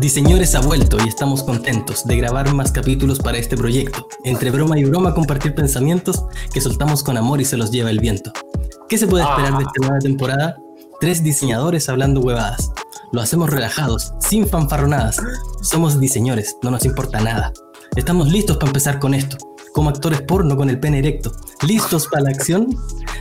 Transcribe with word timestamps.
Diseñores 0.00 0.54
ha 0.54 0.62
vuelto 0.62 0.96
y 1.04 1.08
estamos 1.08 1.42
contentos 1.42 2.06
de 2.06 2.16
grabar 2.16 2.54
más 2.54 2.72
capítulos 2.72 3.18
para 3.18 3.36
este 3.36 3.54
proyecto. 3.54 4.08
Entre 4.24 4.50
broma 4.50 4.78
y 4.78 4.84
broma 4.84 5.14
compartir 5.14 5.54
pensamientos 5.54 6.24
que 6.54 6.62
soltamos 6.62 7.02
con 7.02 7.18
amor 7.18 7.42
y 7.42 7.44
se 7.44 7.58
los 7.58 7.70
lleva 7.70 7.90
el 7.90 8.00
viento. 8.00 8.32
¿Qué 8.88 8.96
se 8.96 9.06
puede 9.06 9.24
esperar 9.24 9.58
de 9.58 9.64
esta 9.64 9.80
nueva 9.82 9.98
temporada? 9.98 10.56
Tres 11.02 11.22
diseñadores 11.22 11.90
hablando 11.90 12.20
huevadas. 12.20 12.70
Lo 13.12 13.20
hacemos 13.20 13.50
relajados, 13.50 14.14
sin 14.20 14.48
fanfarronadas. 14.48 15.18
Somos 15.60 16.00
diseñadores, 16.00 16.56
no 16.62 16.70
nos 16.70 16.86
importa 16.86 17.20
nada. 17.20 17.52
Estamos 17.94 18.32
listos 18.32 18.56
para 18.56 18.70
empezar 18.70 19.00
con 19.00 19.12
esto. 19.12 19.36
Como 19.74 19.90
actores 19.90 20.22
porno 20.22 20.56
con 20.56 20.70
el 20.70 20.80
pene 20.80 21.00
erecto. 21.00 21.30
¿Listos 21.68 22.08
para 22.08 22.22
la 22.22 22.30
acción? 22.30 22.74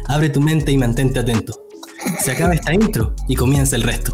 Abre 0.08 0.30
tu 0.30 0.40
mente 0.40 0.72
y 0.72 0.78
mantente 0.78 1.20
atento. 1.20 1.62
Se 2.22 2.32
acaba 2.32 2.54
esta 2.54 2.74
intro 2.74 3.16
y 3.28 3.36
comienza 3.36 3.76
el 3.76 3.84
resto. 3.84 4.14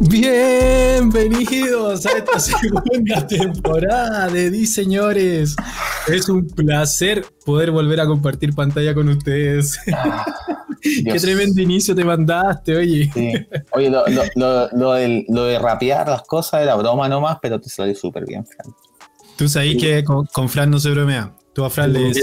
Bienvenidos 0.00 2.06
a 2.06 2.18
esta 2.18 2.38
segunda 2.40 3.26
temporada 3.26 4.28
de 4.28 4.50
Diseñores. 4.50 5.56
Es 6.08 6.28
un 6.28 6.46
placer 6.46 7.24
poder 7.44 7.70
volver 7.70 8.00
a 8.00 8.06
compartir 8.06 8.54
pantalla 8.54 8.94
con 8.94 9.08
ustedes. 9.08 9.78
Ah, 10.82 11.12
Qué 11.12 11.20
tremendo 11.20 11.60
inicio 11.60 11.94
te 11.94 12.02
mandaste, 12.04 12.74
oye. 12.74 13.10
Sí. 13.12 13.32
Oye, 13.72 13.90
lo, 13.90 14.02
lo, 14.08 14.22
lo, 14.34 14.68
lo 14.72 14.92
del- 14.94 15.26
lo 15.28 15.44
de 15.44 15.58
rapear 15.58 16.08
las 16.08 16.22
cosas 16.22 16.62
era 16.62 16.74
broma 16.76 17.06
nomás, 17.06 17.36
pero 17.42 17.60
te 17.60 17.68
salió 17.68 17.94
súper 17.94 18.24
bien, 18.24 18.46
Fran. 18.46 18.74
Tú 19.36 19.46
sabes 19.46 19.76
que 19.76 20.02
con, 20.04 20.24
con 20.32 20.48
Fran 20.48 20.70
no 20.70 20.80
se 20.80 20.90
bromea. 20.90 21.36
Tú 21.52 21.66
a 21.66 21.70
Fran 21.70 21.92
le 21.92 22.04
decís, 22.04 22.22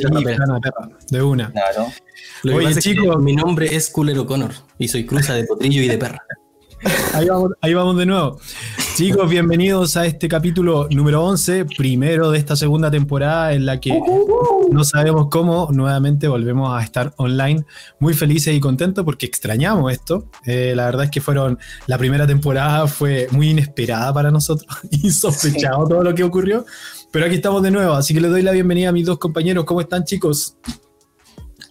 de 1.12 1.22
una. 1.22 1.52
Claro. 1.52 1.86
Oye, 2.52 2.74
chicos. 2.78 3.22
mi 3.22 3.36
nombre 3.36 3.76
es 3.76 3.92
Cooler 3.92 4.18
O'Connor 4.18 4.54
y 4.80 4.88
soy 4.88 5.06
cruza 5.06 5.36
de 5.36 5.44
potrillo 5.44 5.84
y 5.84 5.88
de 5.88 5.98
perra. 6.00 6.24
Ahí 7.14 7.28
vamos, 7.28 7.52
ahí 7.62 7.74
vamos 7.74 7.98
de 7.98 8.06
nuevo. 8.06 8.40
Chicos, 8.96 9.30
bienvenidos 9.30 9.98
a 9.98 10.06
este 10.06 10.28
capítulo 10.28 10.88
número 10.92 11.24
11, 11.24 11.66
primero 11.66 12.32
de 12.32 12.38
esta 12.38 12.56
segunda 12.56 12.92
temporada 12.92 13.54
en 13.54 13.66
la 13.66 13.80
que 13.80 14.00
no 14.72 14.84
sabemos 14.84 15.28
cómo 15.30 15.70
nuevamente 15.72 16.28
volvemos 16.28 16.78
a 16.78 16.84
estar 16.84 17.14
online. 17.18 17.66
Muy 18.00 18.14
felices 18.14 18.54
y 18.54 18.60
contentos 18.60 19.04
porque 19.04 19.26
extrañamos 19.26 19.92
esto. 19.92 20.30
Eh, 20.46 20.74
la 20.76 20.86
verdad 20.86 21.06
es 21.06 21.12
que 21.12 21.22
fueron, 21.22 21.58
la 21.88 21.98
primera 21.98 22.28
temporada 22.28 22.88
fue 22.88 23.28
muy 23.32 23.50
inesperada 23.50 24.14
para 24.14 24.30
nosotros, 24.30 24.68
insospechado 24.92 25.88
todo 25.88 26.04
lo 26.04 26.14
que 26.14 26.24
ocurrió. 26.24 26.66
Pero 27.12 27.26
aquí 27.26 27.36
estamos 27.36 27.64
de 27.64 27.72
nuevo, 27.72 27.94
así 27.94 28.14
que 28.14 28.22
les 28.22 28.30
doy 28.30 28.44
la 28.44 28.52
bienvenida 28.52 28.90
a 28.90 28.92
mis 28.92 29.06
dos 29.06 29.18
compañeros. 29.18 29.66
¿Cómo 29.66 29.82
están 29.82 30.04
chicos? 30.04 30.58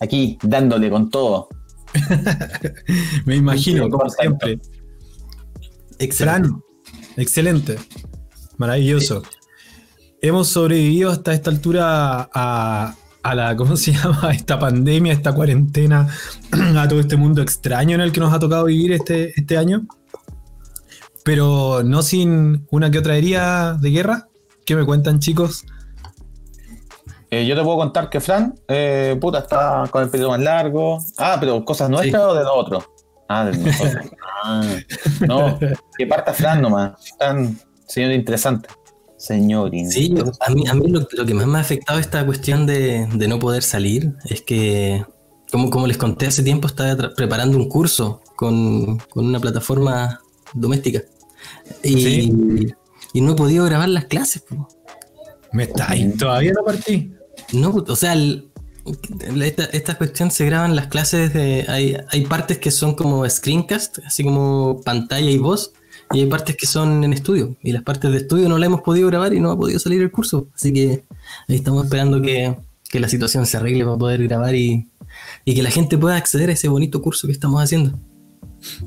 Aquí, 0.00 0.36
dándole 0.42 0.90
con 0.90 1.10
todo. 1.10 1.48
Me 3.24 3.36
imagino, 3.36 3.88
como 3.88 4.08
siempre. 4.10 4.58
Excelente. 5.98 6.48
Fran, 6.48 6.62
excelente, 7.16 7.78
maravilloso. 8.58 9.22
Hemos 10.20 10.48
sobrevivido 10.48 11.10
hasta 11.10 11.32
esta 11.32 11.50
altura 11.50 12.28
a, 12.32 12.94
a 13.22 13.34
la, 13.34 13.56
¿cómo 13.56 13.76
se 13.76 13.92
llama? 13.94 14.28
A 14.28 14.30
esta 14.32 14.58
pandemia, 14.58 15.12
a 15.12 15.16
esta 15.16 15.34
cuarentena, 15.34 16.08
a 16.76 16.88
todo 16.88 17.00
este 17.00 17.16
mundo 17.16 17.42
extraño 17.42 17.94
en 17.94 18.00
el 18.00 18.12
que 18.12 18.20
nos 18.20 18.32
ha 18.32 18.38
tocado 18.38 18.66
vivir 18.66 18.92
este, 18.92 19.32
este 19.38 19.56
año. 19.56 19.86
Pero 21.24 21.82
no 21.82 22.02
sin 22.02 22.66
una 22.70 22.90
que 22.90 22.98
otra 22.98 23.16
herida 23.16 23.74
de 23.74 23.90
guerra. 23.90 24.28
¿Qué 24.64 24.76
me 24.76 24.84
cuentan, 24.84 25.18
chicos? 25.18 25.64
Eh, 27.30 27.44
yo 27.46 27.56
te 27.56 27.62
puedo 27.62 27.76
contar 27.78 28.08
que 28.08 28.20
Fran, 28.20 28.54
eh, 28.68 29.16
puta, 29.20 29.40
está 29.40 29.84
con 29.90 30.04
el 30.04 30.08
pelo 30.08 30.30
más 30.30 30.40
largo. 30.40 30.98
Ah, 31.18 31.36
pero 31.40 31.64
cosas 31.64 31.90
nuestras 31.90 32.22
o 32.22 32.34
de 32.34 32.44
nosotros. 32.44 32.84
Ah, 33.28 33.44
de 33.46 33.58
nosotros. 33.58 34.04
Ah, 34.44 34.76
no, 35.26 35.58
que 35.98 36.06
parta 36.06 36.32
Fran 36.32 36.62
nomás. 36.62 36.92
Fran, 37.18 37.58
señor 37.86 38.12
interesante. 38.12 38.68
Señor 39.18 39.70
Sí, 39.90 40.12
yo- 40.14 40.30
a 40.40 40.50
mí, 40.50 40.64
a 40.68 40.74
mí 40.74 40.88
lo, 40.88 41.06
lo 41.10 41.24
que 41.26 41.34
más 41.34 41.46
me 41.46 41.58
ha 41.58 41.62
afectado 41.62 41.98
esta 41.98 42.24
cuestión 42.26 42.66
de, 42.66 43.06
de 43.12 43.28
no 43.28 43.38
poder 43.38 43.62
salir 43.62 44.12
es 44.26 44.42
que, 44.42 45.04
como, 45.50 45.70
como 45.70 45.86
les 45.86 45.96
conté 45.96 46.26
hace 46.26 46.42
tiempo, 46.42 46.66
estaba 46.68 47.14
preparando 47.16 47.56
un 47.56 47.68
curso 47.68 48.20
con, 48.36 48.98
con 48.98 49.24
una 49.26 49.40
plataforma 49.40 50.20
doméstica. 50.52 51.02
Y, 51.82 51.92
Sí. 52.00 52.32
y 53.14 53.20
no 53.22 53.32
he 53.32 53.36
podido 53.36 53.64
grabar 53.64 53.88
las 53.88 54.04
clases. 54.04 54.42
po. 54.42 54.68
Me 55.52 55.62
está 55.64 55.90
ahí, 55.90 56.10
todavía 56.12 56.52
no 56.52 56.62
partí. 56.64 57.12
No, 57.52 57.70
o 57.70 57.96
sea, 57.96 58.12
el- 58.12 58.50
esta, 59.42 59.64
esta 59.64 59.94
cuestión 59.96 60.30
se 60.30 60.46
graban 60.46 60.76
las 60.76 60.86
clases 60.86 61.32
de. 61.32 61.64
Hay, 61.68 61.96
hay 62.08 62.26
partes 62.26 62.58
que 62.58 62.70
son 62.70 62.94
como 62.94 63.28
screencast, 63.28 63.98
así 64.06 64.24
como 64.24 64.80
pantalla 64.84 65.30
y 65.30 65.38
voz, 65.38 65.72
y 66.12 66.20
hay 66.20 66.26
partes 66.26 66.56
que 66.56 66.66
son 66.66 67.04
en 67.04 67.12
estudio. 67.12 67.56
Y 67.62 67.72
las 67.72 67.82
partes 67.82 68.10
de 68.12 68.18
estudio 68.18 68.48
no 68.48 68.58
las 68.58 68.66
hemos 68.66 68.82
podido 68.82 69.08
grabar 69.08 69.34
y 69.34 69.40
no 69.40 69.50
ha 69.50 69.56
podido 69.56 69.78
salir 69.78 70.02
el 70.02 70.10
curso. 70.10 70.48
Así 70.54 70.72
que 70.72 71.04
ahí 71.48 71.56
estamos 71.56 71.84
esperando 71.84 72.20
que, 72.20 72.56
que 72.88 73.00
la 73.00 73.08
situación 73.08 73.46
se 73.46 73.56
arregle 73.56 73.84
para 73.84 73.96
poder 73.96 74.22
grabar 74.22 74.54
y, 74.54 74.88
y 75.44 75.54
que 75.54 75.62
la 75.62 75.70
gente 75.70 75.98
pueda 75.98 76.16
acceder 76.16 76.50
a 76.50 76.52
ese 76.52 76.68
bonito 76.68 77.02
curso 77.02 77.26
que 77.26 77.32
estamos 77.32 77.62
haciendo. 77.62 77.98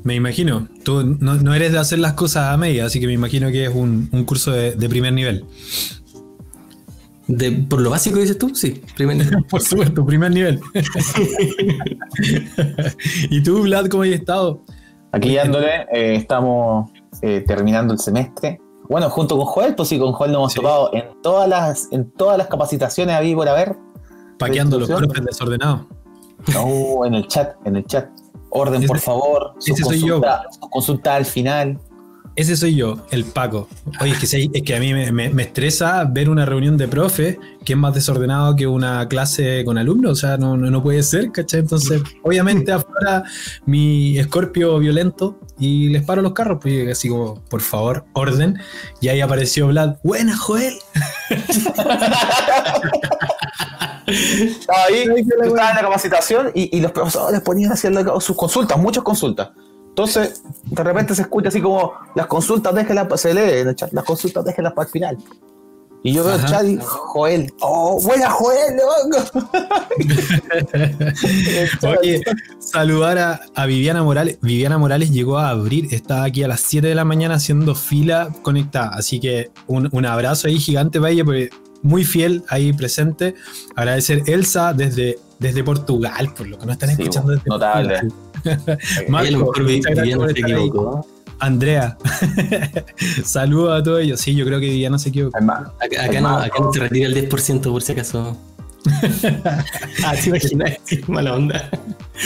Me 0.02 0.14
imagino. 0.14 0.68
Tú 0.82 1.02
no, 1.20 1.36
no 1.36 1.54
eres 1.54 1.72
de 1.72 1.78
hacer 1.78 1.98
las 1.98 2.14
cosas 2.14 2.52
a 2.52 2.56
media, 2.56 2.86
así 2.86 3.00
que 3.00 3.06
me 3.06 3.12
imagino 3.12 3.50
que 3.50 3.64
es 3.64 3.74
un, 3.74 4.08
un 4.12 4.24
curso 4.24 4.52
de, 4.52 4.72
de 4.72 4.88
primer 4.88 5.12
nivel. 5.12 5.44
De, 7.32 7.52
por 7.52 7.80
lo 7.80 7.90
básico 7.90 8.18
dices 8.18 8.36
tú, 8.38 8.52
sí. 8.54 8.82
Primer 8.96 9.16
nivel. 9.18 9.44
Por 9.50 9.60
supuesto, 9.62 10.04
primer 10.04 10.32
nivel. 10.32 10.60
¿Y 13.30 13.42
tú, 13.42 13.62
Vlad, 13.62 13.86
cómo 13.86 14.02
has 14.02 14.08
estado? 14.10 14.62
Aquí 15.12 15.34
dándole, 15.36 15.82
eh, 15.92 16.16
estamos 16.16 16.90
eh, 17.22 17.44
terminando 17.46 17.92
el 17.92 17.98
semestre. 18.00 18.60
Bueno, 18.88 19.08
junto 19.10 19.36
con 19.36 19.46
Joel, 19.46 19.74
pues 19.74 19.88
sí, 19.88 19.98
con 19.98 20.12
Joel 20.12 20.32
nos 20.32 20.38
hemos 20.40 20.52
Sí. 20.52 20.60
tocado 20.60 20.90
en 20.92 21.04
todas 21.22 21.48
las, 21.48 21.88
en 21.92 22.10
todas 22.12 22.36
las 22.38 22.48
capacitaciones 22.48 23.14
a 23.14 23.36
por 23.36 23.48
haber. 23.48 23.76
Paqueando 24.38 24.78
los 24.80 24.88
profes 24.88 25.24
desordenados. 25.24 25.86
No, 26.52 27.04
en 27.04 27.14
el 27.14 27.26
chat, 27.28 27.54
en 27.64 27.76
el 27.76 27.84
chat. 27.84 28.08
Orden, 28.50 28.80
Ese- 28.82 28.88
por 28.88 28.98
favor. 28.98 29.54
Sus 29.58 29.78
ese 29.78 29.84
soy 29.84 30.00
yo. 30.00 30.20
consultas 30.70 31.14
al 31.16 31.24
final. 31.24 31.78
Ese 32.40 32.56
soy 32.56 32.74
yo, 32.74 33.04
el 33.10 33.26
Paco. 33.26 33.68
Oye, 34.00 34.12
es 34.12 34.18
que, 34.30 34.48
es 34.54 34.62
que 34.62 34.74
a 34.74 34.80
mí 34.80 34.94
me, 34.94 35.12
me- 35.12 35.28
me 35.28 35.42
estresa 35.42 36.02
ver 36.04 36.30
una 36.30 36.46
reunión 36.46 36.78
de 36.78 36.88
profe 36.88 37.38
que 37.66 37.74
es 37.74 37.78
más 37.78 37.92
desordenado 37.94 38.56
que 38.56 38.66
una 38.66 39.06
clase 39.08 39.62
con 39.66 39.76
alumnos. 39.76 40.12
O 40.12 40.14
sea, 40.14 40.38
no, 40.38 40.56
no, 40.56 40.70
no 40.70 40.82
puede 40.82 41.02
ser, 41.02 41.30
¿cachai? 41.32 41.60
Entonces, 41.60 42.00
obviamente 42.22 42.72
afuera 42.72 43.24
mi 43.66 44.18
escorpio 44.18 44.78
violento 44.78 45.38
y 45.58 45.90
les 45.90 46.02
paro 46.02 46.22
los 46.22 46.32
carros, 46.32 46.60
pues 46.62 46.88
así 46.90 47.10
como, 47.10 47.34
por 47.50 47.60
favor, 47.60 48.06
orden. 48.14 48.58
Y 49.02 49.08
ahí 49.08 49.20
apareció 49.20 49.66
Vlad. 49.66 49.96
Buena, 50.02 50.34
Joel. 50.34 50.72
Estaba 54.06 54.84
ahí, 54.88 55.04
estaba 55.16 55.70
en 55.70 55.76
la 55.76 55.80
capacitación 55.82 56.50
y, 56.54 56.76
y 56.76 56.80
los 56.80 56.92
profesores 56.92 57.40
ponían 57.42 57.72
haciendo 57.72 58.20
sus 58.20 58.36
consultas, 58.36 58.78
muchas 58.78 59.04
consultas. 59.04 59.50
Entonces, 60.00 60.42
de 60.64 60.82
repente 60.82 61.14
se 61.14 61.22
escucha 61.22 61.48
así 61.48 61.60
como 61.60 61.92
las 62.14 62.26
consultas, 62.26 62.74
déjenlas, 62.74 63.20
se 63.20 63.34
lee 63.34 63.60
en 63.60 63.68
el 63.68 63.76
chat, 63.76 63.92
las 63.92 64.04
consultas, 64.04 64.42
déjenlas 64.46 64.72
para 64.72 64.86
el 64.86 64.92
final. 64.92 65.18
Y 66.02 66.14
yo 66.14 66.24
veo 66.24 66.36
el 66.36 66.44
chat 66.46 66.64
y 66.64 66.78
Joel, 66.80 67.52
oh, 67.60 68.00
buena 68.00 68.30
Joel, 68.30 68.76
loco. 68.76 69.50
Oye, 72.00 72.22
saludar 72.58 73.18
a, 73.18 73.40
a 73.54 73.66
Viviana 73.66 74.02
Morales. 74.02 74.38
Viviana 74.40 74.78
Morales 74.78 75.10
llegó 75.10 75.36
a 75.36 75.50
abrir, 75.50 75.92
estaba 75.92 76.24
aquí 76.24 76.42
a 76.42 76.48
las 76.48 76.62
7 76.62 76.86
de 76.86 76.94
la 76.94 77.04
mañana 77.04 77.34
haciendo 77.34 77.74
fila 77.74 78.30
conectada. 78.40 78.92
Así 78.94 79.20
que 79.20 79.50
un, 79.66 79.90
un 79.92 80.06
abrazo 80.06 80.48
ahí 80.48 80.58
gigante 80.58 80.98
para 80.98 81.10
ella, 81.10 81.26
porque 81.26 81.50
muy 81.82 82.04
fiel 82.04 82.42
ahí 82.48 82.72
presente. 82.72 83.34
Agradecer 83.76 84.22
Elsa 84.26 84.72
desde, 84.72 85.18
desde 85.40 85.64
Portugal, 85.64 86.32
por 86.36 86.46
lo 86.46 86.58
que 86.58 86.66
no 86.66 86.72
están 86.72 86.90
Sí, 86.90 87.02
escuchando 87.02 87.32
desde 87.32 87.44
notable. 87.48 88.00
Portugal. 88.44 88.78
Marco, 89.08 89.52
mejor. 89.62 91.04
Andrea, 91.40 91.96
saludos 93.24 93.80
a 93.80 93.82
todos 93.82 94.00
ellos. 94.00 94.20
Sí, 94.20 94.34
yo 94.34 94.44
creo 94.44 94.60
que 94.60 94.66
Viviana 94.66 94.98
se 94.98 95.08
equivocó. 95.08 95.38
Acá, 95.38 96.04
acá 96.04 96.20
no, 96.20 96.28
acá 96.38 96.58
no 96.60 96.72
se 96.72 96.80
retira 96.80 97.08
el 97.08 97.28
10% 97.30 97.62
por 97.72 97.82
si 97.82 97.92
acaso. 97.92 98.36
ah, 100.04 100.14
te 100.22 100.28
imaginas, 100.28 100.76
Sí, 100.84 101.00
mala 101.08 101.34
onda. 101.34 101.68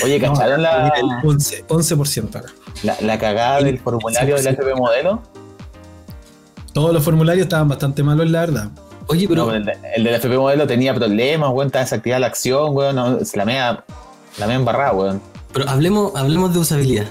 Oye, 0.05 0.21
¿cacharon 0.21 0.63
la, 0.63 0.93
11%, 1.23 1.67
11% 1.67 2.35
ahora. 2.37 2.49
la, 2.83 2.97
la 3.01 3.19
cagada 3.19 3.63
del 3.63 3.79
formulario 3.79 4.35
del 4.37 4.47
FP 4.49 4.75
modelo? 4.75 5.23
Todos 6.73 6.93
los 6.93 7.05
formularios 7.05 7.45
estaban 7.45 7.69
bastante 7.69 8.03
malos, 8.03 8.29
la 8.29 8.41
verdad. 8.41 8.71
Oye, 9.07 9.29
pero 9.29 9.47
No, 9.47 9.55
el, 9.55 9.65
de- 9.65 9.77
el 9.97 10.05
del 10.05 10.15
FP 10.15 10.37
modelo 10.39 10.67
tenía 10.67 10.95
problemas, 10.95 11.51
weón, 11.53 11.67
estaba 11.67 11.85
desactivada 11.85 12.21
la 12.21 12.27
acción, 12.29 12.75
weón, 12.75 12.97
no, 12.97 13.19
la 13.35 13.45
media, 13.45 13.85
la 14.39 14.47
media 14.47 14.59
embarrada, 14.59 14.93
weón. 14.93 15.21
Pero 15.53 15.69
hablemos, 15.69 16.15
hablemos 16.17 16.53
de 16.55 16.61
usabilidad. 16.61 17.07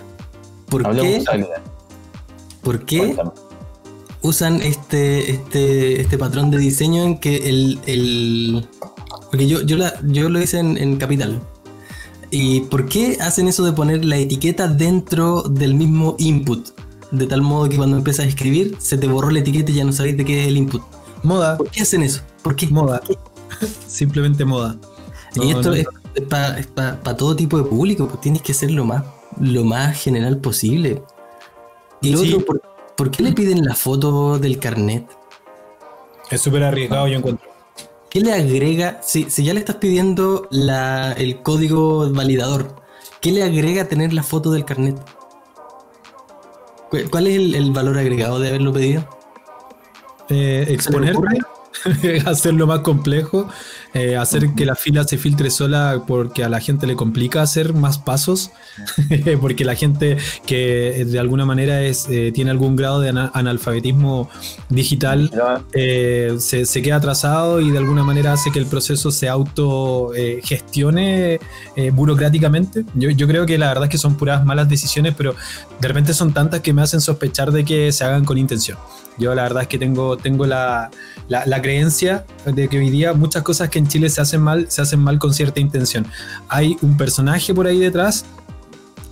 ¿Por 0.70 0.86
Hablemos 0.86 1.08
qué, 1.10 1.14
de 1.16 1.22
usabilidad. 1.22 1.62
¿por 2.62 2.86
qué 2.86 2.98
Cuéntame. 2.98 3.32
usan 4.22 4.62
este, 4.62 5.32
este, 5.32 6.02
este 6.02 6.18
patrón 6.18 6.50
de 6.52 6.58
diseño 6.58 7.04
en 7.04 7.20
que 7.20 7.50
el. 7.50 7.80
el- 7.86 8.68
porque 9.30 9.48
yo, 9.48 9.62
yo, 9.62 9.78
la- 9.78 9.94
yo 10.04 10.30
lo 10.30 10.42
hice 10.42 10.60
en, 10.60 10.78
en 10.78 10.98
Capital. 10.98 11.40
¿Y 12.32 12.62
por 12.62 12.88
qué 12.88 13.18
hacen 13.22 13.48
eso 13.48 13.64
de 13.64 13.74
poner 13.74 14.04
la 14.06 14.18
etiqueta 14.18 14.68
dentro 14.68 15.44
del 15.44 15.76
mismo 15.76 16.16
input? 16.20 16.70
de 17.12 17.28
tal 17.28 17.44
modo 17.44 17.70
que 17.70 17.78
cuando 17.78 17.96
empiezas 17.98 18.26
a 18.26 18.28
escribir 18.28 18.76
se 18.80 18.98
te 18.98 19.06
borró 19.06 19.30
la 19.30 19.38
etiqueta 19.38 19.72
y 19.72 19.76
ya 19.76 19.84
no 19.84 19.92
sabéis 19.92 20.18
de 20.18 20.26
qué 20.26 20.42
es 20.42 20.48
el 20.48 20.58
input. 20.58 20.82
Moda. 21.24 21.58
¿Por 21.58 21.70
qué 21.70 21.82
hacen 21.82 22.04
eso? 22.04 22.22
¿Por 22.42 22.56
qué? 22.56 22.68
Moda. 22.68 23.02
Simplemente 23.88 24.46
moda. 24.46 24.76
y 25.36 25.52
esto 25.52 25.74
es, 25.74 25.88
para 26.30 27.18
todo 27.18 27.36
tipo 27.36 27.58
de 27.58 27.64
público, 27.64 28.08
pues 28.08 28.22
tienes 28.22 28.42
que 28.42 28.54
ser 28.54 28.72
lo 28.72 28.86
más, 28.86 29.04
lo 29.40 29.64
más 29.64 30.00
general 30.00 30.38
posible. 30.38 31.02
Y 32.02 32.12
lo 32.12 32.22
otro, 32.22 32.62
¿por, 32.98 33.12
qué 33.12 33.24
le 33.24 33.32
piden 33.32 33.64
la 33.64 33.76
foto 33.76 34.38
del 34.38 34.60
carnet? 34.60 35.06
Es 36.30 36.42
súper 36.42 36.64
arriesgado, 36.64 37.08
yo 37.08 37.18
encuentro. 37.18 37.50
¿Qué 38.10 38.20
le 38.20 38.34
agrega? 38.34 39.00
Si, 39.02 39.30
si 39.30 39.44
ya 39.44 39.54
le 39.54 39.60
estás 39.60 39.78
pidiendo 39.78 40.48
la, 40.52 41.14
el 41.14 41.42
código 41.42 42.10
validador, 42.12 42.76
¿qué 43.22 43.32
le 43.32 43.44
agrega 43.44 43.88
tener 43.88 44.14
la 44.14 44.22
foto 44.22 44.52
del 44.52 44.66
carnet? 44.66 44.98
¿Cuál 47.10 47.28
es 47.28 47.38
el, 47.38 47.72
valor 47.72 47.98
agregado 47.98 48.40
de 48.40 48.50
haberlo 48.50 48.72
pedido? 48.72 49.04
Eh, 50.30 50.66
exponerte 50.70 51.20
hacerlo 52.26 52.68
más 52.68 52.80
complejo, 52.80 53.48
eh, 53.94 54.18
hacer 54.18 54.54
que 54.56 54.66
la 54.66 54.76
fila 54.76 55.04
se 55.04 55.18
filtre 55.18 55.50
sola 55.50 56.04
porque 56.08 56.44
a 56.44 56.50
la 56.50 56.60
gente 56.60 56.88
le 56.88 56.96
complica 56.96 57.42
hacer 57.42 57.74
más 57.74 57.98
pasos, 57.98 58.52
porque 59.42 59.66
la 59.66 59.76
gente 59.76 60.18
que 60.46 61.06
de 61.06 61.20
alguna 61.20 61.46
manera 61.46 61.82
es, 61.82 62.08
eh, 62.10 62.32
tiene 62.34 62.52
algún 62.52 62.76
grado 62.76 63.02
de 63.02 63.10
analfabetismo 63.10 64.30
digital 64.70 65.32
eh, 65.74 66.36
se, 66.40 66.82
queda 66.82 66.98
atrasado 66.98 67.62
y 67.62 67.72
de 67.72 67.78
alguna 67.78 68.04
manera 68.04 68.34
hace 68.34 68.52
que 68.52 68.60
el 68.60 68.66
proceso 68.66 69.12
se 69.12 69.30
autogestione 69.30 71.40
burocráticamente. 71.94 72.84
Yo, 72.94 73.10
yo 73.10 73.28
creo 73.28 73.46
que 73.46 73.58
la 73.58 73.70
verdad 73.70 73.86
es 73.86 73.90
que 73.90 73.98
son 73.98 74.16
puras 74.16 74.46
malas 74.46 74.68
decisiones, 74.68 75.14
pero 75.18 75.36
de 75.80 75.88
repente 75.88 76.14
son 76.14 76.34
tantas 76.34 76.60
que 76.60 76.74
me 76.74 76.82
hacen 76.82 77.00
sospechar 77.00 77.52
de 77.52 77.64
que 77.64 77.92
se 77.92 78.04
hagan 78.04 78.26
con 78.26 78.38
intención. 78.38 78.78
Yo 79.18 79.34
la 79.36 79.44
verdad 79.44 79.64
es 79.64 79.68
que 79.68 79.78
tengo, 79.78 80.18
tengo 80.18 80.46
la, 80.46 80.90
creencia 81.62 82.26
de 82.46 82.68
que 82.68 82.78
hoy 82.80 82.90
día 82.90 83.14
muchas 83.14 83.44
cosas 83.44 83.70
que 83.70 83.80
en 83.80 83.88
Chile 83.88 84.10
se 84.10 84.22
hacen 84.22 84.42
mal, 84.42 84.70
se 84.70 84.82
hacen 84.82 85.00
mal 85.00 85.20
con 85.20 85.34
cierta 85.34 85.60
intención. 85.60 86.06
Hay 86.50 86.78
un 86.82 86.98
personaje 86.98 87.54
por 87.54 87.68
ahí 87.68 87.80
detrás 87.80 88.26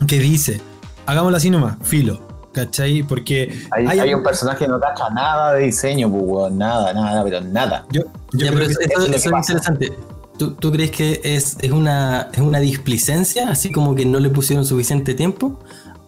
que 0.07 0.19
dice, 0.19 0.62
hagámoslo 1.06 1.38
así 1.38 1.50
nomás, 1.50 1.77
filo. 1.81 2.31
¿Cachai? 2.53 3.03
Porque 3.03 3.65
hay, 3.71 4.13
un 4.13 4.24
personaje 4.24 4.65
que 4.65 4.68
no 4.68 4.77
cacha 4.77 5.09
nada 5.09 5.53
de 5.53 5.63
diseño, 5.68 6.12
pues, 6.12 6.51
nada, 6.51 6.94
nada, 6.94 7.24
pero 7.24 7.39
nada. 7.39 7.86
Yo, 7.94 8.01
pero 8.38 8.59
eso, 8.63 8.77
es, 8.81 9.25
interesante. 9.25 9.98
¿Tú, 10.38 10.71
crees 10.71 10.92
que 10.92 11.21
es, 11.24 11.56
es, 11.62 11.71
una, 11.71 12.27
es 12.33 12.39
una 12.39 12.59
displicencia, 12.59 13.50
así 13.50 13.71
como 13.71 13.95
que 13.95 14.06
no 14.06 14.19
le 14.19 14.30
pusieron 14.30 14.65
suficiente 14.65 15.13
tiempo? 15.13 15.59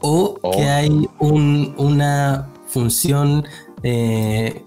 ¿O 0.02 0.34
que 0.36 0.66
oh. 0.66 0.70
hay 0.70 1.08
un, 1.20 1.76
una 1.78 2.50
función 2.68 3.46
eh, 3.84 4.64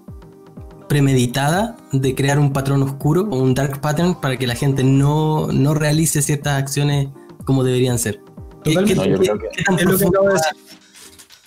premeditada 0.88 1.76
de 1.92 2.14
crear 2.14 2.38
un 2.38 2.52
patrón 2.52 2.82
oscuro 2.82 3.22
o 3.30 3.36
un 3.36 3.54
dark 3.54 3.80
pattern 3.80 4.20
para 4.20 4.36
que 4.36 4.46
la 4.46 4.54
gente 4.54 4.84
no, 4.84 5.48
no 5.48 5.74
realice 5.74 6.22
ciertas 6.22 6.58
acciones 6.58 7.08
como 7.44 7.64
deberían 7.64 7.98
ser. 7.98 8.20
Totalmente. 8.62 8.92
es 8.92 9.84
lo 9.84 9.98
que 9.98 10.06
acabo 10.06 10.28
de 10.28 10.34
decir. 10.34 10.66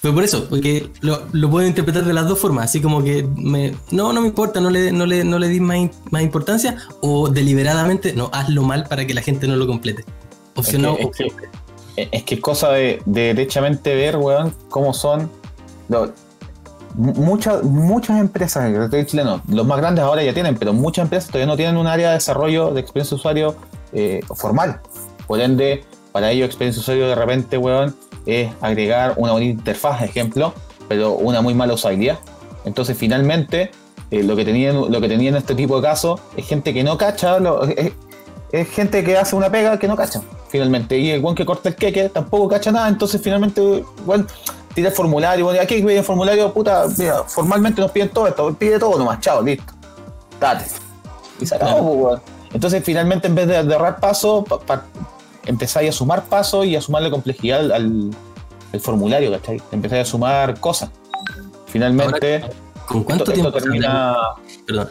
Pero 0.01 0.13
por 0.13 0.23
eso, 0.23 0.47
porque 0.49 0.89
lo, 1.01 1.23
lo, 1.33 1.49
puedo 1.49 1.67
interpretar 1.67 2.05
de 2.05 2.13
las 2.13 2.25
dos 2.25 2.39
formas, 2.39 2.65
así 2.65 2.79
como 2.79 3.03
que 3.03 3.27
me, 3.35 3.73
no, 3.91 4.13
no 4.13 4.21
me 4.21 4.27
importa, 4.27 4.61
no 4.61 4.69
le, 4.69 4.93
no 4.93 5.05
le, 5.05 5.25
no 5.25 5.39
le 5.39 5.49
di 5.49 5.59
más, 5.59 5.89
más, 6.09 6.21
importancia, 6.21 6.77
o 7.01 7.27
deliberadamente, 7.27 8.13
no, 8.13 8.29
hazlo 8.31 8.63
mal 8.63 8.85
para 8.87 9.05
que 9.05 9.13
la 9.13 9.21
gente 9.21 9.45
no 9.45 9.57
lo 9.57 9.67
complete. 9.67 10.05
Opcional. 10.55 10.95
Es 10.99 11.09
que, 11.17 12.07
es 12.11 12.23
que 12.23 12.35
es, 12.35 12.41
cosa 12.41 12.69
de, 12.71 13.01
de 13.05 13.33
derechamente 13.33 13.93
ver, 13.93 14.15
weón, 14.15 14.55
cómo 14.69 14.93
son 14.93 15.29
muchas, 16.95 17.63
muchas 17.63 18.19
empresas, 18.19 18.71
chileno, 19.05 19.41
los 19.47 19.65
más 19.65 19.77
grandes 19.77 20.03
ahora 20.03 20.23
ya 20.23 20.33
tienen, 20.33 20.55
pero 20.57 20.73
muchas 20.73 21.03
empresas 21.03 21.29
todavía 21.29 21.47
no 21.47 21.55
tienen 21.55 21.77
un 21.77 21.87
área 21.87 22.09
de 22.09 22.15
desarrollo 22.15 22.71
de 22.71 22.81
experiencia 22.81 23.15
usuario 23.15 23.55
eh, 23.93 24.21
formal. 24.35 24.81
Por 25.27 25.39
ende, 25.39 25.83
para 26.11 26.31
ello, 26.31 26.45
experiencia 26.45 26.81
usuario 26.81 27.07
de 27.07 27.15
repente, 27.15 27.57
weón, 27.57 27.95
es 28.25 28.51
agregar 28.61 29.13
una 29.17 29.31
bonita 29.31 29.59
interfaz, 29.59 30.01
ejemplo, 30.01 30.53
pero 30.87 31.13
una 31.13 31.41
muy 31.41 31.53
mala 31.53 31.73
usabilidad. 31.73 32.19
Entonces, 32.65 32.97
finalmente, 32.97 33.71
eh, 34.11 34.23
lo, 34.23 34.35
que 34.35 34.43
tenían, 34.43 34.91
lo 34.91 35.01
que 35.01 35.07
tenían 35.07 35.35
en 35.35 35.39
este 35.39 35.55
tipo 35.55 35.77
de 35.77 35.83
casos 35.83 36.19
es 36.35 36.45
gente 36.47 36.73
que 36.73 36.83
no 36.83 36.97
cacha, 36.97 37.37
es, 38.51 38.69
gente 38.69 39.03
que 39.03 39.15
hace 39.15 39.35
una 39.35 39.51
pega 39.51 39.77
que 39.77 39.87
no 39.87 39.95
cacha, 39.95 40.21
finalmente. 40.49 40.97
Y 40.97 41.11
el 41.11 41.21
buen 41.21 41.35
que 41.35 41.45
corta 41.45 41.69
el 41.69 41.75
queque 41.75 42.09
tampoco 42.09 42.47
cacha 42.47 42.71
nada, 42.71 42.87
entonces 42.89 43.21
finalmente, 43.21 43.83
bueno, 44.05 44.25
tira 44.79 44.89
el 44.89 44.95
formulario, 44.95 45.45
bueno, 45.45 45.61
aquí 45.61 45.75
pide 45.81 45.99
el 45.99 46.03
formulario, 46.03 46.53
puta, 46.53 46.85
mira, 46.97 47.23
formalmente 47.23 47.81
nos 47.81 47.91
piden 47.91 48.09
todo 48.09 48.27
esto, 48.27 48.53
pide 48.53 48.79
todo 48.79 48.97
nomás, 48.97 49.19
chao, 49.19 49.41
listo. 49.41 49.73
Date. 50.39 50.65
Y 51.39 51.45
se 51.45 51.55
acabó, 51.55 52.09
pues, 52.09 52.21
Entonces, 52.53 52.83
finalmente, 52.83 53.27
en 53.27 53.35
vez 53.35 53.47
de, 53.47 53.57
ahorrar 53.57 53.99
paso, 53.99 54.45
empezáis 55.45 55.89
a 55.89 55.91
sumar 55.91 56.23
pasos 56.23 56.65
y 56.65 56.75
a 56.75 56.81
sumarle 56.81 57.11
complejidad 57.11 57.71
al, 57.71 58.11
formulario, 58.79 59.31
¿cachai? 59.31 59.61
Empezáis 59.71 60.07
a 60.07 60.11
sumar 60.11 60.59
cosas. 60.59 60.89
Finalmente, 61.67 62.43
¿con 62.87 63.03
cuánto 63.03 63.25
tiempo 63.25 63.51
termina. 63.51 64.15
Perdón. 64.65 64.89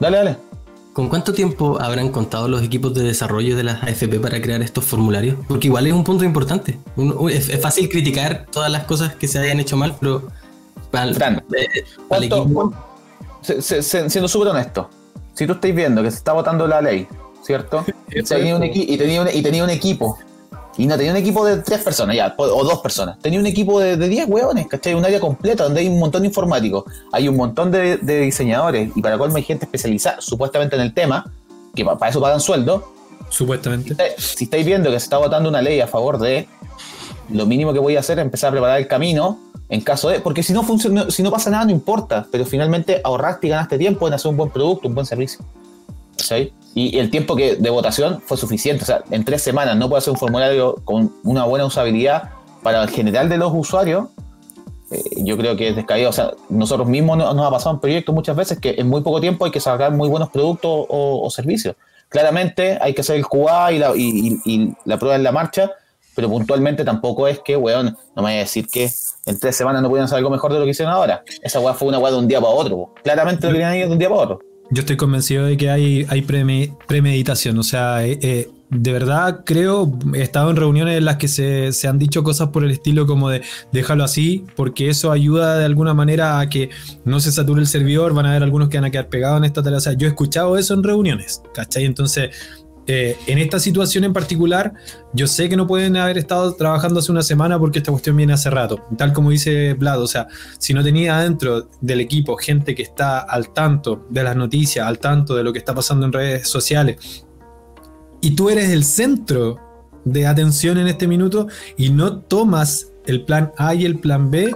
Dale, 0.00 0.16
dale. 0.16 0.53
¿Con 0.94 1.08
cuánto 1.08 1.32
tiempo 1.32 1.76
habrán 1.80 2.10
contado 2.10 2.46
los 2.46 2.62
equipos 2.62 2.94
de 2.94 3.02
desarrollo 3.02 3.56
de 3.56 3.64
las 3.64 3.82
AFP 3.82 4.20
para 4.20 4.40
crear 4.40 4.62
estos 4.62 4.84
formularios? 4.84 5.36
Porque 5.48 5.66
igual 5.66 5.88
es 5.88 5.92
un 5.92 6.04
punto 6.04 6.24
importante. 6.24 6.78
Es, 7.32 7.60
fácil 7.60 7.88
criticar 7.88 8.46
todas 8.52 8.70
las 8.70 8.84
cosas 8.84 9.16
que 9.16 9.26
se 9.26 9.40
hayan 9.40 9.58
hecho 9.58 9.76
mal, 9.76 9.96
pero 9.98 10.28
Fran, 10.92 11.42
siendo 13.42 14.28
súper 14.28 14.48
honesto, 14.48 14.88
si 15.34 15.48
tú 15.48 15.54
estáis 15.54 15.74
viendo 15.74 16.00
que 16.00 16.12
se 16.12 16.18
está 16.18 16.32
votando 16.32 16.64
la 16.68 16.80
ley, 16.80 17.08
¿cierto? 17.42 17.84
y, 18.12 18.22
tenía 18.22 18.54
un, 18.54 18.62
y 18.64 19.42
tenía 19.42 19.64
un 19.64 19.70
equipo 19.70 20.16
y 20.76 20.86
no 20.86 20.96
tenía 20.96 21.12
un 21.12 21.18
equipo 21.18 21.44
de 21.44 21.58
tres 21.58 21.82
personas, 21.82 22.16
ya, 22.16 22.34
o 22.36 22.64
dos 22.64 22.80
personas. 22.80 23.18
Tenía 23.20 23.38
un 23.38 23.46
equipo 23.46 23.78
de, 23.80 23.96
diez 23.96 24.28
hueones, 24.28 24.66
¿cachai? 24.66 24.94
Un 24.94 25.04
área 25.04 25.20
completa 25.20 25.64
donde 25.64 25.80
hay 25.80 25.88
un 25.88 25.98
montón 25.98 26.22
de 26.22 26.28
informáticos, 26.28 26.84
hay 27.12 27.28
un 27.28 27.36
montón 27.36 27.70
de, 27.70 27.96
diseñadores 27.96 28.90
y 28.94 29.00
para 29.00 29.16
colmo 29.18 29.36
hay 29.36 29.44
gente 29.44 29.66
especializada 29.66 30.20
supuestamente 30.20 30.76
en 30.76 30.82
el 30.82 30.92
tema, 30.92 31.30
que 31.74 31.84
para 31.84 32.08
eso 32.08 32.20
pagan 32.20 32.40
sueldo. 32.40 32.92
Supuestamente. 33.28 33.96
Si, 34.18 34.44
estáis 34.44 34.66
viendo 34.66 34.90
que 34.90 34.98
se 34.98 35.04
está 35.04 35.18
votando 35.18 35.48
una 35.48 35.62
ley 35.62 35.80
a 35.80 35.86
favor 35.86 36.18
de 36.18 36.48
lo 37.30 37.46
mínimo 37.46 37.72
que 37.72 37.78
voy 37.78 37.96
a 37.96 38.00
hacer 38.00 38.18
es 38.18 38.24
empezar 38.24 38.48
a 38.48 38.52
preparar 38.52 38.78
el 38.78 38.86
camino 38.86 39.38
en 39.68 39.80
caso 39.80 40.08
de. 40.08 40.20
Porque 40.20 40.42
si 40.42 40.52
no 40.52 40.62
funciona, 40.62 41.10
si 41.10 41.22
no 41.22 41.30
pasa 41.30 41.50
nada, 41.50 41.64
no 41.64 41.70
importa. 41.70 42.26
Pero 42.30 42.44
finalmente 42.44 43.00
ahorraste 43.02 43.46
y 43.46 43.50
ganaste 43.50 43.78
tiempo 43.78 44.06
en 44.06 44.14
hacer 44.14 44.30
un 44.30 44.36
buen 44.36 44.50
producto, 44.50 44.88
un 44.88 44.94
buen 44.94 45.06
servicio. 45.06 45.44
¿Sí? 46.16 46.52
Y 46.74 46.98
el 46.98 47.10
tiempo 47.10 47.36
que, 47.36 47.54
de 47.56 47.70
votación 47.70 48.20
fue 48.20 48.36
suficiente. 48.36 48.82
O 48.82 48.86
sea, 48.86 49.02
en 49.10 49.24
tres 49.24 49.42
semanas 49.42 49.76
no 49.76 49.88
puede 49.88 49.98
hacer 49.98 50.12
un 50.12 50.18
formulario 50.18 50.76
con 50.84 51.12
una 51.22 51.44
buena 51.44 51.64
usabilidad 51.66 52.30
para 52.62 52.82
el 52.82 52.90
general 52.90 53.28
de 53.28 53.38
los 53.38 53.52
usuarios. 53.54 54.08
Eh, 54.90 55.02
yo 55.18 55.36
creo 55.36 55.56
que 55.56 55.68
es 55.68 55.76
descaído. 55.76 56.10
O 56.10 56.12
sea, 56.12 56.32
nosotros 56.48 56.88
mismos 56.88 57.16
nos, 57.16 57.46
ha 57.46 57.50
pasado 57.50 57.76
en 57.76 57.80
proyectos 57.80 58.12
muchas 58.12 58.34
veces 58.34 58.58
que 58.58 58.74
en 58.76 58.88
muy 58.88 59.02
poco 59.02 59.20
tiempo 59.20 59.44
hay 59.44 59.52
que 59.52 59.60
sacar 59.60 59.92
muy 59.92 60.08
buenos 60.08 60.30
productos 60.30 60.86
o, 60.88 61.30
servicios. 61.30 61.76
Claramente 62.08 62.78
hay 62.80 62.92
que 62.92 63.02
hacer 63.02 63.16
el 63.16 63.26
QA 63.26 63.72
y 63.72 63.78
la, 64.84 64.98
prueba 64.98 65.16
en 65.16 65.22
la 65.22 65.32
marcha, 65.32 65.70
pero 66.14 66.28
puntualmente 66.28 66.84
tampoco 66.84 67.26
es 67.26 67.40
que, 67.40 67.56
weón, 67.56 67.96
no 68.14 68.22
me 68.22 68.30
voy 68.30 68.32
a 68.34 68.38
decir 68.38 68.66
que 68.66 68.90
en 69.26 69.38
tres 69.38 69.56
semanas 69.56 69.82
no 69.82 69.88
pudieran 69.88 70.06
hacer 70.06 70.18
algo 70.18 70.30
mejor 70.30 70.52
de 70.52 70.58
lo 70.58 70.64
que 70.64 70.72
hicieron 70.72 70.92
ahora. 70.92 71.22
Esa 71.42 71.60
weá 71.60 71.74
fue 71.74 71.88
una 71.88 71.98
weá 71.98 72.12
de 72.12 72.18
un 72.18 72.28
día 72.28 72.40
para 72.40 72.52
otro. 72.52 72.94
Claramente 73.02 73.46
lo 73.46 73.52
querían 73.52 73.76
ir 73.76 73.86
de 73.86 73.92
un 73.92 73.98
día 73.98 74.08
para 74.08 74.20
otro. 74.20 74.53
Yo 74.70 74.80
estoy 74.80 74.96
convencido 74.96 75.44
de 75.44 75.56
que 75.56 75.70
hay, 75.70 76.06
hay 76.08 76.22
premeditación, 76.22 77.58
o 77.58 77.62
sea, 77.62 78.04
eh, 78.06 78.18
eh, 78.22 78.48
de 78.70 78.92
verdad 78.92 79.42
creo, 79.44 79.98
he 80.14 80.22
estado 80.22 80.50
en 80.50 80.56
reuniones 80.56 80.98
en 80.98 81.04
las 81.04 81.16
que 81.16 81.28
se, 81.28 81.70
han 81.86 81.98
dicho 81.98 82.22
cosas 82.24 82.48
por 82.48 82.64
el 82.64 82.70
estilo 82.70 83.06
como 83.06 83.28
de 83.28 83.42
déjalo 83.72 84.04
así, 84.04 84.44
porque 84.56 84.88
eso 84.88 85.12
ayuda 85.12 85.58
de 85.58 85.64
alguna 85.64 85.94
manera 85.94 86.40
a 86.40 86.48
que 86.48 86.70
no 87.04 87.20
se 87.20 87.30
sature 87.30 87.60
el 87.60 87.66
servidor, 87.66 88.14
van 88.14 88.26
a 88.26 88.30
haber 88.30 88.42
algunos 88.42 88.68
que 88.68 88.78
van 88.78 88.86
a 88.86 88.90
quedar 88.90 89.08
pegados 89.08 89.38
en 89.38 89.44
esta 89.44 89.62
tarea, 89.62 89.78
o 89.78 89.82
sea, 89.82 89.92
yo 89.92 90.06
he 90.06 90.10
escuchado 90.10 90.56
eso 90.56 90.74
en 90.74 90.82
reuniones, 90.82 91.42
¿cachai? 91.54 91.84
Entonces, 91.84 92.30
eh, 92.86 93.16
en 93.26 93.38
esta 93.38 93.58
situación 93.58 94.04
en 94.04 94.12
particular, 94.12 94.74
yo 95.14 95.26
sé 95.26 95.48
que 95.48 95.56
no 95.56 95.66
pueden 95.66 95.96
haber 95.96 96.18
estado 96.18 96.54
trabajando 96.54 97.00
hace 97.00 97.10
una 97.10 97.22
semana 97.22 97.58
porque 97.58 97.78
esta 97.78 97.90
cuestión 97.90 98.16
viene 98.16 98.34
hace 98.34 98.50
rato. 98.50 98.86
Tal 98.98 99.12
como 99.12 99.30
dice 99.30 99.74
Vlad, 99.74 100.02
o 100.02 100.06
sea, 100.06 100.28
si 100.58 100.74
no 100.74 100.82
tenía 100.82 101.18
dentro 101.20 101.68
del 101.80 102.00
equipo 102.00 102.36
gente 102.36 102.74
que 102.74 102.82
está 102.82 103.20
al 103.20 103.52
tanto 103.54 104.06
de 104.10 104.22
las 104.22 104.36
noticias, 104.36 104.86
al 104.86 104.98
tanto 104.98 105.34
de 105.34 105.44
lo 105.44 105.52
que 105.52 105.58
está 105.58 105.74
pasando 105.74 106.04
en 106.04 106.12
redes 106.12 106.48
sociales, 106.48 107.24
y 108.20 108.34
tú 108.34 108.50
eres 108.50 108.70
el 108.70 108.84
centro 108.84 109.58
de 110.04 110.26
atención 110.26 110.78
en 110.78 110.88
este 110.88 111.06
minuto 111.06 111.48
y 111.76 111.90
no 111.90 112.20
tomas 112.20 112.92
el 113.06 113.24
plan 113.24 113.52
A 113.56 113.74
y 113.74 113.84
el 113.84 113.98
plan 113.98 114.30
B, 114.30 114.54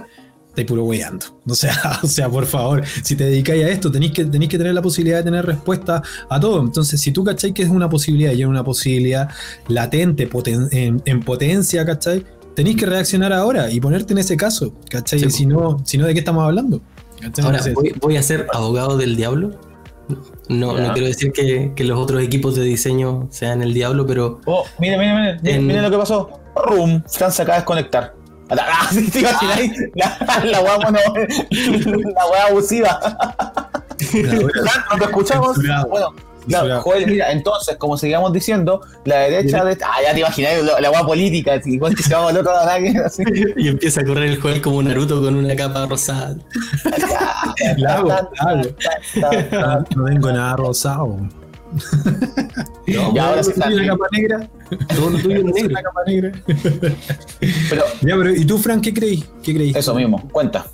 puro 0.65 0.83
weyando. 0.83 1.25
O 1.47 1.55
sea, 1.55 1.99
o 2.03 2.07
sea, 2.07 2.29
por 2.29 2.45
favor, 2.45 2.83
si 3.03 3.15
te 3.15 3.25
dedicáis 3.25 3.63
a 3.65 3.69
esto, 3.69 3.91
tenéis 3.91 4.11
que, 4.13 4.25
tenéis 4.25 4.49
que 4.51 4.57
tener 4.57 4.73
la 4.73 4.81
posibilidad 4.81 5.17
de 5.17 5.23
tener 5.23 5.45
respuesta 5.45 6.01
a 6.29 6.39
todo. 6.39 6.61
Entonces, 6.61 6.99
si 7.01 7.11
tú 7.11 7.23
cacháis 7.23 7.53
que 7.53 7.63
es 7.63 7.69
una 7.69 7.89
posibilidad 7.89 8.31
y 8.33 8.41
es 8.41 8.47
una 8.47 8.63
posibilidad 8.63 9.29
latente, 9.67 10.29
en, 10.71 11.19
potencia, 11.21 11.85
¿cachai? 11.85 12.25
tenéis 12.55 12.75
que 12.77 12.85
reaccionar 12.85 13.31
ahora 13.31 13.71
y 13.71 13.79
ponerte 13.79 14.13
en 14.13 14.19
ese 14.19 14.35
caso, 14.35 14.73
¿cachai? 14.89 15.19
Sí. 15.19 15.29
Si, 15.29 15.45
no, 15.45 15.77
si 15.85 15.97
no, 15.97 16.05
¿de 16.05 16.13
qué 16.13 16.19
estamos 16.19 16.43
hablando? 16.43 16.81
¿Cachai? 17.21 17.45
Ahora, 17.45 17.57
Entonces, 17.59 17.73
voy, 17.73 17.95
voy 18.01 18.17
a 18.17 18.23
ser 18.23 18.47
abogado 18.53 18.97
del 18.97 19.15
diablo. 19.15 19.51
No, 20.47 20.77
no 20.77 20.93
quiero 20.93 21.07
decir 21.07 21.31
que, 21.31 21.71
que 21.75 21.83
los 21.83 21.99
otros 21.99 22.23
equipos 22.23 22.55
de 22.55 22.63
diseño 22.63 23.27
sean 23.29 23.61
el 23.61 23.73
diablo, 23.73 24.07
pero 24.07 24.41
Oh, 24.45 24.65
mire, 24.79 24.97
mire, 24.97 25.13
mire, 25.13 25.39
mire, 25.41 25.55
En- 25.55 25.67
mire 25.67 25.81
lo 25.81 25.91
que 25.91 25.97
pasó. 25.97 26.31
Rum, 26.55 27.03
Fran 27.07 27.31
se 27.31 27.43
acaba 27.43 27.57
de 27.57 27.61
desconectar. 27.61 28.15
Ah, 28.49 28.87
sí, 28.91 29.09
te 29.09 29.19
imaginas 29.19 29.57
ahí? 29.57 29.71
La, 29.95 30.17
la 30.45 30.61
weá 30.61 30.77
mono, 30.79 30.99
la 31.49 32.25
weá 32.27 32.45
abusiva. 32.47 32.99
¿no 34.91 34.97
te 34.97 35.03
escuchamos? 35.05 35.57
Bueno, 35.57 36.13
claro, 36.47 36.65
Censurado. 36.65 36.81
Joel, 36.81 37.07
mira, 37.07 37.31
entonces, 37.31 37.75
como 37.77 37.97
seguíamos 37.97 38.33
diciendo, 38.33 38.81
la 39.05 39.17
derecha 39.17 39.63
de. 39.63 39.77
Ah, 39.83 40.01
ya 40.03 40.13
te 40.13 40.19
imaginas 40.21 40.63
la, 40.63 40.89
la 40.89 41.03
política, 41.03 41.53
así, 41.53 41.73
igual 41.73 41.95
que 41.95 42.03
se 42.03 42.13
va 42.13 42.29
al 42.29 42.37
otro 42.37 42.53
nadie, 42.65 42.97
así. 43.05 43.23
y 43.57 43.67
empieza 43.67 44.01
a 44.01 44.05
correr 44.05 44.29
el 44.29 44.41
juego 44.41 44.61
como 44.61 44.81
Naruto 44.81 45.21
con 45.21 45.35
una 45.35 45.55
capa 45.55 45.85
rosada. 45.85 46.35
Tan, 47.77 48.61
no, 49.51 49.85
no 49.95 50.05
tengo 50.05 50.31
nada 50.31 50.55
rosado. 50.55 51.19
Y 52.87 52.95
ahora 52.95 53.41
está. 53.41 53.67
¿Tienes 53.67 53.85
la 53.85 53.93
capa 53.93 54.05
negra? 54.11 54.49
Todo 54.95 55.09
lo 55.11 55.19
tuyo 55.19 55.37
es 55.37 55.45
negro. 55.45 55.69
La 55.69 55.83
capa 55.83 56.01
negra. 56.07 56.31
Pero 57.69 57.83
Ya, 58.01 58.17
pero 58.17 58.35
¿y 58.35 58.45
tú, 58.45 58.57
Frank, 58.57 58.81
qué 58.83 58.93
creí? 58.93 59.23
¿Qué 59.43 59.53
creí? 59.53 59.73
eso 59.75 59.93
mismo, 59.93 60.27
cuenta. 60.31 60.65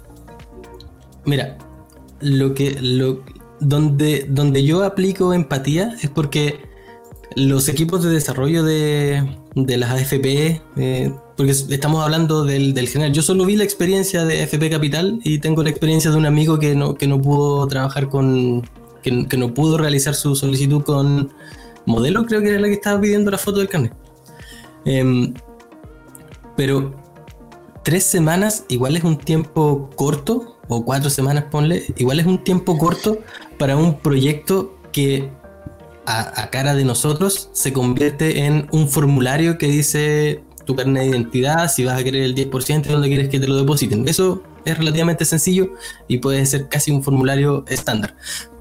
Mira, 1.26 1.58
lo 2.22 2.54
que 2.54 2.78
lo 2.80 3.24
donde 3.60 4.26
donde 4.30 4.64
yo 4.64 4.84
aplico 4.84 5.34
empatía 5.34 5.96
es 6.02 6.10
porque 6.10 6.60
los 7.36 7.68
equipos 7.68 8.04
de 8.04 8.12
desarrollo 8.12 8.64
de, 8.64 9.38
de 9.56 9.78
las 9.78 9.92
AFP, 9.92 10.62
eh, 10.78 11.14
porque 11.36 11.52
estamos 11.52 12.04
hablando 12.04 12.46
del, 12.46 12.74
del 12.74 12.88
general. 12.88 13.12
Yo 13.12 13.22
solo 13.22 13.46
vi 13.46 13.58
la 13.58 13.64
experiencia 13.66 14.24
de 14.24 14.44
AFP 14.44 14.70
Capital 14.70 15.20
y 15.24 15.40
tengo 15.40 15.64
la 15.64 15.70
experiencia 15.70 16.12
de 16.12 16.18
un 16.18 16.26
amigo 16.26 16.60
que 16.60 16.76
no, 16.76 16.96
que 16.96 17.08
no 17.08 17.22
pudo 17.22 17.68
trabajar 17.68 18.10
con. 18.10 18.64
Que, 19.06 19.28
que 19.28 19.38
no 19.38 19.54
pudo 19.54 19.78
realizar 19.78 20.16
su 20.16 20.36
solicitud 20.36 20.82
con 20.82 21.32
modelo, 21.86 22.26
creo 22.26 22.42
que 22.42 22.50
era 22.50 22.60
la 22.60 22.68
que 22.68 22.74
estaba 22.74 23.00
pidiendo 23.00 23.30
la 23.30 23.38
foto 23.38 23.60
del 23.60 23.70
carnet. 23.70 23.94
Em, 24.84 25.32
pero 26.58 26.96
tres 27.84 28.04
semanas 28.04 28.66
igual 28.68 28.98
es 28.98 29.04
un 29.04 29.18
tiempo 29.18 29.92
corto, 29.96 30.58
o 30.70 30.84
cuatro 30.84 31.12
semanas 31.12 31.46
ponle, 31.52 31.84
igual 31.98 32.20
es 32.20 32.26
un 32.26 32.44
tiempo 32.44 32.80
corto 32.80 33.20
para 33.60 33.78
un 33.78 34.00
proyecto 34.00 34.76
que 34.92 35.30
a, 36.08 36.42
a 36.42 36.50
cara 36.50 36.74
de 36.74 36.84
nosotros 36.84 37.52
se 37.54 37.74
convierte 37.74 38.46
en 38.46 38.68
un 38.72 38.90
formulario 38.90 39.60
que 39.60 39.68
dice 39.68 40.44
tu 40.66 40.76
carnet 40.76 41.04
de 41.04 41.10
identidad, 41.10 41.72
si 41.72 41.86
vas 41.86 42.00
a 42.00 42.04
querer 42.04 42.24
el 42.24 42.34
10%, 42.34 42.88
dónde 42.88 43.08
quieres 43.08 43.30
que 43.30 43.40
te 43.40 43.48
lo 43.48 43.56
depositen. 43.56 44.08
Eso 44.08 44.42
es 44.66 44.78
relativamente 44.78 45.26
sencillo 45.26 45.70
y 46.08 46.18
puede 46.18 46.46
ser 46.46 46.68
casi 46.68 46.92
un 46.92 47.04
formulario 47.04 47.64
estándar. 47.68 48.16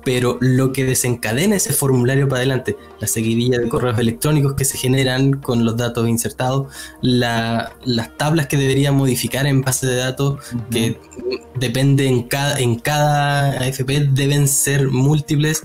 Pero 0.04 0.36
lo 0.42 0.70
que 0.72 0.84
desencadena 0.84 1.56
ese 1.56 1.72
formulario 1.72 2.28
para 2.28 2.40
adelante, 2.40 2.76
la 3.00 3.06
seguidilla 3.06 3.58
de 3.58 3.70
correos 3.70 3.98
electrónicos 3.98 4.52
que 4.52 4.66
se 4.66 4.76
generan 4.76 5.32
con 5.40 5.64
los 5.64 5.78
datos 5.78 6.06
insertados, 6.08 6.70
la- 7.00 7.72
las 7.86 8.14
tablas 8.18 8.46
que 8.46 8.58
deberían 8.58 8.94
modificar 8.96 9.46
en 9.46 9.62
base 9.62 9.86
de 9.86 9.96
datos, 9.96 10.40
que 10.70 11.00
depende 11.58 12.06
en 12.06 12.24
cada, 12.24 12.58
en 12.60 12.78
cada 12.78 13.52
AFP, 13.62 14.08
deben 14.12 14.46
ser 14.46 14.90
múltiples. 14.90 15.62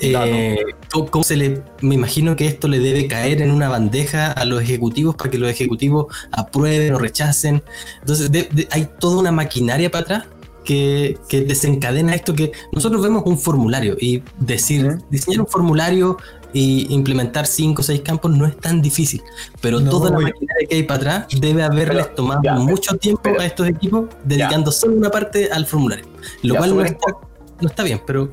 Eh, 0.00 0.56
¿cómo- 0.92 1.06
cómo 1.10 1.24
se 1.24 1.36
le, 1.36 1.62
me 1.82 1.94
imagino 1.94 2.34
que 2.36 2.46
esto 2.46 2.68
le 2.68 2.78
debe 2.78 3.06
caer 3.06 3.42
en 3.42 3.50
una 3.50 3.68
bandeja 3.68 4.32
a 4.32 4.44
los 4.44 4.62
ejecutivos 4.62 5.14
para 5.16 5.30
que 5.30 5.38
los 5.38 5.50
ejecutivos 5.50 6.06
aprueben 6.32 6.94
o 6.94 6.98
rechacen. 6.98 7.62
Entonces 8.00 8.32
de- 8.32 8.48
de- 8.50 8.68
hay 8.70 8.88
toda 8.98 9.18
una 9.18 9.32
maquinaria 9.32 9.90
para 9.90 10.02
atrás 10.04 10.24
que, 10.64 11.18
que 11.28 11.42
desencadena 11.42 12.14
esto 12.14 12.34
que 12.34 12.52
nosotros 12.72 13.02
vemos 13.02 13.22
un 13.26 13.38
formulario 13.38 13.96
y 14.00 14.22
decir, 14.38 14.86
Ujú. 14.86 15.04
diseñar 15.10 15.40
un 15.40 15.46
formulario 15.46 16.16
y 16.52 16.92
implementar 16.92 17.46
cinco 17.46 17.80
o 17.80 17.84
seis 17.84 18.00
campos 18.00 18.30
no 18.32 18.44
es 18.46 18.56
tan 18.58 18.82
difícil, 18.82 19.22
pero 19.60 19.80
No, 19.80 19.90
toda 19.90 20.10
la 20.10 20.18
maquinaria 20.18 20.66
que 20.68 20.76
hay 20.76 20.82
para 20.82 20.96
atrás 21.20 21.40
debe 21.40 21.62
haberles 21.62 22.06
Pero, 22.06 22.14
tomado 22.16 22.40
ya, 22.42 22.54
mucho 22.54 22.96
tiempo 22.96 23.20
pero- 23.22 23.40
a 23.40 23.46
estos 23.46 23.68
equipos 23.68 24.06
dedicando 24.24 24.72
solo 24.72 24.94
una 24.96 25.10
parte 25.10 25.48
al 25.52 25.64
formulario, 25.66 26.06
lo 26.42 26.54
Ya, 26.54 26.58
cual 26.58 26.74
no 26.76 26.84
está, 26.84 27.12
no 27.60 27.68
está 27.68 27.82
bien, 27.84 28.00
pero 28.06 28.30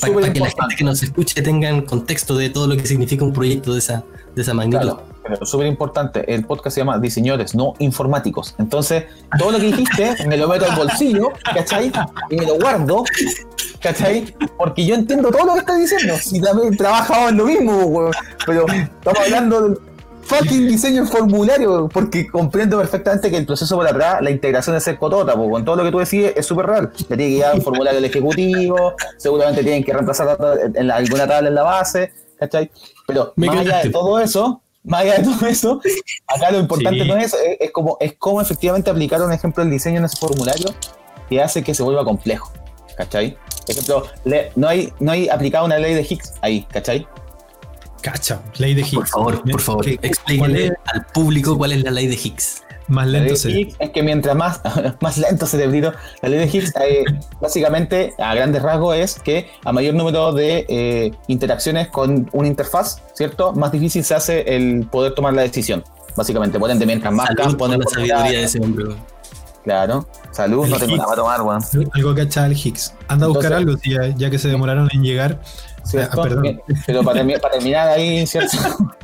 para, 0.00 0.12
Súper 0.12 0.32
que 0.32 0.40
la 0.40 0.50
gente 0.50 0.76
que 0.76 0.84
nos 0.84 1.02
escuche 1.02 1.42
tenga 1.42 1.68
en 1.68 1.82
contexto 1.82 2.36
de 2.36 2.50
todo 2.50 2.66
lo 2.66 2.76
que 2.76 2.86
significa 2.86 3.24
un 3.24 3.32
proyecto 3.32 3.72
de 3.72 3.78
esa, 3.78 4.04
de 4.34 4.42
esa 4.42 4.54
magnitud. 4.54 4.82
Claro, 4.82 5.02
pero 5.22 5.46
súper 5.46 5.66
importante, 5.66 6.32
el 6.32 6.44
podcast 6.44 6.74
se 6.74 6.80
llama 6.80 6.98
Diseñadores, 6.98 7.54
no 7.54 7.74
informáticos. 7.78 8.54
Entonces, 8.58 9.04
todo 9.38 9.52
lo 9.52 9.58
que 9.58 9.66
dijiste 9.66 10.26
me 10.26 10.36
lo 10.36 10.48
meto 10.48 10.70
al 10.70 10.76
bolsillo, 10.76 11.32
¿cachai? 11.42 11.92
Y 12.30 12.36
me 12.36 12.46
lo 12.46 12.56
guardo, 12.56 13.04
¿cachai? 13.80 14.34
Porque 14.56 14.86
yo 14.86 14.94
entiendo 14.94 15.30
todo 15.30 15.46
lo 15.46 15.52
que 15.54 15.60
estás 15.60 15.78
diciendo. 15.78 16.16
Si 16.18 16.40
también 16.40 16.74
he 16.74 16.76
trabajado 16.76 17.28
en 17.28 17.36
lo 17.36 17.46
mismo. 17.46 18.10
Pero 18.46 18.66
estamos 18.68 19.20
hablando 19.20 19.80
fucking 20.26 20.66
diseño 20.68 21.02
en 21.02 21.08
formulario, 21.08 21.88
porque 21.92 22.28
comprendo 22.28 22.78
perfectamente 22.78 23.30
que 23.30 23.36
el 23.36 23.46
proceso 23.46 23.76
por 23.76 23.86
atrás, 23.86 24.18
la 24.20 24.30
integración 24.30 24.74
de 24.74 24.80
ser 24.80 24.98
cotota, 24.98 25.34
pues, 25.34 25.50
con 25.50 25.64
todo 25.64 25.76
lo 25.76 25.84
que 25.84 25.90
tú 25.92 25.98
decís 25.98 26.32
es 26.34 26.44
súper 26.46 26.66
real. 26.66 26.92
Le 27.08 27.16
tiene 27.16 27.22
que 27.24 27.30
llegar 27.30 27.54
un 27.54 27.62
formulario 27.62 27.98
al 27.98 28.04
ejecutivo, 28.04 28.94
seguramente 29.16 29.62
tienen 29.62 29.84
que 29.84 29.92
reemplazar 29.92 30.38
en 30.74 30.86
la- 30.86 30.96
alguna 30.96 31.26
tabla 31.26 31.48
en 31.48 31.54
la 31.54 31.62
base, 31.62 32.12
¿cachai? 32.38 32.70
Pero 33.06 33.32
Me 33.36 33.46
más 33.46 33.58
allá 33.58 33.82
de 33.82 33.90
todo 33.90 34.18
eso, 34.20 34.62
más 34.84 35.02
allá 35.02 35.18
de 35.18 35.24
todo 35.24 35.46
eso, 35.48 35.80
acá 36.26 36.50
lo 36.50 36.58
importante 36.58 37.02
Sí. 37.02 37.08
no 37.08 37.16
es, 37.16 37.32
es, 37.34 37.56
es 37.60 37.70
como, 37.72 37.96
es 38.00 38.14
cómo 38.18 38.40
efectivamente 38.40 38.90
aplicar 38.90 39.22
un 39.22 39.32
ejemplo 39.32 39.62
del 39.62 39.70
diseño 39.72 39.98
en 39.98 40.04
ese 40.04 40.16
formulario 40.16 40.66
que 41.28 41.42
hace 41.42 41.62
que 41.62 41.74
se 41.74 41.82
vuelva 41.82 42.04
complejo, 42.04 42.52
¿cachai? 42.96 43.36
Por 43.66 43.70
ejemplo, 43.70 44.04
le- 44.24 44.52
no, 44.54 44.68
hay, 44.68 44.92
no 45.00 45.10
hay 45.12 45.28
aplicado 45.28 45.64
una 45.66 45.78
ley 45.78 45.94
de 45.94 46.02
Higgs 46.08 46.34
ahí, 46.40 46.66
¿cachai? 46.70 47.06
Cacha, 48.02 48.40
ley 48.58 48.74
de 48.74 48.82
Higgs. 48.82 48.94
Por 48.94 49.06
favor, 49.08 49.42
por 49.50 49.60
favor, 49.60 49.84
¿Qué- 49.84 49.96
cuál 49.96 50.06
explíquenle 50.10 50.72
al 50.86 51.06
público 51.06 51.56
cuál 51.58 51.72
es 51.72 51.82
la 51.82 51.90
ley 51.90 52.06
de 52.06 52.14
Higgs. 52.14 52.62
Más 52.88 53.06
La 53.06 53.12
ley 53.18 53.20
lento 53.22 53.34
de 53.34 53.36
se 53.40 53.50
Higgs 53.50 53.76
es 53.80 53.90
que 53.90 54.02
mientras 54.04 54.36
más, 54.36 54.60
más 55.00 55.18
lento 55.18 55.44
cerebrito, 55.46 55.92
la 56.22 56.28
ley 56.28 56.38
de 56.38 56.46
Higgs 56.46 56.72
eh, 56.80 57.04
básicamente 57.40 58.14
a 58.18 58.32
grandes 58.34 58.62
rasgos 58.62 58.96
es 58.96 59.18
que 59.18 59.50
a 59.64 59.72
mayor 59.72 59.94
número 59.94 60.32
de 60.32 60.64
eh, 60.68 61.10
interacciones 61.26 61.88
con 61.88 62.28
una 62.32 62.46
interfaz, 62.46 63.02
¿cierto? 63.14 63.52
Más 63.54 63.72
difícil 63.72 64.04
se 64.04 64.14
hace 64.14 64.54
el 64.56 64.86
poder 64.86 65.14
tomar 65.14 65.34
la 65.34 65.42
decisión. 65.42 65.82
Básicamente, 66.16 66.58
por 66.60 66.70
ente, 66.70 66.86
mientras 66.86 67.12
más 67.12 67.28
en 67.30 67.36
la 67.36 67.84
sabiduría 67.90 68.22
de 68.22 68.42
ese 68.44 68.60
hombre. 68.60 68.94
Claro, 69.64 70.06
salud, 70.30 70.64
El 70.64 70.70
no 70.70 70.78
tengo 70.78 70.96
nada 70.96 71.08
para 71.08 71.16
tomar, 71.22 71.42
weón. 71.42 71.60
Algo 71.92 72.14
cacha 72.14 72.46
el 72.46 72.52
Higgs. 72.56 72.94
Anda 73.08 73.26
a 73.26 73.28
buscar 73.30 73.52
Entonces- 73.52 73.92
algo, 73.96 74.10
ya, 74.10 74.16
ya 74.16 74.30
que 74.30 74.38
se 74.38 74.46
demoraron 74.48 74.88
en 74.92 75.02
llegar. 75.02 75.40
¿Cierto? 75.86 76.22
Ah. 76.22 76.28
Eh, 76.44 76.58
Pero 76.86 77.02
para, 77.02 77.22
termi- 77.22 77.40
para 77.40 77.54
terminar 77.54 77.88
ahí, 77.88 78.26
¿cierto? 78.26 78.56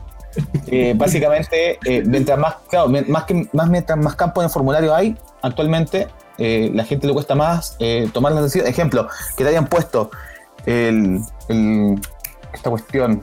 Eh, 0.67 0.95
básicamente, 0.97 1.79
eh, 1.85 2.03
mientras 2.07 2.39
más, 2.39 2.55
claro, 2.71 2.89
más, 3.09 3.25
que, 3.25 3.47
más 3.53 3.69
mientras 3.69 3.99
más 3.99 4.15
campos 4.15 4.43
en 4.43 4.47
el 4.47 4.51
formulario 4.51 4.95
hay, 4.95 5.15
actualmente 5.43 6.09
eh, 6.39 6.71
la 6.73 6.85
gente 6.87 7.07
le 7.07 7.13
cuesta 7.13 7.35
más 7.35 7.77
tomar 8.15 8.33
las 8.33 8.45
decisiones. 8.45 8.71
Ejemplo, 8.73 9.07
que 9.37 9.45
te 9.45 9.51
hayan 9.51 9.67
puesto 9.67 10.11
el, 10.65 11.21
el- 11.49 12.01
esta 12.55 12.71
cuestión, 12.71 13.23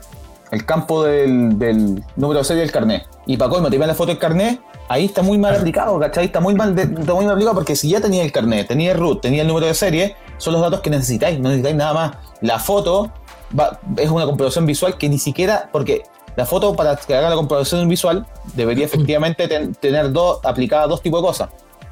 el 0.51 0.65
campo 0.67 1.03
del, 1.03 1.57
del 1.57 2.03
número 2.15 2.39
de 2.41 2.43
serie 2.45 2.61
del 2.61 2.71
carnet. 2.71 3.07
Y 3.25 3.37
para 3.37 3.49
colmo, 3.49 3.71
te 3.71 3.79
ven 3.79 3.87
la 3.87 3.95
foto 3.95 4.09
del 4.11 4.19
carnet, 4.19 4.59
ahí 4.87 5.05
está 5.05 5.23
muy 5.23 5.39
mal 5.39 5.55
aplicado, 5.55 5.99
¿cachai? 5.99 6.25
Está 6.25 6.39
muy 6.39 6.53
mal, 6.53 6.75
de- 6.75 6.83
está 6.83 7.15
muy 7.15 7.25
mal 7.25 7.33
aplicado 7.33 7.55
porque 7.55 7.75
si 7.75 7.89
ya 7.89 7.99
tenía 8.01 8.23
el 8.23 8.31
carnet, 8.31 8.67
tenía 8.67 8.91
el 8.91 8.99
root, 8.99 9.21
tenía 9.21 9.41
el 9.41 9.47
número 9.47 9.65
de 9.65 9.73
serie, 9.73 10.15
son 10.37 10.53
los 10.53 10.61
datos 10.61 10.81
que 10.81 10.91
necesitáis, 10.91 11.39
no 11.39 11.49
necesitáis 11.49 11.75
nada 11.75 11.93
más. 11.93 12.11
La 12.41 12.59
foto 12.59 13.11
va- 13.58 13.79
es 13.98 14.10
una 14.10 14.25
comprobación 14.25 14.65
visual 14.65 14.98
que 14.98 15.08
ni 15.10 15.18
siquiera, 15.20 15.70
porque 15.72 16.03
la 16.36 16.46
foto 16.46 16.75
para 16.75 16.96
que 16.96 17.15
haga 17.15 17.29
la 17.29 17.36
comprobación 17.36 17.88
visual 17.88 18.25
debería 18.53 18.86
efectivamente 18.91 19.48
ten- 19.48 19.74
tener 19.75 20.12
dos, 20.12 20.39
aplicadas 20.44 20.89
dos 20.89 21.01
tipos 21.01 21.22
de 21.22 21.27
cosas. 21.27 21.50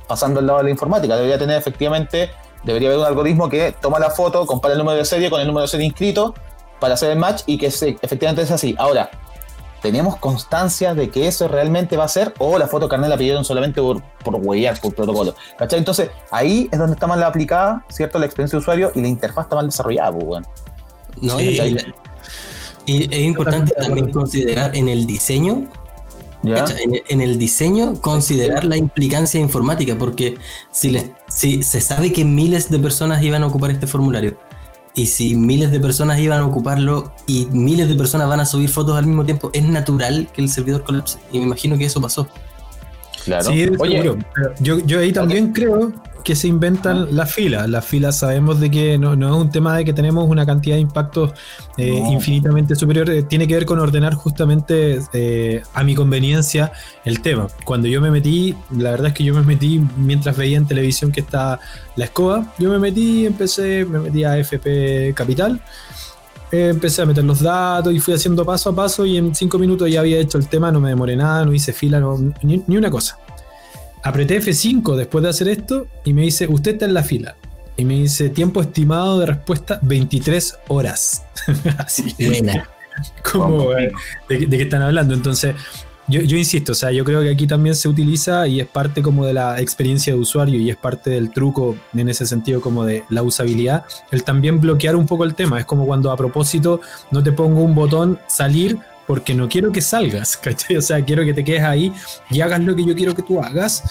Pasando 0.07 0.39
al 0.39 0.47
lado 0.47 0.59
de 0.59 0.65
la 0.65 0.69
informática, 0.71 1.15
debería 1.15 1.37
tener 1.37 1.57
efectivamente, 1.57 2.29
debería 2.63 2.89
haber 2.89 2.99
un 3.01 3.05
algoritmo 3.05 3.49
que 3.49 3.73
toma 3.81 3.99
la 3.99 4.09
foto, 4.09 4.45
compara 4.45 4.73
el 4.73 4.79
número 4.79 4.97
de 4.97 5.05
serie 5.05 5.29
con 5.29 5.41
el 5.41 5.47
número 5.47 5.63
de 5.63 5.67
serie 5.67 5.85
inscrito 5.85 6.33
para 6.79 6.93
hacer 6.93 7.11
el 7.11 7.19
match 7.19 7.41
y 7.45 7.57
que 7.57 7.69
se- 7.71 7.97
efectivamente 8.01 8.41
es 8.43 8.51
así. 8.51 8.73
Ahora, 8.79 9.09
¿tenemos 9.81 10.15
constancia 10.15 10.93
de 10.93 11.09
que 11.09 11.27
eso 11.27 11.47
realmente 11.49 11.97
va 11.97 12.05
a 12.05 12.07
ser? 12.07 12.33
¿O 12.39 12.57
la 12.57 12.67
foto 12.67 12.87
carnet 12.87 13.09
la 13.09 13.17
pidieron 13.17 13.43
solamente 13.43 13.81
por, 13.81 14.01
por 14.23 14.35
huellar, 14.35 14.79
por 14.79 14.93
protocolo? 14.95 15.35
¿Cachai? 15.57 15.79
Entonces, 15.79 16.09
ahí 16.31 16.69
es 16.71 16.79
donde 16.79 16.93
está 16.93 17.05
mal 17.07 17.21
aplicada, 17.23 17.83
¿cierto? 17.89 18.17
La 18.19 18.25
experiencia 18.27 18.57
de 18.57 18.61
usuario 18.61 18.91
y 18.95 19.01
la 19.01 19.07
interfaz 19.09 19.45
está 19.45 19.55
mal 19.57 19.65
desarrollada, 19.65 20.11
pues, 20.13 20.23
weón. 20.25 20.47
¿No? 21.21 21.39
Sí. 21.39 21.59
Y, 22.85 22.93
y 22.93 23.03
es 23.11 23.19
importante 23.21 23.73
también 23.73 24.11
considerar 24.11 24.75
en 24.75 24.87
el 24.89 25.05
diseño 25.05 25.67
En, 26.43 27.01
en 27.09 27.21
el 27.21 27.37
diseño, 27.37 27.99
considerar 27.99 28.63
la 28.63 28.77
implicancia 28.77 29.39
informática, 29.39 29.97
porque 29.97 30.37
si, 30.71 30.91
les- 30.91 31.09
si 31.27 31.63
se 31.63 31.81
sabe 31.81 32.13
que 32.13 32.23
miles 32.23 32.69
de 32.69 32.79
personas 32.79 33.21
iban 33.23 33.43
a 33.43 33.47
ocupar 33.47 33.71
este 33.71 33.87
formulario, 33.87 34.37
y 34.95 35.07
si 35.07 35.35
miles 35.35 35.71
de 35.71 35.79
personas 35.79 36.19
iban 36.19 36.39
a 36.39 36.45
ocuparlo 36.45 37.11
y 37.27 37.47
miles 37.51 37.89
de 37.89 37.95
personas 37.95 38.27
van 38.29 38.39
a 38.39 38.45
subir 38.45 38.69
fotos 38.69 38.95
al 38.97 39.05
mismo 39.05 39.25
tiempo, 39.25 39.49
es 39.53 39.63
natural 39.63 40.27
que 40.33 40.41
el 40.41 40.49
servidor 40.49 40.83
colapse. 40.83 41.17
Y 41.31 41.39
me 41.39 41.45
imagino 41.45 41.77
que 41.77 41.85
eso 41.85 41.99
pasó. 42.01 42.27
Claro. 43.25 43.43
Sí, 43.49 43.69
Oye, 43.79 44.01
seguro. 44.01 44.23
Yo, 44.59 44.79
yo 44.79 44.99
ahí 44.99 45.11
también 45.11 45.51
creo 45.53 45.91
que 46.27 46.35
se 46.35 46.49
inventan 46.49 47.15
las 47.15 47.33
filas. 47.33 47.69
Las 47.69 47.85
filas 47.85 48.19
sabemos 48.19 48.59
de 48.59 48.69
que 48.69 48.97
no, 48.97 49.15
no 49.15 49.33
es 49.33 49.41
un 49.41 49.49
tema 49.49 49.77
de 49.77 49.85
que 49.85 49.93
tenemos 49.93 50.29
una 50.29 50.45
cantidad 50.45 50.75
de 50.75 50.81
impactos 50.81 51.31
eh, 51.77 52.01
No. 52.03 52.11
infinitamente 52.11 52.75
superior. 52.75 53.09
eh, 53.09 53.23
tiene 53.23 53.47
que 53.47 53.53
ver 53.53 53.65
con 53.65 53.79
ordenar 53.79 54.13
justamente 54.13 54.99
eh, 55.13 55.63
a 55.73 55.83
mi 55.85 55.95
conveniencia 55.95 56.73
el 57.05 57.21
tema. 57.21 57.47
Cuando 57.63 57.87
yo 57.87 58.01
me 58.01 58.11
metí, 58.11 58.53
la 58.77 58.91
verdad 58.91 59.07
es 59.07 59.13
que 59.13 59.23
yo 59.23 59.33
me 59.33 59.41
metí 59.41 59.81
mientras 59.95 60.35
veía 60.35 60.57
en 60.57 60.67
televisión 60.67 61.13
que 61.13 61.21
está 61.21 61.61
la 61.95 62.03
escoba. 62.03 62.53
Yo 62.59 62.69
me 62.71 62.77
metí, 62.79 63.25
empecé, 63.25 63.85
me 63.85 63.99
metí 63.99 64.25
a 64.25 64.37
FP 64.37 65.13
Capital. 65.15 65.61
eh, 66.51 66.67
empecé 66.71 67.01
a 67.03 67.05
meter 67.05 67.23
los 67.23 67.39
datos 67.41 67.93
y 67.93 67.99
fui 68.01 68.13
haciendo 68.13 68.43
paso 68.45 68.69
a 68.69 68.75
paso 68.75 69.05
y 69.05 69.15
en 69.17 69.33
cinco 69.33 69.57
minutos 69.57 69.89
ya 69.89 70.01
había 70.01 70.17
hecho 70.19 70.37
el 70.37 70.47
tema, 70.49 70.71
no 70.73 70.79
me 70.81 70.89
demoré 70.89 71.15
nada, 71.15 71.45
no 71.45 71.53
hice 71.53 71.71
fila, 71.73 71.99
no- 72.01 72.17
ni, 72.41 72.63
ni 72.67 72.75
una 72.77 72.89
cosa. 72.91 73.17
Apreté 74.07 74.41
F5 74.41 74.95
después 74.95 75.21
de 75.21 75.29
hacer 75.29 75.49
esto 75.49 75.87
y 76.05 76.13
me 76.13 76.21
dice, 76.21 76.47
usted 76.47 76.71
está 76.71 76.85
en 76.85 76.93
la 76.93 77.03
fila. 77.03 77.35
Y 77.75 77.83
me 77.83 77.95
dice, 77.95 78.29
tiempo 78.29 78.61
estimado 78.61 79.19
de 79.19 79.25
respuesta, 79.25 79.79
23 79.81 80.59
horas. 80.69 81.25
Así, 81.77 82.15
Buena. 82.17 82.69
como, 83.29 83.73
eh, 83.73 83.91
de, 84.29 84.45
de 84.45 84.57
qué 84.57 84.63
están 84.63 84.81
hablando. 84.81 85.13
Entonces, 85.13 85.55
yo, 86.07 86.21
yo 86.21 86.37
insisto, 86.37 86.71
o 86.71 86.75
sea, 86.75 86.89
yo 86.93 87.03
creo 87.03 87.21
que 87.21 87.29
aquí 87.29 87.47
también 87.47 87.75
se 87.75 87.89
utiliza 87.89 88.47
y 88.47 88.61
es 88.61 88.67
parte 88.67 89.01
como 89.01 89.25
de 89.25 89.33
la 89.33 89.59
experiencia 89.59 90.13
de 90.13 90.19
usuario 90.19 90.57
y 90.57 90.69
es 90.69 90.77
parte 90.77 91.09
del 91.09 91.31
truco 91.31 91.75
en 91.93 92.07
ese 92.07 92.25
sentido 92.25 92.61
como 92.61 92.85
de 92.85 93.03
la 93.09 93.23
usabilidad, 93.23 93.83
el 94.11 94.23
también 94.23 94.61
bloquear 94.61 94.95
un 94.95 95.05
poco 95.05 95.25
el 95.25 95.35
tema. 95.35 95.59
Es 95.59 95.65
como 95.65 95.85
cuando 95.85 96.11
a 96.11 96.15
propósito 96.15 96.79
no 97.11 97.21
te 97.23 97.33
pongo 97.33 97.61
un 97.61 97.75
botón 97.75 98.19
salir 98.27 98.79
porque 99.07 99.33
no 99.33 99.47
quiero 99.49 99.71
que 99.71 99.81
salgas, 99.81 100.37
¿cachai? 100.43 100.77
O 100.77 100.81
sea, 100.81 101.03
quiero 101.03 101.23
que 101.25 101.33
te 101.33 101.43
quedes 101.43 101.63
ahí 101.63 101.91
y 102.29 102.41
hagas 102.41 102.59
lo 102.61 102.75
que 102.75 102.85
yo 102.85 102.93
quiero 102.95 103.15
que 103.15 103.23
tú 103.23 103.41
hagas, 103.41 103.83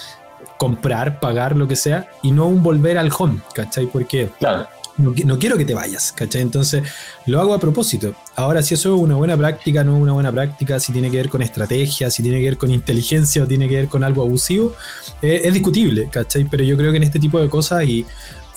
comprar, 0.57 1.19
pagar, 1.19 1.55
lo 1.55 1.67
que 1.67 1.75
sea, 1.75 2.07
y 2.23 2.31
no 2.31 2.47
un 2.47 2.63
volver 2.63 2.97
al 2.97 3.11
home, 3.17 3.39
¿cachai? 3.53 3.85
Porque 3.87 4.29
claro. 4.39 4.67
no, 4.97 5.13
qui- 5.13 5.23
no 5.25 5.37
quiero 5.37 5.55
que 5.57 5.65
te 5.65 5.73
vayas, 5.73 6.11
¿cachai? 6.11 6.41
Entonces 6.41 6.83
lo 7.25 7.39
hago 7.39 7.53
a 7.53 7.59
propósito. 7.59 8.15
Ahora, 8.35 8.61
si 8.63 8.73
eso 8.73 8.95
es 8.95 9.01
una 9.01 9.15
buena 9.15 9.37
práctica, 9.37 9.83
no 9.83 9.95
es 9.95 10.01
una 10.01 10.13
buena 10.13 10.31
práctica, 10.31 10.79
si 10.79 10.91
tiene 10.93 11.11
que 11.11 11.17
ver 11.17 11.29
con 11.29 11.41
estrategia, 11.41 12.09
si 12.09 12.23
tiene 12.23 12.39
que 12.39 12.45
ver 12.45 12.57
con 12.57 12.71
inteligencia 12.71 13.43
o 13.43 13.47
tiene 13.47 13.67
que 13.67 13.75
ver 13.75 13.87
con 13.87 14.03
algo 14.03 14.23
abusivo, 14.23 14.73
eh, 15.21 15.41
es 15.43 15.53
discutible, 15.53 16.09
¿cachai? 16.11 16.45
Pero 16.45 16.63
yo 16.63 16.75
creo 16.77 16.91
que 16.91 16.97
en 16.97 17.03
este 17.03 17.19
tipo 17.19 17.39
de 17.39 17.49
cosas 17.49 17.83
y 17.85 18.05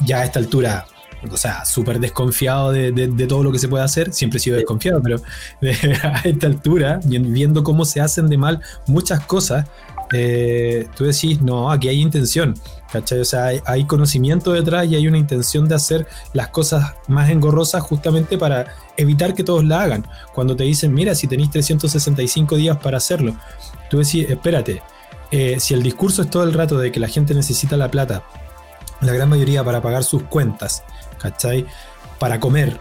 ya 0.05 0.21
a 0.21 0.25
esta 0.25 0.39
altura, 0.39 0.87
o 1.31 1.37
sea, 1.37 1.65
súper 1.65 1.99
desconfiado 2.01 2.71
de, 2.73 2.93
de- 2.93 3.09
de 3.09 3.27
todo 3.27 3.43
lo 3.43 3.51
que 3.53 3.59
se 3.59 3.69
puede 3.69 3.85
hacer, 3.85 4.13
siempre 4.13 4.39
he 4.39 4.41
sido 4.41 4.57
desconfiado, 4.57 5.01
pero 5.03 5.21
a 6.03 6.21
esta 6.25 6.47
altura, 6.47 7.01
vi- 7.05 7.19
viendo 7.19 7.63
cómo 7.65 7.85
se 7.85 8.01
hacen 8.01 8.29
de 8.29 8.39
mal 8.39 8.61
muchas 8.87 9.21
cosas, 9.27 9.67
eh, 10.13 10.89
tú 10.97 11.05
decís, 11.05 11.41
no, 11.41 11.71
aquí 11.71 11.89
hay 11.89 12.01
intención, 12.01 12.55
¿cachai? 12.93 13.21
O 13.21 13.25
sea, 13.25 13.45
hay, 13.47 13.61
hay 13.65 13.85
conocimiento 13.85 14.53
detrás 14.53 14.87
y 14.89 14.97
hay 14.97 15.07
una 15.07 15.19
intención 15.19 15.69
de 15.69 15.77
hacer 15.77 16.07
las 16.33 16.49
cosas 16.49 16.95
más 17.07 17.31
engorrosas 17.31 17.83
justamente 17.83 18.37
para 18.37 18.67
evitar 18.97 19.35
que 19.35 19.45
todos 19.45 19.65
la 19.65 19.83
hagan. 19.83 20.05
Cuando 20.35 20.57
te 20.57 20.65
dicen, 20.65 20.93
mira, 20.93 21.15
si 21.15 21.29
tenéis 21.29 21.51
365 21.51 22.57
días 22.57 22.77
para 22.79 22.97
hacerlo, 22.97 23.37
tú 23.89 23.99
decís, 23.99 24.29
espérate, 24.29 24.83
eh, 25.31 25.59
si 25.61 25.75
el 25.75 25.83
discurso 25.85 26.23
es 26.23 26.31
todo 26.31 26.43
el 26.43 26.53
rato 26.55 26.77
de 26.79 26.91
que 26.91 26.99
la 26.99 27.07
gente 27.07 27.33
necesita 27.33 27.77
la 27.77 27.89
plata, 27.89 28.25
la 29.01 29.13
gran 29.13 29.29
mayoría 29.29 29.63
para 29.63 29.81
pagar 29.81 30.03
sus 30.03 30.25
cuentas, 30.25 30.83
¿cachai? 31.21 31.67
Para 32.19 32.39
comer 32.41 32.79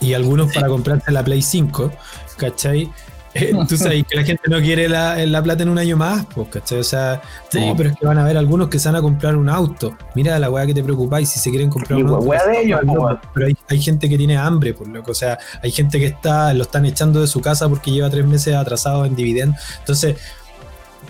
y 0.00 0.14
algunos 0.14 0.52
para 0.52 0.68
comprarse 0.68 1.10
la 1.12 1.22
Play 1.24 1.42
5, 1.42 1.90
¿cachai? 2.36 2.90
Eh, 3.34 3.50
tú 3.66 3.78
sabes 3.78 4.04
que 4.06 4.14
la 4.14 4.24
gente 4.24 4.42
no 4.50 4.60
quiere 4.60 4.90
la, 4.90 5.16
la 5.24 5.42
plata 5.42 5.62
en 5.62 5.70
un 5.70 5.78
año 5.78 5.96
más, 5.96 6.26
pues, 6.34 6.48
¿cachai? 6.48 6.80
O 6.80 6.84
sea, 6.84 7.22
Sí. 7.48 7.66
no, 7.66 7.74
pero 7.74 7.88
es 7.88 7.96
que 7.96 8.04
van 8.04 8.18
a 8.18 8.24
haber 8.24 8.36
algunos 8.36 8.68
que 8.68 8.78
se 8.78 8.90
van 8.90 8.96
a 8.96 9.00
comprar 9.00 9.36
un 9.36 9.48
auto. 9.48 9.96
Mira 10.14 10.38
la 10.38 10.50
weá 10.50 10.66
que 10.66 10.74
te 10.74 10.82
preocupáis 10.84 11.30
si 11.30 11.38
se 11.38 11.48
quieren 11.48 11.70
comprar 11.70 11.98
un 11.98 12.10
auto. 12.10 12.18
weá 12.26 12.44
de 12.44 12.60
ellos, 12.60 12.80
weón. 12.84 13.18
Pero 13.32 13.46
hay, 13.46 13.56
hay 13.70 13.80
gente 13.80 14.10
que 14.10 14.18
tiene 14.18 14.36
hambre, 14.36 14.74
por 14.74 14.86
loco. 14.86 15.12
O 15.12 15.14
sea, 15.14 15.38
hay 15.62 15.70
gente 15.70 15.98
que 15.98 16.08
está, 16.08 16.52
lo 16.52 16.64
están 16.64 16.84
echando 16.84 17.22
de 17.22 17.26
su 17.26 17.40
casa 17.40 17.70
porque 17.70 17.90
lleva 17.90 18.10
tres 18.10 18.26
meses 18.26 18.54
atrasado 18.54 19.06
en 19.06 19.16
dividend. 19.16 19.54
Entonces, 19.78 20.16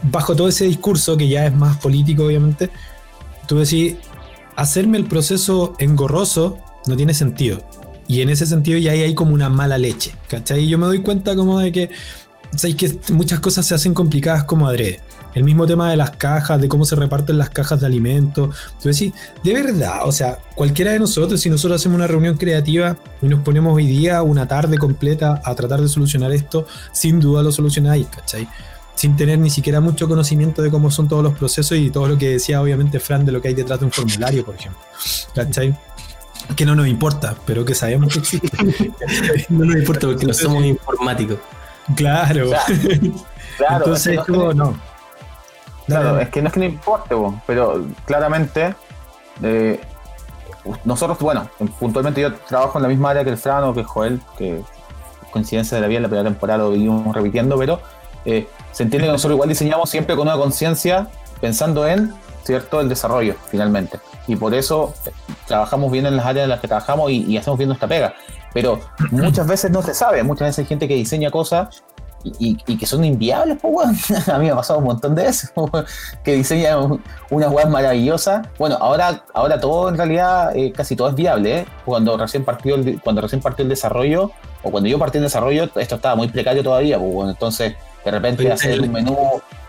bajo 0.04 0.36
todo 0.36 0.46
ese 0.46 0.64
discurso, 0.66 1.16
que 1.16 1.26
ya 1.26 1.44
es 1.46 1.52
más 1.52 1.76
político, 1.78 2.26
obviamente, 2.26 2.70
tú 3.48 3.58
decís, 3.58 3.96
hacerme 4.56 4.98
el 4.98 5.04
proceso 5.04 5.74
engorroso 5.78 6.58
no 6.86 6.96
tiene 6.96 7.14
sentido. 7.14 7.62
Y 8.08 8.20
en 8.20 8.28
ese 8.28 8.46
sentido 8.46 8.78
ya 8.78 8.92
ahí 8.92 9.02
hay 9.02 9.14
como 9.14 9.32
una 9.32 9.48
mala 9.48 9.78
leche, 9.78 10.14
¿cachai? 10.28 10.64
Y 10.64 10.68
yo 10.68 10.78
me 10.78 10.86
doy 10.86 11.00
cuenta 11.00 11.34
como 11.36 11.58
de 11.60 11.72
que, 11.72 11.90
¿sabes? 12.56 12.76
que 12.76 12.98
muchas 13.12 13.40
cosas 13.40 13.64
se 13.66 13.74
hacen 13.74 13.94
complicadas 13.94 14.44
como 14.44 14.68
adrede. 14.68 15.00
El 15.34 15.44
mismo 15.44 15.66
tema 15.66 15.90
de 15.90 15.96
las 15.96 16.10
cajas, 16.10 16.60
de 16.60 16.68
cómo 16.68 16.84
se 16.84 16.94
reparten 16.94 17.38
las 17.38 17.48
cajas 17.48 17.80
de 17.80 17.86
alimentos. 17.86 18.54
Tú 18.82 18.90
decís, 18.90 19.14
de 19.42 19.54
verdad, 19.54 20.00
o 20.04 20.12
sea, 20.12 20.38
cualquiera 20.54 20.92
de 20.92 20.98
nosotros, 20.98 21.40
si 21.40 21.48
nosotros 21.48 21.80
hacemos 21.80 21.96
una 21.96 22.06
reunión 22.06 22.36
creativa 22.36 22.98
y 23.22 23.26
nos 23.28 23.40
ponemos 23.40 23.74
hoy 23.74 23.86
día 23.86 24.22
una 24.22 24.46
tarde 24.46 24.76
completa 24.76 25.40
a 25.42 25.54
tratar 25.54 25.80
de 25.80 25.88
solucionar 25.88 26.32
esto, 26.32 26.66
sin 26.92 27.18
duda 27.18 27.42
lo 27.42 27.50
solucionáis, 27.50 28.08
¿cachai? 28.08 28.46
Sin 28.94 29.16
tener 29.16 29.38
ni 29.38 29.50
siquiera 29.50 29.80
mucho 29.80 30.08
conocimiento 30.08 30.62
de 30.62 30.70
cómo 30.70 30.90
son 30.90 31.08
todos 31.08 31.24
los 31.24 31.34
procesos 31.34 31.78
y 31.78 31.90
todo 31.90 32.08
lo 32.08 32.18
que 32.18 32.30
decía 32.30 32.60
obviamente 32.60 33.00
Fran 33.00 33.24
de 33.24 33.32
lo 33.32 33.40
que 33.40 33.48
hay 33.48 33.54
detrás 33.54 33.80
de 33.80 33.86
un 33.86 33.92
formulario, 33.92 34.44
por 34.44 34.54
ejemplo. 34.54 34.80
¿Cachai? 35.34 35.76
Que 36.56 36.66
no 36.66 36.74
nos 36.74 36.86
importa, 36.86 37.34
pero 37.46 37.64
que 37.64 37.74
sabemos 37.74 38.12
que 38.12 38.18
existe. 38.20 38.56
No 39.48 39.64
nos 39.64 39.76
importa 39.76 40.06
porque 40.06 40.26
no 40.26 40.34
somos 40.34 40.64
informáticos. 40.64 41.38
Claro. 41.96 42.50
Claro, 42.50 43.24
Claro, 43.56 43.76
Entonces, 43.76 44.18
es 44.18 44.24
que 44.24 44.32
no-. 44.54 44.74
Claro, 45.86 46.18
es 46.20 46.28
que 46.28 46.42
no 46.42 46.48
es 46.48 46.54
que 46.54 46.60
no 46.60 46.66
importe, 46.66 47.14
po, 47.14 47.40
pero 47.46 47.84
claramente 48.06 48.74
eh, 49.42 49.80
nosotros, 50.84 51.18
bueno, 51.18 51.48
puntualmente 51.78 52.20
yo 52.20 52.32
trabajo 52.34 52.78
en 52.78 52.82
la 52.84 52.88
misma 52.88 53.10
área 53.10 53.24
que 53.24 53.30
el 53.30 53.36
Frano, 53.36 53.74
que 53.74 53.80
el 53.80 53.86
Joel, 53.86 54.20
que 54.38 54.62
coincidencia 55.32 55.76
de 55.76 55.80
la 55.80 55.88
vida 55.88 55.96
en 55.98 56.02
la 56.04 56.08
primera 56.08 56.28
temporada 56.28 56.58
lo 56.58 56.70
vivimos 56.70 57.14
repitiendo, 57.14 57.58
pero 57.58 57.80
eh, 58.24 58.48
se 58.72 58.82
entiende 58.84 59.06
que 59.08 59.12
nosotros 59.12 59.34
igual 59.36 59.48
diseñamos 59.48 59.90
siempre 59.90 60.16
con 60.16 60.28
una 60.28 60.36
conciencia 60.36 61.08
pensando 61.40 61.86
en, 61.86 62.14
¿cierto?, 62.44 62.80
el 62.80 62.88
desarrollo, 62.88 63.34
finalmente. 63.50 63.98
Y 64.26 64.36
por 64.36 64.54
eso 64.54 64.94
eh, 65.06 65.10
trabajamos 65.46 65.90
bien 65.90 66.06
en 66.06 66.16
las 66.16 66.26
áreas 66.26 66.44
en 66.44 66.50
las 66.50 66.60
que 66.60 66.68
trabajamos 66.68 67.10
y, 67.10 67.24
y 67.24 67.36
hacemos 67.36 67.58
bien 67.58 67.68
nuestra 67.68 67.88
pega. 67.88 68.14
Pero 68.54 68.80
muchas 69.10 69.46
veces 69.46 69.70
no 69.70 69.82
se 69.82 69.94
sabe, 69.94 70.22
muchas 70.22 70.48
veces 70.48 70.58
hay 70.60 70.66
gente 70.66 70.86
que 70.88 70.94
diseña 70.94 71.30
cosas 71.30 71.82
y, 72.38 72.54
que 72.76 72.86
son 72.86 73.04
inviables, 73.04 73.58
pues, 73.60 73.74
weón. 73.74 73.96
A 74.32 74.38
mí 74.38 74.44
me 74.44 74.52
ha 74.52 74.56
pasado 74.56 74.78
un 74.78 74.84
montón 74.84 75.14
de 75.16 75.24
veces, 75.24 75.52
weón, 75.56 75.84
que 76.22 76.34
diseña 76.34 76.78
un- 76.78 77.02
unas 77.30 77.50
weas 77.50 77.68
maravillosas. 77.68 78.46
Bueno, 78.58 78.76
ahora, 78.80 79.24
ahora 79.34 79.58
todo 79.60 79.88
en 79.88 79.96
realidad, 79.96 80.54
eh, 80.56 80.72
casi 80.72 80.94
todo 80.94 81.08
es 81.08 81.16
viable, 81.16 81.58
¿eh? 81.58 81.66
Cuando 81.84 82.16
recién 82.16 82.44
partió 82.44 82.76
el, 82.76 83.00
cuando 83.02 83.22
recién 83.22 83.40
partió 83.42 83.64
el 83.64 83.68
desarrollo, 83.68 84.30
o 84.62 84.70
cuando 84.70 84.88
yo 84.88 84.98
partí 85.00 85.18
en 85.18 85.24
desarrollo, 85.24 85.64
esto 85.74 85.96
estaba 85.96 86.14
muy 86.14 86.28
precario 86.28 86.62
todavía, 86.62 86.96
pues, 86.96 87.12
bueno, 87.12 87.30
entonces 87.32 87.74
de 88.04 88.10
repente 88.10 88.50
hacer 88.52 88.80
un 88.80 88.92
menú, 88.92 89.16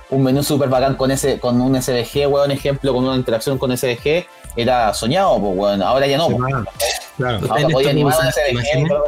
un 0.10 0.24
menú 0.24 0.44
súper 0.44 0.70
bacán 0.70 0.96
con 0.96 1.12
ese, 1.12 1.40
con 1.40 1.60
un 1.62 1.82
SVG, 1.82 2.28
weón, 2.28 2.52
ejemplo, 2.52 2.94
con 2.94 3.04
una 3.06 3.16
interacción 3.16 3.58
con 3.58 3.76
SVG, 3.76 4.26
era 4.56 4.94
soñado, 4.94 5.40
pues, 5.40 5.56
bueno, 5.56 5.86
ahora 5.88 6.06
ya 6.08 6.18
no, 6.18 6.28
se 6.28 6.36
pues. 6.36 6.54
Claro. 7.18 7.36
¿Ustedes 7.38 7.52
Ahora 7.52 7.64
podía 7.64 7.78
tocó 7.78 7.90
animar 7.90 8.14
un 8.20 8.32
SVG 8.32 8.52
imágenes? 8.52 8.90
weón. 8.92 9.04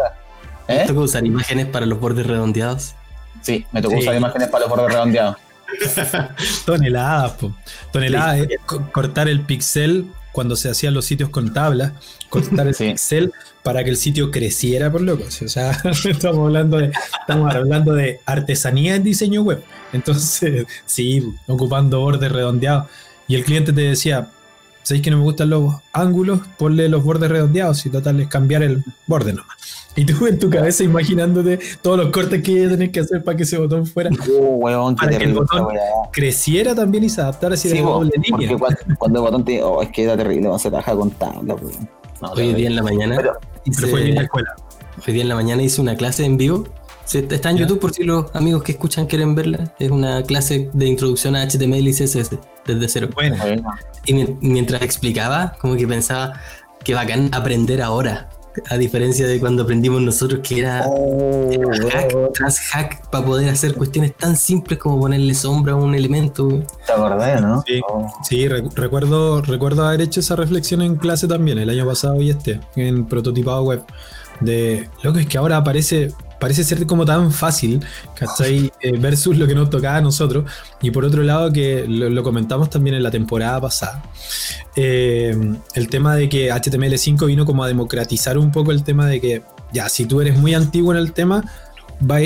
¿Les 0.68 0.78
¿Eh? 0.82 0.84
toca 0.88 1.00
usar 1.02 1.26
imágenes 1.26 1.66
para 1.68 1.86
los 1.86 2.00
bordes 2.00 2.26
redondeados? 2.26 2.96
Sí, 3.42 3.66
me 3.72 3.82
tocó 3.82 3.96
Sí. 3.96 4.02
usar 4.02 4.16
imágenes 4.16 4.48
para 4.48 4.62
los 4.66 4.70
bordes 4.70 4.92
redondeados. 4.94 5.36
Toneladas, 6.66 7.32
po. 7.34 7.52
Toneladas, 7.92 8.40
eh, 8.40 8.58
co- 8.66 8.90
cortar 8.92 9.28
el 9.28 9.42
pixel 9.42 10.06
cuando 10.36 10.58
se 10.58 10.70
hacían 10.70 10.94
los 10.94 11.06
sitios 11.06 11.30
con 11.30 11.54
tablas, 11.54 11.94
cortar 12.30 12.68
el 12.68 12.76
Sí. 12.76 12.90
pixel 12.90 13.32
para 13.64 13.86
que 13.86 13.90
el 13.90 13.96
sitio 13.96 14.32
creciera 14.32 14.92
por 14.92 15.00
locos. 15.00 15.42
O 15.42 15.48
sea, 15.48 15.72
estamos 16.10 16.40
hablando 16.48 16.78
de, 16.78 16.92
estamos 17.22 17.56
hablando 17.56 17.94
de 17.94 18.20
artesanía 18.26 18.96
en 18.96 19.04
diseño 19.04 19.44
web. 19.44 19.64
Entonces, 19.94 20.68
sí, 20.86 21.26
ocupando 21.48 22.02
bordes 22.02 22.30
redondeados. 22.34 22.88
Y 23.30 23.36
el 23.36 23.46
cliente 23.46 23.72
te 23.72 23.80
decía, 23.82 24.28
¿sabéis 24.84 25.04
que 25.06 25.10
no 25.10 25.18
me 25.18 25.24
gustan 25.24 25.50
los 25.52 25.74
ángulos? 25.94 26.42
Ponle 26.58 26.90
los 26.90 27.02
bordes 27.02 27.32
redondeados 27.32 27.86
y 27.86 27.90
total 27.90 28.20
es 28.20 28.28
cambiar 28.28 28.62
el 28.62 28.84
borde 29.08 29.32
nomás. 29.32 29.56
Y 29.96 30.06
tú 30.06 30.28
en 30.28 30.38
tu 30.38 30.50
cabeza 30.50 30.84
imaginándote 30.84 31.60
todos 31.82 31.98
los 31.98 32.10
cortes 32.12 32.44
que 32.44 32.52
ibas 32.52 32.68
a 32.68 32.72
tener 32.72 32.92
que 32.92 33.00
hacer 33.00 33.24
para 33.24 33.38
que 33.38 33.44
ese 33.44 33.58
botón 33.58 33.86
fuera 33.86 34.10
Oh, 34.30 34.56
weón, 34.58 34.96
qué 34.96 35.06
Para 35.06 35.18
que 35.18 35.24
el 35.24 35.34
botón- 35.34 35.68
creciera 36.12 36.76
también 36.76 37.04
y 37.06 37.10
se 37.10 37.22
adaptara 37.22 37.56
si 37.56 37.70
Sí, 37.70 37.78
era 37.78 37.86
po, 37.88 37.94
doble 37.94 38.12
línea. 38.16 38.30
porque 38.32 38.58
cuando, 38.58 38.80
cuando 38.98 39.20
el 39.20 39.26
botón 39.26 39.46
te. 39.46 39.64
Oh, 39.64 39.82
es 39.82 39.90
que 39.90 40.04
era 40.04 40.18
terrible, 40.18 40.50
se 40.60 40.70
trabaja 40.70 40.96
con 40.96 41.12
tabla, 41.12 41.56
weón. 41.56 41.90
No, 42.22 42.30
Hoy 42.32 42.54
día 42.54 42.68
en 42.68 42.76
la 42.76 42.84
mañana 42.84 43.16
Pero- 43.18 43.34
hice, 43.66 43.82
Pero 43.82 43.92
fue 43.92 44.10
en 44.10 44.16
la 44.16 44.22
escuela. 44.24 44.56
hoy 45.06 45.14
día 45.14 45.22
en 45.24 45.30
la 45.30 45.36
mañana 45.36 45.62
hice 45.64 45.82
una 45.82 45.96
clase 45.96 46.26
en 46.26 46.38
vivo. 46.38 46.66
Está 47.14 47.52
en 47.52 47.58
Ya. 47.58 47.64
YouTube 47.64 47.80
por 47.80 47.94
si 47.94 48.04
los 48.04 48.34
amigos 48.36 48.64
que 48.64 48.72
escuchan 48.72 49.06
quieren 49.06 49.36
verla. 49.36 49.74
Es 49.80 49.92
una 49.92 50.24
clase 50.24 50.72
de 50.74 50.86
introducción 50.88 51.36
a 51.36 51.44
HTML 51.44 51.88
y 51.88 51.94
CSS 51.94 52.40
desde 52.66 52.90
cero. 52.90 53.10
Bueno, 53.14 53.36
Y 54.08 54.14
mi- 54.14 54.38
mientras 54.42 54.82
explicaba, 54.82 55.56
como 55.62 55.76
que 55.76 55.88
pensaba 55.88 56.34
que 56.84 56.94
bacán 56.96 57.30
aprender 57.32 57.82
ahora. 57.82 58.30
A 58.70 58.78
diferencia 58.78 59.28
de 59.28 59.40
cuando 59.40 59.64
aprendimos 59.64 60.02
nosotros 60.02 60.42
que 60.44 60.60
era, 60.60 60.86
Oh, 60.88 61.50
hack 61.92 62.14
tras 62.34 62.60
hack 62.60 63.10
para 63.10 63.26
poder 63.26 63.50
hacer 63.50 63.74
cuestiones 63.76 64.16
tan 64.16 64.36
simples 64.36 64.80
como 64.80 65.00
ponerle 65.00 65.34
sombra 65.34 65.74
a 65.74 65.76
un 65.76 65.96
elemento. 65.96 66.48
¿Te 66.86 66.92
acordás, 66.94 67.42
no? 67.42 67.64
Sí. 67.68 67.82
Oh. 67.90 68.08
Sí, 68.24 68.48
re- 68.48 68.64
recuerdo, 68.76 69.42
recuerdo 69.42 69.86
haber 69.88 70.02
hecho 70.02 70.20
esa 70.20 70.36
reflexión 70.36 70.82
en 70.82 70.96
clase 70.96 71.28
también, 71.28 71.58
el 71.60 71.70
año 71.70 71.86
pasado 71.86 72.22
y 72.22 72.30
este, 72.30 72.60
en 72.76 73.06
prototipado 73.06 73.64
web. 73.64 73.84
De 74.42 74.90
lo 75.02 75.14
que 75.14 75.22
es 75.22 75.28
que 75.28 75.38
ahora 75.38 75.64
parece, 75.64 76.12
parece 76.40 76.64
ser 76.64 76.86
como 76.86 77.06
tan 77.06 77.32
fácil, 77.32 77.84
¿cachai? 78.16 78.72
Eh, 78.82 78.98
versus 78.98 79.38
lo 79.38 79.48
que 79.48 79.56
nos 79.56 79.70
tocaba 79.70 79.98
a 79.98 80.02
nosotros. 80.02 80.46
Y 80.82 80.92
por 80.92 81.06
otro 81.06 81.24
lado, 81.24 81.52
que 81.52 81.86
lo, 81.88 82.10
lo 82.10 82.24
comentamos 82.24 82.70
también 82.70 82.96
en 82.96 83.04
la 83.04 83.12
temporada 83.12 83.60
pasada, 83.62 84.04
eh, 84.76 85.36
el 85.74 85.88
tema 85.90 86.16
de 86.16 86.30
que 86.30 86.52
HTML5 86.52 87.26
vino 87.28 87.46
como 87.46 87.64
a 87.64 87.68
democratizar 87.68 88.38
un 88.38 88.52
poco 88.52 88.72
el 88.72 88.84
tema 88.84 89.08
de 89.08 89.22
que, 89.22 89.42
ya, 89.74 89.90
si 89.90 90.06
tú 90.06 90.22
eres 90.22 90.38
muy 90.38 90.54
antiguo 90.54 90.92
en 90.94 91.00
el 91.00 91.12
tema, 91.14 91.44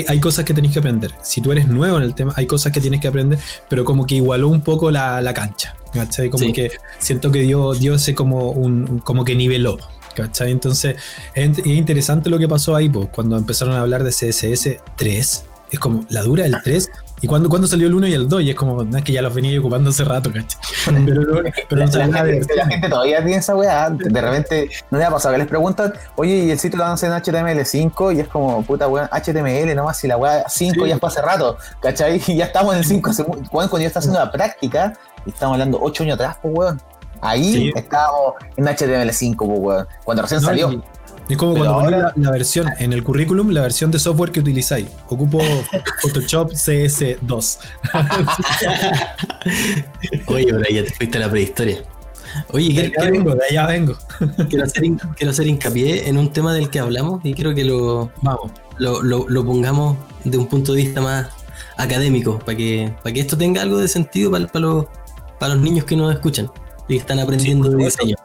hay 0.08 0.18
cosas 0.20 0.44
que 0.44 0.52
tenés 0.52 0.72
que 0.72 0.80
aprender. 0.80 1.12
Si 1.22 1.40
tú 1.40 1.52
eres 1.52 1.68
nuevo 1.68 1.96
en 1.96 2.02
el 2.02 2.14
tema, 2.14 2.32
hay 2.36 2.46
cosas 2.46 2.72
que 2.72 2.80
tienes 2.80 3.00
que 3.00 3.08
aprender, 3.08 3.38
pero 3.68 3.84
como 3.84 4.04
que 4.06 4.16
igualó 4.16 4.48
un 4.48 4.62
poco 4.62 4.90
la, 4.90 5.20
la 5.20 5.32
cancha, 5.32 5.76
¿cachai? 5.92 6.28
Como 6.28 6.44
Sí. 6.46 6.52
que 6.52 6.72
siento 6.98 7.30
que 7.30 7.40
dio, 7.42 7.72
dio 7.74 7.94
ese 7.94 8.14
como, 8.14 8.50
un, 8.50 8.88
un- 8.90 8.98
como 8.98 9.24
que 9.24 9.36
niveló, 9.36 9.78
¿cachai? 10.20 10.50
Entonces, 10.52 10.96
es, 11.34 11.58
es 11.58 11.66
interesante 11.66 12.30
lo 12.30 12.38
que 12.38 12.48
pasó 12.48 12.74
ahí, 12.76 12.88
pues, 12.88 13.08
cuando 13.14 13.36
empezaron 13.36 13.74
a 13.74 13.80
hablar 13.80 14.04
de 14.04 14.10
CSS 14.10 14.78
3, 14.96 15.44
es 15.72 15.78
como, 15.78 16.04
la 16.08 16.22
dura 16.22 16.42
del 16.44 16.56
3, 16.62 16.90
y 17.22 17.26
cuando, 17.26 17.48
cuando 17.50 17.68
salió 17.68 17.86
el 17.86 17.94
1 17.94 18.06
y 18.08 18.14
el 18.14 18.28
2, 18.28 18.42
y 18.42 18.50
es 18.50 18.56
como, 18.56 18.82
no 18.82 18.96
es 18.96 19.04
que 19.04 19.12
ya 19.12 19.20
los 19.22 19.32
venía 19.34 19.60
ocupando 19.60 19.90
hace 19.90 20.04
rato, 20.04 20.32
¿cachai? 20.32 20.58
Pero, 21.04 21.20
no- 21.20 21.42
pero 21.68 21.80
La, 21.80 21.86
no 21.86 21.92
la 21.98 22.06
la 22.06 22.24
gente, 22.24 22.56
la 22.56 22.66
gente 22.66 22.88
todavía 22.88 23.18
tiene 23.18 23.36
esa 23.36 23.54
weá. 23.54 23.90
De 23.90 24.20
repente, 24.20 24.70
no 24.90 24.96
le 24.98 25.04
ha 25.04 25.10
pasado 25.10 25.34
que 25.34 25.38
les 25.38 25.46
preguntan, 25.46 25.92
oye, 26.16 26.44
y 26.46 26.50
el 26.50 26.58
sitio 26.58 26.78
lo 26.78 26.86
hacen 26.86 27.12
en 27.12 27.18
HTML5 27.22 28.16
y 28.16 28.20
es 28.20 28.28
como, 28.28 28.62
puta 28.64 28.88
weá, 28.88 29.08
HTML 29.12 29.74
nomás, 29.76 29.98
si 29.98 30.08
la 30.08 30.16
weá 30.16 30.44
5 30.48 30.82
Sí. 30.84 30.88
ya 30.88 30.98
fue 30.98 31.08
hace 31.10 31.20
rato, 31.22 31.56
¿cachai? 31.82 32.20
Y 32.26 32.36
ya 32.36 32.46
estamos 32.46 32.72
en 32.72 32.78
el 32.78 32.84
5 32.86 33.10
hace 33.10 33.22
mu- 33.24 33.34
weón, 33.34 33.68
cuando 33.68 33.80
yo 33.80 33.86
estaba 33.86 34.00
haciendo 34.00 34.18
la 34.18 34.32
práctica, 34.32 34.94
y 35.26 35.30
estamos 35.30 35.52
hablando 35.54 35.78
8 35.80 36.02
años 36.04 36.14
atrás, 36.14 36.36
pues 36.40 36.54
weón. 36.56 36.80
Ahí 37.20 37.52
Sí. 37.52 37.72
estábamos 37.76 38.34
en 38.56 38.64
HTML5, 38.66 39.60
pues 39.62 39.86
cuando 40.04 40.22
recién 40.22 40.40
No, 40.40 40.46
salió. 40.48 40.72
y- 40.72 40.82
Es 41.28 41.36
como 41.36 41.52
Pero 41.54 41.64
cuando 41.66 41.84
ponéis 41.84 42.02
ahora- 42.02 42.12
la, 42.16 42.24
la 42.24 42.30
versión 42.32 42.66
en 42.78 42.92
el 42.92 43.04
currículum, 43.04 43.50
la 43.50 43.60
versión 43.60 43.90
de 43.92 44.00
software 44.00 44.32
que 44.32 44.40
utilizáis. 44.40 44.88
Ocupo 45.08 45.38
Photoshop 46.02 46.50
CS2. 46.54 47.58
Oye, 50.26 50.46
pero 50.50 50.64
ya 50.70 50.84
te 50.84 50.90
fuiste 50.90 51.18
a 51.18 51.20
la 51.20 51.30
prehistoria. 51.30 51.78
Oye, 52.52 52.68
De 52.68 52.74
quiero, 52.92 53.00
allá 53.02 53.10
vengo, 53.10 53.34
de 53.34 53.40
allá 53.50 53.66
vengo. 53.66 53.94
quiero 54.48 54.64
hacer, 54.64 54.82
quiero 55.16 55.30
hacer 55.30 55.46
hincapié 55.46 56.08
en 56.08 56.16
un 56.18 56.32
tema 56.32 56.54
del 56.54 56.70
que 56.70 56.78
hablamos 56.78 57.20
y 57.24 57.34
quiero 57.34 57.54
que 57.54 57.64
lo, 57.64 58.10
Vamos. 58.22 58.52
lo, 58.78 59.02
lo- 59.02 59.28
lo 59.28 59.44
pongamos 59.44 59.96
de 60.24 60.38
un 60.38 60.46
punto 60.46 60.72
de 60.72 60.82
vista 60.82 61.00
más 61.00 61.26
académico, 61.76 62.38
para 62.40 62.56
que, 62.56 62.92
para 63.02 63.12
que 63.12 63.20
esto 63.20 63.36
tenga 63.36 63.62
algo 63.62 63.78
de 63.78 63.88
sentido 63.88 64.30
para, 64.30 64.46
para, 64.46 64.60
los, 64.60 64.86
para 65.38 65.54
los 65.54 65.62
niños 65.62 65.84
que 65.84 65.96
nos 65.96 66.12
escuchan 66.14 66.50
y 66.90 66.96
están 66.98 67.18
aprendiendo 67.20 67.68
de 67.68 67.72
supuesto. 67.76 68.04
diseño. 68.04 68.16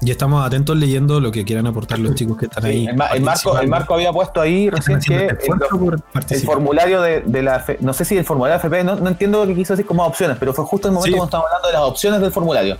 Y 0.00 0.10
estamos 0.10 0.44
atentos 0.44 0.76
leyendo 0.76 1.18
lo 1.20 1.30
que 1.32 1.44
quieran 1.44 1.66
aportar 1.66 1.98
los 1.98 2.14
chicos 2.14 2.36
que 2.36 2.46
están 2.46 2.64
ahí. 2.64 2.86
El, 2.88 2.96
Ma- 2.96 3.06
el 3.06 3.22
Marco, 3.22 3.58
el. 3.58 3.68
Marco 3.68 3.94
había 3.94 4.12
puesto 4.12 4.40
ahí 4.40 4.68
recién 4.68 4.98
que 5.00 5.26
este 5.26 5.46
el, 6.34 6.40
formulario 6.42 7.00
de, 7.00 7.22
de 7.22 7.42
la, 7.42 7.56
F- 7.56 7.78
no 7.80 7.92
sé 7.94 8.04
si 8.04 8.16
el 8.18 8.24
formulario 8.24 8.54
de 8.54 8.58
FP, 8.58 8.84
no, 8.84 8.96
no 8.96 9.08
entiendo 9.08 9.40
lo 9.40 9.46
que 9.46 9.54
quiso 9.54 9.72
decir 9.72 9.86
como 9.86 10.04
opciones, 10.04 10.36
pero 10.38 10.52
fue 10.52 10.64
justo 10.64 10.88
el 10.88 10.94
momento 10.94 11.06
Sí. 11.06 11.16
cuando 11.16 11.26
estábamos 11.26 11.50
hablando 11.52 11.68
de 11.68 11.72
las 11.74 11.82
opciones 11.82 12.20
del 12.20 12.32
formulario. 12.32 12.76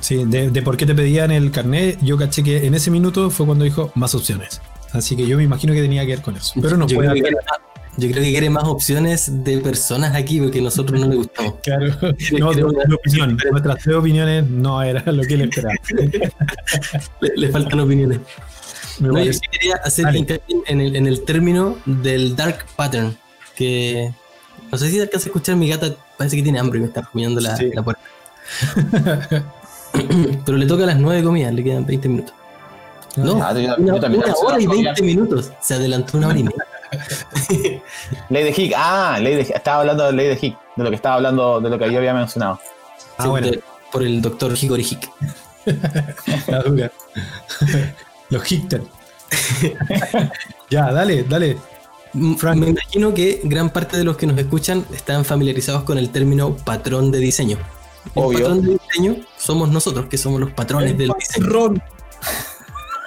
Sí, 0.00 0.24
de, 0.26 0.50
de 0.50 0.62
por 0.62 0.76
qué 0.76 0.84
te 0.84 0.94
pedían 0.94 1.30
el 1.30 1.50
carnet, 1.50 1.98
yo 2.02 2.18
caché 2.18 2.42
que 2.42 2.66
en 2.66 2.74
ese 2.74 2.90
minuto 2.90 3.30
fue 3.30 3.46
cuando 3.46 3.64
dijo 3.64 3.90
más 3.94 4.14
opciones. 4.14 4.60
Así 4.92 5.16
que 5.16 5.26
yo 5.26 5.38
me 5.38 5.44
imagino 5.44 5.72
que 5.72 5.80
tenía 5.80 6.02
que 6.02 6.08
ver 6.08 6.22
con 6.22 6.36
eso. 6.36 6.52
Pero 6.60 6.76
no 6.76 6.86
yo, 6.86 6.96
puede 6.96 7.08
haber. 7.08 7.34
Yo 7.96 8.10
creo 8.10 8.22
que 8.22 8.30
quiere 8.30 8.50
más 8.50 8.64
opciones 8.64 9.44
de 9.44 9.58
personas 9.58 10.14
aquí 10.14 10.40
porque 10.40 10.58
a 10.58 10.62
nosotros 10.62 11.00
no 11.00 11.06
le 11.08 11.16
gustamos. 11.16 11.54
Claro, 11.62 11.86
no, 12.38 12.50
de, 12.52 12.62
de 12.62 12.94
opinión. 12.94 13.38
Nuestras 13.50 13.78
tres 13.82 13.96
opiniones 13.96 14.48
no 14.48 14.82
era 14.82 15.02
lo 15.12 15.22
que 15.22 15.34
él 15.34 15.42
esperaba. 15.42 15.74
Le, 17.20 17.32
le 17.36 17.48
faltan 17.48 17.80
opiniones. 17.80 18.20
No, 19.00 19.18
yo 19.22 19.32
quería 19.50 19.76
hacer 19.84 20.06
en 20.06 20.80
el, 20.80 20.96
en 20.96 21.06
el 21.06 21.22
término 21.24 21.76
del 21.84 22.34
dark 22.36 22.64
pattern, 22.76 23.16
que 23.54 24.10
no 24.72 24.78
sé 24.78 24.88
si 24.90 25.00
alcanza 25.00 25.26
a 25.26 25.28
escuchar 25.28 25.56
mi 25.56 25.68
gata, 25.68 25.94
parece 26.16 26.36
que 26.36 26.42
tiene 26.42 26.58
hambre 26.58 26.78
y 26.78 26.82
me 26.82 26.88
está 26.88 27.02
rumiando 27.02 27.40
la, 27.40 27.56
Sí. 27.56 27.70
la 27.74 27.82
puerta. 27.82 28.00
Pero 30.44 30.58
le 30.58 30.66
toca 30.66 30.84
a 30.84 30.86
las 30.86 30.98
9 30.98 31.22
comidas, 31.22 31.52
le 31.52 31.64
quedan 31.64 31.84
20 31.86 32.08
minutos. 32.08 32.34
No, 33.16 33.42
Ah, 33.42 33.52
yo- 33.54 33.60
yo 33.60 33.74
una, 33.78 34.00
también 34.00 34.22
una 34.24 34.34
hora 34.34 34.60
y 34.60 34.66
las 34.66 34.70
20 34.74 34.74
comidas. 34.74 35.00
minutos. 35.02 35.52
Se 35.60 35.74
adelantó 35.74 36.18
una 36.18 36.28
hora 36.28 36.38
y 36.38 36.42
media. 36.44 36.64
Ley 38.30 38.44
de 38.44 38.54
Hick, 38.56 38.72
ah, 38.76 39.18
Ley 39.20 39.34
de 39.36 39.42
estaba 39.42 39.80
hablando 39.80 40.06
de 40.06 40.12
Ley 40.12 40.28
de 40.28 40.38
Hick, 40.40 40.56
de 40.76 40.84
lo 40.84 40.90
que 40.90 40.96
estaba 40.96 41.16
hablando, 41.16 41.60
de 41.60 41.70
lo 41.70 41.78
que 41.78 41.90
yo 41.90 41.98
había 41.98 42.14
mencionado. 42.14 42.58
Ah, 43.18 43.22
Sí, 43.24 43.28
bueno. 43.28 43.46
de- 43.50 43.62
por 43.92 44.02
el 44.02 44.20
doctor 44.20 44.52
Hickory 44.60 44.82
Hick. 44.82 45.10
La 46.48 46.62
dura. 46.62 46.90
Los 48.30 48.52
Hichter. 48.52 48.82
ya, 50.70 50.92
dale, 50.92 51.24
dale. 51.24 51.56
M- 52.14 52.36
Frank. 52.36 52.56
Me 52.58 52.68
imagino 52.68 53.12
que 53.14 53.40
gran 53.44 53.70
parte 53.70 53.96
de 53.96 54.04
los 54.04 54.16
que 54.16 54.26
nos 54.26 54.38
escuchan 54.38 54.84
están 54.92 55.24
familiarizados 55.24 55.82
con 55.84 55.98
el 55.98 56.10
término 56.10 56.56
patrón 56.56 57.10
de 57.10 57.18
diseño. 57.18 57.58
El 58.14 58.22
Obvio. 58.22 58.38
patrón 58.40 58.62
de 58.62 58.72
diseño 58.78 59.16
somos 59.38 59.68
nosotros, 59.70 60.06
que 60.06 60.18
somos 60.18 60.40
los 60.40 60.52
patrones 60.52 60.96
del 60.98 61.10
diseño. 61.18 61.74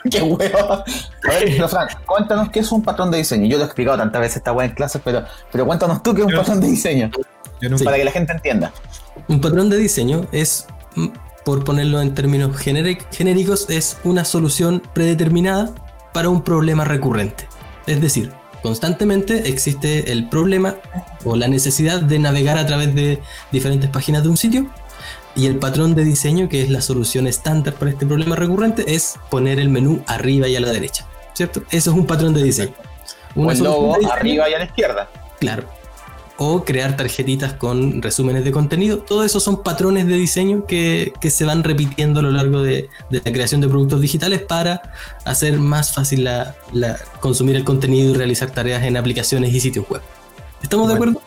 ¡Qué 0.11 0.21
huevo! 0.21 0.71
A 0.71 0.83
ver, 1.27 1.43
pero 1.45 1.67
Fran, 1.69 1.87
cuéntanos 2.05 2.49
qué 2.49 2.59
es 2.59 2.71
un 2.71 2.81
patrón 2.81 3.11
de 3.11 3.17
diseño. 3.17 3.47
Yo 3.47 3.57
lo 3.57 3.63
he 3.63 3.65
explicado 3.65 3.97
tantas 3.97 4.21
veces 4.21 4.37
esta 4.37 4.51
weá 4.51 4.67
en 4.67 4.73
clases, 4.73 5.01
pero, 5.03 5.23
pero 5.51 5.65
cuéntanos 5.65 6.03
tú 6.03 6.13
qué 6.13 6.21
es 6.21 6.27
un 6.27 6.33
patrón 6.33 6.61
de 6.61 6.67
diseño, 6.67 7.11
para 7.83 7.97
que 7.97 8.03
la 8.03 8.11
gente 8.11 8.33
entienda. 8.33 8.71
Un 9.27 9.41
patrón 9.41 9.69
de 9.69 9.77
diseño 9.77 10.27
es, 10.31 10.67
mm, 10.95 11.07
por 11.43 11.63
ponerlo 11.63 12.01
en 12.01 12.13
términos 12.13 12.55
genéricos, 12.57 13.69
es 13.69 13.97
una 14.03 14.25
solución 14.25 14.81
predeterminada 14.93 15.71
para 16.13 16.29
un 16.29 16.43
problema 16.43 16.85
recurrente. 16.85 17.47
Es 17.87 18.01
decir, 18.01 18.31
constantemente 18.61 19.49
existe 19.49 20.11
el 20.11 20.29
problema 20.29 20.75
o 21.25 21.35
la 21.35 21.47
necesidad 21.47 22.01
de 22.01 22.19
navegar 22.19 22.57
a 22.57 22.65
través 22.65 22.93
de 22.93 23.19
diferentes 23.51 23.89
páginas 23.89 24.23
de 24.23 24.29
un 24.29 24.37
sitio 24.37 24.69
y 25.39 25.45
el 25.45 25.55
patrón 25.57 25.95
de 25.95 26.03
diseño, 26.03 26.49
que 26.49 26.61
es 26.61 26.69
la 26.69 26.81
solución 26.81 27.25
estándar 27.27 27.73
para 27.75 27.91
este 27.91 28.05
problema 28.05 28.35
recurrente, 28.35 28.83
es 28.93 29.15
poner 29.29 29.59
el 29.59 29.69
menú 29.69 30.03
arriba 30.07 30.47
y 30.47 30.55
a 30.55 30.59
la 30.59 30.69
derecha. 30.71 31.05
¿Cierto? 31.33 31.61
Eso 31.71 31.91
es 31.91 31.97
un 31.97 32.05
patrón 32.05 32.33
de 32.33 32.43
diseño. 32.43 32.73
O 33.35 33.49
el 33.51 33.59
logo 33.59 33.95
diseño- 33.95 34.11
arriba 34.11 34.49
y 34.49 34.53
a 34.53 34.57
la 34.59 34.65
izquierda. 34.65 35.09
Claro. 35.39 35.63
O 36.41 36.63
crear 36.65 36.95
tarjetitas 36.97 37.53
con 37.53 38.01
resúmenes 38.01 38.43
de 38.43 38.51
contenido. 38.51 38.99
Todo 38.99 39.23
eso 39.23 39.39
son 39.39 39.61
patrones 39.63 40.07
de 40.07 40.15
diseño 40.15 40.65
que, 40.65 41.13
que 41.21 41.29
se 41.29 41.45
van 41.45 41.63
repitiendo 41.63 42.19
a 42.19 42.23
lo 42.23 42.31
largo 42.31 42.61
de, 42.61 42.89
de 43.09 43.21
la 43.23 43.31
creación 43.31 43.61
de 43.61 43.67
productos 43.69 44.01
digitales 44.01 44.41
para 44.41 44.81
hacer 45.25 45.57
más 45.59 45.93
fácil 45.93 46.23
la, 46.25 46.55
la- 46.73 46.97
consumir 47.21 47.55
el 47.55 47.63
contenido 47.63 48.11
y 48.11 48.13
realizar 48.13 48.51
tareas 48.51 48.83
en 48.83 48.97
aplicaciones 48.97 49.53
y 49.53 49.59
sitios 49.59 49.85
web. 49.89 50.01
¿Estamos 50.63 50.87
de 50.89 50.93
acuerdo? 50.95 51.21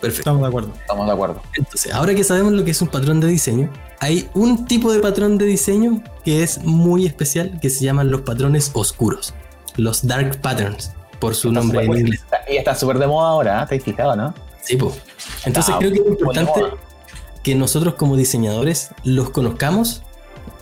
Perfecto. 0.00 0.20
Estamos 0.20 0.42
de 0.42 0.46
acuerdo. 0.48 0.70
Estamos 0.80 1.06
de 1.06 1.12
acuerdo. 1.12 1.42
Entonces, 1.56 1.92
ahora 1.92 2.14
que 2.14 2.22
sabemos 2.24 2.52
lo 2.52 2.64
que 2.64 2.70
es 2.70 2.80
un 2.82 2.88
patrón 2.88 3.20
de 3.20 3.26
diseño, 3.28 3.70
hay 4.00 4.28
un 4.34 4.64
tipo 4.66 4.92
de 4.92 5.00
patrón 5.00 5.38
de 5.38 5.44
diseño 5.46 6.02
que 6.24 6.42
es 6.42 6.62
muy 6.64 7.04
especial, 7.06 7.58
que 7.60 7.68
se 7.70 7.84
llaman 7.84 8.10
los 8.10 8.20
patrones 8.22 8.70
oscuros. 8.74 9.34
Los 9.76 10.06
dark 10.06 10.40
patterns, 10.40 10.92
por 11.18 11.34
su 11.34 11.48
Está 11.48 11.60
nombre 11.60 11.84
en 11.84 11.92
inglés. 11.98 12.20
está- 12.22 12.40
Y 12.52 12.56
está 12.56 12.74
súper 12.74 12.98
de 12.98 13.06
moda 13.08 13.28
ahora, 13.30 13.62
¿eh? 13.62 13.66
¿te 13.68 13.76
has 13.76 13.82
fijado, 13.82 14.14
no? 14.16 14.34
Sí, 14.62 14.76
po. 14.76 14.94
Entonces 15.44 15.74
Ah, 15.74 15.78
creo 15.78 15.92
que 15.92 15.98
es 16.00 16.06
importante 16.06 16.60
que 17.42 17.54
nosotros 17.54 17.94
como 17.94 18.16
diseñadores 18.16 18.90
los 19.04 19.30
conozcamos 19.30 20.02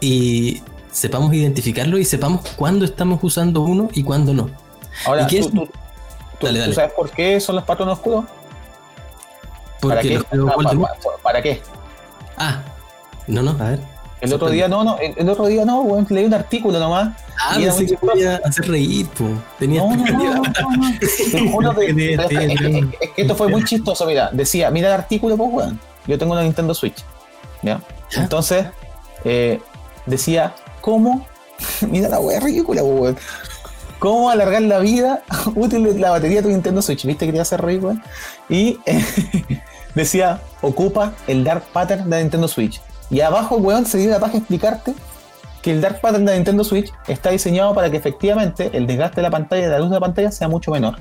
y 0.00 0.62
sepamos 0.92 1.32
identificarlo 1.34 1.98
y 1.98 2.04
sepamos 2.04 2.42
cuándo 2.56 2.84
estamos 2.84 3.20
usando 3.22 3.60
uno 3.62 3.88
y 3.92 4.02
cuándo 4.02 4.32
no. 4.32 4.48
Ahora, 5.04 5.22
¿Y 5.22 5.26
qué 5.26 5.40
¿tú, 5.40 5.46
es? 5.46 5.52
tú- 5.52 5.66
tú- 6.40 6.46
Dale, 6.46 6.58
tú 6.58 6.62
dale. 6.62 6.74
sabes 6.74 6.92
por 6.94 7.10
qué 7.10 7.38
son 7.40 7.56
los 7.56 7.64
patrones 7.64 7.94
oscuros? 7.94 8.24
¿Para 9.80 10.00
qué? 10.00 10.22
los 10.32 10.50
Ah, 10.50 10.94
¿Para 11.22 11.42
qué? 11.42 11.62
Ah, 12.36 12.62
no, 13.26 13.42
no, 13.42 13.50
a 13.52 13.70
ver. 13.70 13.80
El 14.20 14.32
otro 14.32 14.48
día 14.48 14.66
no, 14.66 14.82
no, 14.82 14.98
el, 14.98 15.12
el 15.16 15.28
otro 15.28 15.46
día 15.46 15.64
no, 15.64 15.82
weón, 15.82 16.06
leí 16.08 16.24
un 16.24 16.32
artículo 16.32 16.78
nomás. 16.78 17.10
Ah, 17.38 17.56
pensé 17.56 17.86
que 17.86 17.96
podía 17.96 18.40
hacer 18.44 18.66
reír, 18.68 19.06
po. 19.08 19.24
Tenía 19.58 19.82
No, 19.82 19.94
no, 19.94 20.04
no, 20.06 20.34
no, 20.34 21.62
no, 21.62 21.72
es, 21.80 23.10
que 23.14 23.22
esto 23.22 23.34
fue 23.34 23.48
muy 23.48 23.62
chistoso, 23.64 24.06
mira, 24.06 24.30
decía, 24.32 24.70
mira 24.70 24.88
el 24.88 24.94
artículo, 24.94 25.36
pues 25.36 25.50
weón. 25.52 25.80
Yo 26.06 26.18
tengo 26.18 26.32
una 26.32 26.42
Nintendo 26.42 26.74
Switch. 26.74 27.04
¿Ya? 27.62 27.80
¿Ya? 28.10 28.22
Entonces, 28.22 28.66
eh, 29.24 29.60
decía, 30.06 30.54
¿cómo? 30.80 31.26
mira 31.82 32.08
la 32.08 32.18
weá 32.18 32.40
ridícula, 32.40 32.82
pues, 32.82 33.00
weón. 33.00 33.18
¿Cómo 34.06 34.30
alargar 34.30 34.62
la 34.62 34.78
vida 34.78 35.24
útil 35.56 35.82
de 35.82 35.98
la 35.98 36.12
batería 36.12 36.36
de 36.36 36.42
tu 36.44 36.48
Nintendo 36.50 36.80
Switch? 36.80 37.04
¿Viste 37.04 37.26
que 37.26 37.32
te 37.32 37.40
hacer 37.40 37.60
reír, 37.60 37.84
weón? 37.84 38.00
Y 38.48 38.78
decía, 39.96 40.40
ocupa 40.62 41.14
el 41.26 41.42
Dark 41.42 41.64
Pattern 41.72 42.08
de 42.08 42.20
Nintendo 42.20 42.46
Switch. 42.46 42.80
Y 43.10 43.18
abajo, 43.18 43.56
weón, 43.56 43.84
se 43.84 43.98
dio 43.98 44.10
la 44.10 44.20
página 44.20 44.36
a 44.36 44.42
explicarte 44.42 44.94
que 45.60 45.72
el 45.72 45.80
Dark 45.80 46.00
Pattern 46.00 46.24
de 46.24 46.36
Nintendo 46.36 46.62
Switch 46.62 46.92
está 47.08 47.30
diseñado 47.30 47.74
para 47.74 47.90
que 47.90 47.96
efectivamente 47.96 48.70
el 48.74 48.86
desgaste 48.86 49.16
de 49.16 49.22
la 49.22 49.30
pantalla, 49.30 49.64
de 49.64 49.70
la 49.70 49.78
luz 49.80 49.88
de 49.88 49.96
la 49.96 50.00
pantalla, 50.00 50.30
sea 50.30 50.46
mucho 50.46 50.70
menor. 50.70 51.00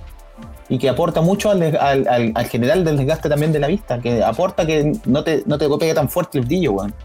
Y 0.68 0.80
que 0.80 0.90
aporta 0.90 1.22
mucho 1.22 1.52
al, 1.52 1.62
al, 1.62 2.08
al, 2.08 2.32
al 2.34 2.46
general 2.48 2.84
del 2.84 2.98
desgaste 2.98 3.30
también 3.30 3.52
de 3.52 3.60
la 3.60 3.68
vista, 3.68 4.00
que 4.00 4.24
aporta 4.24 4.66
que 4.66 4.94
no 5.06 5.24
te, 5.24 5.44
no 5.46 5.60
te 5.60 5.70
pegue 5.78 5.94
tan 5.94 6.10
fuerte 6.10 6.40
el 6.40 6.46
brillo, 6.46 6.72
weón. 6.72 6.96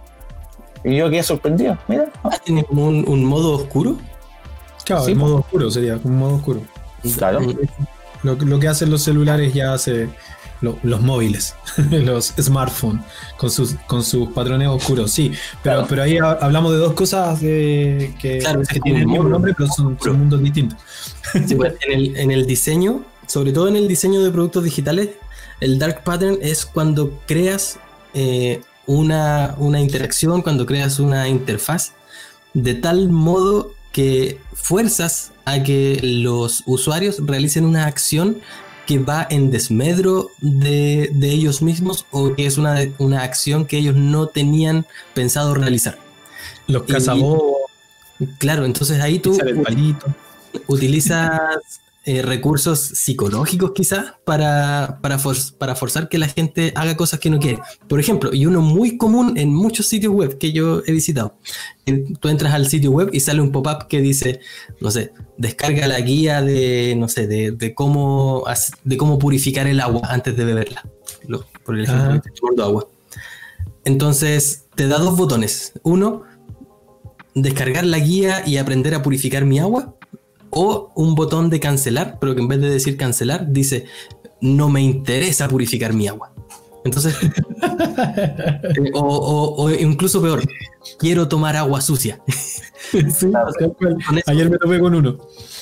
Y 0.82 0.96
yo 0.96 1.10
quedé 1.10 1.22
sorprendido, 1.22 1.76
mira. 1.88 2.06
¿Tiene 2.46 2.64
como 2.64 2.86
un 2.86 3.24
modo 3.26 3.56
oscuro? 3.56 3.98
Claro, 4.94 5.04
Sí, 5.04 5.12
el 5.12 5.18
modo 5.18 5.36
oscuro 5.36 5.70
sería, 5.70 5.98
un 6.02 6.16
modo 6.18 6.36
oscuro. 6.36 6.62
Claro. 7.16 7.40
Lo, 8.22 8.34
lo 8.34 8.58
que 8.60 8.68
hacen 8.68 8.90
los 8.90 9.02
celulares 9.02 9.54
ya 9.54 9.72
hace 9.72 10.08
lo- 10.60 10.78
los 10.82 11.00
móviles, 11.00 11.54
los 11.90 12.34
smartphones, 12.38 13.02
con 13.38 13.50
sus, 13.50 13.74
con 13.86 14.02
sus 14.04 14.28
patrones 14.30 14.68
oscuros. 14.68 15.10
Sí, 15.10 15.30
pero, 15.62 15.76
Claro. 15.76 15.86
pero 15.88 16.02
ahí 16.02 16.18
ha- 16.18 16.32
hablamos 16.32 16.72
de 16.72 16.78
dos 16.78 16.92
cosas 16.92 17.40
de- 17.40 18.14
que, 18.20 18.38
Claro, 18.38 18.60
que 18.60 18.74
es 18.76 18.82
tienen 18.82 19.02
el 19.02 19.06
mismo 19.08 19.28
nombre, 19.28 19.54
pero 19.56 19.70
son, 19.72 19.96
son 20.02 20.18
mundos 20.18 20.42
distintos. 20.42 20.78
Sí, 21.46 21.54
pues, 21.54 21.74
en, 21.86 21.92
el, 21.98 22.16
en 22.16 22.30
el 22.30 22.46
diseño, 22.46 23.02
sobre 23.26 23.52
todo 23.52 23.68
en 23.68 23.76
el 23.76 23.88
diseño 23.88 24.22
de 24.22 24.30
productos 24.30 24.64
digitales, 24.64 25.10
el 25.60 25.78
dark 25.78 26.02
pattern 26.04 26.38
es 26.42 26.66
cuando 26.66 27.20
creas 27.26 27.78
eh, 28.12 28.60
una, 28.86 29.54
una 29.58 29.80
interacción, 29.80 30.42
cuando 30.42 30.66
creas 30.66 30.98
una 30.98 31.28
interfaz, 31.28 31.92
de 32.52 32.74
tal 32.74 33.08
modo 33.08 33.72
que 33.92 34.38
fuerzas 34.54 35.32
a 35.44 35.62
que 35.62 35.98
los 36.02 36.62
usuarios 36.66 37.16
realicen 37.26 37.64
una 37.64 37.86
acción 37.86 38.38
que 38.86 38.98
va 38.98 39.26
en 39.30 39.50
desmedro 39.50 40.30
de, 40.40 41.10
de 41.12 41.30
ellos 41.30 41.62
mismos 41.62 42.06
o 42.10 42.34
que 42.34 42.46
es 42.46 42.58
una, 42.58 42.78
una 42.98 43.22
acción 43.22 43.64
que 43.66 43.78
ellos 43.78 43.94
no 43.96 44.26
tenían 44.26 44.86
pensado 45.14 45.54
realizar. 45.54 45.98
Los 46.66 46.82
Y- 46.88 46.92
cazabobos, 46.92 47.58
Claro, 48.38 48.66
entonces 48.66 49.00
ahí 49.00 49.18
tú 49.18 49.38
utilizas 50.66 51.40
eh, 52.18 52.22
recursos 52.22 52.78
psicológicos 52.80 53.72
quizás 53.74 54.14
para, 54.24 54.98
para, 55.02 55.18
for- 55.18 55.36
para 55.58 55.74
forzar 55.74 56.08
que 56.08 56.18
la 56.18 56.28
gente 56.28 56.72
haga 56.74 56.96
cosas 56.96 57.20
que 57.20 57.30
no 57.30 57.38
quiere. 57.38 57.58
Por 57.88 58.00
ejemplo, 58.00 58.32
y 58.32 58.46
uno 58.46 58.60
muy 58.62 58.96
común 58.96 59.36
en 59.38 59.54
muchos 59.54 59.86
sitios 59.86 60.12
web 60.12 60.38
que 60.38 60.52
yo 60.52 60.82
he 60.86 60.92
visitado. 60.92 61.36
Tú 62.20 62.28
entras 62.28 62.54
al 62.54 62.66
sitio 62.68 62.90
web 62.90 63.10
y 63.12 63.20
sale 63.20 63.40
un 63.40 63.52
pop-up 63.52 63.86
que 63.88 64.00
dice, 64.00 64.40
no 64.80 64.90
sé, 64.90 65.12
descarga 65.38 65.86
la 65.88 66.00
guía 66.00 66.42
de, 66.42 66.94
no 66.96 67.08
sé, 67.08 67.26
de, 67.26 67.50
de 67.52 67.74
cómo, 67.74 68.44
de 68.84 68.96
cómo 68.96 69.18
purificar 69.18 69.66
el 69.66 69.80
agua 69.80 70.02
antes 70.04 70.36
de 70.36 70.44
beberla. 70.44 70.84
Lo- 71.26 71.44
por 71.64 71.76
el 71.78 71.84
ejemplo, 71.84 72.20
Ah. 72.58 72.64
agua. 72.64 72.88
Entonces, 73.84 74.64
te 74.74 74.88
da 74.88 74.98
dos 74.98 75.16
botones. 75.16 75.72
Uno, 75.82 76.22
descargar 77.34 77.84
la 77.84 77.98
guía 77.98 78.42
y 78.46 78.56
aprender 78.58 78.94
a 78.94 79.02
purificar 79.02 79.44
mi 79.44 79.58
agua. 79.58 79.94
O 80.50 80.90
un 80.96 81.14
botón 81.14 81.48
de 81.50 81.60
cancelar, 81.60 82.18
pero 82.20 82.34
que 82.34 82.40
en 82.42 82.48
vez 82.48 82.60
de 82.60 82.70
decir 82.70 82.96
cancelar, 82.96 83.52
dice 83.52 83.86
no 84.40 84.68
me 84.70 84.80
interesa 84.82 85.48
purificar 85.48 85.92
mi 85.92 86.08
agua. 86.08 86.32
Entonces, 86.84 87.14
o, 88.94 89.00
o- 89.00 89.62
o 89.64 89.70
incluso 89.70 90.22
peor, 90.22 90.42
quiero 90.98 91.28
tomar 91.28 91.56
agua 91.56 91.80
sucia. 91.80 92.20
Sí, 93.14 93.30
Ayer 94.26 94.50
me 94.50 94.56
topé 94.58 94.80
con 94.80 94.94
uno. 94.94 95.18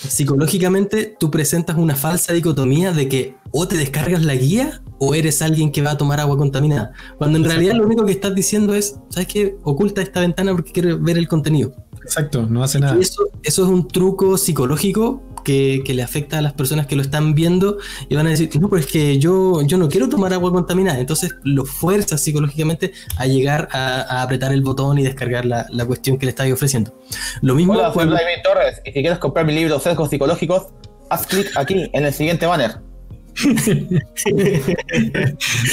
Psicológicamente, 0.08 1.14
tú 1.18 1.30
presentas 1.30 1.76
una 1.76 1.94
falsa 1.94 2.32
dicotomía 2.32 2.92
de 2.92 3.08
que 3.08 3.34
o 3.50 3.68
te 3.68 3.76
descargas 3.76 4.24
la 4.24 4.34
guía 4.34 4.80
o 4.98 5.14
eres 5.14 5.42
alguien 5.42 5.70
que 5.70 5.82
va 5.82 5.90
a 5.90 5.98
tomar 5.98 6.20
agua 6.20 6.38
contaminada. 6.38 6.92
Cuando 7.18 7.36
en 7.38 7.44
realidad 7.44 7.74
lo 7.74 7.84
único 7.84 8.06
que 8.06 8.12
estás 8.12 8.34
diciendo 8.34 8.74
es, 8.74 8.96
¿sabes 9.10 9.28
qué? 9.28 9.56
Oculta 9.62 10.00
esta 10.00 10.20
ventana 10.20 10.52
porque 10.52 10.72
quiero 10.72 10.98
ver 11.00 11.18
el 11.18 11.28
contenido. 11.28 11.74
Exacto, 12.08 12.46
no 12.48 12.62
hace 12.64 12.80
nada. 12.80 12.96
Y 12.96 13.02
eso, 13.02 13.22
eso 13.42 13.62
es 13.64 13.68
un 13.68 13.86
truco 13.86 14.38
psicológico 14.38 15.22
que, 15.44 15.82
que 15.84 15.94
le 15.94 16.02
afecta 16.02 16.38
a 16.38 16.42
las 16.42 16.52
personas 16.52 16.86
que 16.86 16.96
lo 16.96 17.02
están 17.02 17.34
viendo 17.34 17.78
y 18.08 18.14
van 18.16 18.26
a 18.26 18.30
decir, 18.30 18.50
no, 18.60 18.68
pero 18.68 18.80
es 18.80 18.86
que 18.86 19.18
yo, 19.18 19.62
yo 19.62 19.78
no 19.78 19.88
quiero 19.88 20.08
tomar 20.08 20.32
agua 20.32 20.50
contaminada. 20.52 20.98
Entonces 20.98 21.34
lo 21.44 21.64
fuerzas 21.64 22.20
psicológicamente 22.20 22.92
a 23.16 23.26
llegar 23.26 23.68
a, 23.72 24.00
a 24.02 24.22
apretar 24.22 24.52
el 24.52 24.62
botón 24.62 24.98
y 24.98 25.02
descargar 25.02 25.44
la, 25.44 25.66
la 25.70 25.86
cuestión 25.86 26.18
que 26.18 26.26
le 26.26 26.30
estás 26.30 26.50
ofreciendo. 26.50 26.98
Lo 27.42 27.54
mismo 27.54 27.74
Hola, 27.74 27.84
soy 27.86 27.94
cuando- 27.94 28.12
Vladimir 28.14 28.38
Torres. 28.42 28.80
Y 28.84 28.92
si 28.92 29.00
quieres 29.00 29.18
comprar 29.18 29.46
mi 29.46 29.52
libro 29.54 29.78
Sesgos 29.78 30.10
Psicológicos, 30.10 30.66
haz 31.10 31.26
clic 31.26 31.50
aquí 31.56 31.88
en 31.92 32.04
el 32.04 32.12
siguiente 32.12 32.44
banner. 32.46 32.80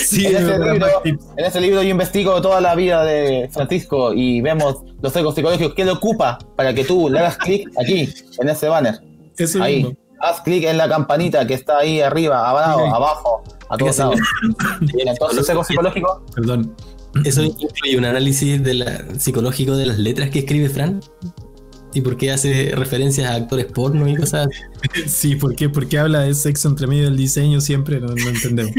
Sí, 0.06 0.26
en, 0.26 0.36
ese 0.36 0.58
libro, 0.60 0.88
en 1.06 1.46
ese 1.46 1.62
libro 1.62 1.84
yo 1.84 1.90
investigo 1.90 2.42
toda 2.42 2.62
la 2.62 2.76
vida 2.76 3.04
de 3.04 3.50
Francisco 3.52 4.14
y 4.14 4.42
vemos 4.42 4.78
los 5.02 5.12
sesgos 5.14 5.36
psicológicos 5.36 5.74
que 5.74 5.86
le 5.86 5.92
ocupa 5.92 6.38
para 6.56 6.74
que 6.74 6.84
tú 6.84 7.10
le 7.10 7.20
hagas 7.20 7.38
clic 7.38 7.68
aquí, 7.80 8.10
en 8.40 8.50
ese 8.50 8.68
banner. 8.68 9.00
Eso 9.38 9.62
Ahí. 9.64 9.78
mismo. 9.84 9.98
Haz 10.22 10.42
clic 10.42 10.64
en 10.64 10.78
la 10.78 10.88
campanita 10.88 11.46
que 11.46 11.54
está 11.56 11.80
ahí 11.80 12.00
arriba, 12.02 12.50
abajo, 12.50 12.86
Sí. 12.86 12.92
abajo, 12.94 13.44
a 13.70 13.78
todos 13.78 13.98
lados. 13.98 14.20
Y 14.98 15.08
entonces, 15.08 15.46
sesgo 15.46 15.64
psicológico, 15.64 16.24
Perdón. 16.36 16.76
Eso 17.24 17.44
incluye 17.44 17.98
un 17.98 18.06
análisis 18.06 18.62
de 18.62 18.74
la- 18.74 19.06
psicológico 19.18 19.78
de 19.78 19.86
las 19.86 19.98
letras 20.00 20.30
que 20.32 20.40
escribe 20.40 20.68
Fran 20.70 21.00
y 21.96 22.02
por 22.02 22.18
qué 22.18 22.30
hace 22.30 22.74
referencias 22.76 23.32
a 23.32 23.36
actores 23.36 23.68
porno 23.68 24.08
y 24.08 24.16
cosas 24.16 24.48
así. 24.48 24.62
Sí, 25.08 25.36
¿por 25.36 25.56
qué? 25.56 25.70
¿Por 25.70 25.88
qué 25.88 25.98
habla 25.98 26.22
de 26.22 26.34
sexo 26.36 26.68
entre 26.68 26.88
medio 26.88 27.06
del 27.06 27.16
diseño 27.16 27.62
siempre? 27.62 28.00
No, 28.02 28.12
entendemos. 28.12 28.74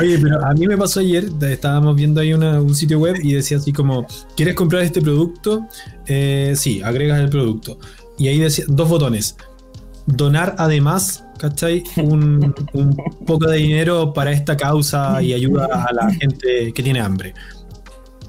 Oye, 0.00 0.18
pero 0.18 0.44
a 0.44 0.52
mí 0.54 0.66
me 0.66 0.76
pasó 0.76 1.00
ayer, 1.00 1.28
estábamos 1.42 1.94
viendo 1.94 2.20
ahí 2.20 2.32
un 2.32 2.74
sitio 2.74 2.98
web 2.98 3.16
y 3.22 3.34
decía 3.34 3.58
así 3.58 3.72
como, 3.72 4.06
¿quieres 4.34 4.54
comprar 4.54 4.82
este 4.82 5.02
producto? 5.02 5.66
Eh, 6.06 6.54
sí, 6.56 6.82
agregas 6.82 7.20
el 7.20 7.28
producto. 7.28 7.78
Y 8.18 8.28
ahí 8.28 8.38
decía 8.38 8.64
dos 8.66 8.88
botones. 8.88 9.36
Donar 10.06 10.56
además, 10.58 11.24
¿cachai? 11.38 11.84
Un, 11.96 12.54
poco 13.26 13.46
de 13.46 13.58
dinero 13.58 14.14
para 14.14 14.32
esta 14.32 14.56
causa 14.56 15.22
y 15.22 15.34
ayuda 15.34 15.66
a 15.66 15.92
la 15.92 16.10
gente 16.14 16.72
que 16.72 16.82
tiene 16.82 17.00
hambre. 17.00 17.34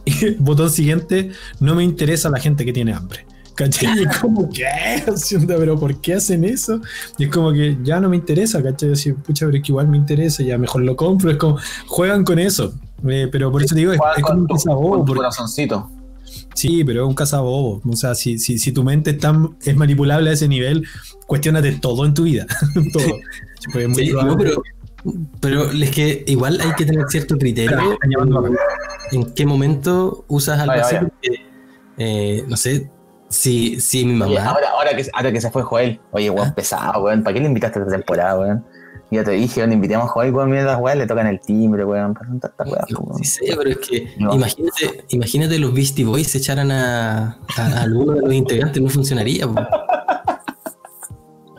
Botón 0.40 0.70
siguiente, 0.70 1.32
no 1.62 1.74
me 1.74 1.84
interesa 1.86 2.30
la 2.30 2.40
gente 2.40 2.66
que 2.66 2.74
tiene 2.74 2.94
hambre. 2.94 3.26
¿Cachai? 3.56 4.00
Y 4.00 4.04
es 4.04 4.18
como, 4.18 4.50
¿qué? 4.50 5.04
Pero 5.48 5.80
¿por 5.80 6.02
qué 6.02 6.16
hacen 6.16 6.44
eso? 6.44 6.82
Y 7.18 7.26
es 7.26 7.30
como 7.30 7.52
que 7.52 7.78
ya 7.84 8.00
no 8.00 8.10
me 8.10 8.16
interesa, 8.16 8.64
¿cachai? 8.64 8.94
Así, 8.94 9.14
pucha, 9.14 9.46
pero 9.46 9.58
es 9.58 9.64
que 9.64 9.72
igual 9.72 9.88
me 9.88 9.98
interesa, 9.98 10.44
ya 10.44 10.58
mejor 10.58 10.82
lo 10.84 10.96
compro. 10.96 11.30
Es 11.32 11.38
como, 11.38 11.58
juegan 11.88 12.24
con 12.24 12.40
eso. 12.40 12.74
Eh, 13.08 13.28
pero 13.32 13.52
por 13.52 13.62
eso 13.64 13.76
te 13.76 13.82
digo, 13.82 13.94
es, 13.94 14.00
como 14.22 14.42
un 14.42 14.48
cazabobo. 14.48 15.06
corazoncito. 15.06 15.92
Sí, 16.56 16.84
pero 16.84 17.04
es 17.04 17.08
un 17.08 17.16
cazabobo. 17.16 17.82
O 17.88 17.96
sea, 17.96 18.16
si, 18.16 18.40
si, 18.40 18.58
si 18.58 18.72
tu 18.72 18.84
mente 18.84 19.12
es, 19.12 19.20
tan, 19.20 19.56
es 19.64 19.76
manipulable 19.76 20.30
a 20.30 20.34
ese 20.34 20.48
nivel, 20.48 20.88
cuestionate 21.28 21.72
todo 21.74 22.06
en 22.06 22.14
tu 22.14 22.24
vida. 22.24 22.46
todo. 22.94 23.20
Pues 23.72 23.88
muy 23.88 24.08
Sí, 24.08 24.14
no, 24.14 24.38
pero, 24.38 24.62
pero 25.40 25.72
es 25.72 25.92
que 25.92 26.24
igual 26.28 26.60
hay 26.62 26.74
que 26.76 26.86
tener 26.86 27.06
cierto 27.10 27.38
criterio 27.38 27.98
en 29.12 29.34
qué 29.34 29.46
momento 29.46 30.26
usas 30.28 30.60
algo 30.60 30.74
Vaya, 30.74 30.86
así. 30.86 30.96
vaya. 30.96 31.08
porque, 31.10 31.46
eh, 31.98 32.44
no 32.48 32.58
sé, 32.58 32.90
si, 33.34 33.80
si 33.82 34.06
mi 34.06 34.22
Oye, 34.22 34.36
mamá... 34.38 34.52
ahora, 34.52 34.70
ahora, 34.72 34.96
que, 34.96 35.06
ahora 35.14 35.32
que 35.32 35.42
se 35.42 35.50
fue 35.52 35.64
Joel, 35.64 36.00
oye, 36.12 36.30
weón, 36.30 36.54
pesado, 36.54 37.04
weón, 37.04 37.24
¿para 37.24 37.34
qué 37.34 37.40
le 37.42 37.48
invitaste 37.48 37.80
esta 37.80 37.92
temporada, 37.92 38.40
weón? 38.40 38.66
Ya 39.12 39.24
te 39.24 39.32
dije, 39.32 39.60
weón, 39.60 39.74
invitemos 39.74 40.06
a 40.06 40.08
Joel, 40.10 40.34
weón, 40.34 40.50
mira 40.50 40.64
las 40.64 40.80
weas, 40.80 40.98
le 40.98 41.06
tocan 41.08 41.28
el 41.28 41.40
timbre, 41.40 41.84
weón, 41.86 42.14
pasan 42.14 42.40
tantas 42.40 42.68
weas, 42.68 42.86
weón. 42.92 43.18
Sí 43.18 43.26
sé, 43.26 43.56
pero 43.58 43.70
es 43.70 43.78
que 43.78 44.14
No. 44.20 44.34
imagínate, 44.36 45.04
imagínate 45.10 45.60
los 45.60 45.74
Beastie 45.74 46.06
Boys 46.06 46.28
se 46.28 46.38
echaran 46.40 46.72
a, 46.72 47.38
a, 47.58 47.62
a 47.62 47.82
alguno 47.82 48.14
de 48.14 48.22
los 48.22 48.34
integrantes, 48.34 48.82
no 48.82 48.90
funcionaría. 48.90 49.48
po. 49.48 49.56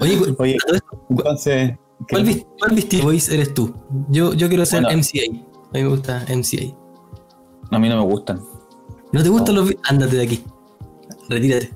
Oye, 0.00 0.18
Oye, 0.38 0.56
entonces, 1.10 1.72
¿cuál, 2.10 2.44
cuál 2.58 2.72
Beastie 2.72 3.02
Boys 3.02 3.28
eres 3.28 3.54
tú? 3.54 3.74
Yo, 4.08 4.34
yo 4.34 4.48
quiero 4.48 4.66
ser 4.66 4.82
Bueno. 4.82 4.98
MCA. 4.98 5.24
A 5.70 5.72
mí 5.76 5.82
me 5.82 5.88
gusta 5.88 6.24
MCA. 6.28 6.76
a 7.70 7.78
mí 7.78 7.88
no 7.88 7.96
me 7.96 8.04
gustan. 8.04 8.40
¿No 9.12 9.22
te 9.22 9.28
gustan 9.28 9.54
No. 9.54 9.60
los 9.60 9.70
Beastie 9.70 9.90
Ándate 9.90 10.16
de 10.16 10.22
aquí. 10.22 10.44
Retírate. 11.28 11.72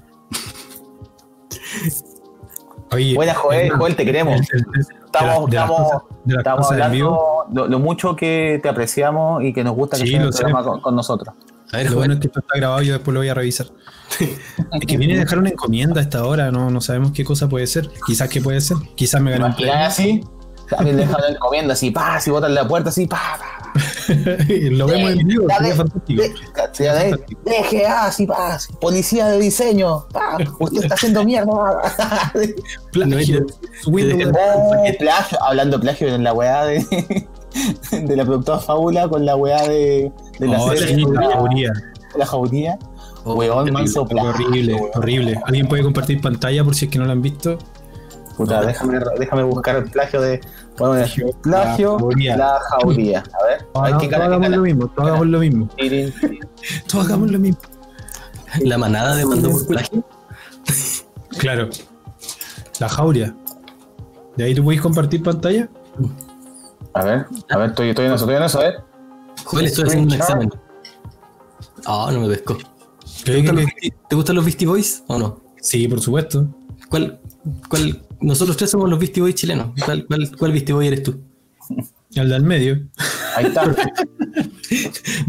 Oye, 2.91 3.15
Buena, 3.15 3.35
Joel, 3.35 3.71
Joel, 3.71 3.97
te 3.97 4.05
queremos. 4.05 4.41
Estamos, 4.41 5.49
estamos, 5.49 6.03
estamos 6.27 6.71
hablando 6.71 7.47
lo, 7.53 7.67
lo 7.67 7.79
mucho 7.79 8.17
que 8.17 8.61
te 8.63 8.69
apreciamos 8.69 9.43
y 9.43 9.53
que 9.53 9.63
nos 9.63 9.75
gusta 9.75 9.97
que 9.97 10.05
Sí, 10.07 10.15
estés 10.15 10.21
en 10.21 10.27
el 10.27 10.33
programa 10.33 10.65
con, 10.65 10.81
con 10.81 10.97
nosotros. 10.97 11.35
A 11.73 11.79
ver, 11.79 11.91
Lo 11.91 11.97
bueno 11.97 12.15
es 12.15 12.21
que 12.21 12.29
esto 12.29 12.41
está 12.41 12.57
grabado, 12.57 12.81
yo 12.81 12.95
después 12.95 13.13
lo 13.13 13.21
voy 13.21 13.29
a 13.29 13.35
revisar. 13.35 13.67
es 14.21 14.87
que 14.87 14.97
viene 14.97 15.17
a 15.17 15.21
dejar 15.21 15.39
una 15.39 15.51
encomienda 15.51 16.01
a 16.01 16.03
esta 16.03 16.25
hora, 16.25 16.51
no, 16.51 16.71
no 16.71 16.81
sabemos 16.81 17.13
qué 17.13 17.25
cosa 17.25 17.49
puede 17.49 17.67
ser. 17.67 17.91
Quizás 18.07 18.29
qué 18.31 18.41
puede 18.41 18.61
ser. 18.63 18.79
Quizás 18.95 19.21
me 19.21 19.33
¿Te 19.33 19.39
gané 19.39 19.55
un 19.55 19.61
imaginas 19.61 19.89
así? 19.89 20.25
También 20.71 20.97
dejan 20.97 21.21
la 21.21 21.29
encomienda 21.29 21.73
así, 21.75 21.91
pa, 21.91 22.17
así 22.17 22.31
botan 22.31 22.55
la 22.55 22.67
puerta 22.67 22.89
así, 22.89 23.07
pa, 23.07 23.39
pa. 23.39 23.58
Lo 24.71 24.87
vemos 24.87 25.11
en 25.13 25.27
vivo, 25.27 25.47
sería 25.57 25.75
fantástico. 25.75 26.23
de- 26.23 26.29
de- 26.29 27.17
de- 27.45 27.79
DGA, 27.79 28.07
así, 28.07 28.27
pa, 28.27 28.55
así, 28.55 28.73
policía 28.81 29.27
de 29.29 29.39
diseño, 29.39 30.07
pa, 30.13 30.39
usted 30.61 30.83
está 30.83 30.95
haciendo 30.95 31.25
mierda. 31.25 31.53
Plagio. 32.93 33.47
Oh, 33.87 34.85
plagio, 34.99 35.43
hablando 35.43 35.77
de 35.79 35.83
plagio 35.83 36.09
en 36.15 36.25
la 36.25 36.33
weá 36.33 36.65
de, 36.65 36.85
de 37.93 38.17
la 38.17 38.25
productora 38.25 38.59
Fábula 38.59 39.09
con 39.09 39.25
la 39.25 39.37
weá 39.37 39.63
de, 39.69 40.11
de 40.39 40.47
la 40.47 40.61
Oh, 40.61 40.75
serie 40.75 40.97
la 41.13 41.21
la, 41.29 41.31
jauría. 41.37 41.73
de 42.13 42.19
la 42.19 42.27
jauría. 42.27 42.79
Oh, 43.25 43.35
Weón, 43.35 43.71
manso 43.73 44.07
plagio, 44.07 44.31
horrible, 44.31 44.81
horrible. 44.95 45.41
¿Alguien 45.45 45.69
puede 45.69 45.83
compartir 45.83 46.21
pantalla 46.21 46.65
por 46.65 46.75
si 46.75 46.87
es 46.87 46.91
que 46.91 46.99
no 46.99 47.05
lo 47.05 47.13
han 47.13 47.21
visto? 47.23 47.59
Puta, 48.39 48.63
déjame, 48.65 48.99
déjame 49.19 49.43
buscar 49.43 49.77
el 49.77 49.85
plagio 49.91 50.21
de. 50.23 50.41
Bueno, 50.79 50.95
el 50.97 51.35
plagio, 51.43 51.97
La 51.99 51.99
jauría. 51.99 52.37
la 52.37 52.61
jauría. 52.71 53.19
A 53.41 53.45
ver, 53.47 53.67
Todos 53.75 53.87
hay 53.87 53.99
que 53.99 54.09
todos 54.09 54.23
hagamos 54.23 54.49
lo 54.49 54.63
mismo, 54.63 54.87
todos 54.89 55.09
hagamos 55.09 55.27
lo 55.27 55.39
mismo. 55.41 55.69
Todos 56.89 57.07
hagamos 57.07 57.31
lo 57.33 57.39
mismo. 57.41 57.61
La 58.63 58.79
manada 58.79 59.15
de 59.17 59.27
mando 59.27 59.51
por 59.51 59.67
plagio. 59.67 60.05
Claro. 61.39 61.69
La 62.81 62.89
jauria. 62.89 63.35
¿De 64.37 64.45
ahí 64.45 64.55
tú 64.55 64.63
podéis 64.63 64.81
compartir 64.83 65.23
pantalla? 65.23 65.69
A 66.95 67.05
ver, 67.05 67.27
a 67.51 67.57
ver, 67.59 67.71
estoy, 67.71 67.89
estoy 67.91 68.07
en 68.07 68.13
eso, 68.13 68.25
estoy 68.25 68.37
en 68.37 68.43
eso, 68.45 68.61
a 68.61 68.63
ver. 68.63 68.75
Joder, 69.45 69.67
estoy 69.67 69.85
haciendo 69.85 70.15
un 70.15 70.21
examen. 70.21 70.51
Ah, 71.87 72.09
no 72.13 72.21
me 72.21 72.29
pescó. 72.29 72.57
¿Te 72.57 73.33
¿Qué- 73.33 73.37
gustan, 73.39 73.57
qué- 73.57 73.63
los, 73.63 73.71
Beastie- 73.73 73.95
te 74.09 74.17
gustan 74.17 74.37
los 74.37 74.45
Beastie 74.45 74.67
Boys 74.69 75.03
o 75.09 75.19
no? 75.19 75.41
Sí, 75.61 75.89
por 75.89 76.01
supuesto. 76.01 76.47
¿Cuál, 76.89 77.21
cuál, 77.69 78.01
nosotros 78.21 78.57
tres 78.57 78.71
somos 78.71 78.89
los 78.91 78.99
Beastie 78.99 79.21
Boys 79.23 79.35
chilenos. 79.35 79.69
¿Cuál, 79.85 80.07
cuál, 80.07 80.31
cuál 80.37 80.53
Beastie 80.53 80.75
Boy 80.75 80.87
eres 80.89 81.03
tú? 81.03 81.21
El 82.15 82.29
del 82.31 82.43
medio. 82.43 82.81
Ahí 83.37 83.47
está. 83.47 83.65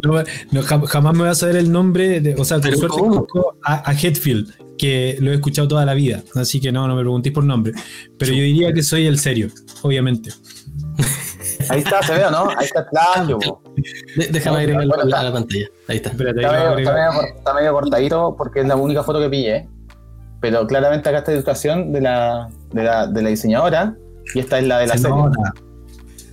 No, 0.03 0.13
no, 0.51 0.61
jam- 0.63 0.85
jamás 0.85 1.13
me 1.13 1.19
voy 1.19 1.29
a 1.29 1.33
saber 1.35 1.55
el 1.55 1.71
nombre, 1.71 2.19
de- 2.19 2.35
o 2.35 2.43
sea, 2.43 2.57
por 2.57 2.65
Pero 2.67 2.77
suerte 2.77 2.97
conozco 2.99 3.55
a, 3.63 3.89
a 3.89 3.93
Hetfield, 3.93 4.51
que 4.77 5.17
lo 5.21 5.31
he 5.31 5.35
escuchado 5.35 5.67
toda 5.67 5.85
la 5.85 5.93
vida, 5.93 6.23
así 6.35 6.59
que 6.59 6.71
no, 6.73 6.87
no 6.87 6.95
me 6.95 7.01
preguntéis 7.01 7.33
por 7.33 7.43
nombre. 7.45 7.71
Pero 8.17 8.33
yo 8.33 8.41
diría 8.43 8.73
que 8.73 8.83
soy 8.83 9.05
el 9.07 9.17
serio, 9.17 9.47
obviamente. 9.81 10.31
Ahí 11.69 11.79
está, 11.79 12.01
se 12.03 12.13
ve, 12.15 12.25
¿o 12.25 12.31
¿no? 12.31 12.49
Ahí 12.49 12.65
está. 12.65 12.85
De- 14.17 14.27
déjame 14.27 14.55
No, 14.57 14.59
agregarlo 14.61 14.95
bueno, 14.97 15.15
a 15.15 15.23
la, 15.23 15.31
pantalla. 15.31 15.67
Ahí 15.87 15.95
está. 15.97 16.09
Espérate, 16.09 16.41
Está 16.41 16.51
medio, 16.51 16.77
está, 16.79 16.93
medio, 16.93 17.11
cor- 17.13 17.37
está 17.37 17.53
medio 17.53 17.73
cortadito 17.73 18.35
porque 18.37 18.59
es 18.61 18.67
la 18.67 18.75
única 18.75 19.03
foto 19.03 19.19
que 19.21 19.29
pillé. 19.29 19.69
Pero 20.41 20.65
claramente 20.67 21.09
acá 21.09 21.19
está 21.19 21.31
la 21.31 21.35
ilustración 21.37 21.91
de 21.91 22.01
la, 22.01 22.49
de 22.71 22.83
la, 22.83 23.07
de 23.07 23.21
la 23.21 23.29
diseñadora 23.29 23.95
y 24.33 24.39
esta 24.39 24.59
es 24.59 24.65
la 24.67 24.79
de 24.79 24.87
la 24.87 24.93
Se 24.93 24.99
serie. 25.03 25.15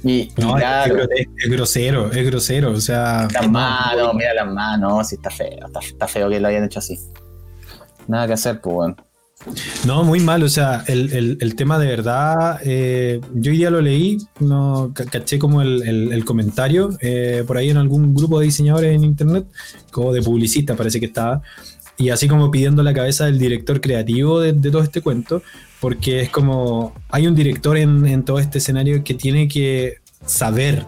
Y, 0.04 0.30
No, 0.36 0.50
es, 0.56 0.62
claro, 0.62 1.02
es- 1.16 1.26
es 1.44 1.50
grosero, 1.50 2.12
es 2.12 2.26
grosero, 2.26 2.70
o 2.72 2.80
sea, 2.80 3.26
las 3.32 3.50
manos, 3.50 4.14
mira 4.14 4.34
las 4.34 4.46
manos, 4.52 5.08
sí 5.08 5.16
está 5.16 5.30
feo, 5.30 5.66
está, 5.66 5.80
está 5.80 6.06
feo 6.06 6.28
que 6.28 6.38
lo 6.38 6.46
hayan 6.48 6.64
hecho 6.64 6.78
así. 6.78 6.96
Nada 8.06 8.26
que 8.28 8.34
hacer, 8.34 8.60
pues 8.60 8.74
bueno. 8.74 8.96
no, 9.84 10.04
muy 10.04 10.20
mal, 10.20 10.42
o 10.44 10.48
sea, 10.48 10.84
el, 10.86 11.12
el- 11.12 11.38
el 11.40 11.56
tema 11.56 11.78
de 11.80 11.86
verdad, 11.88 12.60
eh, 12.64 13.20
yo 13.34 13.50
día 13.50 13.70
lo 13.70 13.80
leí, 13.80 14.18
no 14.38 14.92
ca- 14.94 15.06
caché 15.06 15.38
como 15.40 15.60
el, 15.60 15.82
el- 15.86 16.12
el 16.12 16.24
comentario 16.24 16.90
eh, 17.00 17.42
por 17.46 17.56
ahí 17.56 17.70
en 17.70 17.76
algún 17.76 18.14
grupo 18.14 18.38
de 18.38 18.44
diseñadores 18.46 18.94
en 18.94 19.02
internet, 19.02 19.46
como 19.90 20.12
de 20.12 20.22
publicista 20.22 20.76
parece 20.76 21.00
que 21.00 21.06
estaba, 21.06 21.42
y 21.98 22.10
así 22.10 22.28
como 22.28 22.50
pidiendo 22.50 22.82
la 22.82 22.92
cabeza 22.92 23.26
del 23.26 23.38
director 23.38 23.80
creativo 23.80 24.40
de, 24.40 24.52
de 24.52 24.70
todo 24.70 24.82
este 24.82 25.00
cuento, 25.00 25.42
porque 25.80 26.20
es 26.20 26.30
como, 26.30 26.94
hay 27.08 27.26
un 27.26 27.34
director 27.34 27.76
en, 27.76 28.06
en 28.06 28.24
todo 28.24 28.38
este 28.38 28.58
escenario 28.58 29.02
que 29.04 29.14
tiene 29.14 29.48
que 29.48 29.98
saber 30.24 30.86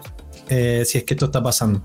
eh, 0.49 0.83
si 0.83 0.97
es 0.97 1.03
que 1.03 1.13
esto 1.13 1.27
está 1.27 1.43
pasando. 1.43 1.83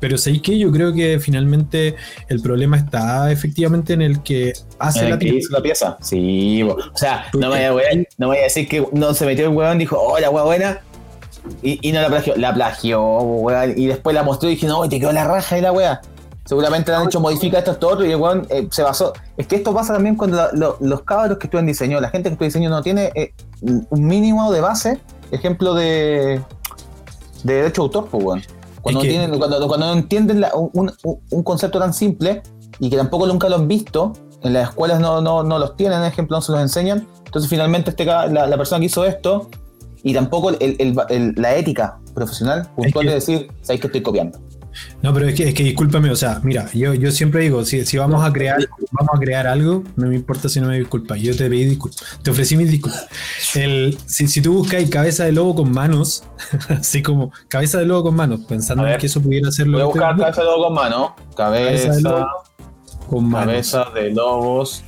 Pero 0.00 0.16
¿sabéis 0.16 0.42
que 0.42 0.58
Yo 0.58 0.72
creo 0.72 0.94
que 0.94 1.20
finalmente 1.20 1.94
el 2.28 2.40
problema 2.40 2.78
está 2.78 3.30
efectivamente 3.30 3.92
en 3.92 4.02
el 4.02 4.22
que 4.22 4.54
hace 4.78 5.00
¿En 5.00 5.04
el 5.06 5.10
la 5.12 5.18
que 5.18 5.24
pieza. 5.26 5.38
hizo 5.38 5.52
la 5.52 5.62
pieza? 5.62 5.98
Sí, 6.00 6.62
bo. 6.62 6.74
o 6.74 6.96
sea, 6.96 7.26
¿Por 7.30 7.40
no 7.40 7.50
me, 7.50 7.70
vaya 7.70 7.88
a, 7.88 8.02
no 8.16 8.30
decir 8.30 8.66
que 8.66 8.86
no 8.92 9.12
se 9.12 9.26
metió 9.26 9.46
el 9.48 9.54
weón 9.54 9.76
y 9.76 9.80
dijo, 9.80 9.98
oh, 10.00 10.18
la 10.18 10.30
weá 10.30 10.44
buena. 10.44 10.80
Y, 11.62 11.86
y 11.86 11.92
no 11.92 12.00
la 12.00 12.08
plagió, 12.08 12.34
la 12.36 12.54
plagió, 12.54 13.02
weón. 13.02 13.74
Y 13.76 13.86
después 13.86 14.14
la 14.14 14.22
mostró 14.22 14.48
y 14.48 14.54
dije, 14.54 14.66
no, 14.66 14.88
te 14.88 14.98
quedó 14.98 15.12
la 15.12 15.24
raja 15.24 15.56
de 15.56 15.62
la 15.62 15.72
weá. 15.72 16.00
Seguramente 16.48 16.90
le 16.90 16.96
han 16.96 17.04
hecho 17.04 17.20
modifica 17.20 17.58
esto, 17.58 17.72
esto, 17.72 17.88
otro, 17.88 18.06
y 18.06 18.10
el 18.10 18.16
weón 18.16 18.46
eh, 18.48 18.66
se 18.70 18.82
basó. 18.82 19.12
Es 19.36 19.46
que 19.46 19.56
esto 19.56 19.74
pasa 19.74 19.92
también 19.92 20.16
cuando 20.16 20.38
la- 20.38 20.50
lo- 20.54 20.78
los 20.80 21.02
cabros 21.02 21.36
que 21.36 21.46
estudian 21.46 21.66
diseño, 21.66 22.00
la 22.00 22.08
gente 22.08 22.30
que 22.30 22.32
estudia 22.32 22.46
diseño 22.48 22.70
no 22.70 22.80
tiene 22.80 23.10
eh, 23.14 23.34
un 23.60 24.06
mínimo 24.06 24.50
de 24.50 24.62
base, 24.62 24.98
ejemplo 25.30 25.74
de, 25.74 26.40
de 27.44 27.54
derecho 27.54 27.82
de 27.82 27.86
autor, 27.86 28.08
pues, 28.10 28.24
weón. 28.24 28.42
Cuando, 28.80 29.00
Es 29.02 29.04
que- 29.06 29.10
tienen, 29.10 29.38
cuando, 29.38 29.68
cuando 29.68 29.86
no 29.88 29.92
entienden 29.92 30.40
la- 30.40 30.52
un, 30.54 30.90
un- 31.04 31.18
un 31.30 31.42
concepto 31.42 31.78
tan 31.78 31.92
simple 31.92 32.42
y 32.78 32.88
que 32.88 32.96
tampoco 32.96 33.26
nunca 33.26 33.50
lo 33.50 33.56
han 33.56 33.68
visto, 33.68 34.14
en 34.42 34.54
las 34.54 34.70
escuelas 34.70 35.00
no, 35.00 35.20
no, 35.20 35.42
no 35.42 35.58
los 35.58 35.76
tienen, 35.76 36.02
ejemplo, 36.04 36.38
no 36.38 36.40
se 36.40 36.52
los 36.52 36.62
enseñan. 36.62 37.06
Entonces, 37.26 37.50
finalmente, 37.50 37.90
este, 37.90 38.06
la, 38.06 38.26
la 38.46 38.56
persona 38.56 38.78
que 38.80 38.86
hizo 38.86 39.04
esto 39.04 39.50
y 40.02 40.14
tampoco 40.14 40.48
el- 40.48 40.76
el- 40.78 40.96
el- 41.10 41.34
la 41.36 41.56
ética 41.56 41.98
profesional 42.14 42.68
puntual 42.74 43.04
que- 43.04 43.08
de 43.10 43.14
decir, 43.16 43.52
sabéis 43.60 43.82
que 43.82 43.88
estoy 43.88 44.00
copiando. 44.02 44.38
No, 45.02 45.14
pero 45.14 45.28
es 45.28 45.34
que, 45.34 45.48
es 45.48 45.54
que 45.54 45.62
discúlpame, 45.64 46.10
o 46.10 46.16
sea, 46.16 46.40
mira, 46.42 46.68
yo, 46.72 46.92
yo 46.94 47.10
siempre 47.12 47.42
digo, 47.42 47.64
si, 47.64 47.84
si 47.86 47.96
vamos 47.98 48.24
a 48.24 48.32
crear, 48.32 48.58
vamos 48.92 49.10
a 49.14 49.18
crear 49.18 49.46
algo, 49.46 49.84
no 49.96 50.08
me 50.08 50.14
importa 50.16 50.48
si 50.48 50.60
no 50.60 50.68
me 50.68 50.78
disculpas, 50.78 51.20
yo 51.20 51.36
te 51.36 51.48
pedí 51.48 51.64
disculpas, 51.66 52.02
te 52.22 52.30
ofrecí 52.30 52.56
mis 52.56 52.70
disculpas. 52.70 53.06
El, 53.54 53.96
si, 54.06 54.26
si 54.28 54.40
tú 54.42 54.54
buscas 54.54 54.88
cabeza 54.90 55.24
de 55.24 55.32
lobo 55.32 55.54
con 55.54 55.70
manos, 55.72 56.24
así 56.68 57.02
como 57.02 57.32
cabeza 57.48 57.78
de 57.78 57.86
lobo 57.86 58.04
con 58.04 58.16
manos, 58.16 58.40
pensando 58.48 58.86
en 58.86 58.98
que 58.98 59.06
eso 59.06 59.20
pudiera 59.20 59.50
ser 59.50 59.66
lo 59.68 59.78
Voy 59.78 59.82
a 59.88 59.92
que 59.92 59.98
buscar 59.98 60.16
cabeza 60.18 60.40
de 60.42 60.46
lobo 60.46 60.64
con 60.64 60.74
mano. 60.74 61.16
Cabeza 61.36 61.92
de 61.94 62.00
lobo 62.02 62.26
con 63.08 63.28
manos. 63.28 63.46
cabeza 63.46 63.84
de 63.94 64.10
lobos 64.10 64.82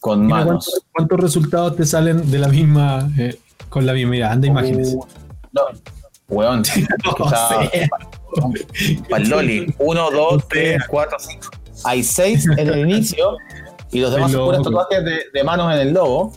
con 0.00 0.26
Mira 0.26 0.38
manos. 0.38 0.64
cuántos, 0.66 0.84
cuántos 0.92 1.20
resultados 1.20 1.76
te 1.76 1.86
salen 1.86 2.30
de 2.30 2.38
la 2.38 2.48
misma, 2.48 3.08
eh, 3.18 3.38
con 3.68 3.86
la 3.86 3.92
misma, 3.92 4.10
mira, 4.10 4.32
anda 4.32 4.48
imágenes. 4.48 4.94
Uh, 4.94 5.06
no, 5.52 5.62
weón. 6.28 6.62
No 7.18 7.24
está- 7.26 7.48
sé. 7.70 7.88
Para 9.08 9.22
el 9.22 9.28
Loli. 9.30 9.74
1, 9.78 10.10
2, 10.10 10.48
3, 10.48 10.82
4, 10.88 11.16
5. 11.18 11.50
Hay 11.84 12.02
6 12.02 12.46
en 12.56 12.68
el 12.68 12.78
inicio 12.90 13.36
y 13.90 14.00
los 14.00 14.12
demás 14.12 14.32
son 14.32 14.44
puros 14.46 14.58
logo. 14.58 14.70
tatuajes 14.86 15.04
de, 15.04 15.20
de 15.32 15.44
manos 15.44 15.72
en 15.74 15.80
el 15.80 15.92
logo. 15.94 16.32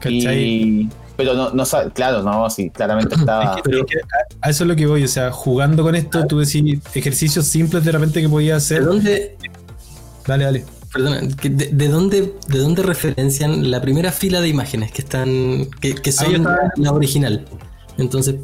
¿Cachai? 0.00 0.38
Y, 0.42 0.88
pero 1.16 1.34
no, 1.34 1.50
no 1.50 1.64
sabe, 1.66 1.90
claro, 1.92 2.22
no, 2.22 2.48
sí, 2.48 2.70
claramente 2.70 3.14
está. 3.14 3.56
Es 3.56 3.62
que- 3.62 3.78
es 3.80 3.84
que 3.86 3.98
a- 4.40 4.48
eso 4.48 4.64
es 4.64 4.68
lo 4.68 4.74
que 4.76 4.86
voy, 4.86 5.04
o 5.04 5.08
sea, 5.08 5.30
jugando 5.30 5.82
con 5.82 5.94
esto, 5.94 6.26
tú 6.26 6.38
decís 6.38 6.78
ejercicios 6.94 7.44
simples 7.46 7.84
de 7.84 7.92
repente 7.92 8.22
que 8.22 8.28
podías 8.28 8.66
¿De 8.68 8.76
hacer. 8.76 8.86
dónde, 8.86 9.36
Dale, 10.26 10.44
dale. 10.44 10.64
perdona, 10.92 11.20
de, 11.20 11.50
de 11.50 11.88
dónde, 11.88 12.32
de 12.48 12.58
dónde 12.58 12.82
referencian 12.82 13.70
la 13.70 13.82
primera 13.82 14.12
fila 14.12 14.40
de 14.40 14.48
imágenes 14.48 14.92
que 14.92 15.02
están, 15.02 15.68
que, 15.80 16.12
son 16.12 16.34
está. 16.36 16.72
la, 16.76 16.92
original? 16.92 17.44
Entonces, 17.98 18.36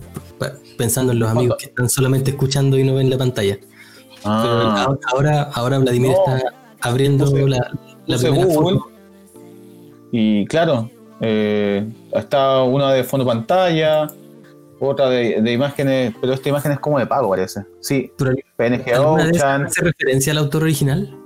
pensando 0.77 1.13
en 1.13 1.19
los 1.19 1.31
amigos 1.31 1.57
que 1.59 1.67
están 1.67 1.89
solamente 1.89 2.31
escuchando 2.31 2.79
y 2.79 2.85
no 2.85 2.95
ven 2.95 3.11
la 3.11 3.19
pantalla. 3.19 3.59
Pero 3.59 4.25
Ah, 4.25 4.85
ahora- 4.85 4.99
ahora, 5.13 5.43
ahora 5.55 5.79
Vladimir 5.79 6.13
No. 6.13 6.37
está 6.37 6.49
abriendo 6.81 7.27
Puse- 7.27 7.49
la, 7.49 7.59
la 8.07 8.17
puse 8.17 8.29
primera 8.31 8.45
Google. 8.55 8.79
foto. 8.79 8.91
y 10.13 10.47
claro, 10.47 10.91
eh, 11.21 11.87
está 12.13 12.63
una 12.63 12.93
de 12.93 13.05
fondo 13.05 13.27
pantalla, 13.27 14.07
otra 14.81 15.09
de, 15.11 15.41
de 15.43 15.53
imágenes, 15.53 16.15
pero 16.21 16.33
esta 16.33 16.49
imagen 16.49 16.73
es 16.73 16.79
como 16.81 16.99
de 16.99 17.07
pago, 17.07 17.29
parece. 17.31 17.65
Sí, 17.81 18.11
Pero 18.17 18.33
PNG 18.57 18.95
¿alguna 18.95 19.25
de 19.25 19.31
esas 19.31 19.43
Ocean. 19.43 19.65
hace 19.67 19.83
referencia 19.83 20.33
al 20.33 20.39
autor 20.39 20.63
original? 20.63 21.17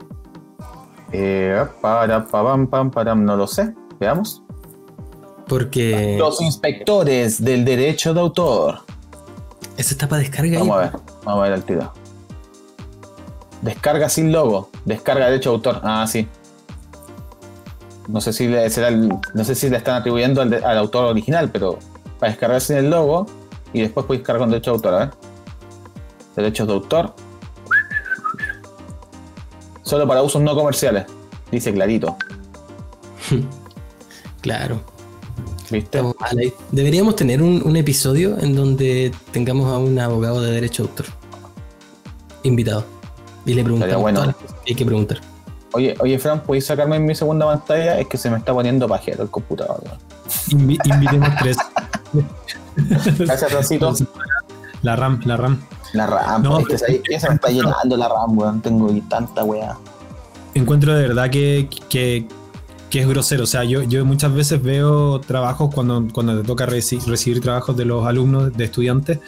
Eh, 1.12 1.64
para, 1.80 2.24
pa, 2.26 2.42
pam, 2.44 2.66
pam, 2.68 2.90
param, 2.90 3.24
no 3.24 3.36
lo 3.36 3.46
sé. 3.46 3.74
Veamos. 3.98 4.42
Porque 5.48 6.16
Los 6.18 6.40
inspectores 6.40 7.42
del 7.44 7.64
derecho 7.64 8.14
de 8.14 8.20
autor. 8.20 8.78
Eso 9.80 9.94
está 9.94 10.08
para 10.08 10.20
descarga 10.22 10.52
ahí. 10.52 10.58
Vamos 10.58 10.76
a 10.76 10.80
ver, 10.80 10.90
vamos 11.24 11.40
a 11.40 11.42
ver 11.42 11.52
el 11.52 11.64
tiro. 11.64 11.92
Descarga 13.62 14.08
sin 14.08 14.32
logo. 14.32 14.70
Descarga 14.84 15.26
derecho 15.26 15.50
de 15.50 15.56
autor. 15.56 15.80
Ah, 15.82 16.06
sí. 16.06 16.26
No 18.08 18.20
sé 18.20 18.32
si 18.32 18.48
le, 18.48 18.68
será 18.70 18.88
el- 18.88 19.08
no 19.34 19.44
sé 19.44 19.54
si 19.54 19.68
le 19.70 19.76
están 19.76 19.96
atribuyendo 19.96 20.40
al, 20.42 20.50
de- 20.50 20.64
al 20.64 20.78
autor 20.78 21.04
original, 21.06 21.50
pero 21.50 21.78
para 22.18 22.32
descargar 22.32 22.60
sin 22.60 22.76
el 22.76 22.90
logo 22.90 23.26
y 23.72 23.80
después 23.82 24.06
puedes 24.06 24.22
cargar 24.22 24.40
con 24.40 24.50
derecho 24.50 24.70
de 24.72 24.74
autor, 24.76 24.94
a 24.94 24.98
ver. 24.98 25.10
Derechos 26.36 26.66
de 26.66 26.72
autor. 26.74 27.14
Solo 29.82 30.06
para 30.06 30.22
usos 30.22 30.40
no 30.42 30.54
comerciales. 30.54 31.06
Dice 31.50 31.72
clarito. 31.72 32.16
Claro. 34.40 34.80
Deberíamos 36.72 37.16
tener 37.16 37.42
un, 37.42 37.62
un 37.64 37.76
episodio 37.76 38.36
en 38.38 38.54
donde 38.56 39.12
tengamos 39.30 39.72
a 39.72 39.78
un 39.78 39.98
abogado 39.98 40.40
de 40.42 40.52
derecho 40.52 40.82
de 40.84 40.88
autor 40.90 41.06
invitado 42.42 42.84
y 43.44 43.54
le 43.54 43.62
preguntamos 43.64 44.00
bueno. 44.00 44.20
todas 44.20 44.26
las 44.28 44.36
cosas 44.36 44.56
que 44.64 44.72
hay 44.72 44.76
que 44.76 44.84
preguntar. 44.86 45.20
Oye, 45.72 45.94
oye, 46.00 46.18
Fran, 46.18 46.42
¿puedes 46.42 46.66
sacarme 46.66 46.96
en 46.96 47.06
mi 47.06 47.14
segunda 47.14 47.46
pantalla? 47.46 47.98
Es 48.00 48.08
que 48.08 48.16
se 48.18 48.28
me 48.30 48.38
está 48.38 48.52
poniendo 48.52 48.88
pajero 48.88 49.22
el 49.22 49.30
computador. 49.30 49.80
weón. 49.84 49.98
Invi- 50.48 50.80
invitemos 50.84 51.28
tres. 51.40 51.56
Gracias, 53.18 53.50
Francito. 53.52 53.94
La 54.82 54.96
RAM, 54.96 55.20
la 55.24 55.36
RAM. 55.36 55.60
La 55.92 56.06
RAM, 56.06 56.42
No, 56.42 56.58
es 56.60 56.66
que 56.66 56.78
se, 56.78 57.02
ya 57.10 57.20
se 57.20 57.28
me 57.28 57.34
está 57.36 57.48
llenando 57.50 57.96
la 57.96 58.08
RAM, 58.08 58.36
weón. 58.38 58.60
Tengo 58.60 58.90
tanta 59.08 59.44
weá. 59.44 59.76
Encuentro 60.54 60.94
de 60.94 61.06
verdad 61.06 61.30
que, 61.30 61.68
que, 61.88 62.26
que 62.90 63.00
es 63.00 63.08
grosero. 63.08 63.44
O 63.44 63.46
sea, 63.46 63.64
yo, 63.64 63.82
yo 63.84 64.04
muchas 64.04 64.34
veces 64.34 64.62
veo 64.62 65.20
trabajos 65.20 65.72
cuando, 65.74 66.06
cuando 66.12 66.40
te 66.40 66.46
toca 66.46 66.66
reci- 66.66 67.02
recibir 67.04 67.40
trabajos 67.40 67.76
de 67.76 67.84
los 67.84 68.04
alumnos, 68.06 68.56
de 68.56 68.64
estudiantes, 68.64 69.20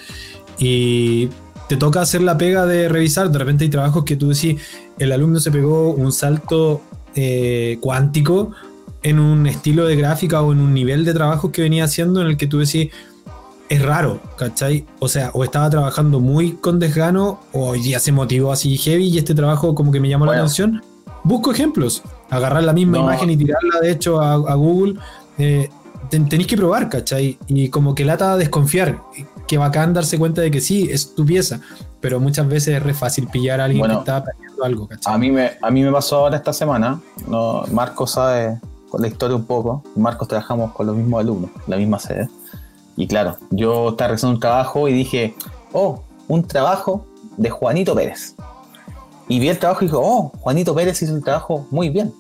y 0.59 1.29
te 1.69 1.77
toca 1.77 2.03
hacer 2.03 2.23
la 2.23 2.37
pega 2.37 2.67
de 2.67 2.89
revisar. 2.89 3.31
De 3.31 3.39
repente 3.39 3.65
hay 3.65 3.71
trabajos 3.71 4.05
que 4.05 4.17
tú 4.17 4.29
decís, 4.29 4.61
el 4.99 5.13
alumno 5.13 5.41
se 5.41 5.51
pegó 5.51 5.91
un 5.91 6.13
salto 6.13 6.83
eh, 7.15 7.79
cuántico 7.81 8.51
en 9.03 9.19
un 9.19 9.47
estilo 9.47 9.87
de 9.87 9.97
gráfica 9.97 10.43
o 10.43 10.53
en 10.53 10.61
un 10.61 10.75
nivel 10.75 11.05
de 11.05 11.15
trabajo 11.15 11.51
que 11.51 11.63
venía 11.63 11.85
haciendo 11.85 12.21
en 12.21 12.27
el 12.29 12.37
que 12.37 12.47
tú 12.47 12.59
decís, 12.59 12.91
es 13.69 13.83
raro, 13.83 14.21
¿cachai? 14.37 14.85
O 14.99 15.09
sea, 15.09 15.31
o 15.33 15.45
estaba 15.45 15.71
trabajando 15.71 16.21
muy 16.21 16.53
con 16.53 16.79
desgano 16.79 17.41
o 17.53 17.75
ya 17.75 17.99
se 17.99 18.13
motivó 18.13 18.53
así 18.53 18.77
heavy 18.77 19.09
y 19.09 19.19
este 19.19 19.35
trabajo 19.35 19.75
como 19.75 19.91
que 19.91 19.99
me 19.99 20.09
llamó 20.09 20.27
la 20.27 20.33
atención. 20.35 20.83
Busco 21.25 21.53
ejemplos, 21.53 22.03
agarrar 22.33 22.65
la 22.65 22.73
misma 22.73 22.99
imagen 22.99 23.31
y 23.31 23.37
tirarla 23.37 23.81
de 23.81 23.91
hecho 23.91 24.21
a, 24.21 24.55
Google. 24.55 24.95
Eh, 25.39 25.69
tenéis 26.09 26.47
que 26.47 26.57
probar, 26.57 26.89
¿cachai? 26.89 27.39
Y 27.47 27.69
como 27.69 27.95
que 27.95 28.05
lata 28.05 28.33
a 28.33 28.37
desconfiar, 28.37 29.03
que 29.47 29.59
bacán 29.59 29.93
darse 29.93 30.19
cuenta 30.19 30.41
de 30.41 30.51
que 30.51 30.61
sí, 30.61 30.89
es 30.91 31.15
tu 31.15 31.25
pieza, 31.25 31.61
pero 32.01 32.21
muchas 32.21 32.49
veces 32.49 32.77
es 32.77 32.83
re 32.83 32.95
fácil 32.95 33.29
pillar 33.29 33.61
a 33.61 33.65
alguien 33.65 33.87
que 33.87 33.95
está 33.95 34.25
perdiendo 34.25 34.65
algo, 34.65 34.89
¿cachai? 34.89 35.15
A 35.15 35.19
mí, 35.19 35.31
me, 35.31 35.53
a 35.61 35.71
mí 35.71 35.83
me 35.83 35.93
pasó 35.93 36.17
ahora 36.17 36.37
esta 36.37 36.53
semana, 36.53 37.01
no, 37.29 37.65
Marcos 37.71 38.13
sabe 38.13 38.59
con 38.91 39.01
la 39.01 39.09
historia 39.09 39.37
un 39.37 39.45
poco, 39.45 39.83
Marcos 39.97 40.29
trabajamos 40.29 40.73
con 40.73 40.87
los 40.87 40.97
mismos 40.97 41.21
alumnos, 41.21 41.51
la 41.67 41.77
misma 41.77 41.99
sede, 41.99 42.29
y 42.97 43.07
claro, 43.07 43.37
yo 43.51 43.91
estaba 43.91 44.09
realizando 44.09 44.35
un 44.35 44.41
trabajo 44.41 44.89
y 44.89 44.93
dije, 44.93 45.35
oh, 45.73 46.03
un 46.29 46.47
trabajo 46.47 47.07
de 47.37 47.51
Juanito 47.51 47.95
Pérez. 47.95 48.35
Y 49.29 49.39
vi 49.39 49.49
el 49.49 49.59
trabajo 49.59 49.83
y 49.83 49.87
dije, 49.87 49.99
oh, 49.99 50.31
Juanito 50.41 50.75
Pérez 50.75 51.01
hizo 51.01 51.15
un 51.15 51.23
trabajo 51.23 51.67
muy 51.71 51.89
bien. 51.89 52.13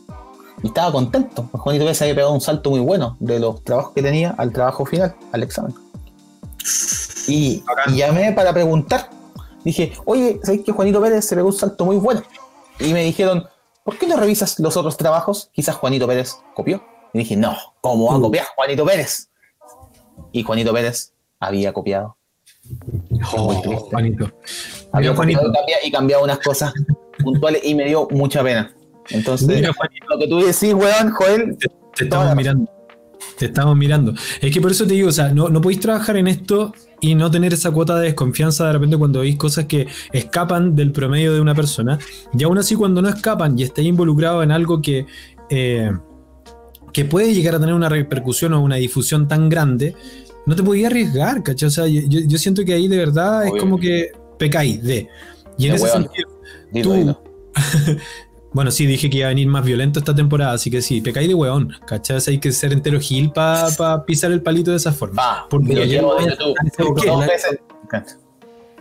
Y 0.62 0.68
estaba 0.68 0.92
contento. 0.92 1.48
Juanito 1.52 1.84
Pérez 1.84 2.02
había 2.02 2.14
pegado 2.14 2.32
un 2.32 2.40
salto 2.40 2.70
muy 2.70 2.80
bueno 2.80 3.16
de 3.20 3.40
los 3.40 3.62
trabajos 3.64 3.92
que 3.94 4.02
tenía 4.02 4.30
al 4.38 4.52
trabajo 4.52 4.86
final, 4.86 5.14
al 5.32 5.42
examen. 5.42 5.74
Y, 7.26 7.62
llamé 7.94 8.32
para 8.32 8.52
preguntar. 8.52 9.10
Dije, 9.64 9.92
oye, 10.04 10.40
¿sabes 10.42 10.62
que 10.64 10.72
Juanito 10.72 11.00
Pérez 11.00 11.24
se 11.24 11.36
pegó 11.36 11.48
un 11.48 11.54
salto 11.54 11.84
muy 11.84 11.96
bueno? 11.96 12.22
Y 12.78 12.92
me 12.92 13.04
dijeron, 13.04 13.44
¿por 13.84 13.98
qué 13.98 14.06
no 14.06 14.16
revisas 14.16 14.58
los 14.58 14.76
otros 14.76 14.96
trabajos? 14.96 15.50
Quizás 15.52 15.76
Juanito 15.76 16.06
Pérez 16.06 16.36
copió. 16.54 16.82
Y 17.12 17.18
dije, 17.18 17.36
no, 17.36 17.56
¿cómo 17.80 18.06
va 18.06 18.14
a 18.14 18.18
uh. 18.18 18.22
copiar 18.22 18.46
Juanito 18.56 18.84
Pérez? 18.84 19.28
Y 20.32 20.42
Juanito 20.42 20.72
Pérez 20.72 21.12
había 21.38 21.72
copiado. 21.72 22.16
Oh, 23.36 23.54
Juanito. 23.90 24.32
Había 24.92 25.14
Juanito. 25.14 25.40
y 25.84 25.90
cambiado 25.90 26.24
unas 26.24 26.38
cosas 26.38 26.72
puntuales 27.22 27.62
y 27.64 27.74
me 27.74 27.84
dio 27.86 28.08
mucha 28.10 28.42
pena. 28.42 28.72
Entonces, 29.10 29.62
lo 30.08 30.18
que 30.18 30.28
tú 30.28 30.40
decís, 30.40 30.74
weón, 30.74 31.10
Joel. 31.10 31.56
Te, 31.94 32.04
estamos 32.04 32.34
mirando. 32.36 32.70
Te 33.38 33.46
estamos 33.46 33.76
mirando. 33.76 34.14
Es 34.40 34.52
que 34.52 34.60
por 34.60 34.70
eso 34.70 34.86
te 34.86 34.94
digo, 34.94 35.08
o 35.08 35.12
sea, 35.12 35.32
no, 35.32 35.48
no 35.48 35.60
podéis 35.60 35.80
trabajar 35.80 36.16
en 36.16 36.28
esto 36.28 36.72
y 37.00 37.14
no 37.14 37.30
tener 37.30 37.52
esa 37.52 37.70
cuota 37.70 37.96
de 37.96 38.06
desconfianza 38.06 38.66
de 38.66 38.74
repente 38.74 38.96
cuando 38.96 39.20
veis 39.20 39.36
cosas 39.36 39.66
que 39.66 39.88
escapan 40.12 40.76
del 40.76 40.92
promedio 40.92 41.32
de 41.34 41.40
una 41.40 41.54
persona. 41.54 41.98
Y 42.36 42.42
aún 42.44 42.58
así, 42.58 42.74
cuando 42.74 43.02
no 43.02 43.08
escapan 43.08 43.58
y 43.58 43.64
estáis 43.64 43.88
involucrado 43.88 44.42
en 44.42 44.52
algo 44.52 44.80
que, 44.80 45.06
eh, 45.50 45.90
que 46.92 47.04
puede 47.04 47.34
llegar 47.34 47.56
a 47.56 47.60
tener 47.60 47.74
una 47.74 47.88
repercusión 47.88 48.52
o 48.52 48.60
una 48.60 48.76
difusión 48.76 49.26
tan 49.26 49.48
grande, 49.48 49.94
no 50.46 50.56
te 50.56 50.62
podías 50.62 50.90
arriesgar, 50.90 51.42
¿cachai? 51.42 51.68
O 51.68 51.70
sea, 51.70 51.86
yo, 51.86 52.38
siento 52.38 52.64
que 52.64 52.74
ahí 52.74 52.88
de 52.88 52.96
verdad 52.96 53.46
es 53.46 53.52
como 53.58 53.78
que 53.78 54.12
pecáis 54.38 54.82
de. 54.82 55.08
Y 55.58 55.66
en 55.66 55.74
ese 55.74 55.88
sentido, 55.88 56.28
tú, 56.82 57.16
Bueno, 58.52 58.70
sí, 58.70 58.84
dije 58.84 59.08
que 59.08 59.18
iba 59.18 59.26
a 59.26 59.30
venir 59.30 59.46
más 59.46 59.64
violento 59.64 59.98
esta 59.98 60.14
temporada, 60.14 60.52
así 60.52 60.70
que 60.70 60.82
sí, 60.82 61.00
pecáis 61.00 61.26
de 61.26 61.34
weón, 61.34 61.72
¿cachai? 61.86 62.18
hay 62.26 62.38
que 62.38 62.52
ser 62.52 62.72
entero 62.72 63.00
gil 63.00 63.32
para 63.32 64.04
pisar 64.04 64.30
el 64.30 64.42
palito 64.42 64.70
de 64.70 64.76
esa 64.76 64.92
forma. 64.92 65.22
Ah, 65.24 65.46
Porque 65.48 65.68
mira, 65.68 65.86
yo 65.86 66.02
no 66.02 66.08
voy 66.14 66.26
a 66.28 66.36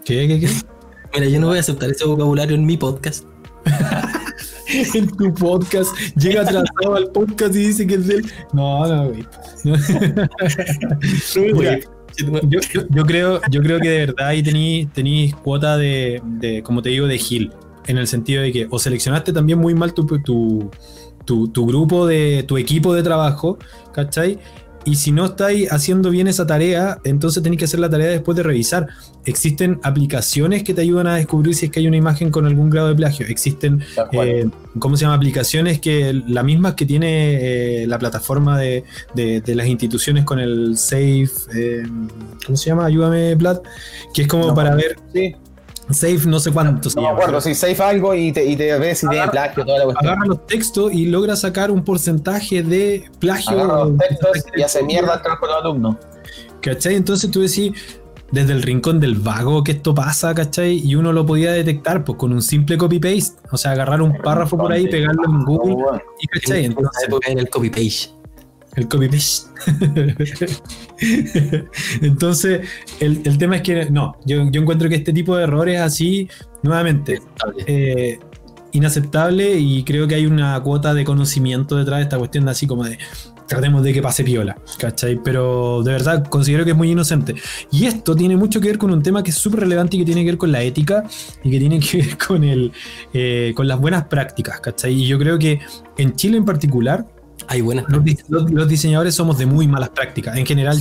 ¿Qué, 0.03 0.27
qué, 0.27 0.39
qué? 0.39 0.49
Mira, 1.13 1.27
yo 1.27 1.39
no 1.39 1.47
voy 1.47 1.57
a 1.57 1.61
aceptar 1.61 1.89
ese 1.89 2.05
vocabulario 2.05 2.55
en 2.55 2.65
mi 2.65 2.75
podcast. 2.75 3.25
en 4.93 5.07
tu 5.07 5.33
podcast, 5.33 5.95
llega 6.17 6.41
atrasado 6.41 6.95
al 6.95 7.09
podcast 7.11 7.55
y 7.55 7.67
dice 7.67 7.87
que 7.87 7.95
es 7.95 8.07
de 8.07 8.15
él. 8.15 8.31
No, 8.51 8.85
no, 8.87 9.09
güey. 9.09 9.25
yo, 12.89 13.05
creo, 13.05 13.39
yo 13.49 13.61
creo 13.61 13.79
que 13.79 13.89
de 13.89 14.05
verdad 14.07 14.27
ahí 14.27 14.43
tenéis 14.43 15.33
cuota 15.35 15.77
de, 15.77 16.21
de, 16.25 16.61
como 16.61 16.81
te 16.81 16.89
digo, 16.89 17.07
de 17.07 17.17
gil 17.17 17.53
en 17.87 17.97
el 17.97 18.07
sentido 18.07 18.43
de 18.43 18.51
que 18.51 18.67
o 18.69 18.79
seleccionaste 18.79 19.33
también 19.33 19.59
muy 19.59 19.75
mal 19.75 19.93
tu, 19.93 20.05
tu, 21.25 21.65
grupo 21.65 22.07
de 22.07 22.43
tu 22.47 22.57
equipo 22.57 22.93
de 22.93 23.03
trabajo, 23.03 23.57
¿cachai? 23.93 24.39
Y 24.83 24.95
si 24.95 25.11
no 25.11 25.25
estáis 25.25 25.71
haciendo 25.71 26.09
bien 26.09 26.27
esa 26.27 26.47
tarea, 26.47 26.97
entonces 27.03 27.43
tenéis 27.43 27.59
que 27.59 27.65
hacer 27.65 27.79
la 27.79 27.89
tarea 27.89 28.07
después 28.07 28.35
de 28.35 28.41
revisar. 28.41 28.87
Existen 29.25 29.79
aplicaciones 29.83 30.63
que 30.63 30.73
te 30.73 30.81
ayudan 30.81 31.05
a 31.05 31.17
descubrir 31.17 31.53
si 31.53 31.67
es 31.67 31.71
que 31.71 31.81
hay 31.81 31.87
una 31.87 31.97
imagen 31.97 32.31
con 32.31 32.47
algún 32.47 32.71
grado 32.71 32.87
de 32.87 32.95
plagio. 32.95 33.27
Existen, 33.27 33.83
eh, 34.11 34.49
¿cómo 34.79 34.97
se 34.97 35.03
llama? 35.03 35.13
Aplicaciones 35.13 35.79
que 35.79 36.19
las 36.27 36.43
mismas 36.43 36.73
que 36.73 36.87
tiene 36.87 37.83
eh, 37.83 37.87
la 37.87 37.99
plataforma 37.99 38.57
de, 38.57 38.83
las 39.45 39.67
instituciones 39.67 40.25
con 40.25 40.39
el 40.39 40.75
Safe, 40.77 41.29
eh, 41.53 41.83
¿cómo 42.43 42.57
se 42.57 42.71
llama? 42.71 42.85
Ayúdame, 42.85 43.35
Vlad. 43.35 43.59
Que 44.15 44.23
es 44.23 44.27
como 44.27 44.55
para 44.55 44.73
ver. 44.73 44.97
Sí 45.13 45.35
Safe 45.89 46.21
no 46.25 46.39
sé 46.39 46.51
cuánto. 46.51 46.89
No, 46.95 47.01
me 47.01 47.07
acuerdo, 47.09 47.41
si 47.41 47.53
safe 47.53 47.81
algo 47.81 48.13
y 48.15 48.31
te, 48.31 48.45
y 48.45 48.55
te 48.55 48.77
ves 48.77 48.99
si 48.99 49.07
tiene 49.07 49.27
plagio, 49.27 49.65
toda 49.65 49.79
la 49.79 49.83
cuestión. 49.85 50.09
Agarra 50.11 50.25
los 50.27 50.47
textos 50.47 50.93
y 50.93 51.05
logra 51.07 51.35
sacar 51.35 51.71
un 51.71 51.83
porcentaje 51.83 52.63
de 52.63 53.09
plagio. 53.19 53.59
Agarra 53.59 53.85
los 53.85 53.97
textos 53.97 54.45
y 54.55 54.61
hace 54.61 54.83
mierda 54.83 55.15
el 55.15 55.21
trabajo 55.21 55.47
del 55.47 55.55
alumno. 55.55 55.99
¿Cachai? 56.61 56.95
Entonces 56.95 57.29
tú 57.31 57.41
decís, 57.41 57.73
desde 58.31 58.53
el 58.53 58.61
rincón 58.61 58.99
del 58.99 59.15
vago 59.15 59.63
que 59.63 59.73
esto 59.73 59.93
pasa, 59.93 60.33
¿cachai? 60.33 60.79
Y 60.85 60.95
uno 60.95 61.11
lo 61.11 61.25
podía 61.25 61.51
detectar 61.51 62.03
pues 62.05 62.17
con 62.17 62.31
un 62.31 62.41
simple 62.41 62.77
copy-paste. 62.77 63.41
O 63.51 63.57
sea, 63.57 63.71
agarrar 63.71 64.01
un 64.01 64.17
párrafo 64.17 64.57
por 64.57 64.71
ahí, 64.71 64.87
pegarlo 64.87 65.25
en 65.25 65.43
Google 65.43 66.01
y, 66.19 66.27
¿cachai? 66.27 66.65
Entonces, 66.65 67.09
en 67.27 67.39
el 67.39 67.49
copy-paste. 67.49 68.20
El 68.75 68.87
copy 68.87 69.09
paste. 69.09 69.49
Entonces, 72.01 72.67
el, 72.99 73.21
el, 73.25 73.37
tema 73.37 73.57
es 73.57 73.61
que 73.63 73.89
no, 73.89 74.15
yo, 74.25 74.49
yo, 74.49 74.61
encuentro 74.61 74.87
que 74.87 74.95
este 74.95 75.11
tipo 75.13 75.35
de 75.35 75.43
errores 75.43 75.81
así, 75.81 76.29
nuevamente, 76.63 77.21
eh, 77.67 78.17
inaceptable 78.71 79.59
y 79.59 79.83
creo 79.83 80.07
que 80.07 80.15
hay 80.15 80.25
una 80.25 80.59
cuota 80.61 80.93
de 80.93 81.03
conocimiento 81.03 81.75
detrás 81.75 81.97
de 81.97 82.03
esta 82.03 82.17
cuestión 82.17 82.47
así 82.47 82.67
como 82.67 82.83
de 82.85 82.97
tratemos 83.51 83.83
de 83.83 83.91
que 83.91 84.01
pase 84.01 84.23
piola, 84.23 84.57
¿cachai? 84.77 85.19
Pero 85.21 85.83
de 85.83 85.91
verdad 85.91 86.25
considero 86.29 86.63
que 86.63 86.71
es 86.71 86.77
muy 86.77 86.91
inocente. 86.91 87.35
Y 87.69 87.85
esto 87.85 88.15
tiene 88.15 88.37
mucho 88.37 88.61
que 88.61 88.67
ver 88.69 88.77
con 88.77 88.91
un 88.91 89.03
tema 89.03 89.23
que 89.23 89.31
es 89.31 89.35
súper 89.35 89.59
relevante 89.61 89.97
y 89.97 89.99
que 89.99 90.05
tiene 90.05 90.21
que 90.21 90.27
ver 90.27 90.37
con 90.37 90.53
la 90.53 90.63
ética 90.63 91.03
y 91.43 91.51
que 91.51 91.59
tiene 91.59 91.79
que 91.81 91.97
ver 91.97 92.17
con, 92.17 92.45
el, 92.45 92.71
eh, 93.13 93.51
con 93.53 93.67
las 93.67 93.77
buenas 93.77 94.05
prácticas, 94.05 94.61
¿cachai? 94.61 94.93
Y 94.93 95.05
yo 95.05 95.19
creo 95.19 95.37
que 95.37 95.59
en 95.97 96.15
Chile 96.15 96.37
en 96.37 96.45
particular, 96.45 97.05
hay 97.47 97.61
buenas 97.61 97.85
los, 98.27 98.67
diseñadores 98.67 99.15
somos 99.15 99.37
de 99.37 99.45
muy 99.45 99.67
malas 99.67 99.89
prácticas. 99.89 100.37
En 100.37 100.45
general, 100.45 100.79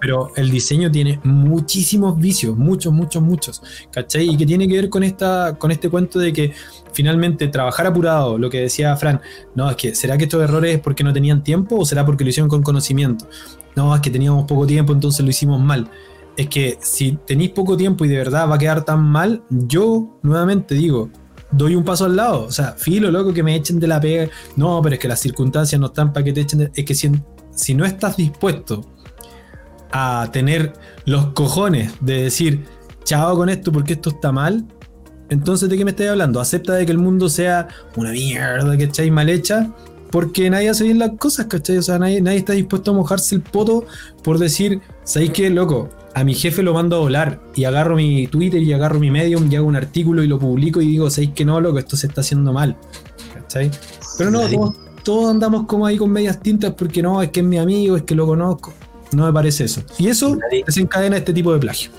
pero 0.00 0.30
el 0.36 0.50
diseño 0.50 0.90
tiene 0.90 1.20
muchísimos 1.24 2.16
vicios, 2.18 2.56
muchos, 2.56 2.92
muchos, 2.92 3.22
muchos. 3.22 3.62
¿Cachai? 3.90 4.30
Y 4.30 4.36
que 4.36 4.46
tiene 4.46 4.68
que 4.68 4.74
ver 4.74 4.88
con, 4.88 5.02
esta, 5.02 5.56
con 5.58 5.70
este 5.70 5.88
cuento 5.88 6.18
de 6.18 6.32
que 6.32 6.52
finalmente 6.92 7.48
trabajar 7.48 7.86
apurado, 7.86 8.38
lo 8.38 8.50
que 8.50 8.60
decía 8.60 8.96
Fran, 8.96 9.20
no, 9.54 9.70
es 9.70 9.76
que 9.76 9.94
¿será 9.94 10.16
que 10.16 10.24
estos 10.24 10.42
errores 10.42 10.76
es 10.76 10.80
porque 10.80 11.04
no 11.04 11.12
tenían 11.12 11.42
tiempo 11.42 11.76
o 11.76 11.84
será 11.84 12.04
porque 12.04 12.24
lo 12.24 12.30
hicieron 12.30 12.48
con 12.48 12.62
conocimiento? 12.62 13.26
No, 13.76 13.94
es 13.94 14.00
que 14.00 14.10
teníamos 14.10 14.44
poco 14.46 14.66
tiempo, 14.66 14.92
entonces 14.92 15.24
lo 15.24 15.30
hicimos 15.30 15.60
mal. 15.60 15.90
Es 16.36 16.48
que 16.48 16.78
si 16.80 17.18
tenéis 17.26 17.50
poco 17.50 17.76
tiempo 17.76 18.04
y 18.04 18.08
de 18.08 18.16
verdad 18.16 18.48
va 18.48 18.56
a 18.56 18.58
quedar 18.58 18.84
tan 18.84 19.02
mal, 19.02 19.42
yo 19.50 20.18
nuevamente 20.22 20.74
digo, 20.74 21.10
doy 21.56 21.74
un 21.74 21.84
paso 21.84 22.04
al 22.04 22.16
lado. 22.16 22.44
O 22.44 22.52
sea, 22.52 22.72
filo, 22.72 23.10
loco, 23.10 23.32
que 23.32 23.42
me 23.42 23.54
echen 23.54 23.78
de 23.78 23.86
la 23.86 24.00
pega. 24.00 24.28
No, 24.56 24.80
pero 24.82 24.94
es 24.94 25.00
que 25.00 25.08
las 25.08 25.20
circunstancias 25.20 25.80
no 25.80 25.86
están 25.86 26.12
para 26.12 26.24
que 26.24 26.32
te 26.32 26.40
echen 26.40 26.58
de... 26.60 26.70
Es 26.74 26.84
que 26.84 26.94
si, 26.94 27.10
si 27.54 27.74
no 27.74 27.84
estás 27.84 28.16
dispuesto 28.16 28.84
a 29.92 30.28
tener 30.32 30.72
los 31.04 31.26
cojones 31.28 31.92
de 32.00 32.24
decir, 32.24 32.64
chao 33.04 33.36
con 33.36 33.48
esto 33.48 33.70
porque 33.70 33.92
esto 33.92 34.10
está 34.10 34.32
mal, 34.32 34.66
entonces 35.30 35.68
¿de 35.68 35.76
qué 35.76 35.84
me 35.84 35.92
estoy 35.92 36.06
hablando? 36.06 36.40
Acepta 36.40 36.74
de 36.74 36.84
que 36.84 36.92
el 36.92 36.98
mundo 36.98 37.28
sea 37.28 37.68
una 37.96 38.10
mierda, 38.10 38.76
que 38.76 38.84
estáis 38.84 39.12
mal 39.12 39.28
hecha, 39.28 39.70
porque 40.10 40.50
nadie 40.50 40.68
hace 40.68 40.84
bien 40.84 40.98
las 40.98 41.12
cosas, 41.18 41.46
¿cachai? 41.46 41.78
O 41.78 41.82
sea, 41.82 41.98
nadie, 41.98 42.20
nadie 42.20 42.38
está 42.38 42.52
dispuesto 42.52 42.90
a 42.90 42.94
mojarse 42.94 43.36
el 43.36 43.42
poto 43.42 43.84
por 44.22 44.38
decir, 44.38 44.80
¿sabéis 45.04 45.30
qué, 45.32 45.50
loco? 45.50 45.90
a 46.14 46.22
mi 46.22 46.34
jefe 46.34 46.62
lo 46.62 46.72
mando 46.72 46.96
a 46.96 46.98
volar 47.00 47.40
y 47.54 47.64
agarro 47.64 47.96
mi 47.96 48.28
Twitter 48.28 48.62
y 48.62 48.72
agarro 48.72 49.00
mi 49.00 49.10
Medium 49.10 49.50
y 49.50 49.56
hago 49.56 49.66
un 49.66 49.76
artículo 49.76 50.22
y 50.22 50.28
lo 50.28 50.38
publico 50.38 50.80
y 50.80 50.86
digo, 50.86 51.10
¿sabéis 51.10 51.32
que 51.32 51.44
no, 51.44 51.60
loco? 51.60 51.78
Esto 51.78 51.96
se 51.96 52.06
está 52.06 52.20
haciendo 52.20 52.52
mal. 52.52 52.76
¿Cachai? 53.34 53.70
Pero 54.16 54.30
no, 54.30 54.40
todos, 55.02 55.30
andamos 55.30 55.66
como 55.66 55.86
ahí 55.86 55.98
con 55.98 56.10
medias 56.10 56.40
tintas 56.40 56.72
porque 56.74 57.02
no, 57.02 57.20
es 57.20 57.30
que 57.30 57.40
es 57.40 57.46
mi 57.46 57.58
amigo, 57.58 57.96
es 57.96 58.04
que 58.04 58.14
lo 58.14 58.26
conozco. 58.26 58.72
No 59.12 59.26
me 59.26 59.32
parece 59.32 59.64
eso. 59.64 59.82
Y 59.98 60.06
eso 60.06 60.38
desencadena 60.66 61.16
este 61.16 61.32
tipo 61.32 61.52
de 61.52 61.58
plagio. 61.58 61.90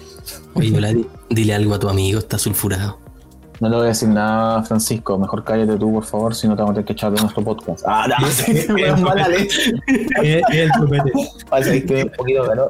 Oye, 0.53 1.05
dile 1.29 1.53
algo 1.53 1.75
a 1.75 1.79
tu 1.79 1.89
amigo, 1.89 2.19
está 2.19 2.39
sulfurado. 2.39 3.04
No 3.59 3.69
le 3.69 3.75
voy 3.75 3.85
a 3.85 3.89
decir 3.89 4.09
nada, 4.09 4.63
Francisco. 4.63 5.17
Mejor 5.17 5.43
cállate 5.43 5.77
tú, 5.77 5.93
por 5.93 6.03
favor, 6.03 6.35
si 6.35 6.47
no 6.47 6.55
te 6.55 6.61
vamos 6.61 6.73
a 6.73 6.75
tener 6.75 6.85
que 6.85 6.93
echar 6.93 7.11
de 7.11 7.21
nuestro 7.21 7.43
podcast. 7.43 7.83
Ah, 7.87 8.07
no, 8.07 8.27
es 8.77 8.99
mala 8.99 9.27
leche. 9.29 9.73
Es 10.21 10.43
el 10.49 10.71
chupete. 10.73 11.11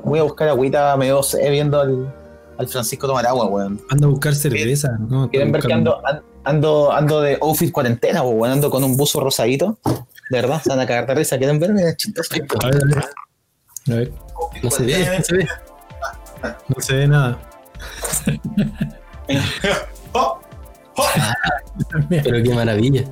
Voy 0.03 0.19
a 0.19 0.23
buscar 0.23 0.49
agüita 0.49 0.95
medio 0.97 1.23
sé 1.23 1.49
viendo 1.49 1.79
al, 1.79 2.13
al 2.57 2.67
Francisco 2.67 3.07
tomar 3.07 3.25
agua, 3.25 3.47
weón. 3.47 3.81
Anda 3.89 4.07
a 4.07 4.09
buscar 4.09 4.35
cerveza. 4.35 4.97
¿Quieren 5.31 5.51
ver 5.51 5.63
que 5.63 5.73
ando, 5.73 6.01
ando, 6.43 6.91
ando 6.91 7.21
de 7.21 7.37
outfit 7.41 7.71
cuarentena, 7.71 8.23
o 8.23 8.33
bueno, 8.33 8.53
ando 8.53 8.69
con 8.69 8.83
un 8.83 8.95
buzo 8.95 9.19
rosadito. 9.19 9.79
De 10.29 10.41
verdad, 10.41 10.61
se 10.61 10.69
van 10.69 10.79
a 10.79 10.85
cagar 10.85 11.07
de 11.07 11.15
risa. 11.15 11.37
¿Quieren 11.37 11.59
verme? 11.59 11.81
Es 11.83 11.97
chistoso. 11.97 12.35
A 12.63 12.67
ver, 12.67 12.75
a 12.75 12.87
ver. 12.87 13.05
A 13.87 13.95
ver. 13.95 14.11
No 14.61 14.71
se 14.71 14.83
ve, 14.83 15.17
no 15.17 15.23
se 15.23 15.35
ve. 15.35 15.47
No 16.67 16.81
se 16.81 16.95
ve 16.95 17.07
nada. 17.07 17.39
Oh, 20.17 20.39
Pero 22.09 22.43
qué 22.43 22.53
maravilla. 22.53 23.03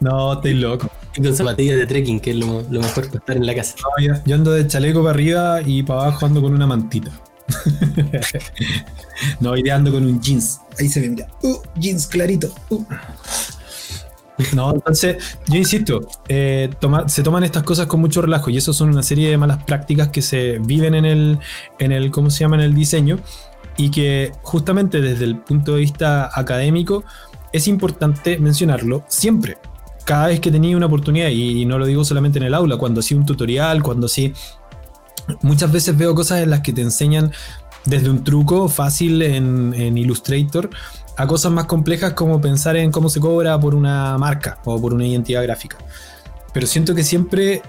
No, 0.00 0.32
estoy 0.34 0.54
loco. 0.54 0.90
Y 1.16 1.22
con 1.22 1.34
zapatillas 1.36 1.76
de 1.76 1.86
trekking, 1.86 2.20
que 2.20 2.30
es 2.30 2.36
lo, 2.36 2.62
lo 2.70 2.80
mejor 2.80 3.06
para 3.06 3.18
estar 3.18 3.36
en 3.36 3.46
la 3.46 3.54
casa. 3.54 3.74
No, 3.78 4.04
yo, 4.04 4.14
yo 4.24 4.34
ando 4.34 4.52
de 4.52 4.66
chaleco 4.66 5.00
para 5.00 5.10
arriba 5.10 5.60
y 5.64 5.82
para 5.82 6.02
abajo 6.02 6.26
ando 6.26 6.40
con 6.40 6.54
una 6.54 6.66
mantita. 6.66 7.10
no, 9.40 9.50
hoy 9.50 9.62
día 9.62 9.76
ando 9.76 9.92
con 9.92 10.04
un 10.06 10.20
jeans. 10.20 10.60
Ahí 10.78 10.88
se 10.88 11.00
ve, 11.00 11.10
mira. 11.10 11.28
Uh, 11.42 11.58
jeans 11.76 12.06
clarito. 12.06 12.52
Uh. 12.70 12.84
No, 14.54 14.72
entonces, 14.74 15.38
yo 15.46 15.56
insisto, 15.56 16.08
eh, 16.28 16.70
toma- 16.80 17.08
se 17.08 17.22
toman 17.22 17.44
estas 17.44 17.62
cosas 17.62 17.86
con 17.86 18.00
mucho 18.00 18.22
relajo 18.22 18.50
y 18.50 18.56
eso 18.56 18.72
son 18.72 18.88
una 18.88 19.02
serie 19.02 19.30
de 19.30 19.36
malas 19.36 19.62
prácticas 19.64 20.08
que 20.08 20.22
se 20.22 20.58
viven 20.58 20.94
en 20.94 21.04
el, 21.04 21.38
en 21.78 21.92
el, 21.92 22.10
¿cómo 22.10 22.30
se 22.30 22.40
llama? 22.40 22.56
En 22.56 22.62
el 22.62 22.74
diseño 22.74 23.20
y 23.82 23.90
que 23.90 24.30
justamente 24.42 25.00
desde 25.00 25.24
el 25.24 25.40
punto 25.40 25.74
de 25.74 25.80
vista 25.80 26.30
académico 26.32 27.02
es 27.52 27.66
importante 27.66 28.38
mencionarlo 28.38 29.04
siempre. 29.08 29.58
Cada 30.04 30.28
vez 30.28 30.38
que 30.38 30.52
tenía 30.52 30.76
una 30.76 30.86
oportunidad, 30.86 31.30
y 31.30 31.64
no 31.64 31.80
lo 31.80 31.86
digo 31.86 32.04
solamente 32.04 32.38
en 32.38 32.44
el 32.44 32.54
aula, 32.54 32.76
cuando 32.76 33.00
hacía 33.00 33.16
un 33.16 33.26
tutorial, 33.26 33.82
cuando 33.82 34.06
hacía... 34.06 34.30
Muchas 35.42 35.72
veces 35.72 35.96
veo 35.96 36.14
cosas 36.14 36.42
en 36.42 36.50
las 36.50 36.60
que 36.60 36.72
te 36.72 36.80
enseñan 36.80 37.32
desde 37.84 38.08
un 38.08 38.22
truco 38.22 38.68
fácil 38.68 39.20
en, 39.20 39.74
en 39.74 39.98
Illustrator 39.98 40.70
a 41.16 41.26
cosas 41.26 41.50
más 41.50 41.64
complejas 41.66 42.12
como 42.12 42.40
pensar 42.40 42.76
en 42.76 42.92
cómo 42.92 43.08
se 43.08 43.18
cobra 43.18 43.58
por 43.58 43.74
una 43.74 44.16
marca 44.16 44.58
o 44.64 44.80
por 44.80 44.94
una 44.94 45.06
identidad 45.06 45.42
gráfica. 45.42 45.76
Pero 46.52 46.68
siento 46.68 46.94
que 46.94 47.02
siempre 47.02 47.62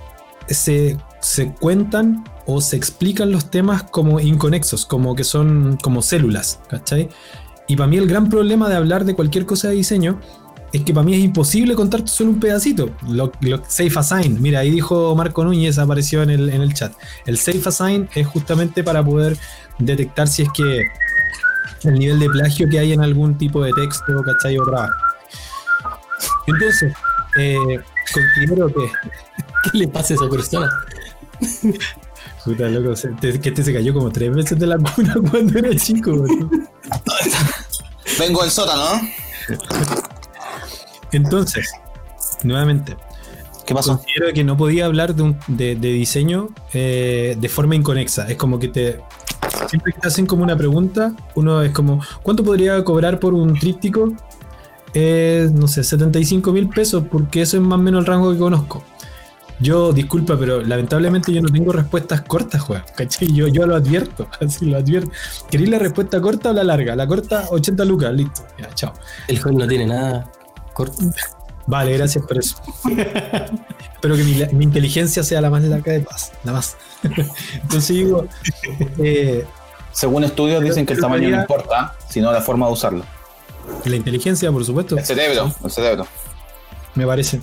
se, 0.47 0.97
se 1.23 1.51
cuentan 1.53 2.23
o 2.45 2.59
se 2.59 2.75
explican 2.75 3.31
los 3.31 3.49
temas 3.49 3.83
como 3.83 4.19
inconexos, 4.19 4.85
como 4.85 5.15
que 5.15 5.23
son 5.23 5.77
como 5.81 6.01
células, 6.01 6.59
¿cachai? 6.69 7.07
Y 7.67 7.77
para 7.77 7.87
mí 7.87 7.95
el 7.97 8.07
gran 8.07 8.29
problema 8.29 8.67
de 8.67 8.75
hablar 8.75 9.05
de 9.05 9.15
cualquier 9.15 9.45
cosa 9.45 9.69
de 9.69 9.75
diseño 9.75 10.19
es 10.73 10.83
que 10.83 10.93
para 10.93 11.05
mí 11.05 11.13
es 11.13 11.21
imposible 11.23 11.75
contarte 11.75 12.09
solo 12.09 12.31
un 12.31 12.39
pedacito. 12.41 12.89
Lo, 13.07 13.31
lo- 13.39 13.63
safe 13.67 13.93
assign, 13.97 14.41
mira, 14.41 14.59
ahí 14.59 14.69
dijo 14.71 15.15
Marco 15.15 15.45
Núñez, 15.45 15.77
apareció 15.79 16.23
en 16.23 16.29
el, 16.31 16.49
en 16.49 16.61
el 16.61 16.73
chat. 16.73 16.91
El 17.25 17.37
safe 17.37 17.61
assign 17.69 18.09
es 18.15 18.27
justamente 18.27 18.83
para 18.83 19.01
poder 19.03 19.37
detectar 19.79 20.27
si 20.27 20.41
es 20.41 20.49
que 20.53 20.83
el 21.87 21.93
nivel 21.99 22.19
de 22.19 22.29
plagio 22.29 22.67
que 22.69 22.79
hay 22.79 22.91
en 22.91 23.01
algún 23.01 23.37
tipo 23.37 23.63
de 23.63 23.71
texto, 23.71 24.21
¿cachai? 24.25 24.57
O. 24.57 24.65
Entonces, 26.47 26.93
eh, 27.37 27.55
que. 28.13 28.21
¿Qué 29.71 29.77
le 29.77 29.87
pasa 29.87 30.13
a 30.13 30.17
esa 30.17 30.29
persona? 30.29 30.69
Puta, 32.45 32.67
loco, 32.69 32.93
que 33.21 33.49
este 33.49 33.63
se 33.63 33.73
cayó 33.73 33.93
como 33.93 34.11
tres 34.11 34.33
veces 34.33 34.59
de 34.59 34.67
la 34.67 34.77
cuna 34.77 35.15
cuando 35.31 35.59
era 35.59 35.73
chico. 35.75 36.25
Vengo 38.19 38.41
del 38.41 38.51
sótano, 38.51 38.83
¿no? 38.83 39.01
Entonces, 41.11 41.69
nuevamente, 42.43 42.95
¿Qué 43.65 43.73
pasó? 43.73 43.97
considero 43.97 44.33
que 44.33 44.43
no 44.43 44.57
podía 44.57 44.85
hablar 44.85 45.15
de, 45.15 45.23
un- 45.23 45.37
de- 45.47 45.75
de 45.75 45.87
diseño 45.93 46.49
eh, 46.73 47.37
de 47.39 47.49
forma 47.49 47.75
inconexa. 47.75 48.27
Es 48.29 48.35
como 48.37 48.59
que 48.59 48.67
te. 48.67 48.99
Siempre 49.69 49.93
que 49.93 49.99
te 50.01 50.07
hacen 50.07 50.25
como 50.25 50.43
una 50.43 50.57
pregunta, 50.57 51.13
uno 51.35 51.61
es 51.61 51.71
como, 51.71 52.01
¿cuánto 52.23 52.43
podría 52.43 52.83
cobrar 52.83 53.19
por 53.19 53.33
un 53.33 53.57
tríptico? 53.57 54.13
Eh, 54.93 55.49
no 55.53 55.67
sé, 55.67 55.83
75 55.83 56.51
mil 56.51 56.69
pesos, 56.69 57.03
porque 57.09 57.41
eso 57.41 57.57
es 57.57 57.63
más 57.63 57.79
o 57.79 57.81
menos 57.81 58.01
el 58.01 58.05
rango 58.05 58.31
que 58.31 58.37
conozco. 58.37 58.83
Yo, 59.59 59.93
disculpa, 59.93 60.37
pero 60.37 60.61
lamentablemente 60.61 61.31
yo 61.31 61.41
no 61.41 61.49
tengo 61.49 61.71
respuestas 61.71 62.21
cortas, 62.21 62.61
juega. 62.61 62.85
¿Cachai? 62.95 63.31
Yo, 63.33 63.47
yo 63.47 63.65
lo 63.65 63.75
advierto, 63.75 64.27
así 64.41 64.65
lo 64.65 64.77
advierto. 64.77 65.11
¿Queréis 65.49 65.69
la 65.69 65.79
respuesta 65.79 66.19
corta 66.21 66.49
o 66.49 66.53
la 66.53 66.63
larga? 66.63 66.95
La 66.95 67.07
corta, 67.07 67.45
80 67.49 67.85
lucas, 67.85 68.13
listo. 68.13 68.45
Ya, 68.59 68.73
chao. 68.73 68.93
El 69.27 69.39
joven 69.39 69.57
no 69.57 69.67
tiene 69.67 69.87
nada 69.87 70.29
corto. 70.73 70.97
Vale, 71.65 71.97
gracias 71.97 72.25
por 72.25 72.37
eso. 72.37 72.57
Espero 73.93 74.17
que 74.17 74.23
mi, 74.25 74.33
mi 74.51 74.65
inteligencia 74.65 75.23
sea 75.23 75.39
la 75.39 75.49
más 75.49 75.63
larga 75.63 75.93
de 75.93 76.01
paz, 76.01 76.33
nada 76.43 76.57
más. 76.57 76.75
Entonces 77.53 77.95
digo, 77.95 78.25
eh, 78.97 79.45
Según 79.93 80.25
estudios 80.25 80.61
dicen 80.61 80.85
que 80.85 80.91
el 80.93 80.99
tamaño 80.99 81.29
no 81.29 81.37
importa, 81.39 81.95
sino 82.09 82.33
la 82.33 82.41
forma 82.41 82.67
de 82.67 82.73
usarlo. 82.73 83.05
la 83.85 83.95
inteligencia, 83.95 84.51
por 84.51 84.65
supuesto, 84.65 84.97
El 84.97 85.05
cerebro, 85.05 85.55
el 85.63 85.71
cerebro. 85.71 86.05
me 86.95 87.05
parece. 87.07 87.41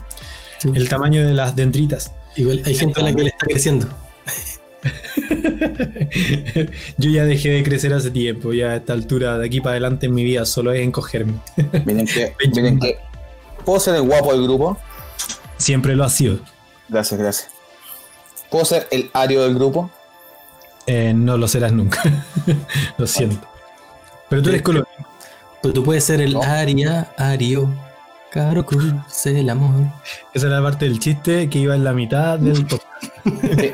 Sí. 0.60 0.70
El 0.74 0.88
tamaño 0.88 1.26
de 1.26 1.34
las 1.34 1.56
dendritas. 1.56 2.12
Igual 2.36 2.62
hay 2.64 2.74
gente 2.74 3.00
a 3.00 3.04
la 3.04 3.14
que 3.14 3.22
le 3.22 3.28
está 3.30 3.46
creciendo. 3.46 3.88
Yo 6.96 7.10
ya 7.10 7.24
dejé 7.24 7.50
de 7.50 7.62
crecer 7.62 7.92
hace 7.92 8.10
tiempo, 8.10 8.52
ya 8.52 8.70
a 8.70 8.76
esta 8.76 8.92
altura, 8.92 9.38
de 9.38 9.46
aquí 9.46 9.60
para 9.60 9.72
adelante 9.72 10.06
en 10.06 10.14
mi 10.14 10.24
vida, 10.24 10.46
solo 10.46 10.72
es 10.72 10.80
encogerme. 10.80 11.34
Miren 11.84 12.06
que, 12.06 12.34
miren 12.54 12.78
que. 12.78 12.96
¿Puedo 13.64 13.80
ser 13.80 13.96
el 13.96 14.02
guapo 14.02 14.32
del 14.32 14.44
grupo? 14.44 14.78
Siempre 15.58 15.94
lo 15.94 16.04
ha 16.04 16.08
sido. 16.08 16.38
Gracias, 16.88 17.20
gracias. 17.20 17.50
¿Puedo 18.50 18.64
ser 18.64 18.88
el 18.90 19.10
ario 19.12 19.42
del 19.42 19.54
grupo? 19.54 19.90
Eh, 20.86 21.12
no 21.14 21.36
lo 21.36 21.46
serás 21.46 21.72
nunca. 21.72 22.02
lo 22.96 23.06
siento. 23.06 23.46
Pero 24.28 24.42
tú 24.42 24.48
eres 24.48 24.62
color. 24.62 24.88
Pero 25.62 25.74
tú 25.74 25.84
puedes 25.84 26.04
ser 26.04 26.22
el 26.22 26.32
No. 26.32 26.42
Aria, 26.42 27.12
Ario, 27.18 27.68
Caro 28.30 28.64
Cruz, 28.64 28.94
el 29.26 29.50
amor. 29.50 29.86
Esa 30.34 30.46
era 30.46 30.56
la 30.60 30.62
parte 30.62 30.84
del 30.84 30.98
chiste 31.00 31.48
que 31.50 31.58
iba 31.58 31.74
en 31.74 31.84
la 31.84 31.92
mitad 31.92 32.38
del. 32.38 32.66
Sí. 33.22 33.72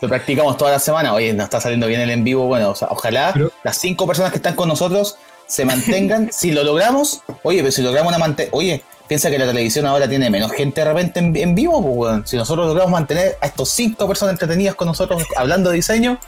Lo 0.00 0.08
practicamos 0.08 0.56
toda 0.56 0.72
la 0.72 0.78
semana. 0.78 1.14
Oye, 1.14 1.32
nos 1.32 1.44
está 1.44 1.60
saliendo 1.60 1.86
bien 1.86 2.00
el 2.00 2.10
en 2.10 2.24
vivo. 2.24 2.46
Bueno, 2.46 2.70
o 2.70 2.74
sea, 2.74 2.88
ojalá 2.90 3.30
Pero- 3.32 3.52
las 3.62 3.78
cinco 3.78 4.06
personas 4.06 4.32
que 4.32 4.36
están 4.38 4.54
con 4.54 4.68
nosotros 4.68 5.16
se 5.46 5.64
mantengan. 5.64 6.28
si 6.32 6.50
lo 6.50 6.62
logramos, 6.64 7.22
oye, 7.42 7.60
pero 7.60 7.70
si 7.72 7.80
logramos 7.82 8.08
una 8.10 8.18
mante 8.18 8.48
Oye, 8.52 8.82
piensa 9.08 9.30
que 9.30 9.38
la 9.38 9.46
televisión 9.46 9.86
ahora 9.86 10.08
tiene 10.08 10.28
menos 10.30 10.52
gente 10.52 10.82
de 10.82 10.88
repente 10.92 11.20
en, 11.20 11.34
en 11.36 11.54
vivo, 11.54 11.80
pues, 11.82 11.96
weón. 11.96 12.26
Si 12.26 12.36
nosotros 12.36 12.66
logramos 12.66 12.92
mantener 12.92 13.38
a 13.40 13.46
estos 13.46 13.70
cinco 13.70 14.06
personas 14.06 14.32
entretenidas 14.34 14.74
con 14.74 14.88
nosotros 14.88 15.22
hablando 15.36 15.70
de 15.70 15.76
diseño, 15.76 16.18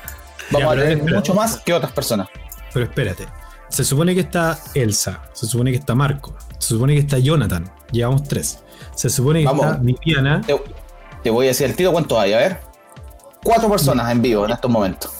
vamos 0.50 0.74
Ya, 0.76 0.80
a 0.82 0.84
tener 0.88 1.02
mucho 1.14 1.34
más 1.34 1.58
que 1.58 1.74
otras 1.74 1.92
personas. 1.92 2.28
Pero 2.72 2.86
espérate. 2.86 3.26
Se 3.68 3.84
supone 3.84 4.14
que 4.14 4.20
está 4.20 4.58
Elsa, 4.74 5.22
se 5.32 5.46
supone 5.46 5.70
que 5.72 5.78
está 5.78 5.94
Marco, 5.94 6.34
se 6.58 6.68
supone 6.68 6.94
que 6.94 7.00
está 7.00 7.18
Jonathan. 7.18 7.70
Llevamos 7.90 8.24
tres. 8.24 8.60
Se 8.94 9.10
supone 9.10 9.40
que 9.40 9.46
Vamos. 9.46 9.66
está 9.66 9.78
Viviana. 9.78 10.40
Te, 10.40 10.60
te 11.22 11.30
voy 11.30 11.46
a 11.46 11.48
decir 11.48 11.66
el 11.66 11.76
tiro 11.76 11.92
cuánto 11.92 12.18
hay, 12.18 12.32
a 12.32 12.38
ver. 12.38 12.60
Cuatro 13.42 13.68
personas 13.70 14.10
en 14.10 14.22
vivo 14.22 14.44
en 14.44 14.52
estos 14.52 14.70
momentos. 14.70 15.10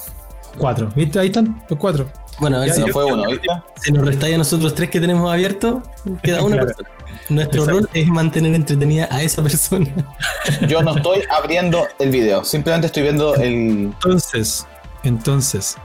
Cuatro. 0.59 0.91
¿Viste? 0.97 1.19
Ahí 1.19 1.27
están 1.29 1.63
los 1.69 1.79
cuatro. 1.79 2.09
Bueno, 2.39 2.57
a 2.57 2.61
ver 2.61 2.69
Ya, 2.71 2.75
si, 2.75 2.81
No 2.83 2.87
fue 2.89 3.05
uno, 3.05 3.25
¿viste? 3.29 3.47
si 3.83 3.93
nos 3.93 4.05
restáis 4.07 4.35
a 4.35 4.39
nosotros 4.39 4.75
tres 4.75 4.91
que 4.91 5.01
tenemos 5.01 5.31
abierto, 5.31 5.83
queda 6.23 6.43
una 6.43 6.57
Claro. 6.57 6.67
persona. 6.67 6.89
Nuestro 7.29 7.63
Exacto. 7.63 7.81
rol 7.81 7.91
es 7.95 8.07
mantener 8.09 8.55
entretenida 8.55 9.09
a 9.11 9.23
esa 9.23 9.43
persona. 9.43 9.89
Yo 10.69 10.83
no 10.83 10.97
estoy 10.97 11.23
abriendo 11.31 11.87
el 11.99 12.11
video, 12.11 12.45
simplemente 12.45 12.87
estoy 12.89 13.03
viendo 13.05 13.35
el. 13.37 13.53
Entonces, 13.95 14.67
entonces, 15.03 15.77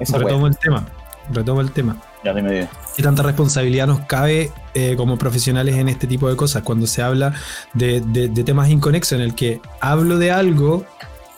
Esa 0.00 0.18
retomo 0.18 0.46
el 0.46 0.56
tema. 0.56 0.86
Retomo 1.30 1.60
el 1.60 1.70
tema. 1.72 1.96
¿Qué 2.96 3.02
tanta 3.02 3.22
responsabilidad 3.22 3.86
nos 3.86 4.00
cabe 4.00 4.50
eh, 4.74 4.94
como 4.96 5.18
profesionales 5.18 5.76
en 5.76 5.88
este 5.88 6.06
tipo 6.06 6.28
de 6.28 6.36
cosas? 6.36 6.62
Cuando 6.62 6.86
se 6.86 7.02
habla 7.02 7.32
de, 7.74 8.00
temas 8.44 8.70
inconexos, 8.70 9.12
en 9.12 9.20
el 9.20 9.34
que 9.34 9.60
hablo 9.80 10.18
de 10.18 10.30
algo 10.30 10.84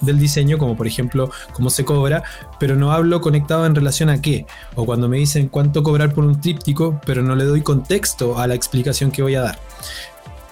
del 0.00 0.18
diseño, 0.18 0.56
como 0.56 0.76
por 0.76 0.86
ejemplo 0.86 1.30
cómo 1.52 1.68
se 1.68 1.84
cobra, 1.84 2.22
pero 2.58 2.76
no 2.76 2.92
hablo 2.92 3.20
conectado 3.20 3.66
en 3.66 3.74
relación 3.74 4.08
a 4.08 4.20
qué. 4.22 4.46
O 4.74 4.86
cuando 4.86 5.08
me 5.08 5.18
dicen 5.18 5.48
cuánto 5.48 5.82
cobrar 5.82 6.14
por 6.14 6.24
un 6.24 6.40
tríptico, 6.40 7.00
pero 7.04 7.22
no 7.22 7.36
le 7.36 7.44
doy 7.44 7.62
contexto 7.62 8.38
a 8.38 8.46
la 8.46 8.54
explicación 8.54 9.10
que 9.10 9.22
voy 9.22 9.34
a 9.34 9.42
dar. 9.42 9.58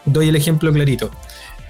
Doy 0.05 0.29
el 0.29 0.37
ejemplo 0.37 0.73
clarito. 0.73 1.11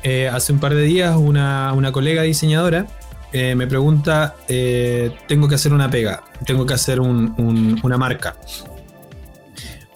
Eh, 0.03 0.29
hace 0.29 0.53
un 0.53 0.61
par 0.61 0.75
de 0.75 0.83
días 0.83 1.17
una 1.17 1.91
colega 1.93 2.23
diseñadora 2.23 2.87
eh, 3.33 3.55
me 3.55 3.67
pregunta, 3.67 4.37
eh, 4.49 5.13
tengo 5.27 5.49
que 5.49 5.55
hacer 5.57 5.73
una 5.73 5.91
pega, 5.91 6.23
tengo 6.47 6.65
que 6.67 6.75
hacer 6.75 7.01
un- 7.01 7.35
un- 7.39 7.79
una 7.83 7.99
marca. 7.99 8.37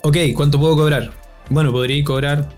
Ok, 0.02 0.16
¿cuánto 0.34 0.58
puedo 0.58 0.76
cobrar? 0.76 1.12
Bueno, 1.48 1.70
podría 1.72 2.02
cobrar, 2.04 2.48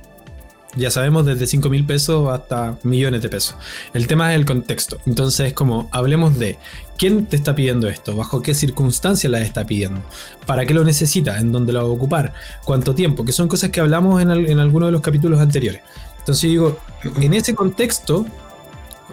ya 0.76 0.90
sabemos, 0.90 1.26
desde 1.26 1.46
5 1.46 1.68
mil 1.68 1.84
pesos 1.84 2.28
hasta 2.32 2.76
millones 2.82 3.22
de 3.22 3.28
pesos. 3.28 3.56
El 3.92 4.06
tema 4.06 4.32
es 4.32 4.38
el 4.40 4.46
contexto. 4.46 4.98
Entonces, 5.06 5.52
como 5.52 5.88
hablemos 5.92 6.38
de 6.38 6.58
quién 6.96 7.26
te 7.26 7.36
está 7.36 7.54
pidiendo 7.54 7.88
esto, 7.88 8.16
bajo 8.16 8.40
qué 8.42 8.54
circunstancias 8.54 9.30
la 9.30 9.40
está 9.40 9.64
pidiendo, 9.66 10.00
para 10.46 10.64
qué 10.64 10.74
lo 10.74 10.84
necesita, 10.84 11.38
en 11.38 11.52
dónde 11.52 11.72
lo 11.72 11.80
va 11.82 11.88
a 11.88 11.92
ocupar, 11.92 12.32
cuánto 12.64 12.94
tiempo, 12.94 13.24
que 13.24 13.32
son 13.32 13.46
cosas 13.48 13.70
que 13.70 13.80
hablamos 13.80 14.22
en, 14.22 14.30
en 14.30 14.58
alguno 14.58 14.86
de 14.86 14.92
los 14.92 15.00
capítulos 15.02 15.38
anteriores. 15.40 15.82
Entonces 16.20 16.44
digo, 16.50 16.78
en 17.20 17.34
ese 17.34 17.54
contexto 17.54 18.24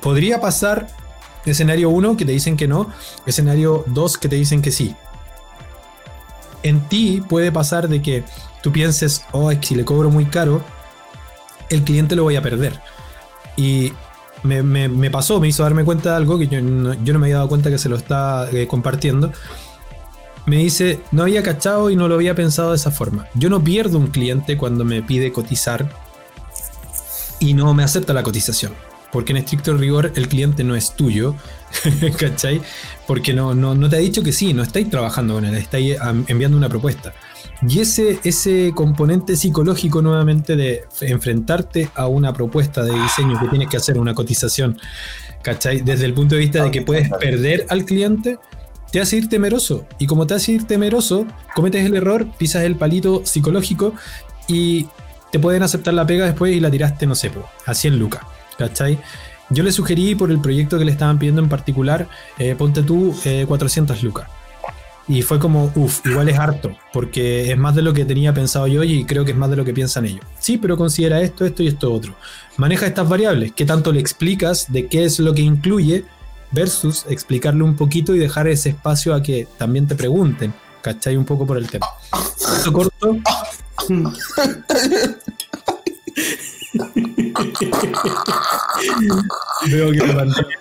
podría 0.02 0.40
pasar 0.40 0.88
escenario 1.46 1.90
1 1.90 2.18
que 2.18 2.26
te 2.26 2.32
dicen 2.32 2.58
que 2.58 2.68
no, 2.68 2.90
escenario 3.26 3.84
2 3.88 4.18
que 4.18 4.30
te 4.30 4.36
dicen 4.36 4.62
que 4.62 4.72
sí. 4.72 4.96
En 6.64 6.82
ti 6.88 7.24
puede 7.28 7.52
pasar 7.52 7.88
de 7.90 8.02
que 8.02 8.24
tú 8.62 8.72
pienses, 8.72 9.24
oh, 9.32 9.52
es 9.52 9.60
que 9.60 9.68
si 9.68 9.76
le 9.76 9.86
cobro 9.86 10.10
muy 10.12 10.26
caro, 10.26 10.62
el 11.70 11.84
cliente 11.84 12.16
lo 12.16 12.24
voy 12.24 12.36
a 12.36 12.42
perder. 12.42 12.80
Y 13.58 13.94
me, 14.44 14.62
me- 14.64 15.10
pasó, 15.12 15.40
me 15.40 15.48
hizo 15.48 15.64
darme 15.64 15.84
cuenta 15.84 16.12
de 16.12 16.16
algo 16.18 16.38
que 16.38 16.48
yo 16.48 16.62
no, 16.62 16.94
yo 17.04 17.14
no 17.14 17.20
me 17.20 17.28
había 17.28 17.38
dado 17.38 17.50
cuenta 17.50 17.70
que 17.70 17.78
se 17.78 17.90
lo 17.90 17.96
está 17.96 18.48
eh, 18.52 18.68
compartiendo. 18.68 19.32
Me 20.46 20.58
dice, 20.58 21.00
no 21.12 21.24
había 21.24 21.44
cachado 21.44 21.90
y 21.90 21.96
no 21.96 22.08
lo 22.08 22.16
había 22.16 22.36
pensado 22.36 22.72
de 22.72 22.76
esa 22.76 22.92
forma. 22.92 23.28
Yo 23.36 23.50
no 23.50 23.64
pierdo 23.64 23.98
un 23.98 24.08
cliente 24.08 24.58
cuando 24.58 24.84
me 24.84 25.02
pide 25.04 25.32
cotizar 25.32 25.90
y 27.40 27.54
no 27.54 27.74
me 27.74 27.84
acepta 27.84 28.14
la 28.14 28.24
cotización. 28.24 28.74
Porque 29.12 29.34
en 29.34 29.38
estricto 29.38 29.76
rigor 29.76 30.14
el 30.16 30.28
cliente 30.28 30.64
no 30.64 30.76
es 30.76 30.96
tuyo, 30.96 31.36
¿cachai? 32.18 32.62
Porque 33.08 33.34
no, 33.34 33.54
no, 33.54 33.76
no 33.76 33.90
te 33.90 33.98
ha 33.98 34.00
dicho 34.00 34.24
que 34.24 34.32
sí, 34.32 34.54
no 34.54 34.64
estáis 34.64 34.90
trabajando 34.90 35.34
con 35.34 35.46
él, 35.46 35.56
estáis 35.56 35.98
enviando 36.28 36.58
una 36.58 36.70
propuesta. 36.70 37.14
Y 37.68 37.80
ese, 37.80 38.20
ese 38.24 38.72
componente 38.74 39.36
psicológico 39.36 40.02
nuevamente 40.02 40.56
de 40.56 40.86
enfrentarte 41.02 41.90
a 41.94 42.08
una 42.08 42.34
propuesta 42.34 42.84
de 42.84 42.94
diseño 42.94 43.40
que 43.40 43.48
tienes 43.50 43.68
que 43.68 43.78
hacer 43.78 44.00
una 44.00 44.16
cotización, 44.16 44.80
¿cachai? 45.44 45.82
Desde 45.82 46.06
el 46.06 46.14
punto 46.14 46.36
de 46.36 46.42
vista 46.42 46.64
de 46.64 46.72
que 46.72 46.82
puedes 46.82 47.10
perder 47.10 47.68
al 47.70 47.86
cliente, 47.86 48.40
te 48.92 49.00
hace 49.00 49.18
ir 49.18 49.30
temeroso. 49.30 49.86
Y 50.00 50.08
como 50.08 50.28
te 50.28 50.34
hace 50.34 50.54
ir 50.54 50.66
temeroso, 50.66 51.26
cometes 51.56 51.86
el 51.86 51.96
error, 51.96 52.28
pisas 52.38 52.64
el 52.64 52.76
palito 52.76 53.22
psicológico 53.26 53.94
y 54.48 54.88
te 55.32 55.40
pueden 55.40 55.64
aceptar 55.64 55.94
la 55.94 56.06
pega 56.06 56.26
después 56.26 56.56
y 56.56 56.60
la 56.60 56.70
tiraste, 56.70 57.08
no 57.08 57.16
sé, 57.16 57.30
po, 57.30 57.48
a 57.66 57.74
100 57.74 57.98
lucas, 57.98 58.24
¿cachai? 58.62 59.00
Yo 59.50 59.64
le 59.64 59.72
sugerí 59.72 60.16
por 60.16 60.32
el 60.32 60.40
proyecto 60.40 60.78
que 60.78 60.86
le 60.86 60.92
estaban 60.92 61.18
pidiendo 61.18 61.42
en 61.42 61.50
particular, 61.50 62.08
eh, 62.38 62.56
ponte 62.58 62.84
tú 62.84 63.14
eh, 63.26 63.46
400 63.48 64.02
lucas. 64.04 64.28
Y 65.08 65.24
fue 65.24 65.40
como, 65.40 65.72
uff, 65.76 66.06
igual 66.06 66.30
es 66.30 66.38
harto, 66.38 66.72
porque 66.94 67.52
es 67.52 67.58
más 67.58 67.76
de 67.76 67.82
lo 67.82 67.92
que 67.92 68.06
tenía 68.06 68.34
pensado 68.34 68.68
yo 68.68 68.84
y 68.84 69.04
creo 69.04 69.26
que 69.26 69.32
es 69.32 69.38
más 69.38 69.50
de 69.50 69.56
lo 69.56 69.66
que 69.66 69.74
piensan 69.74 70.06
ellos. 70.06 70.24
Sí, 70.40 70.58
pero 70.58 70.78
considera 70.78 71.22
esto, 71.22 71.44
esto 71.44 71.64
y 71.64 71.68
esto 71.68 71.92
otro. 71.92 72.16
Maneja 72.58 72.86
estas 72.86 73.10
variables, 73.10 73.52
¿qué 73.54 73.66
tanto 73.66 73.92
le 73.92 74.00
explicas 74.00 74.72
de 74.72 74.88
qué 74.88 75.04
es 75.04 75.20
lo 75.20 75.34
que 75.34 75.42
incluye 75.42 76.06
versus 76.52 77.06
explicarle 77.10 77.64
un 77.64 77.76
poquito 77.76 78.16
y 78.16 78.20
dejar 78.20 78.48
ese 78.48 78.70
espacio 78.70 79.16
a 79.16 79.24
que 79.24 79.48
también 79.58 79.88
te 79.88 79.96
pregunten, 79.96 80.54
¿cachai? 80.82 81.18
Un 81.18 81.26
poco 81.26 81.48
por 81.48 81.58
el 81.58 81.68
tema. 81.68 81.88
Esto 82.40 82.72
corto. 82.74 83.18
Veo 89.70 89.92
que 89.92 90.00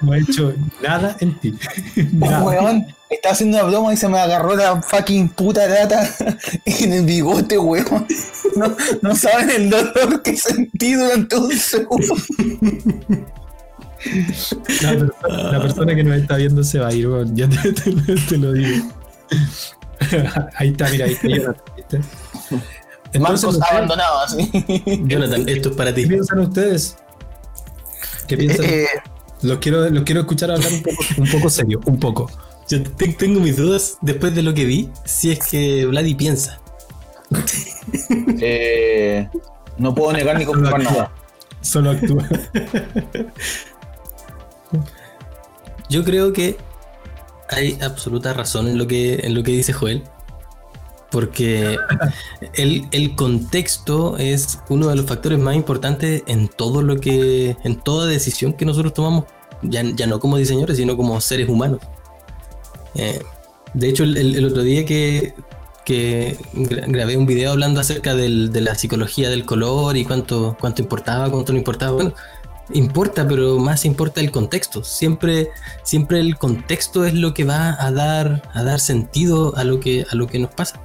no 0.03 0.13
ha 0.13 0.19
hecho 0.19 0.53
nada 0.83 1.17
en 1.21 1.39
ti. 1.41 1.55
Nada. 2.13 2.43
Weón, 2.43 2.87
estaba 3.09 3.33
haciendo 3.33 3.59
una 3.59 3.67
broma 3.69 3.93
y 3.93 3.97
se 3.97 4.09
me 4.09 4.19
agarró 4.19 4.57
la 4.57 4.81
fucking 4.83 5.29
puta 5.31 5.67
lata 5.67 6.09
en 6.65 6.93
el 6.93 7.05
bigote, 7.05 7.59
weón. 7.59 8.07
No, 8.57 8.77
no 9.03 9.15
saben 9.15 9.51
el 9.51 9.71
dolor 9.71 10.23
que 10.23 10.37
sentí 10.37 10.95
durante 10.95 11.37
un 11.37 11.53
segundo. 11.53 12.15
La, 14.83 14.91
persona, 14.99 15.53
la 15.53 15.61
persona 15.63 15.95
que 15.95 16.05
nos 16.05 16.17
está 16.19 16.37
viendo 16.37 16.65
se 16.65 16.79
va 16.79 16.89
a 16.89 16.93
ir, 16.93 17.09
weón. 17.09 17.37
Ya 17.37 17.49
te, 17.49 17.73
te- 17.73 17.93
te 18.29 18.37
lo 18.37 18.53
digo. 18.53 18.87
Ahí 20.57 20.69
está, 20.71 20.89
mira, 20.89 21.05
ahí 21.05 21.13
está. 21.13 21.55
Entonces, 23.13 23.21
Marcos 23.21 23.45
¿ustedes- 23.57 23.73
abandonado 23.73 24.21
así. 24.21 24.51
Jonathan, 25.07 25.49
esto 25.49 25.71
es 25.71 25.77
para 25.77 25.95
¿qué 25.95 26.03
ti. 26.03 26.09
piensan 26.09 26.39
ustedes? 26.41 26.97
¿Qué 28.29 28.37
piensan? 28.37 28.65
Eh, 28.67 28.87
los, 29.43 29.59
quiero, 29.59 29.89
los 29.91 30.05
quiero 30.05 30.21
escuchar 30.21 30.51
hablar 30.51 30.73
un 30.73 30.83
poco, 30.83 31.05
un 31.19 31.29
poco 31.31 31.51
serio, 31.51 31.81
un 31.87 31.99
poco. 31.99 32.31
Yo 32.69 32.83
te- 32.83 33.09
tengo 33.15 33.41
mis 33.41 33.57
dudas 33.57 33.99
después 34.01 34.35
de 34.35 34.43
lo 34.43 34.55
que 34.55 34.65
vi, 34.65 34.91
si 35.05 35.33
es 35.33 35.41
que 35.49 35.87
Vladi 35.87 36.15
piensa. 36.15 36.61
eh, 38.41 39.29
no 39.79 39.95
puedo 39.95 40.13
negar 40.13 40.39
ni 40.39 40.45
confirmar 40.45 40.83
nada. 40.83 41.13
Solo 41.63 41.91
actúa. 41.91 42.27
Yo 45.89 46.05
creo 46.05 46.33
que 46.33 46.57
hay 47.49 47.77
absoluta 47.83 48.33
razón 48.33 48.69
en 48.69 48.79
lo 48.79 48.87
que, 48.87 49.15
en 49.25 49.35
lo 49.35 49.43
que 49.43 49.51
dice 49.53 49.73
Joel. 49.73 50.05
Porque 51.11 51.77
el, 52.55 52.87
el 52.93 53.17
contexto 53.17 54.17
es 54.17 54.61
uno 54.69 54.89
de 54.89 54.97
los 54.97 55.07
factores 55.07 55.39
más 55.39 55.57
importantes 55.57 56.23
en 56.27 56.49
todo 56.49 56.83
lo 56.83 56.97
que. 57.01 57.57
en 57.65 57.77
toda 57.81 58.07
decisión 58.07 58.53
que 58.53 58.65
nosotros 58.65 58.95
tomamos, 58.95 59.25
ya, 59.63 59.83
ya 59.83 60.07
no 60.07 60.21
como 60.21 60.37
diseñadores, 60.37 60.77
sino 60.77 60.97
como 60.97 61.21
seres 61.21 61.49
humanos. 61.49 61.81
Eh, 62.95 63.21
de 63.75 63.89
hecho, 63.89 64.05
el, 64.05 64.17
el- 64.17 64.45
otro 64.45 64.63
día 64.63 64.85
que, 64.85 65.35
que 65.85 66.37
gra- 66.55 66.85
grabé 66.87 67.17
un 67.17 67.27
video 67.27 67.53
hablando 67.53 67.81
acerca 67.81 68.15
del- 68.15 68.53
de 68.53 68.61
la 68.61 68.75
psicología 68.75 69.31
del 69.31 69.45
color 69.45 69.97
y 69.97 70.05
cuánto, 70.05 70.57
cuánto 70.61 70.83
importaba, 70.83 71.31
cuánto 71.31 71.53
no 71.53 71.59
importaba. 71.59 71.93
Bueno, 71.93 72.15
importa, 72.73 73.27
pero 73.27 73.59
más 73.59 73.85
importa 73.85 74.21
el 74.21 74.31
contexto. 74.31 74.85
Siempre, 74.85 75.49
siempre 75.83 76.21
el 76.21 76.37
contexto 76.39 77.05
es 77.05 77.15
lo 77.15 77.35
que 77.35 77.45
va 77.45 77.77
a 77.85 77.91
dar, 77.93 78.49
a 78.55 78.63
dar 78.63 78.79
sentido 78.81 79.57
a 79.57 79.65
lo 79.65 79.81
que, 79.81 80.05
a 80.11 80.15
lo 80.15 80.27
que 80.29 80.39
nos 80.39 80.51
pasa. 80.55 80.81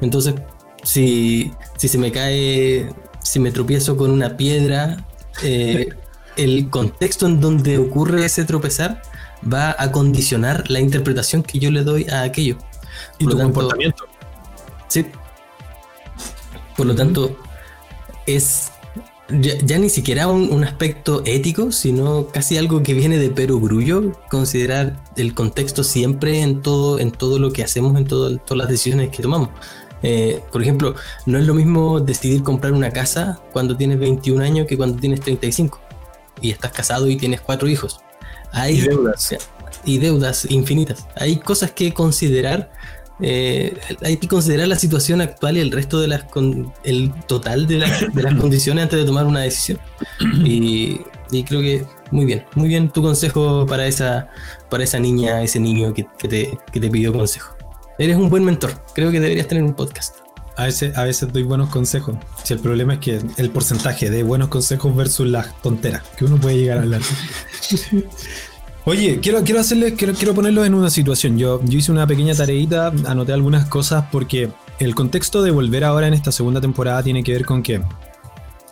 Entonces, 0.00 0.34
si, 0.82 1.52
si 1.76 1.88
se 1.88 1.98
me 1.98 2.10
cae, 2.12 2.88
si 3.22 3.38
me 3.40 3.50
tropiezo 3.52 3.96
con 3.96 4.10
una 4.10 4.36
piedra, 4.36 5.04
eh, 5.42 5.88
el 6.36 6.70
contexto 6.70 7.26
en 7.26 7.40
donde 7.40 7.78
ocurre 7.78 8.24
ese 8.24 8.44
tropezar 8.44 9.02
va 9.52 9.74
a 9.78 9.90
condicionar 9.92 10.70
la 10.70 10.80
interpretación 10.80 11.42
que 11.42 11.58
yo 11.58 11.70
le 11.70 11.82
doy 11.84 12.06
a 12.08 12.22
aquello. 12.22 12.56
Y 13.18 13.24
Por 13.24 13.32
tu 13.32 13.38
lo 13.38 13.44
tanto, 13.44 13.54
comportamiento. 13.60 14.04
Sí. 14.88 15.06
Por 16.76 16.86
lo 16.86 16.94
tanto, 16.94 17.36
es 18.26 18.70
ya, 19.28 19.54
ya 19.58 19.78
ni 19.78 19.88
siquiera 19.90 20.26
un, 20.28 20.50
un 20.52 20.64
aspecto 20.64 21.22
ético, 21.24 21.72
sino 21.72 22.26
casi 22.28 22.56
algo 22.58 22.82
que 22.82 22.94
viene 22.94 23.18
de 23.18 23.30
perogrullo, 23.30 24.12
considerar 24.30 25.02
el 25.16 25.34
contexto 25.34 25.84
siempre 25.84 26.40
en 26.42 26.62
todo, 26.62 26.98
en 26.98 27.12
todo 27.12 27.38
lo 27.38 27.52
que 27.52 27.62
hacemos, 27.62 27.96
en 27.96 28.06
todo- 28.06 28.38
todas 28.38 28.58
las 28.58 28.68
decisiones 28.68 29.10
que 29.10 29.22
tomamos. 29.22 29.50
Eh, 30.02 30.40
por 30.50 30.62
ejemplo, 30.62 30.94
no 31.26 31.38
es 31.38 31.46
lo 31.46 31.54
mismo 31.54 32.00
decidir 32.00 32.42
comprar 32.42 32.72
una 32.72 32.90
casa 32.90 33.40
cuando 33.52 33.76
tienes 33.76 33.98
21 33.98 34.42
años 34.42 34.66
que 34.66 34.76
cuando 34.76 34.98
tienes 34.98 35.20
35 35.20 35.78
y 36.40 36.50
estás 36.50 36.72
casado 36.72 37.08
y 37.08 37.16
tienes 37.16 37.40
cuatro 37.40 37.68
hijos. 37.68 38.00
Hay 38.52 38.76
Y 38.78 38.80
deudas. 38.80 39.34
y 39.84 39.98
deudas 39.98 40.46
infinitas. 40.50 41.06
Hay 41.16 41.36
cosas 41.36 41.70
que 41.72 41.92
considerar. 41.92 42.72
eh, 43.22 43.76
hay 44.02 44.16
que 44.16 44.26
considerar 44.28 44.66
la 44.68 44.76
situación 44.76 45.20
actual 45.20 45.58
y 45.58 45.60
el 45.60 45.70
resto 45.70 46.00
de 46.00 46.08
las 46.08 46.24
con- 46.24 46.72
el 46.84 47.12
total 47.26 47.66
de, 47.66 47.76
las- 47.78 48.14
de 48.14 48.22
las 48.22 48.34
condiciones 48.40 48.84
antes 48.84 48.98
de 48.98 49.04
tomar 49.04 49.26
una 49.26 49.40
decisión. 49.40 49.78
Y, 50.42 51.02
y 51.30 51.44
creo 51.44 51.60
que 51.60 51.84
muy 52.10 52.24
bien, 52.24 52.44
muy 52.54 52.68
bien 52.68 52.88
tu 52.88 53.02
consejo 53.02 53.66
para 53.66 53.86
esa, 53.86 54.30
para 54.70 54.84
esa 54.84 54.98
niña, 54.98 55.42
ese 55.42 55.60
niño 55.60 55.92
que, 55.92 56.06
que 56.18 56.28
te, 56.28 56.58
que 56.72 56.80
te 56.80 56.88
pidió 56.88 57.12
consejo. 57.12 57.54
Eres 58.00 58.16
un 58.16 58.30
buen 58.30 58.42
mentor. 58.46 58.72
Creo 58.94 59.10
que 59.10 59.20
deberías 59.20 59.46
tener 59.46 59.62
un 59.62 59.74
podcast. 59.74 60.16
A 60.56 60.64
veces, 60.64 60.96
a 60.96 61.04
veces 61.04 61.30
doy 61.30 61.42
buenos 61.42 61.68
consejos. 61.68 62.16
Si 62.44 62.54
el 62.54 62.58
problema 62.58 62.94
es 62.94 63.00
que 63.00 63.20
el 63.36 63.50
porcentaje 63.50 64.08
de 64.08 64.22
buenos 64.22 64.48
consejos 64.48 64.96
versus 64.96 65.28
las 65.28 65.60
tonteras 65.60 66.02
que 66.16 66.24
uno 66.24 66.38
puede 66.38 66.56
llegar 66.56 66.78
a 66.78 66.80
hablar. 66.80 67.02
Oye, 68.86 69.20
quiero, 69.20 69.44
quiero 69.44 69.60
hacerles, 69.60 69.92
quiero, 69.98 70.14
quiero 70.14 70.32
ponerlos 70.32 70.66
en 70.66 70.72
una 70.72 70.88
situación. 70.88 71.36
Yo, 71.36 71.60
yo 71.62 71.78
hice 71.78 71.92
una 71.92 72.06
pequeña 72.06 72.34
tareita, 72.34 72.86
anoté 73.06 73.34
algunas 73.34 73.66
cosas 73.66 74.06
porque 74.10 74.48
el 74.78 74.94
contexto 74.94 75.42
de 75.42 75.50
volver 75.50 75.84
ahora 75.84 76.08
en 76.08 76.14
esta 76.14 76.32
segunda 76.32 76.62
temporada 76.62 77.02
tiene 77.02 77.22
que 77.22 77.34
ver 77.34 77.44
con 77.44 77.62
que 77.62 77.82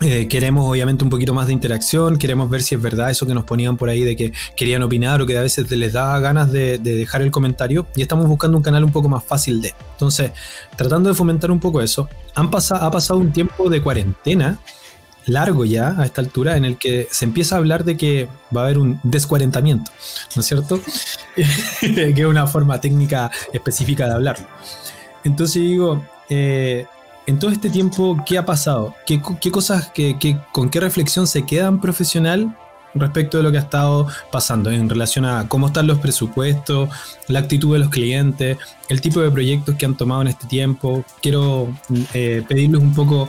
eh, 0.01 0.29
queremos 0.29 0.69
obviamente 0.69 1.03
un 1.03 1.11
poquito 1.11 1.35
más 1.35 1.49
de 1.49 1.53
interacción, 1.53 2.19
queremos 2.19 2.49
ver 2.49 2.63
si 2.63 2.75
es 2.75 2.83
verdad 2.83 3.11
eso 3.11 3.27
que 3.27 3.35
nos 3.35 3.45
ponían 3.45 3.77
por 3.77 3.89
ahí 3.89 4.03
de 4.03 4.15
que 4.15 4.33
querían 4.57 4.83
opinar 4.83 5.21
o 5.21 5.27
que 5.27 5.37
a 5.37 5.43
veces 5.43 5.71
les 5.71 5.93
daba 5.93 6.19
ganas 6.21 6.53
de, 6.53 6.79
de 6.79 6.95
dejar 6.95 7.23
el 7.23 7.31
comentario 7.31 7.87
y 7.97 8.03
estamos 8.03 8.27
buscando 8.27 8.57
un 8.57 8.63
canal 8.63 8.85
un 8.85 8.93
poco 8.93 9.09
más 9.09 9.25
fácil 9.25 9.61
de. 9.61 9.75
Entonces, 9.93 10.31
tratando 10.77 11.09
de 11.09 11.15
fomentar 11.15 11.51
un 11.51 11.61
poco 11.61 11.81
eso, 11.81 12.09
han 12.35 12.47
ha 12.47 12.91
pasado 12.91 13.19
un 13.19 13.33
tiempo 13.33 13.69
de 13.69 13.83
cuarentena 13.83 14.59
largo 15.29 15.65
ya 15.65 15.95
a 15.99 16.05
esta 16.05 16.21
altura 16.21 16.57
en 16.57 16.65
el 16.65 16.77
que 16.79 17.09
se 17.11 17.25
empieza 17.25 17.55
a 17.55 17.59
hablar 17.59 17.85
de 17.85 17.97
que 17.97 18.29
va 18.55 18.63
a 18.63 18.65
haber 18.65 18.79
un 18.79 19.01
descuarentamiento, 19.03 19.91
¿no 20.35 20.41
es 20.41 20.47
cierto? 20.47 20.81
que 21.35 22.15
es 22.17 22.27
una 22.27 22.47
forma 22.47 22.81
técnica 22.81 23.31
específica 23.53 24.07
de 24.07 24.15
hablarlo. 24.15 24.47
Entonces 25.25 25.63
digo, 25.63 26.05
eh, 26.31 26.87
en 27.29 27.39
todo 27.39 27.51
este 27.51 27.69
tiempo, 27.69 28.17
¿qué 28.27 28.39
ha 28.39 28.47
pasado? 28.47 28.95
¿Qué, 29.07 29.21
co- 29.21 29.39
qué 29.39 29.51
cosas, 29.51 29.91
qué- 29.95 30.17
con 30.51 30.71
qué 30.71 30.81
reflexión 30.81 31.27
se 31.27 31.45
quedan 31.45 31.79
profesional 31.79 32.57
respecto 32.95 33.37
de 33.37 33.43
lo 33.43 33.53
que 33.53 33.59
ha 33.59 33.61
estado 33.61 34.07
pasando 34.33 34.71
en 34.71 34.89
relación 34.89 35.27
a 35.27 35.47
cómo 35.47 35.67
están 35.67 35.87
los 35.87 35.99
presupuestos, 35.99 36.89
la 37.29 37.41
actitud 37.41 37.75
de 37.75 37.81
los 37.81 37.91
clientes, 37.91 38.57
el 38.89 39.01
tipo 39.03 39.21
de 39.21 39.31
proyectos 39.31 39.75
que 39.77 39.85
han 39.85 39.95
tomado 39.95 40.23
en 40.23 40.29
este 40.29 40.47
tiempo? 40.47 41.05
Quiero 41.21 41.69
eh, 42.15 42.43
pedirles 42.49 42.81
un 42.81 42.95
poco 42.95 43.29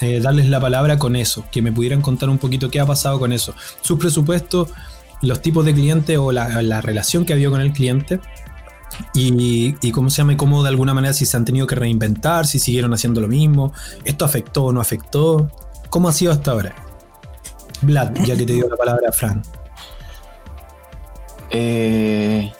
eh, 0.00 0.20
darles 0.20 0.48
la 0.50 0.60
palabra 0.60 0.98
con 0.98 1.16
eso, 1.16 1.44
que 1.50 1.62
me 1.62 1.72
pudieran 1.72 2.02
contar 2.02 2.28
un 2.28 2.36
poquito 2.38 2.70
qué 2.70 2.80
ha 2.80 2.86
pasado 2.86 3.18
con 3.18 3.32
eso. 3.32 3.54
Sus 3.80 3.98
presupuestos, 3.98 4.68
los 5.22 5.40
tipos 5.40 5.64
de 5.64 5.72
clientes 5.72 6.18
o 6.18 6.32
la, 6.32 6.60
la 6.60 6.82
relación 6.82 7.24
que 7.24 7.32
ha 7.32 7.36
habido 7.36 7.50
con 7.50 7.62
el 7.62 7.72
cliente 7.72 8.20
Y, 9.14 9.76
y 9.80 9.92
cómo 9.92 10.10
se 10.10 10.18
llama, 10.18 10.32
y 10.32 10.36
cómo 10.36 10.62
de 10.62 10.70
alguna 10.70 10.94
manera 10.94 11.12
si 11.12 11.26
se 11.26 11.36
han 11.36 11.44
tenido 11.44 11.66
que 11.66 11.74
reinventar, 11.74 12.46
si 12.46 12.58
siguieron 12.58 12.92
haciendo 12.94 13.20
lo 13.20 13.28
mismo, 13.28 13.72
esto 14.04 14.24
afectó 14.24 14.64
o 14.64 14.72
no 14.72 14.80
afectó, 14.80 15.50
¿cómo 15.90 16.08
ha 16.08 16.12
sido 16.12 16.32
hasta 16.32 16.52
ahora? 16.52 16.74
Vlad, 17.82 18.14
ya 18.24 18.36
que 18.36 18.44
te 18.44 18.54
dio 18.54 18.68
la 18.68 18.76
palabra 18.76 19.12
Fran. 19.12 19.42
Eh, 21.50 22.52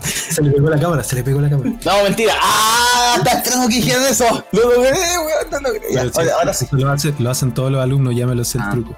Se 0.00 0.42
le 0.42 0.50
pegó 0.52 0.68
la 0.70 0.78
cámara, 0.78 1.02
se 1.04 1.16
le 1.16 1.22
pegó 1.24 1.40
la 1.40 1.50
cámara. 1.50 1.70
no, 1.84 2.02
mentira. 2.04 2.34
¡Ah! 2.40 3.14
Está 3.18 3.32
esperando 3.38 3.68
que 3.68 3.74
dijeran 3.76 4.04
eso. 4.04 4.44
Lo 4.52 4.62
logré, 4.74 4.90
weón. 4.92 5.50
No 5.50 5.60
logré. 5.60 5.80
Ya, 5.92 6.00
Pero 6.02 6.12
sí, 6.12 6.28
ahora, 6.30 6.54
sí. 6.54 6.66
Lo, 6.72 6.90
hace- 6.90 7.14
lo 7.18 7.30
hacen 7.30 7.52
todos 7.54 7.70
los 7.70 7.82
alumnos, 7.82 8.14
ya 8.16 8.26
me 8.26 8.34
lo 8.34 8.44
sé 8.44 8.58
el 8.58 8.64
Ah. 8.64 8.70
truco. 8.72 8.94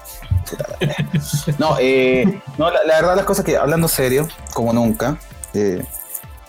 No, 1.57 1.77
eh, 1.79 2.41
no 2.57 2.69
la, 2.71 2.83
la 2.85 2.95
verdad 2.95 3.15
las 3.15 3.25
cosas 3.25 3.43
que, 3.45 3.57
hablando 3.57 3.87
serio, 3.87 4.27
como 4.53 4.71
nunca, 4.73 5.17
eh, 5.53 5.83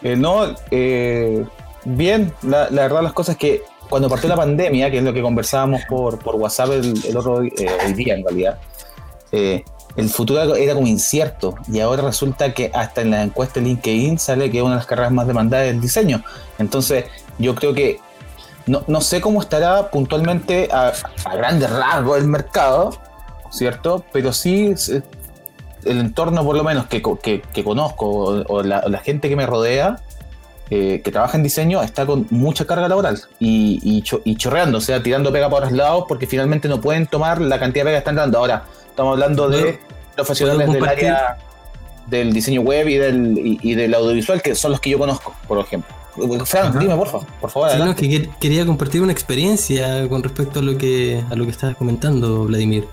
eh, 0.03 0.16
no, 0.16 0.55
eh, 0.70 1.45
bien, 1.84 2.32
la, 2.43 2.68
la 2.70 2.82
verdad 2.82 3.03
las 3.03 3.12
cosas 3.12 3.37
que 3.37 3.62
cuando 3.89 4.09
partió 4.09 4.28
la 4.28 4.37
pandemia, 4.37 4.91
que 4.91 4.99
es 4.99 5.05
lo 5.05 5.12
que 5.14 5.22
conversábamos 5.22 5.82
por, 5.89 6.18
por 6.18 6.34
WhatsApp 6.34 6.70
el, 6.72 7.05
el 7.07 7.16
otro 7.16 7.43
eh, 7.43 7.53
el 7.84 7.95
día 7.95 8.14
en 8.14 8.24
realidad, 8.24 8.59
eh, 9.32 9.64
el 9.97 10.09
futuro 10.11 10.55
era 10.55 10.75
como 10.75 10.87
incierto 10.87 11.55
y 11.73 11.81
ahora 11.81 12.03
resulta 12.03 12.53
que 12.53 12.71
hasta 12.75 13.01
en 13.01 13.11
las 13.13 13.25
encuestas 13.25 13.63
de 13.63 13.71
LinkedIn 13.71 14.19
sale 14.19 14.51
que 14.51 14.61
una 14.63 14.73
de 14.73 14.77
las 14.79 14.87
carreras 14.87 15.13
más 15.13 15.27
demandadas 15.27 15.67
es 15.69 15.75
el 15.75 15.81
diseño. 15.81 16.23
Entonces 16.59 17.07
yo 17.39 17.55
creo 17.55 17.73
que 17.75 17.99
no, 18.67 18.83
no 18.89 19.01
sé 19.01 19.21
cómo 19.21 19.41
estará 19.41 19.91
puntualmente 19.91 20.69
a, 20.73 20.93
a 21.25 21.37
grandes 21.37 21.71
rasgos 21.71 22.19
el 22.19 22.27
mercado, 22.27 22.91
¿cierto? 23.51 24.05
Pero 24.13 24.33
sí 24.33 24.75
el 25.85 25.99
entorno 26.01 26.45
por 26.45 26.57
lo 26.57 26.65
menos 26.65 26.87
que, 26.87 27.01
que- 27.23 27.43
conozco 27.65 28.07
o, 28.49 28.63
la, 28.63 28.83
la 28.89 28.99
gente 28.99 29.29
que 29.29 29.37
me 29.37 29.47
rodea 29.47 30.01
eh, 30.69 31.01
que 31.05 31.13
trabaja 31.13 31.37
en 31.37 31.45
diseño 31.45 31.81
está 31.81 32.05
con 32.05 32.27
mucha 32.31 32.65
carga 32.67 32.89
laboral 32.89 33.21
y, 33.39 33.79
y, 33.85 34.03
cho- 34.03 34.21
y 34.25 34.35
chorreando, 34.37 34.79
o 34.79 34.81
sea, 34.81 35.01
tirando 35.01 35.31
pega 35.31 35.49
por 35.49 35.63
los 35.63 35.71
lados 35.73 36.05
porque 36.09 36.27
finalmente 36.27 36.69
no 36.69 36.81
pueden 36.81 37.07
tomar 37.07 37.41
la 37.41 37.61
cantidad 37.61 37.85
de 37.85 37.91
pega 37.91 37.95
que 37.99 37.99
están 38.01 38.17
dando. 38.17 38.39
Ahora, 38.39 38.65
estamos 38.97 39.13
hablando 39.13 39.49
de 39.51 39.61
¿Puedo- 39.61 39.79
profesionales 40.17 40.73
del 40.73 40.85
área 40.89 41.37
del 42.07 42.33
diseño 42.33 42.63
web 42.63 42.89
y 42.89 42.95
del, 42.97 43.37
y, 43.39 43.59
y 43.63 43.75
del 43.75 43.93
audiovisual, 43.93 44.41
que 44.41 44.55
son 44.55 44.71
los 44.71 44.81
que 44.81 44.89
yo 44.91 44.99
conozco, 44.99 45.35
por 45.47 45.59
ejemplo. 45.59 45.95
Fran, 46.47 46.69
Ajá. 46.69 46.79
dime, 46.79 46.97
por 46.97 47.09
favor, 47.09 47.27
por 47.43 47.51
favor, 47.51 47.71
Sí, 47.73 47.79
no, 47.79 47.95
que 47.95 48.07
quer- 48.09 48.31
quería 48.41 48.65
compartir 48.65 49.03
una 49.03 49.13
experiencia 49.13 50.09
con 50.09 50.23
respecto 50.23 50.61
a 50.61 50.63
lo 50.63 50.79
que 50.79 51.23
a 51.31 51.35
lo 51.35 51.45
que 51.45 51.51
estabas 51.51 51.77
comentando, 51.77 52.45
Vladimir. 52.45 52.87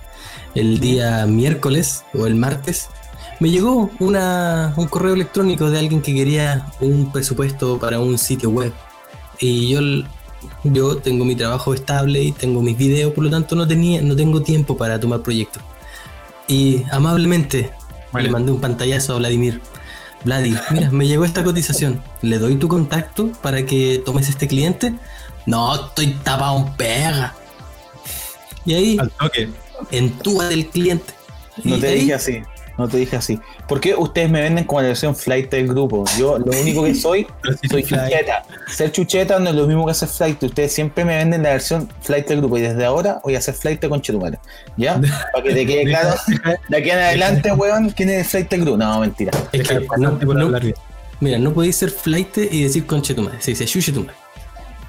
El 0.54 0.78
día 0.78 1.24
miércoles 1.26 2.04
o 2.12 2.26
el 2.26 2.34
martes 2.34 2.88
me 3.40 3.48
llegó 3.50 3.88
una, 3.98 4.74
un 4.76 4.86
correo 4.88 5.14
electrónico 5.14 5.70
de 5.70 5.78
alguien 5.78 6.02
que 6.02 6.14
quería 6.14 6.66
un 6.80 7.10
presupuesto 7.10 7.78
para 7.78 7.98
un 7.98 8.18
sitio 8.18 8.50
web. 8.50 8.72
Y 9.40 9.70
yo, 9.70 9.80
yo 10.64 10.98
tengo 10.98 11.24
mi 11.24 11.34
trabajo 11.34 11.72
estable 11.72 12.22
y 12.22 12.32
tengo 12.32 12.60
mis 12.60 12.76
videos, 12.76 13.12
por 13.14 13.24
lo 13.24 13.30
tanto 13.30 13.56
no 13.56 13.66
tenía, 13.66 14.02
no 14.02 14.14
tengo 14.14 14.42
tiempo 14.42 14.76
para 14.76 15.00
tomar 15.00 15.20
proyectos. 15.22 15.62
Y 16.48 16.84
amablemente 16.90 17.70
le 18.14 18.30
mandé 18.30 18.52
un 18.52 18.60
pantallazo 18.60 19.14
a 19.14 19.18
Vladimir. 19.18 19.60
Vladi, 20.24 20.56
mira, 20.70 20.90
me 20.90 21.06
llegó 21.06 21.24
esta 21.24 21.44
cotización. 21.44 22.02
¿Le 22.22 22.38
doy 22.38 22.56
tu 22.56 22.68
contacto 22.68 23.30
para 23.42 23.66
que 23.66 24.02
tomes 24.04 24.28
este 24.28 24.48
cliente? 24.48 24.94
No, 25.46 25.74
estoy 25.74 26.14
tapado 26.22 26.58
en 26.58 26.72
pega. 26.76 27.34
Y 28.64 28.74
ahí, 28.74 28.96
Al 28.98 29.10
toque. 29.10 29.50
del 30.48 30.68
cliente. 30.68 31.12
No 31.62 31.76
Y 31.76 31.80
te 31.80 31.88
ahí- 31.88 32.00
dije 32.00 32.14
así, 32.14 32.42
no 32.76 32.88
te 32.88 32.96
dije 32.96 33.16
así. 33.16 33.38
¿Por 33.68 33.80
qué 33.80 33.94
ustedes 33.94 34.28
me 34.30 34.40
venden 34.42 34.64
como 34.64 34.80
la 34.80 34.88
versión 34.88 35.14
flight 35.14 35.50
del 35.50 35.68
grupo? 35.68 36.04
Yo 36.18 36.38
lo 36.38 36.52
único 36.60 36.84
que 36.84 36.94
soy, 36.94 37.26
soy 37.70 37.82
chucheta. 37.82 38.44
Ser 38.68 38.90
chucheta 38.92 39.38
no 39.38 39.50
es 39.50 39.56
lo 39.56 39.66
mismo 39.66 39.84
que 39.84 39.92
hacer 39.92 40.08
flight. 40.08 40.42
Ustedes 40.42 40.72
siempre 40.72 41.04
me 41.04 41.16
venden 41.16 41.42
la 41.42 41.50
versión 41.50 41.88
flight 42.02 42.26
del 42.28 42.38
grupo 42.38 42.58
y 42.58 42.62
desde 42.62 42.84
ahora 42.84 43.20
voy 43.22 43.36
a 43.36 43.38
hacer 43.38 43.54
flight 43.54 43.86
con 43.86 44.00
Chetumare. 44.00 44.38
¿Ya? 44.76 45.00
Para 45.32 45.44
que 45.44 45.54
te 45.54 45.66
quede 45.66 45.84
claro. 45.84 46.14
De 46.68 46.76
aquí 46.76 46.90
en 46.90 46.98
adelante, 46.98 47.52
weón, 47.52 47.90
¿quién 47.90 48.10
es 48.10 48.18
el 48.18 48.24
flight 48.24 48.50
del 48.50 48.60
grupo? 48.62 48.76
No, 48.76 49.00
mentira. 49.00 49.32
Es 49.52 49.68
que 49.68 49.86
no, 49.98 50.10
no- 50.12 50.60
mira, 51.20 51.38
no 51.38 51.52
podéis 51.52 51.76
ser 51.76 51.90
flight 51.90 52.36
y 52.38 52.64
decir 52.64 52.86
conche 52.86 53.14
tu 53.14 53.22
madre. 53.22 53.38
Se 53.40 53.52
dice 53.52 53.66
chuche 53.66 53.92
tu 53.92 54.00
madre. 54.00 54.14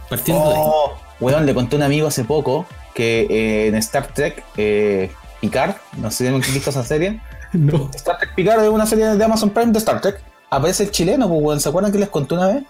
Partiendo 0.09 0.49
de 0.49 0.55
ahí. 0.55 0.61
Oh, 0.65 0.93
weón, 1.19 1.45
le 1.45 1.53
conté 1.53 1.75
a 1.75 1.77
un 1.77 1.83
amigo 1.83 2.07
hace 2.07 2.23
poco 2.23 2.65
que 2.93 3.27
eh, 3.29 3.67
en 3.67 3.75
Star 3.75 4.07
Trek, 4.07 4.43
eh, 4.57 5.11
Picard, 5.41 5.75
no 5.97 6.09
sé 6.11 6.27
si 6.41 6.51
visto 6.51 6.69
esa 6.69 6.83
serie. 6.83 7.19
No. 7.57 7.89
Star 7.95 8.17
Trek 8.17 8.35
Picard 8.35 8.63
es 8.63 8.69
una 8.69 8.85
serie 8.85 9.05
de 9.15 9.23
Amazon 9.23 9.49
Prime 9.49 9.71
de 9.71 9.79
Star 9.79 10.01
Trek. 10.01 10.21
Aparece 10.49 10.83
el 10.83 10.91
chileno, 10.91 11.27
pues, 11.27 11.41
weón. 11.41 11.59
¿Se 11.59 11.69
acuerdan 11.69 11.91
que 11.91 11.97
les 11.99 12.09
conté 12.09 12.35
una 12.35 12.47
vez? 12.47 12.63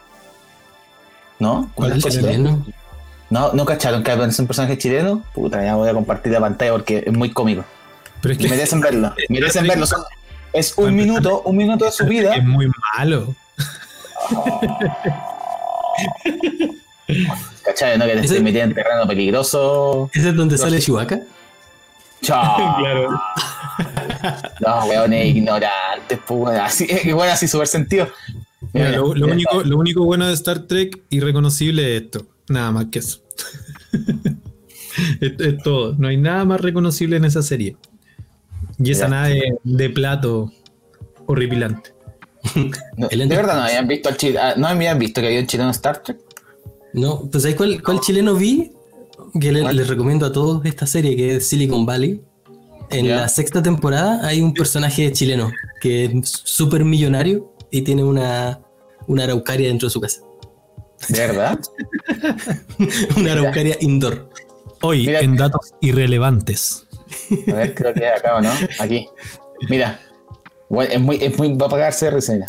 ¿No? 1.40 1.70
¿Cuál 1.76 1.94
es 1.98 2.06
el 2.06 2.12
chileno? 2.12 2.66
No, 3.30 3.52
¿no 3.54 3.66
cacharon 3.66 4.04
que 4.04 4.12
aparece 4.12 4.42
un 4.42 4.48
personaje 4.48 4.78
chileno? 4.78 5.24
Puta, 5.34 5.64
ya 5.64 5.76
voy 5.76 5.90
a 5.90 5.94
compartir 5.94 6.32
la 6.32 6.40
pantalla 6.40 6.72
porque 6.74 7.04
es 7.06 7.14
muy 7.14 7.32
cómico. 7.32 7.64
Pero 8.22 8.34
es 8.34 8.40
Y 8.40 8.44
que 8.44 8.50
merecen 8.50 8.80
verlo. 8.82 9.14
Merecen 9.30 9.68
verlo. 9.68 9.86
Son- 9.88 10.04
es 10.54 10.74
un 10.78 10.86
Bueno, 10.86 10.98
minuto, 10.98 11.42
un 11.42 11.58
minuto 11.58 11.86
de 11.86 11.92
su 11.92 12.06
vida. 12.06 12.34
es 12.36 12.44
muy 12.44 12.72
malo. 12.98 13.36
¿Cachai? 17.64 17.98
¿No? 17.98 18.06
Que 18.06 18.14
te 18.14 18.20
estoy 18.22 18.42
metiendo 18.42 18.72
en 18.72 18.84
terreno 18.84 19.08
peligroso. 19.08 20.10
¿Ese 20.14 20.30
es 20.30 20.36
donde 20.36 20.58
sale 20.58 20.80
Chewbacca? 20.80 21.20
Chao. 22.22 22.78
Claro. 22.80 23.22
No, 24.60 24.86
weones 24.86 25.36
ignorantes, 25.36 26.20
pues. 26.28 26.60
Así, 26.60 26.88
igual 27.04 27.30
así, 27.30 27.48
súper 27.48 27.68
sentido. 27.68 28.08
Mira, 28.74 28.92
lo, 28.92 29.14
lo 29.14 29.14
Mira, 29.14 29.34
único, 29.34 29.64
lo 29.64 29.78
único 29.78 30.06
bueno 30.06 30.28
de 30.28 30.34
Star 30.34 30.68
Trek 30.68 31.04
irreconocible 31.10 31.96
es 31.96 32.04
esto. 32.04 32.28
Nada 32.50 32.72
más 32.72 32.86
que 32.86 33.00
eso. 33.00 33.22
es, 35.22 35.34
es 35.40 35.58
todo. 35.64 35.96
No 35.98 36.08
hay 36.08 36.18
nada 36.18 36.46
más 36.46 36.62
reconocible 36.62 37.18
en 37.18 37.26
esa 37.26 37.42
serie. 37.42 37.78
Y 38.78 38.92
esa 38.92 39.08
nave 39.08 39.58
de 39.64 39.90
plato 39.90 40.52
horripilante. 41.26 41.94
no, 42.98 43.08
de 43.08 43.26
verdad 43.28 43.56
no 43.56 43.64
habían 43.64 43.88
visto 43.88 44.10
al 44.10 44.18
chile, 44.18 44.40
ah, 44.40 44.54
no 44.56 44.68
habían 44.68 45.00
visto 45.00 45.22
que 45.22 45.28
había 45.28 45.40
un 45.40 45.48
chileno 45.48 45.70
en 45.70 45.76
Star 45.76 46.04
Trek. 46.04 46.20
No, 46.94 47.28
pues 47.30 47.44
¿sabes 47.44 47.58
cuál, 47.58 47.82
cuál 47.82 48.00
chileno 48.00 48.36
vi? 48.36 48.72
Que 49.40 49.52
les 49.52 49.88
recomiendo 49.88 50.26
a 50.26 50.32
todos 50.32 50.66
esta 50.66 50.86
serie 50.86 51.16
que 51.16 51.38
es 51.38 51.48
Silicon 51.48 51.86
Valley. 51.86 52.22
En 52.90 53.10
la 53.10 53.28
sexta 53.28 53.62
temporada 53.62 54.26
hay 54.26 54.42
un 54.42 54.54
personaje 54.54 55.12
chileno 55.12 55.52
que 55.82 56.06
es 56.06 56.30
súper 56.44 56.86
millonario 56.86 57.54
y 57.72 57.82
tiene 57.82 58.04
una, 58.04 58.62
una 59.08 59.24
araucaria 59.24 59.68
dentro 59.68 59.88
de 59.88 59.92
su 59.92 60.02
casa. 60.02 60.22
¿De 61.10 61.20
verdad? 61.20 61.60
una 63.18 63.34
araucaria 63.34 63.78
indoor. 63.82 64.30
Hoy, 64.82 65.06
Mira- 65.08 65.20
en 65.22 65.36
datos 65.36 65.74
irrelevantes. 65.82 66.88
A 67.52 67.54
ver, 67.56 67.76
creo 67.76 67.94
que 67.94 68.06
es 68.08 68.20
acá 68.20 68.36
o 68.38 68.42
no. 68.42 68.52
Aquí. 68.80 69.08
Mira. 69.70 70.00
Bueno, 70.70 70.94
es 70.94 71.00
muy, 71.02 71.16
es 71.22 71.38
muy, 71.38 71.54
va 71.56 71.68
a 71.68 71.70
pagarse 71.70 72.06
de 72.06 72.12
mira. 72.34 72.48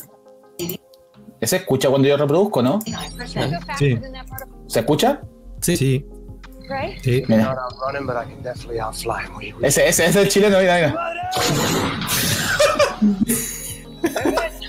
¿Se 1.43 1.57
escucha 1.57 1.89
cuando 1.91 2.09
yo 2.09 2.17
reproduzco, 2.17 2.63
no? 2.63 2.79
Sí. 3.79 3.99
¿Se 4.67 4.81
escucha? 4.81 5.21
Sí. 5.61 5.77
Sí. 5.77 6.07
Sí. 7.03 7.23
Mira. 7.29 7.45
Not 7.45 7.59
outrunning, 7.59 8.07
but 8.07 8.17
I 8.17 8.25
can 8.31 8.43
definitely 8.43 8.81
outfly 8.81 9.23
him. 9.25 9.37
We- 9.37 9.53
we- 9.61 9.67
Ese, 9.69 9.87
ese, 9.89 10.05
ese 10.07 10.11
es 10.11 10.17
el 10.17 10.29
chileno, 10.29 10.59
mira, 10.59 10.75
mira. 10.77 10.95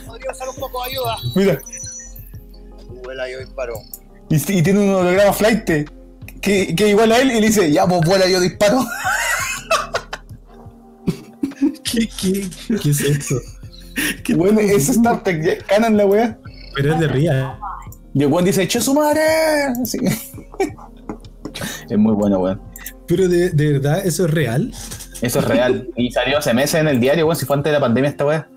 Podría 0.06 0.32
usar 0.32 0.50
un 0.50 0.56
poco 0.56 0.84
de 0.84 0.90
ayuda. 0.92 1.18
Mira. 1.36 1.60
Vuela 3.04 3.30
yo 3.30 3.40
disparo. 3.40 3.74
Y, 4.30 4.36
y 4.36 4.62
tiene 4.64 4.80
un 4.80 4.90
holograma 4.96 5.34
flight 5.34 5.64
que, 6.42 6.76
que 6.76 6.88
igual 6.90 7.12
a 7.12 7.20
él 7.20 7.32
y 7.32 7.40
le 7.40 7.48
dice, 7.48 7.72
ya, 7.72 7.86
pues 7.88 8.02
vuela, 8.06 8.28
yo 8.28 8.40
disparo. 8.40 8.80
¿Qué, 11.84 12.08
qué, 12.22 12.48
qué 12.82 12.90
es 12.90 13.02
eso? 13.02 13.36
Bueno, 14.36 14.60
es 14.60 14.90
Star 14.90 15.24
Trek, 15.24 15.44
ya, 15.44 15.58
canon 15.66 15.98
la 15.98 16.06
wea. 16.06 16.38
Pero 16.76 16.94
es 16.94 17.00
de 17.00 17.08
ría. 17.08 17.58
Y 18.14 18.24
el 18.24 18.28
weón 18.32 18.46
dice, 18.46 18.68
¡che 18.68 18.80
su 18.82 18.94
madre! 18.94 19.22
Así. 19.82 19.98
Es 21.90 21.98
muy 21.98 22.14
bueno, 22.14 22.40
weón. 22.40 22.62
Pero 23.08 23.28
de, 23.28 23.50
de 23.52 23.74
verdad, 23.74 24.06
¿eso 24.06 24.26
es 24.26 24.32
real? 24.32 24.72
Eso 25.22 25.40
es 25.40 25.46
real. 25.46 25.90
Y 25.96 26.12
salió 26.12 26.38
hace 26.38 26.54
meses 26.54 26.80
en 26.82 26.88
el 26.88 27.00
diario, 27.00 27.26
weón, 27.26 27.36
si 27.38 27.46
fue 27.46 27.56
antes 27.56 27.72
de 27.72 27.80
la 27.80 27.82
pandemia 27.82 28.10
esta 28.10 28.26
wea. 28.26 28.48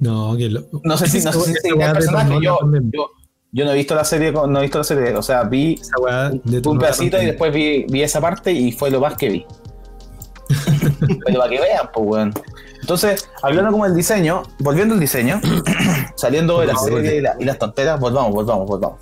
No, 0.00 0.36
que 0.36 0.48
lo. 0.48 0.64
No 0.84 0.96
sé 0.96 1.06
si, 1.08 1.20
no 1.22 1.32
sé 1.32 1.54
si 1.62 1.72
weá 1.72 1.88
el 1.88 1.92
personaje. 1.94 2.30
Yo, 2.42 2.58
yo, 2.92 3.10
yo 3.52 3.64
no 3.64 3.72
he 3.72 3.74
visto 3.74 3.94
la 3.94 4.04
serie, 4.04 4.30
no 4.32 4.58
he 4.58 4.62
visto 4.62 4.78
la 4.78 4.84
serie, 4.84 5.14
o 5.16 5.22
sea, 5.22 5.42
vi 5.44 5.74
Esa 5.80 5.98
weá 6.00 6.30
un 6.64 6.78
pedacito 6.78 7.20
y 7.20 7.26
después 7.26 7.52
vi, 7.52 7.84
vi 7.88 8.02
esa 8.02 8.20
parte 8.20 8.52
y 8.52 8.72
fue 8.72 8.90
lo 8.90 9.00
más 9.00 9.14
que 9.16 9.28
vi. 9.28 9.46
Pero 11.26 11.38
para 11.38 11.50
que 11.50 11.60
vean, 11.60 11.88
pues, 11.92 12.06
weón. 12.08 12.34
Entonces, 12.80 13.28
hablando 13.42 13.70
como 13.72 13.86
el 13.86 13.94
diseño, 13.94 14.42
volviendo 14.60 14.94
al 14.94 15.00
diseño, 15.00 15.40
saliendo 16.16 16.60
de 16.60 16.66
la 16.68 16.76
serie 16.76 17.16
y, 17.16 17.20
la- 17.20 17.36
y 17.38 17.44
las 17.44 17.58
tonteras, 17.58 17.98
volvamos, 18.00 18.32
volvamos, 18.32 18.66
volvamos. 18.66 19.00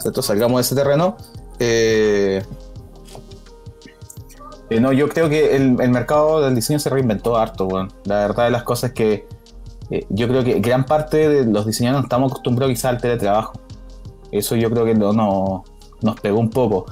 ¿Cierto? 0.00 0.22
Salgamos 0.22 0.58
de 0.58 0.62
ese 0.62 0.74
terreno. 0.74 1.16
Eh, 1.58 2.42
Eh, 4.70 4.80
no, 4.80 4.92
yo 4.92 5.08
creo 5.08 5.30
que 5.30 5.56
el, 5.56 5.72
mercado 5.72 6.42
del 6.42 6.54
diseño 6.54 6.78
se 6.78 6.90
reinventó 6.90 7.38
harto. 7.38 7.68
La 8.04 8.16
verdad 8.16 8.44
de 8.44 8.50
las 8.50 8.64
cosas 8.64 8.90
es 8.90 8.94
que 8.94 9.26
eh, 9.90 10.04
yo 10.10 10.28
creo 10.28 10.44
que 10.44 10.60
gran 10.60 10.84
parte 10.84 11.26
de 11.26 11.46
los 11.50 11.64
diseñadores 11.64 12.04
estamos 12.04 12.30
acostumbrados 12.30 12.74
quizás 12.74 12.90
al 12.92 13.00
teletrabajo. 13.00 13.58
Eso 14.30 14.56
yo 14.56 14.70
creo 14.70 14.84
que 14.84 14.94
no, 14.94 15.12
no- 15.14 15.64
nos 16.02 16.20
pegó 16.20 16.38
un 16.38 16.50
poco. 16.50 16.84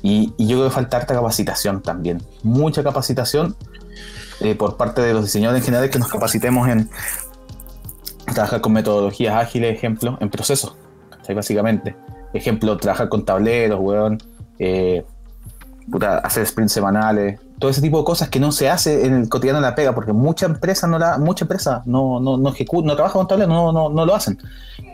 Y, 0.00 0.32
yo 0.38 0.58
creo 0.58 0.64
que 0.64 0.70
falta 0.70 0.96
harta 0.98 1.14
capacitación 1.14 1.82
también. 1.82 2.22
Mucha 2.44 2.84
capacitación 2.84 3.56
por 4.56 4.76
parte 4.76 5.02
de 5.02 5.12
los 5.12 5.24
diseñadores 5.24 5.62
en 5.62 5.66
general 5.66 5.90
que 5.90 5.98
nos 5.98 6.06
capacitemos 6.08 6.68
en 6.68 6.88
trabajar 8.32 8.60
con 8.60 8.72
metodologías 8.72 9.34
ágiles, 9.34 9.74
ejemplo, 9.74 10.16
en 10.20 10.30
procesos. 10.30 10.76
Básicamente. 11.34 11.96
Ejemplo, 12.32 12.76
trabajar 12.76 13.08
con 13.08 13.24
tableros, 13.24 13.80
weón. 13.80 14.18
eh, 14.58 15.04
puta, 15.90 16.18
hacer 16.18 16.46
sprints 16.46 16.72
semanales, 16.72 17.40
todo 17.58 17.70
ese 17.70 17.80
tipo 17.80 17.98
de 17.98 18.04
cosas 18.04 18.28
que 18.28 18.38
no 18.38 18.52
se 18.52 18.68
hace 18.68 19.06
en 19.06 19.14
el 19.14 19.28
cotidiano 19.28 19.60
de 19.60 19.66
la 19.66 19.74
pega, 19.74 19.94
porque 19.94 20.12
mucha 20.12 20.46
empresa 20.46 20.86
no 20.86 20.98
la, 20.98 21.18
mucha 21.18 21.44
empresa 21.44 21.82
no, 21.86 22.20
no, 22.20 22.36
no 22.36 22.50
ejecuta, 22.50 22.86
no 22.86 22.94
trabaja 22.94 23.14
con 23.14 23.26
tablero, 23.26 23.50
no, 23.50 23.72
no, 23.72 23.88
no 23.88 24.06
lo 24.06 24.14
hacen. 24.14 24.38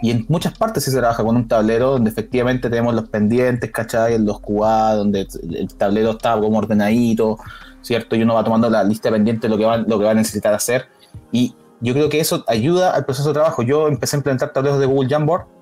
Y 0.02 0.10
en 0.10 0.24
muchas 0.28 0.56
partes 0.56 0.84
sí 0.84 0.90
se 0.90 0.98
trabaja 0.98 1.22
con 1.22 1.36
un 1.36 1.46
tablero 1.46 1.92
donde 1.92 2.10
efectivamente 2.10 2.70
tenemos 2.70 2.94
los 2.94 3.08
pendientes, 3.08 3.70
¿cachai? 3.70 4.18
Los 4.18 4.40
QA, 4.40 4.94
donde 4.94 5.26
el 5.50 5.74
tablero 5.74 6.12
está 6.12 6.38
como 6.38 6.58
ordenadito, 6.58 7.38
¿cierto? 7.82 8.16
Y 8.16 8.22
uno 8.22 8.34
va 8.34 8.44
tomando 8.44 8.70
la 8.70 8.82
lista 8.82 9.08
de 9.08 9.16
pendientes 9.16 9.42
de 9.42 9.48
lo 9.48 9.58
que 9.58 9.64
va, 9.64 9.78
lo 9.78 9.98
que 9.98 10.04
va 10.04 10.12
a 10.12 10.14
necesitar 10.14 10.54
hacer. 10.54 10.86
Y 11.32 11.54
yo 11.80 11.92
creo 11.92 12.08
que 12.08 12.20
eso 12.20 12.44
ayuda 12.46 12.92
al 12.94 13.04
proceso 13.04 13.28
de 13.28 13.34
trabajo. 13.34 13.62
Yo 13.62 13.88
empecé 13.88 14.16
a 14.16 14.18
implementar 14.18 14.52
tableros 14.52 14.78
de 14.78 14.86
Google 14.86 15.08
Jamboard 15.08 15.53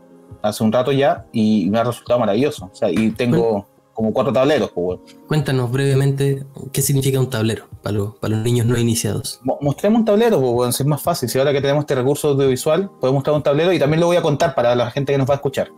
hace 0.42 0.62
un 0.64 0.72
rato 0.72 0.92
ya 0.92 1.24
y 1.32 1.68
me 1.70 1.78
ha 1.78 1.84
resultado 1.84 2.18
maravilloso. 2.20 2.68
O 2.72 2.74
sea, 2.74 2.90
y 2.90 3.10
tengo 3.12 3.66
como 3.94 4.12
cuatro 4.12 4.32
tableros, 4.32 4.70
pues. 4.74 4.98
Cuéntanos 5.28 5.70
brevemente 5.70 6.44
qué 6.72 6.80
significa 6.82 7.20
un 7.20 7.28
tablero 7.28 7.66
para, 7.82 7.96
los- 7.98 8.14
para 8.16 8.36
los 8.36 8.44
niños 8.44 8.66
no 8.66 8.76
iniciados. 8.78 9.38
Mo- 9.42 9.58
Mostremos 9.60 10.00
un 10.00 10.04
tablero, 10.06 10.40
pues, 10.40 10.80
es 10.80 10.86
más 10.86 11.02
fácil. 11.02 11.28
Si 11.28 11.38
ahora 11.38 11.52
que 11.52 11.60
tenemos 11.60 11.82
este 11.82 11.94
recurso 11.94 12.28
audiovisual, 12.28 12.90
podemos 13.00 13.18
mostrar 13.18 13.36
un 13.36 13.42
tablero 13.42 13.72
y 13.72 13.78
también 13.78 14.00
lo 14.00 14.06
voy 14.06 14.16
a 14.16 14.22
contar 14.22 14.54
para 14.54 14.74
la 14.74 14.90
gente 14.90 15.12
que 15.12 15.18
nos 15.18 15.28
va 15.28 15.34
a 15.34 15.36
escuchar. 15.36 15.68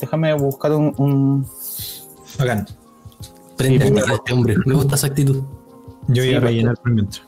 Déjame 0.00 0.32
buscar 0.34 0.72
un. 0.72 0.94
un- 0.98 1.46
Bacán. 2.38 2.66
Prende 3.56 3.86
Sí, 3.86 3.92
a 3.92 3.94
pero- 3.94 4.14
este 4.14 4.32
hombre, 4.32 4.54
me 4.64 4.74
gusta 4.74 4.94
esa 4.94 5.08
actitud. 5.08 5.42
Yo 6.08 6.22
voy 6.22 6.30
Sí, 6.30 6.30
a 6.30 6.32
pero- 6.36 6.46
rellenar 6.46 6.76
por 6.78 6.92
mientras. 6.92 7.22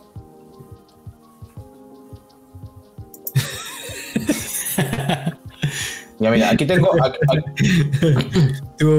Ya, 6.22 6.30
mira, 6.30 6.50
aquí 6.50 6.64
tengo, 6.66 6.88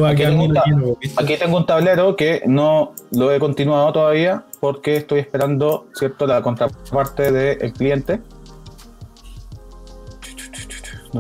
aquí, 0.06 1.38
tengo 1.40 1.58
un 1.58 1.66
tablero 1.66 2.18
que 2.18 2.42
no 2.46 2.94
lo 3.12 3.32
he 3.32 3.40
continuado 3.40 3.94
todavía 3.94 4.44
porque 4.60 4.98
estoy 4.98 5.22
esperando, 5.22 5.88
¿cierto?, 5.94 6.28
la 6.28 6.42
contraparte 6.42 7.32
del 7.32 7.72
cliente. 7.72 8.20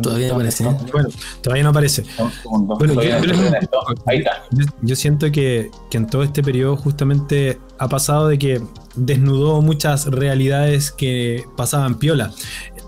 Todavía 0.01 0.27
no 0.27 0.33
aparece, 0.33 0.65
¿eh? 0.65 0.75
Bueno, 0.91 1.07
todavía 1.41 1.63
no 1.63 1.69
aparece. 1.69 2.03
Segundo. 2.41 2.75
Bueno, 2.77 3.01
yo-. 3.01 3.01
Ahí 4.05 4.17
está. 4.17 4.43
Yo, 4.51 4.65
yo 4.81 4.95
siento 4.97 5.31
que, 5.31 5.71
que 5.89 5.97
en 5.97 6.07
todo 6.07 6.23
este 6.23 6.43
periodo 6.43 6.75
justamente 6.75 7.59
ha 7.77 7.87
pasado 7.87 8.27
de 8.27 8.37
que 8.37 8.61
desnudó 8.95 9.61
muchas 9.61 10.07
realidades 10.07 10.91
que 10.91 11.45
pasaban 11.55 11.97
piola. 11.99 12.33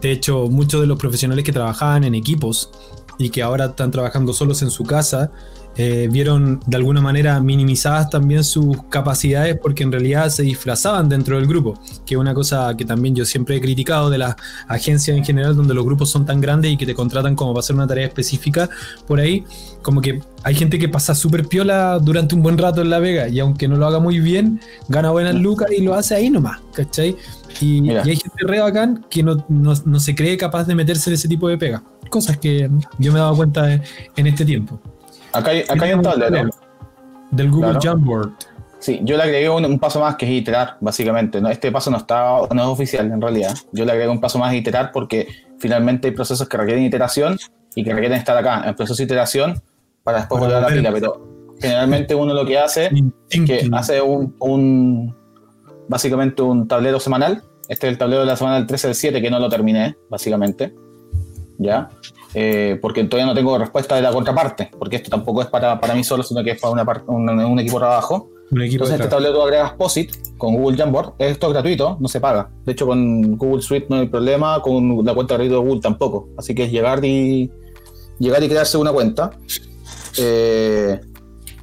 De 0.01 0.11
hecho, 0.11 0.49
muchos 0.49 0.82
de 0.82 0.88
los 0.88 0.97
profesionales 0.99 1.45
que 1.45 1.51
trabajaban 1.51 2.03
en 2.03 2.16
equipos 2.16 2.72
y 3.18 3.30
que 3.30 3.41
ahora 3.41 3.66
están 3.66 3.91
trabajando 3.91 4.34
solos 4.34 4.61
en 4.61 4.72
su 4.72 4.84
casa, 4.84 5.32
eh, 5.78 6.07
vieron 6.11 6.61
de 6.65 6.78
alguna 6.78 7.01
manera 7.01 7.39
minimizadas 7.41 8.09
también 8.09 8.43
sus 8.43 8.78
capacidades 8.89 9.57
porque 9.61 9.84
en 9.84 9.91
realidad 9.91 10.30
se 10.30 10.43
disfrazaban 10.43 11.09
dentro 11.09 11.36
del 11.38 11.47
grupo, 11.47 11.80
que 12.05 12.15
es 12.15 12.19
una 12.19 12.34
cosa 12.34 12.76
que 12.78 12.86
también 12.86 13.13
yo 13.15 13.26
siempre 13.26 13.57
he 13.57 13.61
criticado 13.61 14.09
de 14.09 14.17
las 14.17 14.36
agencias 14.67 15.17
en 15.17 15.26
general, 15.26 15.55
donde 15.55 15.73
los 15.73 15.84
grupos 15.86 16.09
son 16.09 16.26
tan 16.26 16.39
grandes 16.39 16.71
y 16.71 16.78
que 16.78 16.86
te 16.86 16.95
contratan 16.95 17.36
como 17.36 17.53
para 17.53 17.59
hacer 17.59 17.76
una 17.76 17.88
tarea 17.88 18.07
específica 18.07 18.69
por 19.07 19.19
ahí, 19.19 19.43
como 19.82 19.99
que 20.01 20.21
hay 20.43 20.55
gente 20.55 20.80
que 20.80 20.88
pasa 20.89 21.13
súper 21.13 21.45
piola 21.47 21.99
durante 21.99 22.36
un 22.36 22.41
buen 22.41 22.57
rato 22.57 22.82
en 22.82 22.89
La 22.89 22.99
Vega 22.99 23.28
y 23.28 23.39
aunque 23.39 23.67
no 23.67 23.76
lo 23.76 23.86
haga 23.86 23.99
muy 23.99 24.19
bien, 24.19 24.61
gana 24.88 25.11
buenas 25.11 25.36
lucas 25.36 25.67
y 25.78 25.82
lo 25.82 25.93
hace 25.93 26.15
ahí 26.15 26.30
nomás, 26.30 26.59
¿cachai? 26.73 27.15
Y, 27.61 27.82
y 28.05 28.09
hay 28.09 28.15
gente 28.15 28.38
re 28.45 28.59
bacán 28.59 29.05
que 29.09 29.23
no, 29.23 29.45
no- 29.49 29.73
no 29.86 29.99
se 29.99 30.13
cree 30.15 30.38
capaz 30.38 30.65
de 30.65 30.76
meterse 30.76 31.09
en 31.09 31.13
ese 31.15 31.28
tipo 31.28 31.47
de 31.47 31.57
pega. 31.57 31.84
Cosas 32.09 32.38
que 32.38 32.69
yo 32.99 33.11
me 33.11 33.17
he 33.17 33.21
dado 33.21 33.36
cuenta 33.36 33.71
en, 33.73 33.82
en 34.15 34.28
este 34.28 34.45
tiempo. 34.45 34.80
Acá 35.36 35.51
hay, 35.51 35.61
acá 35.61 35.86
hay 35.86 35.93
un 35.93 36.01
tablero. 36.01 36.49
Del 37.31 37.49
Google 37.51 37.71
Claro. 37.71 37.79
Jamboard. 37.81 38.31
Sí, 38.79 38.99
yo 39.03 39.17
le 39.17 39.23
agregué 39.23 39.49
un, 39.49 39.65
un 39.65 39.79
paso 39.79 39.99
más 39.99 40.15
que 40.15 40.25
es 40.25 40.31
iterar, 40.31 40.77
básicamente. 40.79 41.41
¿no? 41.41 41.49
Este 41.49 41.71
paso 41.71 41.89
no 41.89 41.97
está, 41.97 42.38
no 42.53 42.61
es 42.61 42.67
oficial 42.67 43.11
en 43.11 43.19
realidad. 43.21 43.55
Yo 43.71 43.83
le 43.86 43.91
agregué 43.91 44.09
un 44.09 44.21
paso 44.21 44.38
más 44.38 44.51
de 44.51 44.57
iterar 44.57 44.91
porque 44.91 45.27
finalmente 45.59 46.07
hay 46.09 46.13
procesos 46.13 46.47
que 46.47 46.55
requieren 46.57 46.83
iteración 46.83 47.38
y 47.73 47.83
que 47.83 47.93
requieren 47.93 48.17
estar 48.19 48.38
acá 48.38 48.63
en 48.67 48.75
proceso 48.75 48.97
de 48.97 49.03
iteración 49.05 49.61
para 50.03 50.19
después 50.19 50.39
Para 50.39 50.53
volver 50.59 50.65
a 50.65 50.69
la 50.69 50.75
pila. 50.75 50.91
Pero 50.93 51.55
generalmente 51.59 52.13
uno 52.13 52.33
lo 52.33 52.45
que 52.45 52.59
hace 52.59 52.91
es 53.29 53.41
que 53.45 53.67
hace 53.73 54.01
un, 54.01 54.36
un- 54.39 55.15
básicamente 55.88 56.41
un 56.43 56.67
tablero 56.67 56.99
semanal. 56.99 57.41
Este 57.67 57.88
es 57.88 57.93
el 57.93 57.97
tablero 57.97 58.21
de 58.21 58.27
la 58.27 58.36
semana 58.36 58.57
del 58.57 58.67
13 58.67 58.89
al 58.89 58.95
7 58.95 59.21
que 59.21 59.31
no 59.31 59.39
lo 59.39 59.49
terminé, 59.49 59.95
básicamente. 60.11 60.75
¿Ya? 61.58 61.89
Eh, 62.34 62.78
porque 62.82 63.03
todavía 63.06 63.32
no 63.32 63.36
tengo 63.36 63.58
respuesta 63.58 63.95
de 63.95 64.01
la 64.01 64.12
contraparte, 64.12 64.70
porque 64.78 64.97
esto 64.97 65.10
tampoco 65.10 65.41
es 65.41 65.47
para, 65.47 65.80
para 65.80 65.95
mí 65.95 66.03
solo, 66.03 66.22
sino 66.22 66.43
que 66.43 66.51
es 66.51 66.60
para 66.60 66.74
una 66.74 67.03
un, 67.08 67.30
un 67.30 67.60
equipo 67.60 67.78
de 67.78 67.86
trabajo. 67.86 68.30
Un 68.51 68.62
equipo 68.62 68.84
Entonces, 68.84 68.99
este 68.99 69.10
tablero 69.10 69.34
tú 69.34 69.41
agregas 69.41 69.74
POSIT 69.74 70.38
con 70.38 70.56
Google 70.56 70.78
Jamboard. 70.78 71.14
Esto 71.18 71.47
es 71.47 71.53
gratuito, 71.53 71.97
no 71.99 72.08
se 72.08 72.20
paga. 72.20 72.49
De 72.66 72.74
hecho, 72.74 72.86
con 72.86 73.38
Google 73.38 73.62
Suite 73.62 73.88
no 73.89 73.97
hay 73.97 74.08
problema, 74.08 74.62
con 74.62 75.03
la 75.03 75.14
cuenta 75.14 75.36
gratuita 75.36 75.56
de 75.56 75.62
Google 75.62 75.82
tampoco. 75.82 76.30
Así 76.38 76.53
que 76.53 76.66
es 76.66 76.72
llegar 76.72 77.03
y 77.03 77.51
llegar 78.20 78.43
y 78.43 78.49
crearse 78.49 78.78
una 78.78 78.91
cuenta. 78.91 79.32
Eh, 80.18 80.99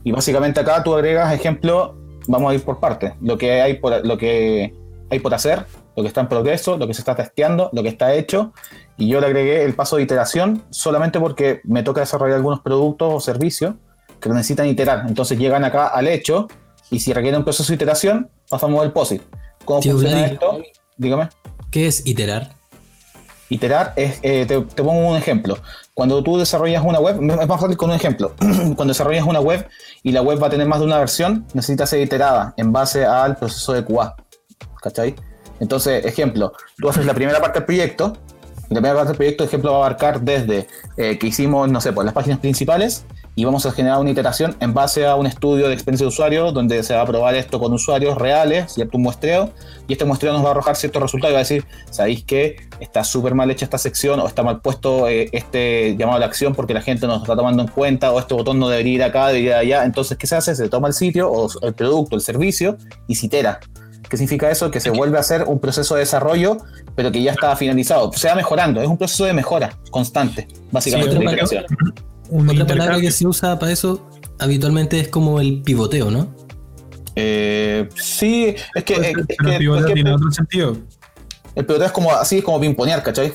y 0.04 0.10
básicamente 0.10 0.60
acá 0.60 0.82
tú 0.82 0.94
agregas, 0.94 1.32
ejemplo, 1.32 1.94
vamos 2.26 2.50
a 2.50 2.54
ir 2.54 2.62
por 2.62 2.80
partes. 2.80 3.12
Lo 3.20 3.38
que 3.38 3.60
hay 3.60 3.74
por, 3.74 4.04
lo 4.04 4.18
que 4.18 4.74
hay 5.10 5.18
por 5.20 5.34
hacer, 5.34 5.66
lo 5.96 6.02
que 6.02 6.08
está 6.08 6.20
en 6.20 6.28
progreso, 6.28 6.76
lo 6.76 6.86
que 6.86 6.94
se 6.94 7.00
está 7.00 7.14
testeando, 7.14 7.70
lo 7.72 7.82
que 7.82 7.88
está 7.88 8.14
hecho. 8.14 8.52
Y 8.96 9.08
yo 9.08 9.20
le 9.20 9.26
agregué 9.26 9.64
el 9.64 9.74
paso 9.74 9.96
de 9.96 10.02
iteración 10.02 10.62
solamente 10.70 11.20
porque 11.20 11.60
me 11.64 11.82
toca 11.82 12.00
desarrollar 12.00 12.36
algunos 12.36 12.60
productos 12.60 13.12
o 13.12 13.20
servicios 13.20 13.74
que 14.20 14.28
lo 14.28 14.34
necesitan 14.34 14.66
iterar. 14.68 15.04
Entonces 15.08 15.38
llegan 15.38 15.64
acá 15.64 15.88
al 15.88 16.08
hecho 16.08 16.48
y 16.90 17.00
si 17.00 17.12
requiere 17.12 17.36
un 17.36 17.44
proceso 17.44 17.68
de 17.72 17.76
iteración, 17.76 18.30
pasamos 18.48 18.82
al 18.82 18.92
POSIT. 18.92 19.22
¿Cómo 19.64 19.80
Tío 19.80 19.92
funciona 19.92 20.26
esto? 20.26 20.62
Dígame. 20.96 21.28
¿Qué 21.70 21.86
es 21.86 22.06
iterar? 22.06 22.50
Iterar 23.48 23.92
es, 23.96 24.18
eh, 24.22 24.46
te, 24.46 24.60
te 24.60 24.82
pongo 24.82 25.08
un 25.08 25.16
ejemplo. 25.16 25.58
Cuando 25.94 26.22
tú 26.22 26.38
desarrollas 26.38 26.82
una 26.84 27.00
web, 27.00 27.16
es 27.16 27.48
más 27.48 27.60
fácil 27.60 27.76
con 27.76 27.90
un 27.90 27.96
ejemplo. 27.96 28.34
Cuando 28.38 28.86
desarrollas 28.86 29.26
una 29.26 29.40
web 29.40 29.68
y 30.02 30.12
la 30.12 30.22
web 30.22 30.42
va 30.42 30.46
a 30.46 30.50
tener 30.50 30.66
más 30.66 30.80
de 30.80 30.86
una 30.86 30.98
versión, 30.98 31.46
necesita 31.52 31.86
ser 31.86 32.00
iterada 32.00 32.54
en 32.56 32.72
base 32.72 33.04
al 33.04 33.36
proceso 33.36 33.72
de 33.72 33.84
QA. 33.84 34.16
¿Cachai? 34.80 35.14
Entonces, 35.62 36.04
ejemplo, 36.04 36.52
tú 36.76 36.88
haces 36.88 37.06
la 37.06 37.14
primera 37.14 37.40
parte 37.40 37.60
del 37.60 37.66
proyecto. 37.66 38.18
La 38.68 38.80
primera 38.80 38.94
parte 38.94 39.08
del 39.08 39.16
proyecto, 39.16 39.44
ejemplo, 39.44 39.70
va 39.70 39.76
a 39.76 39.80
abarcar 39.86 40.20
desde 40.20 40.66
eh, 40.96 41.18
que 41.18 41.28
hicimos, 41.28 41.70
no 41.70 41.80
sé, 41.80 41.92
pues 41.92 42.04
las 42.04 42.12
páginas 42.12 42.40
principales 42.40 43.04
y 43.34 43.44
vamos 43.44 43.64
a 43.64 43.72
generar 43.72 43.98
una 43.98 44.10
iteración 44.10 44.56
en 44.60 44.74
base 44.74 45.06
a 45.06 45.14
un 45.14 45.26
estudio 45.26 45.68
de 45.68 45.74
experiencia 45.74 46.04
de 46.04 46.08
usuario 46.08 46.52
donde 46.52 46.82
se 46.82 46.94
va 46.94 47.02
a 47.02 47.06
probar 47.06 47.34
esto 47.34 47.58
con 47.58 47.72
usuarios 47.72 48.18
reales, 48.18 48.72
¿cierto? 48.72 48.98
Un 48.98 49.04
muestreo 49.04 49.50
y 49.88 49.92
este 49.92 50.04
muestreo 50.04 50.32
nos 50.32 50.44
va 50.44 50.48
a 50.48 50.50
arrojar 50.50 50.76
ciertos 50.76 51.00
resultados 51.00 51.30
y 51.30 51.34
va 51.34 51.38
a 51.38 51.42
decir, 51.42 51.64
¿sabéis 51.90 52.24
que 52.24 52.56
está 52.80 53.04
súper 53.04 53.34
mal 53.34 53.50
hecha 53.50 53.64
esta 53.64 53.78
sección 53.78 54.20
o 54.20 54.26
está 54.26 54.42
mal 54.42 54.60
puesto 54.60 55.08
eh, 55.08 55.30
este 55.32 55.96
llamado 55.96 56.16
a 56.16 56.20
la 56.20 56.26
acción 56.26 56.54
porque 56.54 56.74
la 56.74 56.82
gente 56.82 57.06
no 57.06 57.14
nos 57.14 57.22
está 57.22 57.36
tomando 57.36 57.62
en 57.62 57.68
cuenta 57.68 58.12
o 58.12 58.18
este 58.18 58.34
botón 58.34 58.58
no 58.58 58.68
debería 58.68 58.94
ir 58.94 59.02
acá, 59.02 59.28
debería 59.28 59.50
ir 59.50 59.76
allá? 59.76 59.84
Entonces, 59.84 60.18
¿qué 60.18 60.26
se 60.26 60.36
hace? 60.36 60.54
Se 60.54 60.68
toma 60.68 60.88
el 60.88 60.94
sitio 60.94 61.30
o 61.30 61.48
el 61.62 61.72
producto, 61.72 62.16
el 62.16 62.22
servicio 62.22 62.76
y 63.08 63.14
se 63.14 63.26
itera. 63.26 63.60
¿Qué 64.12 64.18
significa 64.18 64.50
eso? 64.50 64.70
Que 64.70 64.78
se 64.78 64.90
vuelve 64.90 65.16
a 65.16 65.20
hacer 65.20 65.44
un 65.44 65.58
proceso 65.58 65.94
de 65.94 66.00
desarrollo, 66.00 66.58
pero 66.94 67.10
que 67.10 67.22
ya 67.22 67.32
está 67.32 67.56
finalizado. 67.56 68.12
Se 68.12 68.28
va 68.28 68.34
mejorando, 68.34 68.82
es 68.82 68.86
un 68.86 68.98
proceso 68.98 69.24
de 69.24 69.32
mejora 69.32 69.78
constante, 69.90 70.48
básicamente. 70.70 71.46
Sí, 71.46 71.56
otra 72.30 72.66
palabra 72.66 73.00
que 73.00 73.10
se 73.10 73.26
usa 73.26 73.58
para 73.58 73.72
eso 73.72 74.06
habitualmente 74.38 75.00
es 75.00 75.08
como 75.08 75.40
el 75.40 75.62
pivoteo, 75.62 76.10
¿no? 76.10 76.28
Eh, 77.16 77.88
sí, 77.94 78.54
es 78.74 78.84
que, 78.84 78.96
es 78.96 79.14
pero 79.38 79.50
es 79.50 79.58
pivoteo 79.58 79.86
que 79.86 79.94
tiene 79.94 80.12
otro 80.12 80.30
sentido. 80.30 80.76
el 81.54 81.64
peloteo 81.64 81.86
es 81.86 81.92
como 81.92 82.12
así, 82.12 82.36
es 82.36 82.44
como 82.44 82.60
pimponear, 82.60 83.02
¿cachai? 83.02 83.32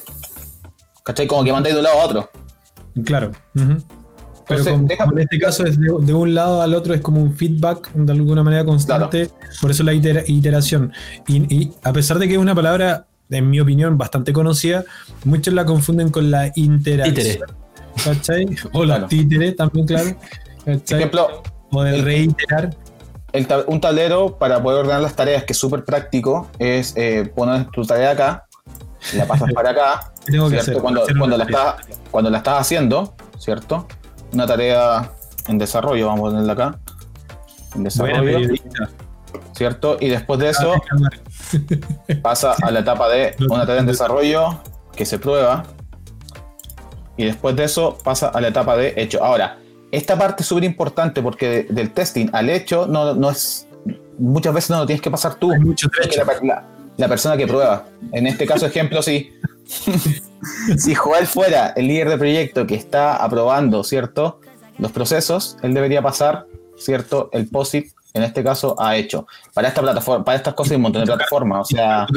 ¿Cachai? 1.04 1.26
Como 1.26 1.44
que 1.44 1.52
mandáis 1.52 1.74
de 1.74 1.80
un 1.80 1.86
lado 1.86 2.00
a 2.00 2.06
otro. 2.06 2.30
Claro. 3.04 3.32
ujú. 3.56 3.84
Pero 4.48 4.60
Entonces, 4.62 4.74
como, 4.74 4.88
deja- 4.88 5.04
como 5.06 5.18
en 5.18 5.24
este 5.24 5.40
caso 5.40 5.66
es 5.66 5.80
de, 5.80 5.88
de 6.00 6.14
un 6.14 6.34
lado 6.34 6.62
al 6.62 6.74
otro 6.74 6.94
es 6.94 7.02
como 7.02 7.22
un 7.22 7.36
feedback 7.36 7.92
de 7.94 8.12
alguna 8.14 8.44
manera 8.44 8.64
constante, 8.64 9.30
por 9.62 9.72
eso 9.72 9.84
la 9.84 9.94
itera- 9.94 10.24
iteración. 10.26 10.94
Y, 11.28 11.54
y 11.54 11.74
a 11.84 11.92
pesar 11.92 12.18
de 12.20 12.28
que 12.28 12.34
es 12.36 12.40
una 12.40 12.56
palabra, 12.56 13.08
en 13.30 13.50
mi 13.50 13.60
opinión, 13.60 13.98
bastante 13.98 14.32
conocida, 14.32 14.86
muchos 15.26 15.54
la 15.54 15.66
confunden 15.66 16.10
con 16.12 16.32
la 16.32 16.52
interacción. 16.56 17.16
Títere. 17.16 17.40
¿Cachai? 18.04 18.46
O 18.74 18.86
la 18.86 18.96
Claro. 18.96 19.08
títere 19.08 19.52
también, 19.54 19.86
claro. 19.88 20.16
Por 20.64 20.78
¿Cachai? 20.80 20.98
ejemplo, 21.00 21.44
O 21.72 21.84
de 21.84 21.96
el- 21.96 22.06
reiterar. 22.06 22.70
un 23.68 23.82
tablero 23.82 24.38
para 24.38 24.64
poder 24.64 24.80
ordenar 24.82 25.02
las 25.02 25.16
tareas, 25.16 25.44
que 25.44 25.54
es 25.54 25.60
súper 25.60 25.84
práctico, 25.84 26.50
es 26.58 26.94
eh, 26.96 27.30
poner 27.36 27.66
tu 27.68 27.84
tarea 27.84 28.12
acá, 28.12 28.46
la 29.16 29.26
pasas 29.28 29.52
para 29.54 29.72
acá, 29.72 30.14
cuando, 30.82 31.04
cuando, 31.18 31.38
la 31.38 31.44
estás, 31.44 31.76
cuando 32.10 32.30
la 32.30 32.38
estás 32.38 32.62
haciendo, 32.62 33.14
¿cierto? 33.38 33.88
Una 34.34 34.46
tarea 34.46 35.12
en 35.48 35.58
desarrollo, 35.58 36.08
vamos 36.08 36.20
a 36.20 36.32
ponerla 36.32 36.54
acá. 36.54 36.80
En 37.76 37.84
desarrollo. 37.84 38.54
¿Cierto? 39.54 39.98
Y 40.00 40.10
después 40.10 40.40
de 40.40 40.50
eso 40.50 40.76
pasa 42.22 42.56
a 42.62 42.72
la 42.72 42.80
etapa 42.80 43.10
de 43.10 43.36
una 43.50 43.66
tarea 43.66 43.82
en 43.82 43.88
desarrollo 43.88 44.62
que 44.96 45.06
se 45.06 45.20
prueba. 45.20 45.64
Y 47.16 47.26
después 47.26 47.56
de 47.56 47.64
eso 47.64 47.98
pasa 48.04 48.28
a 48.28 48.42
la 48.42 48.50
etapa 48.50 48.78
de 48.78 48.94
hecho. 48.98 49.24
Ahora, 49.24 49.58
esta 49.92 50.18
parte 50.18 50.44
es 50.44 50.48
súper 50.48 50.66
importante 50.66 51.22
porque 51.22 51.66
del 51.70 51.92
testing 51.92 52.30
al 52.34 52.50
hecho 52.50 52.88
no, 52.88 53.16
no, 53.16 53.32
es. 53.32 53.68
Muchas 54.20 54.54
veces 54.54 54.70
no 54.72 54.80
lo 54.80 54.86
tienes 54.86 55.02
que 55.02 55.12
pasar 55.12 55.36
tú. 55.36 55.52
la, 56.44 56.64
la, 56.98 57.08
persona 57.08 57.38
que 57.38 57.48
prueba. 57.48 57.86
En 58.12 58.28
este 58.28 58.46
caso, 58.46 58.66
ejemplo, 58.66 59.02
si, 59.02 59.32
si 60.78 60.96
Joel 60.96 61.28
fuera 61.28 61.74
el 61.76 61.88
líder 61.88 62.10
de 62.10 62.18
proyecto 62.18 62.68
que 62.68 62.76
está 62.76 63.18
aprobando, 63.18 63.84
¿cierto? 63.84 64.40
Los 64.78 64.92
procesos, 64.92 65.58
él 65.64 65.74
debería 65.74 66.02
pasar, 66.02 66.46
¿cierto? 66.78 67.30
El 67.34 67.48
POSIT 67.48 67.92
en 68.18 68.24
este 68.24 68.44
caso 68.44 68.76
ha 68.80 68.98
hecho. 68.98 69.28
Para 69.54 69.68
esta 69.68 69.82
plataforma, 69.82 70.26
para 70.26 70.38
estas 70.38 70.54
cosas 70.54 70.72
hay 70.72 70.76
un 70.78 70.84
montón 70.84 71.04
de 71.04 71.08
plataformas. 71.08 71.62
O 71.62 71.76
sea, 71.76 72.08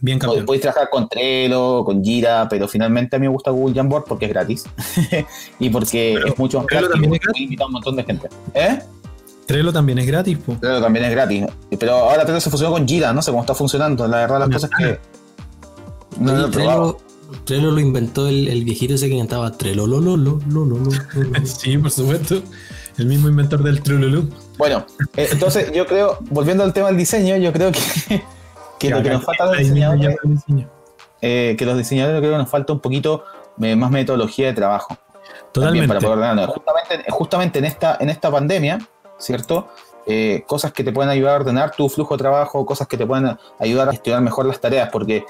bien 0.00 0.18
podéis 0.18 0.62
trabajar 0.62 0.88
con 0.90 1.08
Trello, 1.08 1.84
con 1.84 2.02
Jira, 2.02 2.48
pero 2.48 2.66
finalmente 2.66 3.16
a 3.16 3.18
mí 3.18 3.26
me 3.26 3.32
gusta 3.32 3.50
Google 3.50 3.74
Jamboard 3.74 4.04
porque 4.04 4.24
es 4.26 4.30
gratis. 4.30 4.64
y 5.58 5.68
porque 5.70 6.14
es 6.14 6.38
mucho 6.38 6.58
más 6.58 6.66
práctico 6.66 7.14
y 7.34 7.42
invita 7.44 7.64
a 7.64 7.66
un 7.66 7.72
montón 7.72 7.96
de 7.96 8.04
gente. 8.04 8.28
¿Eh? 8.54 8.80
Trello 9.46 9.72
también 9.72 9.98
es 9.98 10.06
gratis, 10.06 10.38
Trello 10.60 10.80
también 10.80 11.04
es 11.04 11.10
gratis. 11.10 11.44
Pero 11.78 11.92
ahora 11.94 12.24
Trello 12.24 12.40
se 12.40 12.50
fusionó 12.50 12.72
con 12.72 12.86
Jira, 12.86 13.12
no 13.12 13.22
sé 13.22 13.30
cómo 13.30 13.42
está 13.42 13.54
funcionando. 13.54 14.06
La 14.06 14.18
verdad, 14.18 14.40
las 14.40 14.48
cosas 14.48 14.70
que. 14.76 14.98
No, 16.18 16.34
lo 16.34 16.50
Trello, 16.50 16.98
Trello 17.44 17.70
lo 17.70 17.80
inventó 17.80 18.28
el, 18.28 18.64
viejito 18.64 18.94
ese 18.94 19.08
que 19.08 19.18
cantaba 19.18 19.52
Trello, 19.52 19.86
lo, 19.86 20.00
lo, 20.00 20.16
lo, 20.16 20.40
lo, 20.48 20.64
lo, 20.64 20.78
lo. 20.78 20.90
sí, 21.46 21.78
por 21.78 21.90
supuesto. 21.90 22.42
El 22.98 23.06
mismo 23.06 23.28
inventor 23.28 23.62
del 23.62 23.80
Trululu. 23.80 24.28
Bueno, 24.58 24.84
eh, 25.16 25.28
entonces 25.30 25.70
yo 25.72 25.86
creo, 25.86 26.18
volviendo 26.30 26.64
al 26.64 26.72
tema 26.72 26.88
del 26.88 26.96
diseño, 26.96 27.36
yo 27.36 27.52
creo 27.52 27.70
que, 27.70 27.80
que 28.80 28.90
lo 28.90 29.02
que 29.02 29.10
nos 29.10 29.24
falta 29.24 29.46
los 29.46 29.58
diseñadores, 29.58 30.16
eh, 31.22 31.54
que 31.56 31.64
los 31.64 31.78
diseñadores 31.78 32.20
creo 32.20 32.32
que 32.32 32.38
nos 32.38 32.50
falta 32.50 32.72
un 32.72 32.80
poquito 32.80 33.24
eh, 33.62 33.76
más 33.76 33.92
metodología 33.92 34.48
de 34.48 34.54
trabajo. 34.54 34.98
Totalmente. 35.52 35.86
Para 35.86 36.00
poder 36.00 36.46
justamente, 36.46 37.10
justamente 37.10 37.58
en 37.60 37.64
esta, 37.66 37.96
en 38.00 38.10
esta 38.10 38.32
pandemia, 38.32 38.80
¿cierto? 39.18 39.68
Cosas 40.46 40.72
que 40.72 40.82
te 40.82 40.92
pueden 40.92 41.10
ayudar 41.10 41.34
a 41.34 41.40
ordenar 41.40 41.72
tu 41.76 41.88
flujo 41.88 42.14
de 42.14 42.18
trabajo, 42.18 42.64
cosas 42.64 42.88
que 42.88 42.96
te 42.96 43.06
pueden 43.06 43.36
ayudar 43.58 43.88
a 43.88 43.92
gestionar 43.92 44.22
mejor 44.22 44.46
las 44.46 44.60
tareas, 44.60 44.88
porque 44.90 45.24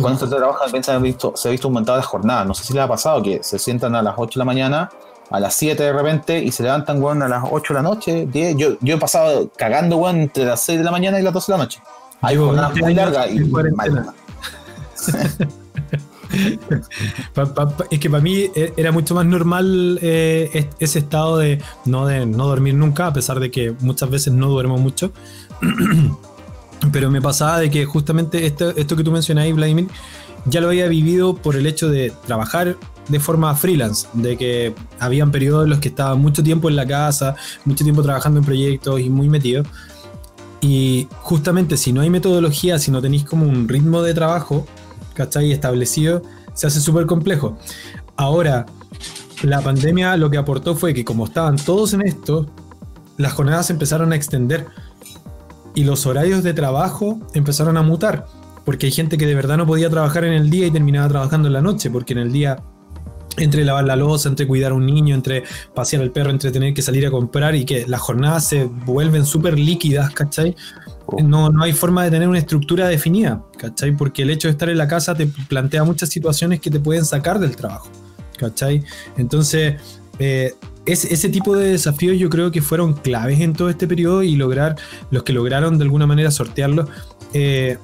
cuando 0.00 0.18
se 0.18 0.26
trabaja 0.26 0.64
se 0.82 0.92
ha 0.92 0.98
visto, 0.98 1.32
se 1.36 1.48
ha 1.48 1.50
visto 1.50 1.68
aumentado 1.68 1.98
la 1.98 2.04
jornada. 2.04 2.44
No 2.44 2.54
sé 2.54 2.64
si 2.64 2.72
les 2.72 2.82
ha 2.82 2.88
pasado 2.88 3.22
que 3.22 3.42
se 3.42 3.58
sientan 3.58 3.94
a 3.94 4.02
las 4.02 4.14
8 4.16 4.38
de 4.38 4.40
la 4.40 4.44
mañana 4.44 4.90
a 5.30 5.38
las 5.38 5.54
7 5.54 5.82
de 5.82 5.92
repente 5.92 6.42
y 6.42 6.50
se 6.50 6.64
levantan, 6.64 7.02
weón, 7.02 7.22
a 7.22 7.28
las 7.28 7.44
8 7.48 7.72
de 7.72 7.78
la 7.78 7.82
noche, 7.82 8.26
10. 8.26 8.56
Yo, 8.56 8.70
yo 8.80 8.96
he 8.96 8.98
pasado 8.98 9.48
cagando, 9.56 9.96
weón, 9.96 10.22
entre 10.22 10.44
las 10.44 10.60
6 10.62 10.78
de 10.78 10.84
la 10.84 10.90
mañana 10.90 11.20
y 11.20 11.22
las 11.22 11.32
12 11.32 11.52
de 11.52 11.58
la 11.58 11.64
noche. 11.64 11.80
Hay 12.20 12.36
jornadas 12.36 12.76
muy 12.76 12.94
largas 12.94 13.30
y 13.30 13.40
es 17.90 17.98
que 17.98 18.10
para 18.10 18.22
mí 18.22 18.46
e, 18.54 18.72
era 18.76 18.92
mucho 18.92 19.14
más 19.14 19.26
normal 19.26 19.98
eh, 20.02 20.68
ese 20.78 20.98
estado 21.00 21.38
de 21.38 21.60
no, 21.84 22.06
de 22.06 22.26
no 22.26 22.46
dormir 22.46 22.74
nunca, 22.74 23.06
a 23.06 23.12
pesar 23.12 23.40
de 23.40 23.50
que 23.50 23.74
muchas 23.80 24.10
veces 24.10 24.32
no 24.32 24.48
duermo 24.48 24.78
mucho. 24.78 25.12
Pero 26.92 27.10
me 27.10 27.20
pasaba 27.20 27.58
de 27.58 27.70
que 27.70 27.84
justamente 27.84 28.46
esto, 28.46 28.70
esto 28.76 28.96
que 28.96 29.04
tú 29.04 29.12
mencionabas, 29.12 29.52
Vladimir, 29.52 29.88
ya 30.46 30.60
lo 30.60 30.68
había 30.68 30.88
vivido 30.88 31.34
por 31.34 31.56
el 31.56 31.66
hecho 31.66 31.90
de 31.90 32.12
trabajar 32.26 32.76
de 33.08 33.20
forma 33.20 33.54
freelance, 33.54 34.06
de 34.14 34.36
que 34.36 34.74
habían 34.98 35.30
periodos 35.30 35.64
en 35.64 35.70
los 35.70 35.80
que 35.80 35.88
estaba 35.88 36.14
mucho 36.14 36.42
tiempo 36.42 36.68
en 36.68 36.76
la 36.76 36.86
casa, 36.86 37.34
mucho 37.64 37.84
tiempo 37.84 38.02
trabajando 38.02 38.38
en 38.38 38.46
proyectos 38.46 39.00
y 39.00 39.10
muy 39.10 39.28
metido. 39.28 39.64
Y 40.60 41.08
justamente 41.20 41.76
si 41.76 41.92
no 41.92 42.02
hay 42.02 42.10
metodología, 42.10 42.78
si 42.78 42.90
no 42.90 43.00
tenéis 43.00 43.24
como 43.24 43.46
un 43.46 43.68
ritmo 43.68 44.02
de 44.02 44.14
trabajo, 44.14 44.66
Establecido, 45.22 46.22
se 46.54 46.66
hace 46.66 46.80
súper 46.80 47.06
complejo. 47.06 47.58
Ahora, 48.16 48.66
la 49.42 49.60
pandemia 49.60 50.16
lo 50.16 50.30
que 50.30 50.38
aportó 50.38 50.74
fue 50.76 50.92
que 50.94 51.04
como 51.04 51.24
estaban 51.24 51.56
todos 51.56 51.94
en 51.94 52.02
esto, 52.02 52.46
las 53.16 53.32
jornadas 53.32 53.70
empezaron 53.70 54.12
a 54.12 54.16
extender 54.16 54.66
y 55.74 55.84
los 55.84 56.06
horarios 56.06 56.42
de 56.42 56.52
trabajo 56.52 57.20
empezaron 57.34 57.76
a 57.76 57.82
mutar, 57.82 58.26
porque 58.64 58.86
hay 58.86 58.92
gente 58.92 59.16
que 59.16 59.26
de 59.26 59.34
verdad 59.34 59.56
no 59.56 59.66
podía 59.66 59.88
trabajar 59.88 60.24
en 60.24 60.32
el 60.32 60.50
día 60.50 60.66
y 60.66 60.70
terminaba 60.70 61.08
trabajando 61.08 61.48
en 61.48 61.54
la 61.54 61.62
noche, 61.62 61.90
porque 61.90 62.12
en 62.12 62.18
el 62.18 62.32
día 62.32 62.58
entre 63.36 63.64
lavar 63.64 63.84
la 63.84 63.96
losa, 63.96 64.28
entre 64.28 64.46
cuidar 64.46 64.72
a 64.72 64.74
un 64.74 64.86
niño, 64.86 65.14
entre 65.14 65.44
pasear 65.74 66.02
al 66.02 66.10
perro, 66.10 66.30
entre 66.30 66.50
tener 66.50 66.74
que 66.74 66.82
salir 66.82 67.06
a 67.06 67.10
comprar 67.10 67.54
y 67.54 67.64
que 67.64 67.86
las 67.86 68.00
jornadas 68.00 68.46
se 68.46 68.64
vuelven 68.64 69.24
súper 69.24 69.58
líquidas, 69.58 70.10
¿cachai? 70.10 70.56
No, 71.22 71.50
no 71.50 71.62
hay 71.62 71.72
forma 71.72 72.04
de 72.04 72.10
tener 72.10 72.28
una 72.28 72.38
estructura 72.38 72.88
definida, 72.88 73.42
¿cachai? 73.58 73.96
Porque 73.96 74.22
el 74.22 74.30
hecho 74.30 74.48
de 74.48 74.52
estar 74.52 74.68
en 74.68 74.78
la 74.78 74.88
casa 74.88 75.14
te 75.14 75.26
plantea 75.26 75.84
muchas 75.84 76.08
situaciones 76.08 76.60
que 76.60 76.70
te 76.70 76.80
pueden 76.80 77.04
sacar 77.04 77.38
del 77.38 77.56
trabajo, 77.56 77.88
¿cachai? 78.38 78.84
Entonces, 79.16 79.80
eh, 80.18 80.54
ese 80.86 81.28
tipo 81.28 81.56
de 81.56 81.70
desafíos 81.70 82.18
yo 82.18 82.30
creo 82.30 82.50
que 82.50 82.62
fueron 82.62 82.94
claves 82.94 83.40
en 83.40 83.52
todo 83.52 83.70
este 83.70 83.86
periodo 83.86 84.22
y 84.22 84.36
lograr, 84.36 84.76
los 85.10 85.22
que 85.22 85.32
lograron 85.32 85.78
de 85.78 85.84
alguna 85.84 86.06
manera 86.06 86.30
sortearlo, 86.30 86.88
eh, 87.32 87.78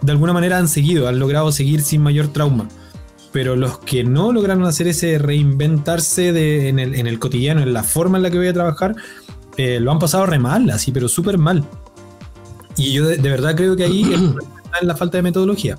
de 0.00 0.12
alguna 0.12 0.32
manera 0.32 0.58
han 0.58 0.68
seguido, 0.68 1.08
han 1.08 1.18
logrado 1.18 1.52
seguir 1.52 1.82
sin 1.82 2.02
mayor 2.02 2.28
trauma 2.28 2.68
pero 3.32 3.56
los 3.56 3.78
que 3.78 4.04
no 4.04 4.32
lograron 4.32 4.64
hacer 4.64 4.88
ese 4.88 5.18
reinventarse 5.18 6.68
en, 6.68 6.78
el, 6.78 7.18
cotidiano, 7.18 7.62
en 7.62 7.72
la 7.72 7.82
forma 7.82 8.18
en 8.18 8.22
la 8.22 8.30
que 8.30 8.38
voy 8.38 8.48
a 8.48 8.52
trabajar, 8.52 8.96
eh, 9.56 9.78
lo 9.80 9.92
han 9.92 9.98
pasado 9.98 10.26
re 10.26 10.38
mal, 10.38 10.68
así, 10.70 10.90
pero 10.90 11.08
súper 11.08 11.38
mal. 11.38 11.64
Y 12.76 12.92
yo 12.92 13.06
de, 13.06 13.16
verdad 13.18 13.56
creo 13.56 13.76
que 13.76 13.84
ahí 13.84 14.02
está 14.64 14.78
en 14.80 14.88
la 14.88 14.96
falta 14.96 15.18
de 15.18 15.22
metodología. 15.22 15.78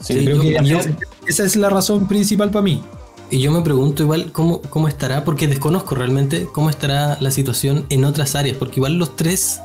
Sí, 0.00 0.14
creo 0.24 0.40
que 0.40 0.56
esa 1.26 1.44
es 1.44 1.56
la 1.56 1.68
razón 1.68 2.08
principal 2.08 2.50
para 2.50 2.62
mí. 2.62 2.82
Y 3.30 3.38
yo 3.38 3.52
me 3.52 3.60
pregunto 3.60 4.02
igual 4.02 4.32
cómo, 4.32 4.60
cómo 4.62 4.88
estará, 4.88 5.24
porque 5.24 5.46
desconozco 5.46 5.94
realmente 5.94 6.48
cómo 6.52 6.68
estará 6.68 7.16
la 7.20 7.30
situación 7.30 7.86
en 7.88 8.04
otras 8.04 8.34
áreas, 8.34 8.56
porque 8.56 8.76
igual 8.76 8.94
los 8.94 9.14
tres, 9.14 9.60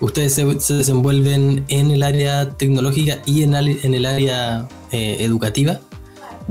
ustedes 0.00 0.32
se, 0.32 0.74
desenvuelven 0.74 1.64
en 1.68 1.90
el 1.90 2.02
área 2.02 2.50
tecnológica 2.50 3.20
y 3.26 3.42
en, 3.42 3.54
en 3.54 3.94
el 3.94 4.06
área 4.06 4.66
eh, 4.92 5.18
educativa. 5.20 5.80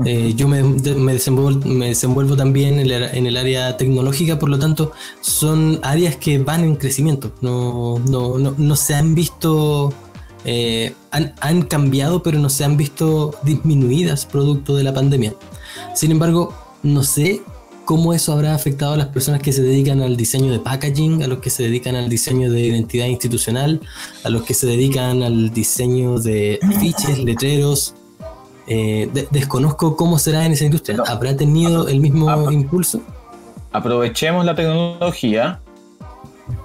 Eh, 0.04 0.34
yo 0.34 0.48
me, 0.48 0.62
desenvuelvo, 0.62 2.36
también 2.36 2.80
en 2.80 3.26
el, 3.26 3.36
área 3.36 3.76
tecnológica, 3.76 4.38
por 4.38 4.48
lo 4.48 4.58
tanto, 4.58 4.92
son 5.20 5.78
áreas 5.82 6.16
que 6.16 6.38
van 6.38 6.64
en 6.64 6.76
crecimiento. 6.76 7.32
No, 7.40 7.98
no, 7.98 8.76
se 8.76 8.94
han 8.94 9.14
visto, 9.14 9.92
eh, 10.44 10.94
han, 11.10 11.62
cambiado, 11.62 12.22
pero 12.22 12.38
no 12.38 12.48
se 12.48 12.64
han 12.64 12.76
visto 12.76 13.34
disminuidas 13.44 14.26
producto 14.26 14.76
de 14.76 14.84
la 14.84 14.94
pandemia. 14.94 15.34
Sin 15.94 16.10
embargo, 16.10 16.54
no 16.82 17.02
sé 17.04 17.42
cómo 17.84 18.14
eso 18.14 18.32
habrá 18.32 18.54
afectado 18.54 18.94
a 18.94 18.96
las 18.96 19.08
personas 19.08 19.42
que 19.42 19.52
se 19.52 19.62
dedican 19.62 20.00
al 20.02 20.16
diseño 20.16 20.52
de 20.52 20.60
packaging, 20.60 21.22
a 21.22 21.26
los 21.26 21.38
que 21.38 21.50
se 21.50 21.64
dedican 21.64 21.96
al 21.96 22.08
diseño 22.08 22.50
de 22.50 22.60
identidad 22.60 23.06
institucional, 23.06 23.80
a 24.24 24.30
los 24.30 24.42
que 24.44 24.54
se 24.54 24.66
dedican 24.66 25.22
al 25.22 25.52
diseño 25.52 26.18
de 26.18 26.58
fiches, 26.80 27.18
letreros, 27.18 27.94
eh, 28.66 29.10
desconozco 29.30 29.96
cómo 29.96 30.18
será 30.18 30.46
en 30.46 30.52
esa 30.52 30.64
industria. 30.64 30.98
¿Habrá 31.06 31.36
tenido 31.36 31.88
el 31.88 32.00
mismo 32.00 32.50
impulso? 32.50 33.00
Aprovechemos 33.72 34.44
la 34.44 34.54
tecnología 34.54 35.60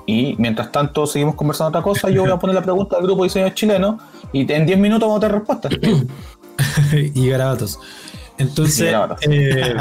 y 0.05 0.35
mientras 0.37 0.71
tanto 0.71 1.05
seguimos 1.07 1.35
conversando 1.35 1.69
otra 1.69 1.81
cosa. 1.81 2.09
Yo 2.09 2.23
voy 2.23 2.31
a 2.31 2.37
poner 2.37 2.55
la 2.55 2.61
pregunta 2.61 2.97
al 2.97 3.03
grupo 3.03 3.23
de 3.23 3.27
diseño 3.29 3.49
chileno 3.49 3.99
y 4.31 4.51
en 4.51 4.65
10 4.65 4.79
minutos 4.79 5.07
vamos 5.07 5.17
a 5.17 5.27
tener 5.27 5.35
respuestas. 5.37 5.71
y 6.93 7.29
garabatos. 7.29 7.79
Entonces, 8.37 8.93
eh, 9.21 9.75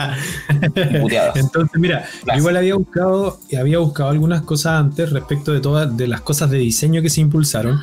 entonces 1.35 1.81
mira, 1.81 2.07
igual 2.37 2.57
había 2.57 2.75
buscado, 2.75 3.39
había 3.59 3.79
buscado 3.79 4.11
algunas 4.11 4.43
cosas 4.43 4.81
antes 4.81 5.11
respecto 5.11 5.53
de 5.53 5.61
todas 5.61 5.95
de 5.97 6.09
las 6.09 6.23
cosas 6.23 6.51
de 6.51 6.59
diseño 6.59 7.03
que 7.03 7.11
se 7.11 7.21
impulsaron. 7.21 7.79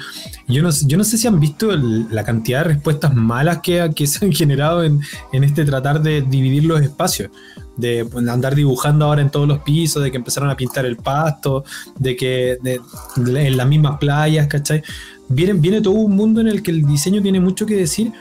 Yo 0.48 0.64
no, 0.64 0.70
yo 0.86 0.98
no 0.98 1.04
sé 1.04 1.18
si 1.18 1.28
han 1.28 1.40
visto 1.40 1.72
la 1.76 2.24
cantidad 2.24 2.60
de 2.60 2.74
respuestas 2.76 3.14
malas 3.14 3.60
que, 3.60 3.92
que 3.96 4.08
se 4.08 4.26
han 4.26 4.32
generado 4.34 4.84
en, 4.84 5.02
en, 5.32 5.44
este 5.44 5.64
tratar 5.64 6.02
de 6.02 6.22
dividir 6.22 6.66
los 6.66 6.82
espacios, 6.82 7.30
de 7.78 8.08
andar 8.28 8.56
dibujando 8.56 9.06
ahora 9.06 9.22
en 9.22 9.30
todos 9.30 9.48
los 9.48 9.60
pisos, 9.60 10.04
de 10.04 10.12
que 10.12 10.18
empezaron 10.18 10.50
a 10.50 10.58
pintar 10.58 10.86
el 10.86 10.98
pasto, 10.98 11.64
de 12.00 12.16
que 12.16 12.58
en 12.64 13.58
las 13.58 13.68
mismas 13.68 13.98
playas, 14.00 14.48
¿cachai? 14.48 14.84
Viene, 15.30 15.54
viene 15.54 15.82
todo 15.82 15.94
un 15.94 16.16
mundo 16.16 16.42
en 16.42 16.48
el 16.48 16.62
que 16.62 16.72
el 16.72 16.86
diseño 16.86 17.22
tiene 17.22 17.40
mucho 17.40 17.66
que 17.66 17.76
decir 17.76 18.12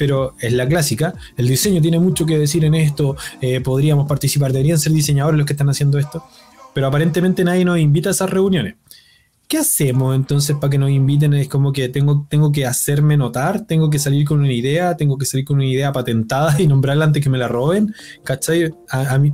pero 0.00 0.34
es 0.40 0.54
la 0.54 0.66
clásica. 0.66 1.12
El 1.36 1.46
diseño 1.46 1.82
tiene 1.82 1.98
mucho 1.98 2.24
que 2.24 2.38
decir 2.38 2.64
en 2.64 2.74
esto, 2.74 3.18
eh, 3.42 3.60
podríamos 3.60 4.08
participar, 4.08 4.50
deberían 4.50 4.78
ser 4.78 4.92
diseñadores 4.92 5.36
los 5.36 5.46
que 5.46 5.52
están 5.52 5.68
haciendo 5.68 5.98
esto, 5.98 6.24
pero 6.72 6.86
aparentemente 6.86 7.44
nadie 7.44 7.66
nos 7.66 7.78
invita 7.78 8.08
a 8.08 8.12
esas 8.12 8.30
reuniones. 8.30 8.76
¿qué 9.46 9.58
hacemos 9.58 10.14
entonces 10.14 10.56
para 10.58 10.70
que 10.70 10.78
nos 10.78 10.90
inviten? 10.90 11.34
Es 11.34 11.48
como 11.48 11.72
que 11.72 11.88
tengo, 11.88 12.24
tengo 12.30 12.50
que 12.50 12.64
hacerme 12.64 13.16
notar, 13.18 13.66
tengo 13.66 13.90
que 13.90 13.98
salir 13.98 14.24
con 14.24 14.38
una 14.38 14.52
idea, 14.52 14.96
tengo 14.96 15.18
que 15.18 15.26
salir 15.26 15.44
con 15.44 15.56
una 15.56 15.66
idea 15.66 15.92
patentada 15.92 16.54
y 16.62 16.66
nombrarla 16.66 17.04
antes 17.04 17.22
que 17.22 17.28
me 17.28 17.36
la 17.36 17.48
roben, 17.48 17.92
¿cachai? 18.24 18.72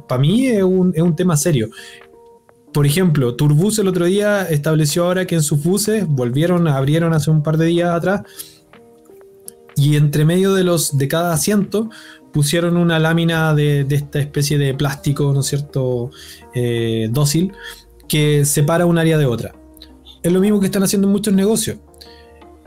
Para 0.09 0.21
mí 0.21 0.47
es 0.47 0.65
un, 0.65 0.93
es 0.97 1.03
un 1.03 1.15
tema 1.15 1.37
serio. 1.37 1.69
Por 2.73 2.87
ejemplo, 2.87 3.37
Turbus 3.37 3.79
el 3.79 3.89
otro 3.89 4.07
día 4.07 4.43
estableció 4.49 5.05
ahora 5.05 5.27
que 5.27 5.37
en 5.37 5.43
sus 5.43 5.63
buses 5.63 6.07
volvieron, 6.09 6.67
abrieron 6.67 7.13
hace 7.13 7.31
un 7.31 7.43
par 7.45 7.57
de 7.57 7.67
días 7.67 7.91
atrás 7.91 8.23
y 9.77 9.97
entre 9.97 10.25
medio 10.25 10.55
de 10.55 10.65
los 10.65 10.97
de 10.97 11.07
cada 11.07 11.33
asiento 11.33 11.91
pusieron 12.33 12.77
una 12.77 12.99
lámina 12.99 13.55
de, 13.55 13.87
esta 13.89 14.19
especie 14.19 14.59
de 14.59 14.75
plástico, 14.75 15.33
¿no 15.33 15.41
es 15.41 15.47
cierto?, 15.47 16.11
eh, 16.55 17.09
dócil, 17.11 17.53
que 18.09 18.45
separa 18.45 18.87
un 18.87 18.99
área 18.99 19.19
de 19.19 19.27
otra. 19.27 19.55
Es 20.23 20.33
lo 20.33 20.41
mismo 20.41 20.61
que 20.61 20.67
están 20.67 20.83
haciendo 20.83 21.07
en 21.09 21.13
muchos 21.13 21.33
negocios. 21.33 21.79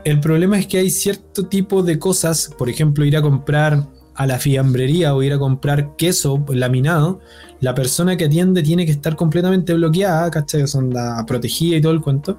El 0.04 0.18
problema 0.20 0.58
es 0.58 0.66
que 0.66 0.78
hay 0.78 0.90
cierto 0.90 1.46
tipo 1.46 1.82
de 1.82 1.98
cosas, 1.98 2.50
por 2.56 2.70
ejemplo, 2.70 3.04
ir 3.04 3.16
a 3.16 3.22
comprar 3.22 3.86
a 4.14 4.26
la 4.26 4.38
fiambrería 4.38 5.14
o 5.14 5.22
ir 5.22 5.32
a 5.32 5.38
comprar 5.38 5.96
queso 5.96 6.44
laminado, 6.48 7.20
la 7.60 7.74
persona 7.74 8.16
que 8.16 8.24
atiende 8.24 8.62
tiene 8.62 8.86
que 8.86 8.92
estar 8.92 9.16
completamente 9.16 9.72
bloqueada, 9.74 10.30
¿cachai? 10.30 10.66
Son 10.66 10.92
la 10.92 11.24
protegida 11.26 11.76
y 11.76 11.80
todo 11.80 11.92
el 11.92 12.00
cuento. 12.00 12.38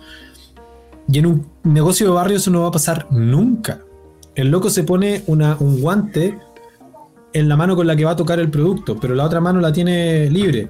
Y 1.11 1.19
en 1.19 1.25
un 1.25 1.47
negocio 1.63 2.07
de 2.07 2.13
barrio 2.13 2.37
eso 2.37 2.51
no 2.51 2.61
va 2.61 2.67
a 2.67 2.71
pasar 2.71 3.07
nunca. 3.11 3.83
El 4.35 4.49
loco 4.49 4.69
se 4.69 4.83
pone 4.83 5.23
una, 5.27 5.57
un 5.59 5.81
guante 5.81 6.37
en 7.33 7.49
la 7.49 7.55
mano 7.55 7.75
con 7.75 7.87
la 7.87 7.95
que 7.95 8.05
va 8.05 8.11
a 8.11 8.15
tocar 8.15 8.39
el 8.39 8.49
producto, 8.49 8.97
pero 8.99 9.15
la 9.15 9.25
otra 9.25 9.39
mano 9.39 9.59
la 9.59 9.71
tiene 9.71 10.29
libre. 10.29 10.69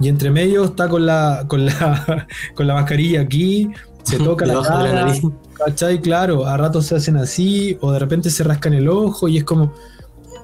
Y 0.00 0.08
entre 0.08 0.30
medio 0.30 0.64
está 0.64 0.88
con 0.88 1.06
la, 1.06 1.44
con 1.46 1.66
la, 1.66 2.26
con 2.54 2.66
la 2.66 2.74
mascarilla 2.74 3.20
aquí, 3.20 3.70
se 4.02 4.18
toca 4.24 4.46
la 4.46 4.62
cara, 4.62 5.12
¿cachai? 5.52 6.00
Claro, 6.00 6.46
a 6.46 6.56
ratos 6.56 6.86
se 6.86 6.96
hacen 6.96 7.16
así, 7.16 7.76
o 7.80 7.92
de 7.92 7.98
repente 7.98 8.30
se 8.30 8.44
rascan 8.44 8.74
el 8.74 8.88
ojo 8.88 9.28
y 9.28 9.38
es 9.38 9.44
como, 9.44 9.74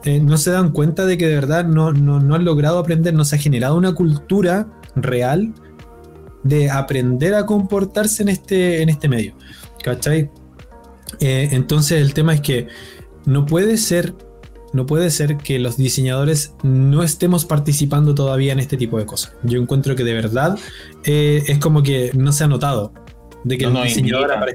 eh, 0.05 0.21
no 0.21 0.37
se 0.37 0.51
dan 0.51 0.73
cuenta 0.73 1.07
de 1.07 1.17
que 1.17 1.27
de 1.27 1.35
verdad 1.35 1.65
no, 1.65 1.93
no, 1.93 2.35
han 2.35 2.45
logrado 2.45 2.79
aprender, 2.79 3.15
no 3.15 3.25
se 3.25 3.37
ha 3.37 3.39
generado 3.39 3.77
una 3.77 3.95
cultura 3.95 4.69
real 4.95 5.53
de 6.43 6.71
aprender 6.71 7.35
a 7.35 7.47
comportarse 7.47 8.23
en 8.23 8.29
este, 8.29 8.83
en 8.83 8.89
este 8.89 9.09
medio, 9.09 9.35
¿cachai? 9.83 10.31
Eh, 11.21 11.49
entonces 11.53 12.01
el 12.01 12.15
tema 12.15 12.35
es 12.35 12.41
que 12.41 12.69
no 13.25 13.47
puede 13.47 13.77
ser 13.77 14.15
no 14.73 14.85
puede 14.85 15.11
ser 15.11 15.39
que 15.39 15.59
los 15.59 15.79
diseñadores 15.79 16.55
no 16.63 17.03
estemos 17.03 17.47
participando 17.47 18.15
todavía 18.15 18.53
en 18.53 18.59
este 18.59 18.77
tipo 18.77 18.99
de 18.99 19.07
cosas. 19.07 19.35
Yo 19.43 19.59
encuentro 19.61 19.97
que 19.97 20.05
de 20.05 20.13
verdad 20.13 20.59
eh, 21.05 21.43
es 21.47 21.59
como 21.59 21.83
que 21.83 22.11
no 22.15 22.31
se 22.33 22.45
ha 22.45 22.47
notado 22.47 22.93
de 23.45 23.57
que 23.57 23.65
no, 23.65 23.73
los 23.73 23.85
diseñadores 23.85 24.55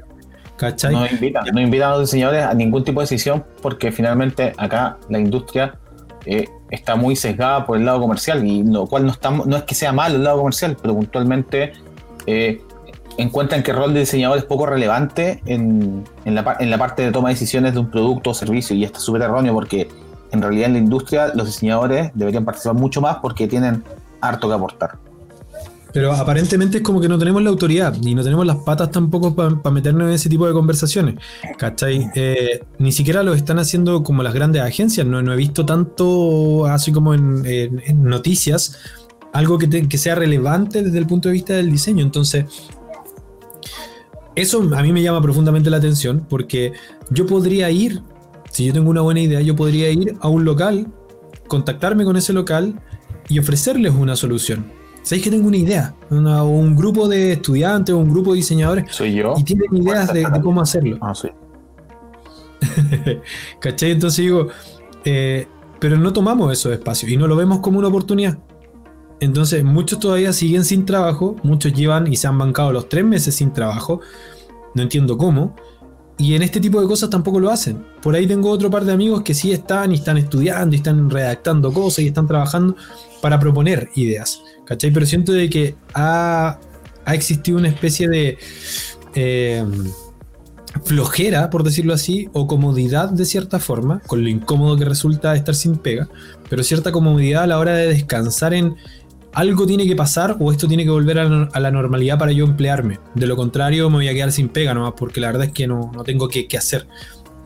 No 0.92 1.06
invitan, 1.06 1.44
no 1.52 1.60
invitan 1.60 1.88
a 1.88 1.92
los 1.96 2.10
diseñadores 2.10 2.44
a 2.44 2.54
ningún 2.54 2.84
tipo 2.84 3.00
de 3.00 3.04
decisión 3.04 3.44
porque 3.60 3.90
finalmente 3.90 4.52
acá 4.58 4.98
la 5.08 5.18
industria 5.18 5.78
eh, 6.24 6.46
está 6.70 6.94
muy 6.94 7.16
sesgada 7.16 7.66
por 7.66 7.76
el 7.78 7.84
lado 7.84 8.00
comercial 8.00 8.46
y 8.46 8.62
lo 8.62 8.86
cual 8.86 9.06
no, 9.06 9.12
estamos, 9.12 9.46
no 9.46 9.56
es 9.56 9.64
que 9.64 9.74
sea 9.74 9.92
malo 9.92 10.16
el 10.16 10.24
lado 10.24 10.38
comercial, 10.38 10.76
pero 10.80 10.94
puntualmente 10.94 11.72
eh, 12.26 12.62
encuentran 13.18 13.62
que 13.62 13.70
el 13.70 13.76
rol 13.76 13.94
de 13.94 14.00
diseñador 14.00 14.38
es 14.38 14.44
poco 14.44 14.66
relevante 14.66 15.42
en, 15.46 16.04
en, 16.24 16.34
la, 16.34 16.78
parte 16.78 17.02
de 17.02 17.12
toma 17.12 17.28
de 17.28 17.34
decisiones 17.34 17.74
de 17.74 17.80
un 17.80 17.90
producto 17.90 18.30
o 18.30 18.34
servicio 18.34 18.74
y 18.74 18.84
esto 18.84 18.98
es 18.98 19.04
súper 19.04 19.22
erróneo 19.22 19.52
porque 19.54 19.88
en 20.30 20.42
realidad 20.42 20.66
en 20.66 20.72
la 20.72 20.78
industria 20.78 21.32
los 21.34 21.46
diseñadores 21.46 22.10
deberían 22.14 22.44
participar 22.44 22.76
mucho 22.76 23.00
más 23.00 23.16
porque 23.16 23.46
tienen 23.46 23.84
harto 24.20 24.48
que 24.48 24.54
aportar. 24.54 24.98
Pero 25.92 26.12
aparentemente 26.12 26.78
es 26.78 26.82
como 26.82 27.00
que 27.00 27.08
no 27.08 27.18
tenemos 27.18 27.42
la 27.42 27.50
autoridad 27.50 27.94
y 28.00 28.14
no 28.14 28.22
tenemos 28.22 28.46
las 28.46 28.56
patas 28.56 28.90
tampoco 28.90 29.34
para 29.34 29.70
meternos 29.70 30.08
en 30.08 30.14
ese 30.14 30.30
tipo 30.30 30.46
de 30.46 30.52
conversaciones. 30.52 31.16
¿Cachai? 31.58 32.10
Eh, 32.14 32.62
ni 32.78 32.92
siquiera 32.92 33.22
lo 33.22 33.34
están 33.34 33.58
haciendo 33.58 34.02
como 34.02 34.22
las 34.22 34.32
grandes 34.32 34.62
agencias. 34.62 35.06
No, 35.06 35.20
he 35.20 35.36
visto 35.36 35.66
tanto, 35.66 36.64
así 36.66 36.92
como 36.92 37.12
en, 37.12 37.82
noticias, 38.02 38.78
algo 39.34 39.58
que, 39.58 39.98
sea 39.98 40.14
relevante 40.14 40.82
desde 40.82 40.98
el 40.98 41.06
punto 41.06 41.28
de 41.28 41.34
vista 41.34 41.52
del 41.52 41.70
diseño. 41.70 42.02
Entonces, 42.02 42.46
eso 44.34 44.68
a 44.74 44.82
mí 44.82 44.92
me 44.92 45.02
llama 45.02 45.20
profundamente 45.20 45.70
la 45.70 45.76
atención 45.76 46.26
porque 46.28 46.72
yo 47.10 47.26
podría 47.26 47.70
ir 47.70 48.02
si 48.52 48.66
yo 48.66 48.72
tengo 48.74 48.90
una 48.90 49.00
buena 49.00 49.20
idea, 49.20 49.40
yo 49.40 49.56
podría 49.56 49.90
ir 49.90 50.14
a 50.20 50.28
un 50.28 50.44
local, 50.44 50.86
contactarme 51.48 52.04
con 52.04 52.18
ese 52.18 52.34
local 52.34 52.78
y 53.28 53.38
ofrecerles 53.38 53.94
una 53.94 54.14
solución. 54.14 54.66
¿Sabéis 55.02 55.24
que 55.24 55.30
tengo 55.30 55.48
una 55.48 55.56
idea? 55.56 55.94
un 56.10 56.76
grupo 56.76 57.08
de 57.08 57.32
estudiantes 57.32 57.94
o 57.94 57.98
un 57.98 58.10
grupo 58.10 58.32
de 58.32 58.36
diseñadores. 58.36 58.94
Soy 58.94 59.14
yo. 59.14 59.34
Y 59.38 59.42
tienen 59.42 59.74
ideas 59.74 60.12
de, 60.12 60.24
cómo 60.42 60.60
hacerlo. 60.60 60.98
Ah, 61.00 61.14
sí. 61.14 61.28
¿Cachai? 63.58 63.92
Entonces 63.92 64.22
digo, 64.22 64.48
eh, 65.04 65.46
pero 65.80 65.96
no 65.96 66.12
tomamos 66.12 66.52
esos 66.52 66.72
espacios 66.72 67.10
y 67.10 67.16
no 67.16 67.26
lo 67.26 67.36
vemos 67.36 67.60
como 67.60 67.78
una 67.78 67.88
oportunidad. 67.88 68.38
Entonces, 69.22 69.62
muchos 69.62 70.00
todavía 70.00 70.32
siguen 70.32 70.64
sin 70.64 70.84
trabajo, 70.84 71.36
muchos 71.44 71.72
llevan 71.72 72.12
y 72.12 72.16
se 72.16 72.26
han 72.26 72.36
bancado 72.36 72.72
los 72.72 72.88
tres 72.88 73.04
meses 73.04 73.36
sin 73.36 73.52
trabajo. 73.52 74.00
No 74.74 74.82
entiendo 74.82 75.16
cómo. 75.16 75.54
Y 76.18 76.34
en 76.34 76.42
este 76.42 76.58
tipo 76.58 76.80
de 76.80 76.88
cosas 76.88 77.08
tampoco 77.08 77.38
lo 77.38 77.48
hacen. 77.48 77.86
Por 78.02 78.16
ahí 78.16 78.26
tengo 78.26 78.50
otro 78.50 78.68
par 78.68 78.84
de 78.84 78.92
amigos 78.92 79.22
que 79.22 79.32
sí 79.32 79.52
están 79.52 79.92
y 79.92 79.94
están 79.94 80.18
estudiando 80.18 80.74
y 80.74 80.78
están 80.78 81.08
redactando 81.08 81.72
cosas 81.72 82.00
y 82.00 82.08
están 82.08 82.26
trabajando 82.26 82.74
para 83.20 83.38
proponer 83.38 83.90
ideas. 83.94 84.42
¿Cachai? 84.66 84.90
Pero 84.90 85.06
siento 85.06 85.30
de 85.30 85.48
que 85.48 85.76
ha, 85.94 86.58
existido 87.06 87.58
una 87.58 87.68
especie 87.68 88.08
de 88.08 88.38
eh, 89.14 89.64
flojera, 90.84 91.48
por 91.48 91.62
decirlo 91.62 91.94
así, 91.94 92.28
o 92.32 92.48
comodidad 92.48 93.10
de 93.10 93.24
cierta 93.24 93.60
forma, 93.60 94.00
con 94.00 94.20
lo 94.22 94.28
incómodo 94.28 94.76
que 94.76 94.84
resulta 94.84 95.36
estar 95.36 95.54
sin 95.54 95.76
pega, 95.76 96.08
pero 96.50 96.64
cierta 96.64 96.90
comodidad 96.90 97.44
a 97.44 97.46
la 97.46 97.60
hora 97.60 97.74
de 97.74 97.86
descansar 97.86 98.52
en 98.52 98.74
algo 99.34 99.66
tiene 99.66 99.86
que 99.86 99.96
pasar 99.96 100.36
o 100.38 100.52
esto 100.52 100.68
tiene 100.68 100.84
que 100.84 100.90
volver 100.90 101.18
a 101.18 101.60
la, 101.60 101.70
normalidad 101.70 102.18
para 102.18 102.32
yo 102.32 102.44
emplearme. 102.44 102.98
De 103.14 103.26
lo 103.26 103.36
contrario, 103.36 103.88
me 103.90 103.96
voy 103.96 104.08
a 104.08 104.14
quedar 104.14 104.32
sin 104.32 104.48
pega 104.48 104.74
nomás, 104.74 104.94
porque 104.96 105.20
la 105.20 105.28
verdad 105.28 105.46
es 105.46 105.52
que 105.52 105.66
no, 105.66 105.90
tengo 106.04 106.28
que, 106.28 106.46
hacer. 106.56 106.86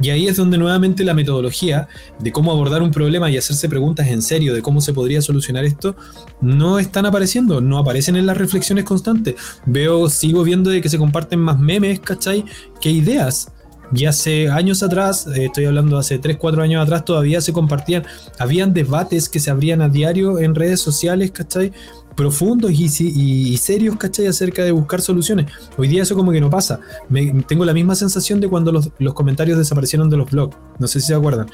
Y 0.00 0.10
ahí 0.10 0.26
es 0.26 0.36
donde 0.36 0.58
nuevamente 0.58 1.04
la 1.04 1.14
metodología 1.14 1.88
de 2.18 2.30
cómo 2.30 2.52
abordar 2.52 2.82
un 2.82 2.90
problema 2.90 3.30
y 3.30 3.38
hacerse 3.38 3.68
preguntas 3.68 4.08
en 4.08 4.20
serio 4.20 4.52
de 4.52 4.60
cómo 4.60 4.82
se 4.82 4.92
podría 4.92 5.22
solucionar 5.22 5.64
esto 5.64 5.96
no 6.42 6.78
están 6.78 7.06
apareciendo, 7.06 7.62
no 7.62 7.78
aparecen 7.78 8.16
en 8.16 8.26
las 8.26 8.36
reflexiones 8.36 8.84
constantes. 8.84 9.36
Veo, 9.64 10.10
sigo 10.10 10.44
viendo 10.44 10.68
de 10.68 10.82
que 10.82 10.90
se 10.90 10.98
comparten 10.98 11.40
más 11.40 11.58
memes, 11.58 12.00
¿cachai? 12.00 12.44
Que 12.80 12.90
ideas. 12.90 13.52
Y 13.94 14.06
hace 14.06 14.48
años 14.48 14.82
atrás, 14.82 15.26
eh, 15.28 15.46
estoy 15.46 15.66
hablando 15.66 15.98
hace 15.98 16.18
3, 16.18 16.36
4 16.36 16.62
años 16.62 16.82
atrás, 16.82 17.04
todavía 17.04 17.40
se 17.40 17.52
compartían, 17.52 18.04
habían 18.38 18.74
debates 18.74 19.28
que 19.28 19.40
se 19.40 19.50
abrían 19.50 19.80
a 19.80 19.88
diario 19.88 20.38
en 20.38 20.54
redes 20.54 20.80
sociales, 20.80 21.30
¿cachai? 21.30 21.72
profundos 22.16 22.72
y, 22.72 23.56
serios, 23.58 23.96
¿cachai? 23.96 24.26
Acerca 24.26 24.64
de 24.64 24.72
buscar 24.72 25.00
soluciones. 25.02 25.46
Hoy 25.76 25.86
día 25.86 26.02
eso 26.02 26.16
como 26.16 26.32
que 26.32 26.40
no 26.40 26.50
pasa. 26.50 26.80
tengo 27.46 27.64
la 27.64 27.74
misma 27.74 27.94
sensación 27.94 28.40
de 28.40 28.48
cuando 28.48 28.72
los, 28.72 28.90
los, 28.98 29.14
comentarios 29.14 29.58
desaparecieron 29.58 30.08
de 30.08 30.16
los 30.16 30.30
blogs. 30.30 30.56
No 30.78 30.88
sé 30.88 31.00
si 31.00 31.08
se 31.08 31.14
acuerdan. 31.14 31.48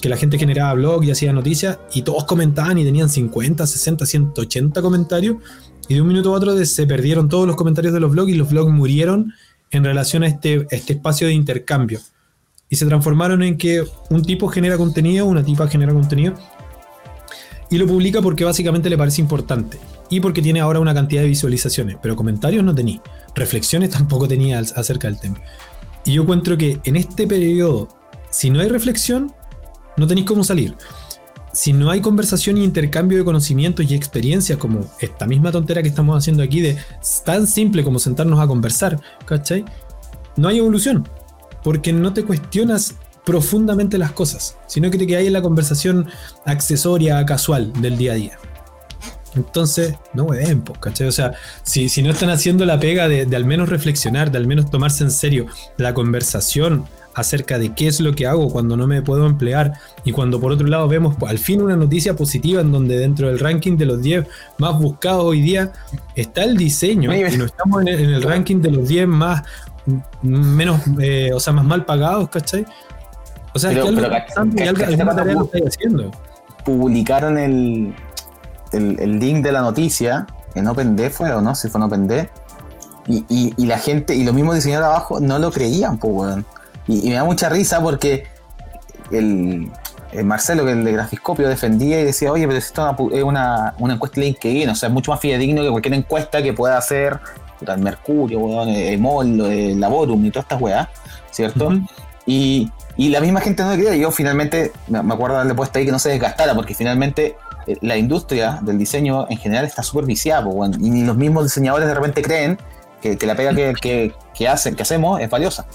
Que 0.00 0.08
la 0.08 0.16
gente 0.16 0.38
generaba 0.38 0.74
blog 0.74 1.04
y 1.04 1.10
hacía 1.10 1.32
noticias 1.32 1.78
y 1.94 2.02
todos 2.02 2.24
comentaban 2.24 2.78
y 2.78 2.84
tenían 2.84 3.08
50, 3.08 3.66
60, 3.66 4.06
180 4.06 4.82
comentarios. 4.82 5.36
Y 5.88 5.94
de 5.94 6.02
un 6.02 6.08
minuto 6.08 6.34
a 6.34 6.36
otro 6.36 6.64
se 6.64 6.86
perdieron 6.86 7.28
todos 7.28 7.46
los 7.46 7.56
comentarios 7.56 7.94
de 7.94 8.00
los 8.00 8.10
blogs 8.10 8.30
y 8.30 8.34
los 8.34 8.50
blogs 8.50 8.70
murieron 8.72 9.32
en 9.70 9.84
relación 9.84 10.22
a 10.22 10.26
este, 10.26 10.66
este 10.70 10.94
espacio 10.94 11.26
de 11.26 11.34
intercambio. 11.34 12.00
Y 12.68 12.76
se 12.76 12.86
transformaron 12.86 13.42
en 13.42 13.56
que 13.56 13.84
un 14.10 14.22
tipo 14.22 14.48
genera 14.48 14.76
contenido, 14.76 15.26
una 15.26 15.42
tipa 15.42 15.68
genera 15.68 15.92
contenido, 15.92 16.34
y 17.70 17.78
lo 17.78 17.86
publica 17.86 18.22
porque 18.22 18.44
básicamente 18.44 18.88
le 18.88 18.96
parece 18.96 19.20
importante. 19.20 19.78
Y 20.10 20.20
porque 20.20 20.40
tiene 20.40 20.60
ahora 20.60 20.80
una 20.80 20.94
cantidad 20.94 21.22
de 21.22 21.28
visualizaciones. 21.28 21.96
Pero 22.00 22.16
comentarios 22.16 22.64
no 22.64 22.74
tenía. 22.74 23.02
Reflexiones 23.34 23.90
tampoco 23.98 24.26
tenía 24.26 24.58
acerca 24.58 25.08
del 25.08 25.18
tema. 25.18 25.40
Y 26.04 26.12
yo 26.12 26.22
encuentro 26.22 26.56
que 26.56 26.80
en 26.84 26.96
este 26.96 27.26
periodo, 27.26 27.88
si 28.30 28.50
no 28.50 28.60
hay 28.60 28.68
reflexión, 28.68 29.32
no 29.96 30.06
tenéis 30.06 30.26
cómo 30.26 30.44
salir 30.44 30.74
si 31.58 31.72
no 31.72 31.90
hay 31.90 32.00
conversación 32.00 32.56
y 32.56 32.62
intercambio 32.62 33.18
de 33.18 33.24
conocimientos 33.24 33.84
y 33.90 33.92
experiencias, 33.96 34.58
como 34.58 34.88
esta 35.00 35.26
misma 35.26 35.50
tontera 35.50 35.82
que 35.82 35.88
estamos 35.88 36.16
haciendo 36.16 36.44
aquí, 36.44 36.60
de 36.60 36.76
tan 37.24 37.48
simple 37.48 37.82
como 37.82 37.98
sentarnos 37.98 38.38
a 38.38 38.46
conversar, 38.46 39.00
¿cachai? 39.24 39.64
No 40.36 40.46
hay 40.46 40.58
evolución, 40.58 41.08
porque 41.64 41.92
no 41.92 42.12
te 42.12 42.22
cuestionas 42.22 42.94
profundamente 43.26 43.98
las 43.98 44.12
cosas, 44.12 44.56
sino 44.68 44.88
que 44.88 44.98
te 44.98 45.06
quedas 45.08 45.24
en 45.24 45.32
la 45.32 45.42
conversación 45.42 46.06
accesoria, 46.44 47.26
casual 47.26 47.72
del 47.82 47.98
día 47.98 48.12
a 48.12 48.14
día. 48.14 48.38
Entonces, 49.34 49.96
no 50.14 50.26
pueden, 50.26 50.60
¿cachai? 50.78 51.08
O 51.08 51.12
sea, 51.12 51.32
si, 51.64 51.88
si, 51.88 52.04
no 52.04 52.10
están 52.10 52.30
haciendo 52.30 52.66
la 52.66 52.78
pega 52.78 53.08
de, 53.08 53.26
de 53.26 53.34
al 53.34 53.44
menos 53.44 53.68
reflexionar, 53.68 54.30
de 54.30 54.38
al 54.38 54.46
menos 54.46 54.70
tomarse 54.70 55.02
en 55.02 55.10
serio 55.10 55.46
la 55.76 55.92
conversación 55.92 56.84
acerca 57.18 57.58
de 57.58 57.74
qué 57.74 57.88
es 57.88 58.00
lo 58.00 58.14
que 58.14 58.26
hago 58.26 58.48
cuando 58.48 58.76
no 58.76 58.86
me 58.86 59.02
puedo 59.02 59.26
emplear 59.26 59.72
y 60.04 60.12
cuando 60.12 60.40
por 60.40 60.52
otro 60.52 60.66
lado 60.66 60.86
vemos 60.86 61.16
al 61.26 61.38
fin 61.38 61.60
una 61.60 61.76
noticia 61.76 62.14
positiva 62.14 62.60
en 62.60 62.70
donde 62.70 62.96
dentro 62.96 63.28
del 63.28 63.40
ranking 63.40 63.76
de 63.76 63.86
los 63.86 64.00
10 64.00 64.26
más 64.58 64.78
buscados 64.78 65.24
hoy 65.24 65.40
día 65.40 65.72
está 66.14 66.44
el 66.44 66.56
diseño 66.56 67.12
y 67.14 67.36
no 67.36 67.44
estamos 67.46 67.82
en 67.82 67.88
el, 67.88 68.22
ranking 68.22 68.60
de 68.60 68.70
los 68.70 68.88
10 68.88 69.08
más 69.08 69.42
menos, 70.22 70.80
eh, 71.00 71.32
o 71.34 71.40
sea, 71.40 71.52
más 71.52 71.64
mal 71.64 71.84
pagados, 71.84 72.28
¿cachai? 72.28 72.66
O 73.54 73.58
sea, 73.58 73.72
es 73.72 73.78
que 73.78 73.88
algo, 73.88 74.84
alguna 74.84 75.16
tarea 75.16 75.34
lo 75.34 75.44
estoy 75.44 75.62
haciendo. 75.66 76.10
Publicaron 76.64 77.38
el, 77.38 77.94
el, 78.72 79.18
link 79.18 79.42
de 79.42 79.52
la 79.52 79.62
noticia 79.62 80.26
en 80.54 80.66
OpenD 80.66 81.08
fue 81.10 81.32
o 81.32 81.40
no, 81.40 81.54
si 81.54 81.68
fue 81.68 81.80
en 81.80 81.84
OpenD. 81.86 82.12
Y, 83.08 83.24
y, 83.56 83.64
la 83.64 83.78
gente, 83.78 84.14
y 84.14 84.22
los 84.22 84.34
mismos 84.34 84.56
diseñadores 84.56 84.90
abajo 84.90 85.18
no 85.18 85.38
lo 85.38 85.50
creían, 85.50 85.96
pues, 85.96 86.44
y, 86.88 87.08
me 87.08 87.14
da 87.14 87.24
mucha 87.24 87.48
risa 87.48 87.80
porque 87.80 88.24
el, 89.12 89.70
Marcelo, 90.24 90.64
que 90.64 90.72
el 90.72 90.84
de 90.84 90.92
Grafiscopio, 90.92 91.48
defendía 91.48 92.00
y 92.00 92.04
decía, 92.04 92.32
oye, 92.32 92.46
pero 92.46 92.58
esto 92.58 92.96
es 93.12 93.22
una, 93.22 93.74
una, 93.78 93.94
encuesta 93.94 94.20
LinkedIn, 94.20 94.70
o 94.70 94.74
sea, 94.74 94.88
es 94.88 94.92
mucho 94.92 95.10
más 95.10 95.20
fidedigno 95.20 95.62
que 95.62 95.70
cualquier 95.70 95.94
encuesta 95.94 96.42
que 96.42 96.52
pueda 96.52 96.78
hacer 96.78 97.20
el 97.60 97.78
Mercurio, 97.78 98.64
el 98.64 98.98
MOL, 98.98 99.40
el 99.40 99.80
Laborum 99.80 100.24
y 100.24 100.30
todas 100.30 100.44
estas 100.44 100.60
weas, 100.60 100.88
¿cierto? 101.30 101.72
y, 102.26 102.70
y, 102.96 103.08
la 103.10 103.20
misma 103.20 103.40
gente 103.40 103.62
no 103.62 103.70
le 103.70 103.76
creía. 103.76 103.96
Yo 103.96 104.10
finalmente 104.10 104.72
me 104.88 104.98
acuerdo 104.98 105.34
de 105.34 105.38
darle 105.38 105.54
puesta 105.54 105.78
ahí 105.78 105.84
que 105.84 105.92
no 105.92 105.98
se 105.98 106.10
desgastara, 106.10 106.54
porque 106.54 106.74
finalmente 106.74 107.36
eh, 107.66 107.76
la 107.80 107.96
industria 107.96 108.60
del 108.62 108.78
diseño 108.78 109.26
en 109.28 109.38
general 109.38 109.64
está 109.64 109.82
súper 109.82 110.04
viciada, 110.06 110.46
y 110.80 111.04
los 111.04 111.16
mismos 111.16 111.44
diseñadores 111.44 111.88
de 111.88 111.94
repente 111.94 112.22
creen 112.22 112.58
que, 113.00 113.16
la 113.26 113.34
pega 113.34 113.54
que, 113.54 114.12
que, 114.34 114.48
hacen, 114.48 114.74
que 114.74 114.82
hacemos 114.82 115.20
es 115.20 115.30
valiosa. 115.30 115.66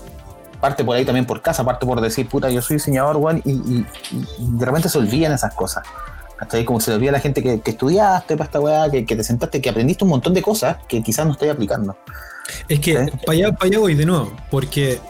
Parte 0.63 0.85
por 0.85 0.95
ahí 0.95 1.03
también 1.03 1.25
por 1.25 1.41
casa, 1.41 1.65
parte 1.65 1.85
por 1.85 1.99
decir, 1.99 2.25
puta, 2.29 2.49
yo 2.49 2.61
soy 2.61 2.77
diseñador, 2.77 3.17
weón, 3.17 3.41
y, 3.43 3.83
de 4.39 4.65
repente 4.65 4.87
se 4.87 4.97
olvidan 4.97 5.33
esas 5.33 5.53
cosas. 5.53 5.83
Hasta 6.39 6.55
ahí 6.55 6.63
como 6.63 6.79
se 6.79 6.91
le 6.91 6.95
olvida 6.95 7.09
a 7.09 7.11
la 7.11 7.19
gente 7.19 7.43
que, 7.43 7.61
estudiaste 7.69 8.37
para 8.37 8.45
esta 8.45 8.61
weá, 8.61 8.89
que, 8.89 9.03
te 9.03 9.23
sentaste, 9.25 9.61
que 9.61 9.69
aprendiste 9.69 10.05
un 10.05 10.11
montón 10.11 10.33
de 10.33 10.41
cosas 10.41 10.77
que 10.87 11.03
quizás 11.03 11.25
no 11.25 11.33
estoy 11.33 11.49
aplicando. 11.49 11.97
Es 12.69 12.79
que 12.79 12.93
para 13.25 13.33
allá, 13.33 13.51
para 13.51 13.65
allá 13.65 13.79
voy 13.79 13.93
de 13.93 14.05
nuevo, 14.05 14.31
porque 14.49 15.01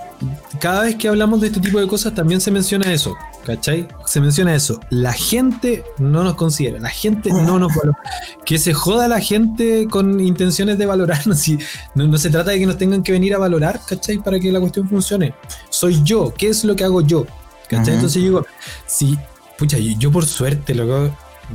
cada 0.60 0.82
vez 0.82 0.96
que 0.96 1.08
hablamos 1.08 1.40
de 1.40 1.48
este 1.48 1.60
tipo 1.60 1.80
de 1.80 1.88
cosas 1.88 2.16
también 2.16 2.42
se 2.42 2.50
menciona 2.50 2.92
eso, 2.92 3.16
¿cachai? 3.46 3.88
Se 4.06 4.20
menciona 4.22 4.56
eso. 4.56 4.80
La 4.90 5.14
gente 5.14 5.84
no 6.00 6.24
nos 6.24 6.36
considera, 6.36 6.80
la 6.80 6.90
gente 6.90 7.30
no 7.32 7.60
nos 7.60 7.76
valora. 7.76 7.98
Que 8.46 8.58
se 8.58 8.74
joda 8.74 9.08
la 9.08 9.20
gente 9.20 9.88
con 9.90 10.20
intenciones 10.20 10.78
de 10.78 10.86
valorarnos. 10.86 11.34
Si 11.44 11.60
no, 11.94 12.08
no, 12.08 12.18
se 12.18 12.30
trata 12.30 12.52
de 12.52 12.60
que 12.60 12.66
nos 12.66 12.78
tengan 12.78 13.04
que 13.04 13.12
venir 13.12 13.34
a 13.36 13.38
valorar, 13.38 13.82
¿cachai? 13.86 14.18
Para 14.20 14.40
que 14.40 14.50
la 14.52 14.62
cuestión 14.62 14.88
funcione. 14.88 15.34
Soy 15.70 16.02
yo, 16.04 16.34
¿qué 16.38 16.48
es 16.48 16.64
lo 16.64 16.76
que 16.76 16.86
hago 16.86 17.02
yo? 17.02 17.26
¿cachai? 17.68 17.96
Entonces 17.96 18.22
yo 18.22 18.28
digo, 18.30 18.46
si, 18.86 19.18
pucha, 19.58 19.78
yo, 19.78 20.12
por 20.12 20.26
suerte, 20.26 20.74
lo 20.74 21.12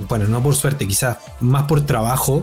bueno, 0.08 0.26
no 0.28 0.42
por 0.42 0.54
suerte, 0.54 0.86
quizás 0.86 1.18
más 1.40 1.64
por 1.64 1.82
trabajo, 1.82 2.42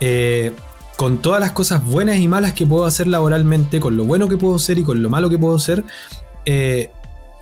eh, 0.00 0.52
con 0.96 1.18
todas 1.18 1.40
las 1.40 1.52
cosas 1.52 1.84
buenas 1.84 2.16
y 2.16 2.28
malas 2.28 2.54
que 2.54 2.66
puedo 2.66 2.84
hacer 2.84 3.06
laboralmente, 3.06 3.80
con 3.80 3.96
lo 3.96 4.04
bueno 4.04 4.28
que 4.28 4.36
puedo 4.36 4.56
hacer 4.56 4.78
y 4.78 4.82
con 4.82 5.02
lo 5.02 5.10
malo 5.10 5.30
que 5.30 5.38
puedo 5.38 5.56
hacer, 5.56 5.84
eh, 6.44 6.90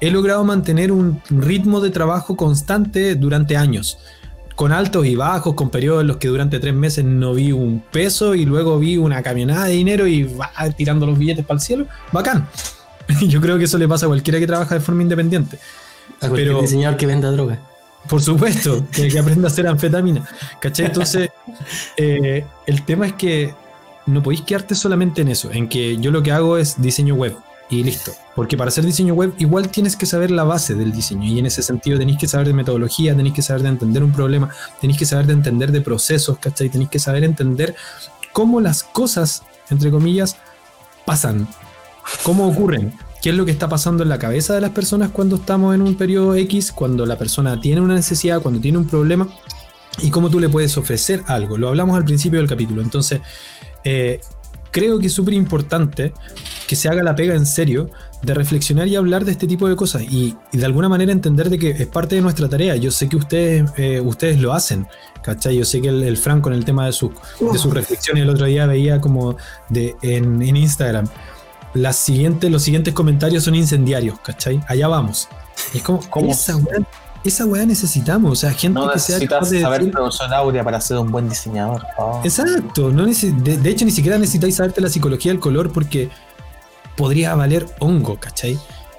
he 0.01 0.11
logrado 0.11 0.45
mantener 0.45 0.93
un 0.93 1.21
ritmo 1.31 1.81
de 1.81 1.91
trabajo 1.91 2.37
constante 2.37 3.15
durante 3.15 3.57
años, 3.57 3.99
con 4.55 4.73
altos 4.73 5.07
y 5.07 5.17
bajos, 5.17 5.55
con 5.55 5.71
periodos 5.71 6.03
en 6.03 6.09
los 6.09 6.17
que 6.17 6.29
durante 6.29 6.59
tres 6.59 6.75
meses 6.75 7.05
no 7.05 7.35
vi 7.35 7.53
un 7.53 7.83
peso 7.93 8.35
y 8.35 8.45
luego 8.45 8.79
vi 8.79 8.97
una 8.97 9.23
camionada 9.23 9.67
de 9.67 9.73
dinero 9.73 10.07
y 10.07 10.25
va 10.25 10.51
tirando 10.77 11.07
los 11.07 11.19
billetes 11.19 11.45
para 11.45 11.57
el 11.57 11.61
cielo. 11.61 11.87
Bacán. 12.13 12.49
Yo 13.29 13.41
creo 13.41 13.59
que 13.59 13.65
eso 13.65 13.79
le 13.79 13.87
pasa 13.87 14.07
a 14.07 14.09
cualquiera 14.09 14.39
que 14.39 14.47
trabaja 14.47 14.75
de 14.75 14.81
forma 14.81 15.03
independiente. 15.03 15.59
A 16.17 16.29
cualquier 16.29 16.49
Pero, 16.49 16.63
diseñador 16.63 16.99
que 16.99 17.07
venda 17.07 17.31
droga. 17.31 17.59
Por 18.09 18.23
supuesto, 18.23 18.87
que, 18.91 19.09
que 19.09 19.19
aprenda 19.19 19.49
a 19.49 19.51
hacer 19.51 19.67
anfetamina. 19.67 20.27
¿Cachai? 20.61 20.87
Entonces, 20.87 21.31
eh, 21.97 22.45
el 22.67 22.85
tema 22.85 23.07
es 23.07 23.13
que 23.15 23.55
no 24.07 24.23
podéis 24.23 24.43
quedarte 24.43 24.75
solamente 24.75 25.23
en 25.23 25.29
eso, 25.29 25.51
en 25.53 25.69
que 25.69 25.97
yo 25.99 26.11
lo 26.11 26.23
que 26.23 26.33
hago 26.33 26.57
es 26.57 26.81
diseño 26.81 27.15
web 27.15 27.37
y 27.69 27.83
listo. 27.83 28.13
Porque 28.35 28.57
para 28.57 28.69
hacer 28.69 28.85
diseño 28.85 29.15
web 29.15 29.35
igual 29.39 29.69
tienes 29.69 29.97
que 29.97 30.07
saber 30.07 30.31
la 30.31 30.45
base 30.45 30.75
del 30.75 30.93
diseño 30.93 31.25
y 31.25 31.39
en 31.39 31.47
ese 31.47 31.63
sentido 31.63 31.99
tenéis 31.99 32.19
que 32.19 32.29
saber 32.29 32.47
de 32.47 32.53
metodología, 32.53 33.17
tenéis 33.17 33.35
que 33.35 33.43
saber 33.43 33.63
de 33.63 33.69
entender 33.71 34.05
un 34.05 34.13
problema, 34.13 34.51
tenéis 34.81 34.99
que 34.99 35.07
saber 35.07 35.27
de 35.27 35.33
entender 35.33 35.73
de 35.73 35.81
procesos, 35.81 36.39
¿cachai? 36.39 36.69
Tenéis 36.69 36.91
que 36.91 36.99
saber 36.99 37.25
entender 37.25 37.75
cómo 38.33 38.61
las 38.61 38.83
cosas, 38.83 39.43
entre 39.71 39.91
comillas, 39.91 40.37
pasan, 41.05 41.49
cómo 42.23 42.47
ocurren 42.47 42.93
qué 43.23 43.31
es 43.31 43.37
lo 43.37 43.45
que 43.45 43.51
está 43.51 43.69
pasando 43.69 44.03
en 44.03 44.09
la 44.09 44.19
cabeza 44.19 44.55
de 44.55 44.61
las 44.61 44.71
personas 44.71 45.11
cuando 45.11 45.37
estamos 45.37 45.75
en 45.75 45.83
un 45.83 45.97
periodo 45.97 46.35
X, 46.37 46.71
cuando 46.71 47.07
la 47.07 47.19
persona 47.19 47.61
tiene 47.61 47.81
una 47.81 47.95
necesidad, 47.95 48.41
cuando 48.41 48.61
tiene 48.61 48.79
un 48.79 48.87
problema 48.87 49.29
y 50.03 50.11
cómo 50.11 50.31
tú 50.31 50.39
le 50.39 50.49
puedes 50.49 50.77
ofrecer 50.77 51.25
algo. 51.27 51.59
Lo 51.59 51.69
hablamos 51.69 51.97
al 51.97 52.05
principio 52.05 52.39
del 52.39 52.49
capítulo. 52.49 52.83
Entonces, 52.83 53.21
eh, 53.83 54.21
creo 54.71 54.99
que 54.99 55.07
es 55.07 55.13
súper 55.13 55.35
importante 55.35 56.13
que 56.67 56.77
se 56.77 56.89
haga 56.89 57.03
la 57.03 57.15
pega 57.15 57.35
en 57.35 57.47
serio 57.47 57.91
de 58.23 58.35
reflexionar 58.35 58.89
y 58.89 58.97
hablar 58.97 59.25
de 59.25 59.33
este 59.33 59.47
tipo 59.47 59.69
de 59.69 59.77
cosas 59.77 60.03
y, 60.03 60.37
de 60.53 60.65
alguna 60.65 60.89
manera 60.89 61.13
entender 61.13 61.51
de 61.51 61.59
que 61.59 61.71
es 61.71 61.87
parte 61.87 62.17
de 62.17 62.23
nuestra 62.23 62.49
tarea. 62.49 62.77
Yo 62.77 62.91
sé 62.91 63.09
que 63.09 63.17
ustedes, 63.17 63.71
eh, 63.77 64.01
ustedes 64.01 64.41
lo 64.41 64.53
hacen, 64.53 64.87
¿cachai? 65.23 65.57
Yo 65.57 65.65
sé 65.65 65.81
que 65.81 65.89
el, 65.89 66.03
el 66.03 66.17
Frank 66.17 66.43
con 66.43 66.53
el 66.53 66.65
tema 66.65 66.87
de, 66.87 66.93
su, 66.93 67.13
de 67.41 67.59
sus 67.59 67.73
reflexiones 67.73 68.23
el 68.23 68.31
otro 68.31 68.47
día 68.47 68.67
veía 68.67 69.01
como 69.01 69.37
de, 69.69 69.95
en, 70.03 70.43
en 70.43 70.57
Instagram 70.57 71.07
las 71.77 71.97
siguientes, 71.97 72.51
los 72.51 72.63
siguientes 72.63 72.95
comentarios 72.95 73.45
son 73.45 73.55
incendiarios, 73.55 74.19
¿cachai? 74.21 74.63
Allá 74.67 74.89
vamos. 74.89 75.29
Es 75.75 75.83
como, 75.83 76.01
¿Cómo? 76.11 76.31
esa 76.33 76.59
esa 77.29 77.47
weá 77.47 77.67
necesitamos, 77.67 78.33
o 78.33 78.37
sea, 78.37 78.53
gente 78.53 78.81
que 78.93 78.99
sea 78.99 79.21
capaz 79.21 79.51
de 79.51 79.61
saber 79.61 79.91
producción 79.91 80.33
áurea 80.33 80.65
para 80.65 80.81
ser 80.81 80.99
un 80.99 81.11
buen 81.11 81.29
diseñador. 81.29 81.85
Oh. 81.99 82.21
Exacto, 82.25 82.91
no 82.91 83.07
de, 83.07 83.57
de, 83.59 83.71
hecho 83.71 83.85
ni 83.85 83.91
siquiera 83.91 84.19
necesitáis 84.19 84.57
saberte 84.57 84.81
la 84.81 84.89
psicología 84.89 85.33
del 85.33 85.41
color 85.41 85.73
porque 85.73 86.11
podría 86.97 87.35
valer 87.35 87.67
hongo, 87.79 88.19
¿cachai? 88.19 88.59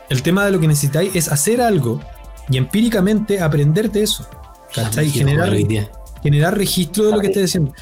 El 0.09 0.21
tema 0.21 0.45
de 0.45 0.51
lo 0.51 0.59
que 0.59 0.67
necesitáis 0.67 1.15
es 1.15 1.31
hacer 1.31 1.61
algo 1.61 1.99
y 2.49 2.57
empíricamente 2.57 3.41
aprender 3.41 3.91
de 3.91 4.03
eso, 4.03 4.27
¿cachai? 4.73 5.09
Generar, 5.09 5.51
generar 6.23 6.57
registro 6.57 7.05
de 7.05 7.11
lo 7.11 7.19
que 7.19 7.27
estés 7.27 7.43
diciendo. 7.43 7.73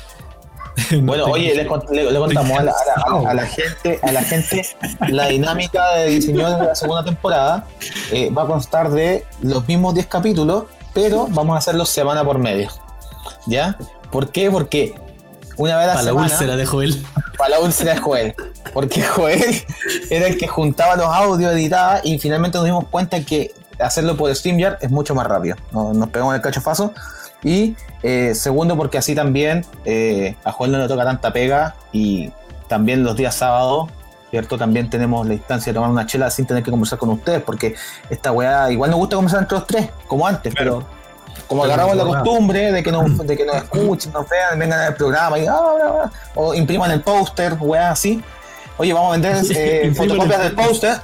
Bueno, 1.02 1.26
oye, 1.26 1.56
le, 1.56 1.66
contamos 1.66 2.60
a 2.60 3.34
la, 3.34 3.46
gente, 3.46 4.00
a 4.02 4.12
la 4.12 4.24
gente 4.24 4.66
la 5.08 5.28
dinámica 5.28 5.96
de 5.96 6.08
diseño 6.08 6.50
de 6.50 6.68
la 6.68 6.76
segunda 6.76 7.04
temporada. 7.04 7.66
Eh, 8.12 8.30
va 8.30 8.44
a 8.44 8.48
constar 8.48 8.90
de 8.92 9.26
los 9.42 9.68
mismos 9.68 9.94
10 9.94 10.08
capítulos, 10.08 10.66
pero 10.94 11.28
vamos 11.30 11.56
a 11.56 11.60
hacerlos 11.60 11.90
semana 11.90 12.24
por 12.24 12.40
medio. 12.40 12.70
¿Ya? 13.48 13.78
¿Por 14.12 14.30
qué? 14.32 14.52
Porque 14.52 14.96
una 15.58 15.78
vez 15.78 15.86
a 15.86 15.88
la 15.88 15.94
para 15.94 16.06
semana. 16.06 16.28
la 16.28 16.34
úlcera 16.34 16.56
de 16.56 16.66
Joel. 16.66 17.06
Para 17.38 17.50
la 17.52 17.60
úlcera 17.60 17.94
de 17.94 18.00
Joel. 18.00 18.36
Porque 18.74 19.02
Joel 19.04 19.64
era 20.10 20.28
el 20.28 20.38
que 20.38 20.48
juntaba 20.48 20.96
los 20.96 21.08
audios, 21.08 21.54
editaba 21.54 22.02
y 22.04 22.20
finalmente 22.20 22.58
nos 22.58 22.66
dimos 22.66 22.86
cuenta 22.90 23.24
que 23.24 23.54
hacerlo 23.80 24.16
por 24.16 24.34
StreamYard 24.34 24.78
es 24.82 24.92
mucho 24.92 25.16
más 25.16 25.28
rápido. 25.28 25.56
Nos, 25.72 26.10
pegamos 26.10 26.36
el 26.36 26.42
cachofazo. 26.42 26.94
Y 27.46 27.76
eh, 28.02 28.34
segundo, 28.34 28.76
porque 28.76 28.98
así 28.98 29.14
también 29.14 29.64
eh, 29.86 30.36
a 30.44 30.52
Joel 30.52 30.72
no 30.72 30.80
le 30.80 30.88
toca 30.88 31.04
tanta 31.04 31.32
pega 31.32 31.76
y 31.94 32.32
también 32.68 33.04
los 33.04 33.16
días 33.16 33.36
sábados, 33.36 33.88
¿cierto? 34.32 34.58
También 34.58 34.90
tenemos 34.90 35.28
la 35.28 35.36
instancia 35.36 35.72
de 35.72 35.76
tomar 35.76 35.92
una 35.92 36.08
chela 36.08 36.32
sin 36.32 36.48
tener 36.48 36.64
que 36.64 36.72
conversar 36.72 36.98
con 36.98 37.10
ustedes, 37.10 37.44
porque 37.44 37.76
esta 38.10 38.32
weá 38.32 38.72
igual 38.72 38.90
nos 38.90 39.00
gusta 39.00 39.16
conversar 39.16 39.42
entre 39.44 39.60
los 39.60 39.68
tres, 39.68 39.90
como 40.08 40.26
antes, 40.26 40.56
pero 40.58 40.84
como 41.46 41.64
agarramos 41.64 41.96
la 41.96 42.06
costumbre 42.06 42.72
de 42.72 42.82
que 42.82 42.92
nos, 42.92 43.16
de 43.28 43.38
que 43.38 43.46
nos 43.46 43.58
escuchen, 43.58 44.12
nos 44.12 44.28
vean, 44.28 44.58
vengan 44.58 44.80
al 44.80 44.96
programa 44.96 45.38
y, 45.38 45.46
ah, 45.46 46.12
o 46.34 46.56
impriman 46.56 46.90
el 46.90 47.02
póster, 47.02 47.56
weá, 47.60 47.92
así. 47.92 48.24
Oye, 48.78 48.92
vamos 48.92 49.10
a 49.10 49.12
vender 49.20 49.38
eh, 49.56 49.94
fotocopias 49.96 50.42
del 50.42 50.56
póster. 50.56 50.98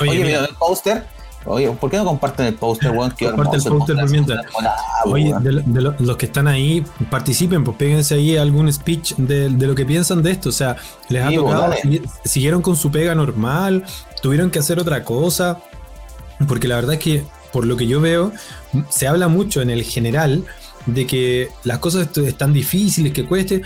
Oye, 0.00 0.24
mira, 0.24 0.40
el 0.40 0.56
póster 0.56 1.13
Oye, 1.46 1.70
¿por 1.72 1.90
qué 1.90 1.98
no 1.98 2.04
comparten 2.04 2.46
el 2.46 2.54
póster, 2.54 2.90
weón? 2.90 3.10
Comparte 3.10 3.56
el 3.56 3.62
póster 3.62 3.96
por 3.96 4.10
mientras. 4.10 4.46
Oye, 5.04 5.34
de, 5.40 5.80
los 5.80 6.16
que 6.16 6.26
están 6.26 6.48
ahí, 6.48 6.84
participen, 7.10 7.64
pues 7.64 7.76
péguense 7.76 8.14
ahí 8.14 8.36
algún 8.36 8.72
speech 8.72 9.14
de, 9.16 9.50
lo 9.50 9.74
que 9.74 9.84
piensan 9.84 10.22
de 10.22 10.30
esto. 10.30 10.48
O 10.48 10.52
sea, 10.52 10.76
les 11.08 11.22
ha 11.22 11.30
tocado, 11.32 11.74
siguieron 12.24 12.62
con 12.62 12.76
su 12.76 12.90
pega 12.90 13.14
normal, 13.14 13.84
tuvieron 14.22 14.50
que 14.50 14.58
hacer 14.58 14.78
otra 14.78 15.04
cosa. 15.04 15.60
Porque 16.48 16.66
la 16.66 16.76
verdad 16.76 16.94
es 16.94 17.00
que, 17.00 17.24
por 17.52 17.66
lo 17.66 17.76
que 17.76 17.86
yo 17.86 18.00
veo, 18.00 18.32
se 18.88 19.06
habla 19.06 19.28
mucho 19.28 19.60
en 19.60 19.70
el 19.70 19.82
general 19.82 20.44
de 20.86 21.06
que 21.06 21.48
las 21.62 21.78
cosas 21.78 22.08
están 22.16 22.52
difíciles, 22.52 23.12
que 23.12 23.26
cueste. 23.26 23.62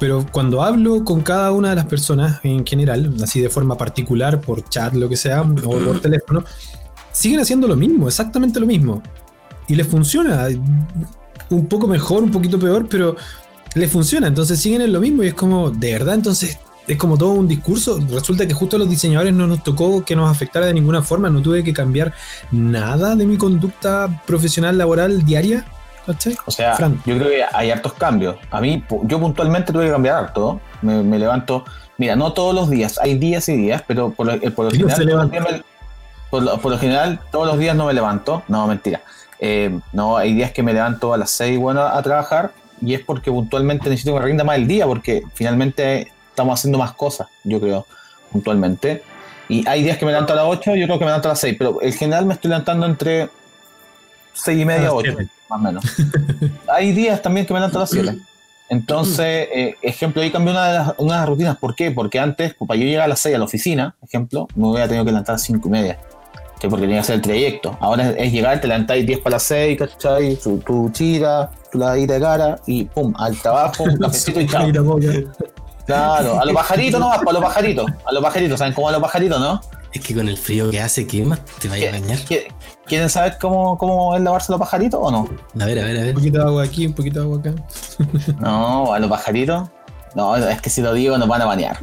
Pero 0.00 0.26
cuando 0.32 0.62
hablo 0.64 1.04
con 1.04 1.20
cada 1.20 1.52
una 1.52 1.70
de 1.70 1.76
las 1.76 1.86
personas 1.86 2.40
en 2.42 2.66
general, 2.66 3.14
así 3.22 3.40
de 3.40 3.48
forma 3.48 3.78
particular, 3.78 4.40
por 4.40 4.68
chat, 4.68 4.94
lo 4.94 5.08
que 5.08 5.16
sea, 5.16 5.42
o 5.42 5.78
por 5.78 6.00
teléfono, 6.00 6.44
siguen 7.12 7.40
haciendo 7.40 7.68
lo 7.68 7.76
mismo, 7.76 8.08
exactamente 8.08 8.58
lo 8.58 8.66
mismo. 8.66 9.02
Y 9.68 9.74
les 9.74 9.86
funciona. 9.86 10.48
Un 11.50 11.66
poco 11.66 11.86
mejor, 11.86 12.22
un 12.22 12.30
poquito 12.30 12.58
peor, 12.58 12.88
pero 12.88 13.16
les 13.74 13.90
funciona. 13.90 14.26
Entonces 14.26 14.58
siguen 14.58 14.80
en 14.80 14.92
lo 14.92 15.00
mismo 15.00 15.22
y 15.22 15.28
es 15.28 15.34
como, 15.34 15.70
de 15.70 15.92
verdad, 15.92 16.14
entonces 16.14 16.58
es 16.86 16.96
como 16.96 17.16
todo 17.16 17.30
un 17.30 17.46
discurso. 17.46 17.98
Resulta 18.10 18.46
que 18.46 18.54
justo 18.54 18.76
a 18.76 18.78
los 18.78 18.88
diseñadores 18.88 19.32
no 19.32 19.46
nos 19.46 19.62
tocó 19.62 20.04
que 20.04 20.16
nos 20.16 20.30
afectara 20.30 20.66
de 20.66 20.74
ninguna 20.74 21.02
forma. 21.02 21.30
No 21.30 21.42
tuve 21.42 21.62
que 21.62 21.72
cambiar 21.72 22.12
nada 22.50 23.14
de 23.14 23.26
mi 23.26 23.36
conducta 23.36 24.22
profesional 24.26 24.78
laboral 24.78 25.24
diaria. 25.24 25.64
¿cachai? 26.06 26.36
O 26.46 26.50
sea, 26.50 26.76
yo 26.78 27.16
creo 27.16 27.28
que 27.28 27.44
hay 27.52 27.70
hartos 27.70 27.92
cambios. 27.94 28.36
A 28.50 28.60
mí, 28.60 28.82
yo 29.04 29.20
puntualmente 29.20 29.72
tuve 29.72 29.86
que 29.86 29.92
cambiar 29.92 30.16
harto. 30.24 30.60
Me, 30.80 31.02
me 31.02 31.18
levanto, 31.18 31.64
mira, 31.98 32.16
no 32.16 32.32
todos 32.32 32.54
los 32.54 32.70
días, 32.70 32.98
hay 33.00 33.16
días 33.16 33.48
y 33.48 33.56
días, 33.56 33.82
pero 33.86 34.10
por 34.10 34.26
lo, 34.26 34.32
eh, 34.32 34.50
por 34.50 34.70
general, 34.72 34.96
se 34.96 35.04
levanta. 35.04 35.64
Por, 36.32 36.42
lo, 36.42 36.58
por 36.58 36.72
lo 36.72 36.78
general, 36.78 37.20
todos 37.30 37.46
los 37.46 37.58
días 37.58 37.76
no 37.76 37.84
me 37.84 37.92
levanto. 37.92 38.42
No, 38.48 38.66
mentira. 38.66 39.02
Eh, 39.38 39.78
no, 39.92 40.16
hay 40.16 40.32
días 40.32 40.50
que 40.50 40.62
me 40.62 40.72
levanto 40.72 41.12
a 41.12 41.18
las 41.18 41.30
6 41.32 41.58
bueno, 41.58 41.82
a 41.82 42.02
trabajar 42.02 42.52
y 42.80 42.94
es 42.94 43.00
porque 43.00 43.30
puntualmente 43.30 43.90
necesito 43.90 44.14
que 44.14 44.20
me 44.20 44.24
rinda 44.24 44.42
más 44.42 44.56
el 44.56 44.66
día 44.66 44.86
porque 44.86 45.22
finalmente 45.34 46.10
estamos 46.30 46.58
haciendo 46.58 46.78
más 46.78 46.94
cosas, 46.94 47.28
yo 47.44 47.60
creo, 47.60 47.86
puntualmente. 48.30 49.02
Y 49.50 49.68
hay 49.68 49.82
días 49.82 49.98
que 49.98 50.06
me 50.06 50.12
levanto 50.12 50.32
a 50.32 50.36
las 50.36 50.46
8 50.46 50.74
y 50.74 50.84
otros 50.84 50.98
que 50.98 51.04
me 51.04 51.10
levanto 51.10 51.28
a 51.28 51.32
las 51.32 51.40
6, 51.40 51.56
pero 51.58 51.82
en 51.82 51.92
general 51.92 52.24
me 52.24 52.32
estoy 52.32 52.48
levantando 52.48 52.86
entre 52.86 53.28
6 54.32 54.58
y 54.58 54.62
A 54.62 54.64
media 54.64 54.82
las 54.84 54.92
8, 54.92 55.12
siete. 55.14 55.32
más 55.50 55.60
o 55.60 55.62
menos. 55.62 55.84
hay 56.68 56.92
días 56.92 57.20
también 57.20 57.44
que 57.44 57.52
me 57.52 57.60
levanto 57.60 57.76
a 57.76 57.82
las 57.82 57.90
7. 57.90 58.16
Entonces, 58.70 59.48
eh, 59.52 59.76
ejemplo, 59.82 60.22
ahí 60.22 60.30
cambié 60.30 60.54
una 60.54 60.66
de, 60.66 60.78
las, 60.78 60.94
una 60.96 61.12
de 61.12 61.20
las 61.20 61.28
rutinas. 61.28 61.58
¿Por 61.58 61.74
qué? 61.74 61.90
Porque 61.90 62.18
antes, 62.18 62.54
pues, 62.54 62.66
para 62.66 62.80
yo 62.80 62.86
llegar 62.86 63.04
a 63.04 63.08
las 63.08 63.20
6 63.20 63.34
a 63.34 63.38
la 63.38 63.44
oficina, 63.44 63.94
ejemplo, 64.02 64.48
me 64.54 64.66
hubiera 64.66 64.88
tenido 64.88 65.04
que 65.04 65.10
levantar 65.10 65.34
a 65.34 65.36
las 65.36 65.42
5 65.42 65.68
y 65.68 65.70
media. 65.70 65.98
¿Sí? 66.62 66.68
Porque 66.68 66.82
tenía 66.84 66.96
que 66.96 67.00
hacer 67.00 67.16
el 67.16 67.20
trayecto. 67.22 67.76
Ahora 67.80 68.10
es, 68.10 68.16
es 68.18 68.32
llegar, 68.32 68.60
te 68.60 68.68
levantáis 68.68 69.06
10 69.06 69.18
para 69.20 69.34
las 69.34 69.42
6, 69.42 69.78
¿cachai? 69.78 70.36
Tu, 70.36 70.58
tu 70.58 70.88
chira, 70.90 71.50
tu 71.70 71.78
lavadita 71.78 72.14
de 72.14 72.20
cara 72.20 72.58
y 72.66 72.84
pum, 72.84 73.12
al 73.18 73.36
trabajo, 73.36 73.84
un 73.84 73.96
cafecito 73.98 74.40
y 74.40 74.46
chao. 74.46 74.70
Claro, 75.84 76.40
a 76.40 76.44
los 76.44 76.54
pajaritos 76.54 77.00
no 77.00 77.12
a 77.12 77.20
los 77.32 77.42
pajaritos. 77.42 77.86
A 78.06 78.12
los 78.12 78.22
pajaritos, 78.22 78.58
¿saben 78.58 78.72
cómo 78.72 78.88
a 78.88 78.92
los 78.92 79.00
pajaritos, 79.02 79.40
no? 79.40 79.60
Es 79.92 80.00
que 80.00 80.14
con 80.14 80.26
el 80.28 80.38
frío 80.38 80.70
que 80.70 80.80
hace, 80.80 81.06
¿qué 81.06 81.22
más 81.24 81.40
te 81.60 81.68
vaya 81.68 81.90
a 81.90 81.92
bañar? 81.92 82.16
¿Qui- 82.20 82.46
¿Quieren 82.86 83.10
saber 83.10 83.36
cómo, 83.40 83.76
cómo 83.76 84.16
es 84.16 84.22
lavarse 84.22 84.50
los 84.50 84.58
pajaritos 84.58 84.98
o 85.02 85.10
no? 85.10 85.28
A 85.60 85.66
ver, 85.66 85.78
a 85.80 85.84
ver, 85.84 85.96
a 85.96 86.00
Un 86.00 86.06
ver. 86.06 86.14
poquito 86.14 86.38
de 86.38 86.44
agua 86.44 86.62
aquí, 86.64 86.86
un 86.86 86.94
poquito 86.94 87.18
de 87.20 87.26
agua 87.26 87.38
acá. 87.40 87.52
No, 88.40 88.92
a 88.94 88.98
los 89.00 89.10
pajaritos. 89.10 89.68
No, 90.14 90.36
es 90.36 90.60
que 90.62 90.70
si 90.70 90.80
lo 90.82 90.94
digo 90.94 91.18
nos 91.18 91.28
van 91.28 91.42
a 91.42 91.46
banear. 91.46 91.78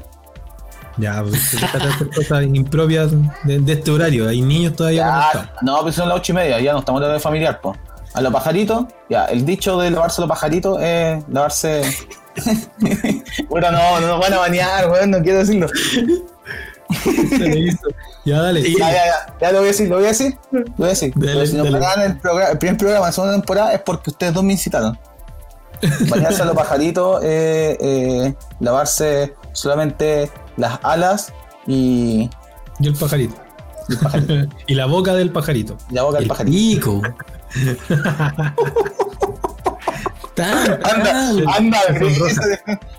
Ya, 0.99 1.21
pues, 1.23 1.39
se 1.41 1.57
trata 1.57 1.79
de 1.79 1.93
hacer 1.93 2.09
cosas 2.09 2.43
impropias 2.43 3.11
de, 3.43 3.59
de 3.59 3.73
este 3.73 3.91
horario. 3.91 4.27
Hay 4.27 4.41
niños 4.41 4.75
todavía. 4.75 5.29
Ya, 5.33 5.53
no, 5.61 5.81
pues 5.81 5.95
son 5.95 6.09
las 6.09 6.17
ocho 6.17 6.31
y 6.31 6.35
media, 6.35 6.59
ya 6.59 6.73
no 6.73 6.79
estamos 6.79 7.01
en 7.01 7.11
de 7.11 7.19
familiar, 7.19 7.59
pues. 7.61 7.77
A 8.13 8.21
los 8.21 8.33
pajaritos, 8.33 8.85
ya, 9.09 9.25
el 9.25 9.45
dicho 9.45 9.79
de 9.79 9.91
lavarse 9.91 10.19
los 10.21 10.29
pajaritos 10.29 10.81
es 10.81 11.23
lavarse. 11.29 11.81
bueno, 13.49 13.71
no, 13.71 13.99
no 13.99 14.07
nos 14.07 14.19
van 14.19 14.33
a 14.33 14.37
banear, 14.37 14.89
weón, 14.89 15.11
no 15.11 15.21
quiero 15.21 15.39
decirlo. 15.39 15.67
Se 17.29 17.37
le 17.37 17.59
hizo. 17.59 17.87
Ya, 18.25 18.41
dale. 18.41 18.61
Ya, 18.63 18.91
ya, 18.91 19.05
ya, 19.05 19.35
ya 19.39 19.51
lo 19.51 19.59
voy 19.59 19.67
a 19.67 19.71
decir, 19.71 19.89
lo 19.89 19.95
voy 19.97 20.05
a 20.05 20.07
decir, 20.09 20.35
lo 20.51 20.63
voy 20.77 20.85
a 20.87 20.89
decir. 20.89 21.13
Dale, 21.15 21.45
si 21.47 21.55
nos 21.55 21.71
banean 21.71 22.01
el, 22.01 22.17
programa- 22.17 22.51
el 22.51 22.57
primer 22.57 22.77
programa 22.77 23.05
de 23.07 23.11
segunda 23.13 23.35
temporada 23.35 23.73
es 23.73 23.81
porque 23.81 24.09
ustedes 24.09 24.33
dos 24.33 24.43
me 24.43 24.53
incitaron. 24.53 24.97
Bañarse 26.09 26.41
a 26.41 26.45
los 26.45 26.55
pajaritos, 26.55 27.21
eh, 27.23 27.77
eh, 27.79 28.33
lavarse 28.59 29.35
solamente 29.53 30.29
las 30.59 30.79
alas 30.83 31.33
y, 31.65 32.29
Y 32.79 32.87
el 32.87 32.93
pajarito. 32.95 33.35
y 33.87 33.93
el 33.93 33.97
pajarito, 33.99 34.55
y 34.67 34.73
la 34.75 34.85
boca 34.85 35.13
del 35.15 35.31
pajarito. 35.31 35.77
y 35.89 35.93
la 35.95 36.03
boca 36.03 36.15
del 36.17 36.23
El 36.23 36.29
pajarito. 36.29 36.53
pico. 36.53 37.01
Tan, 40.35 40.79
Anda, 40.85 41.29
anda, 41.57 41.79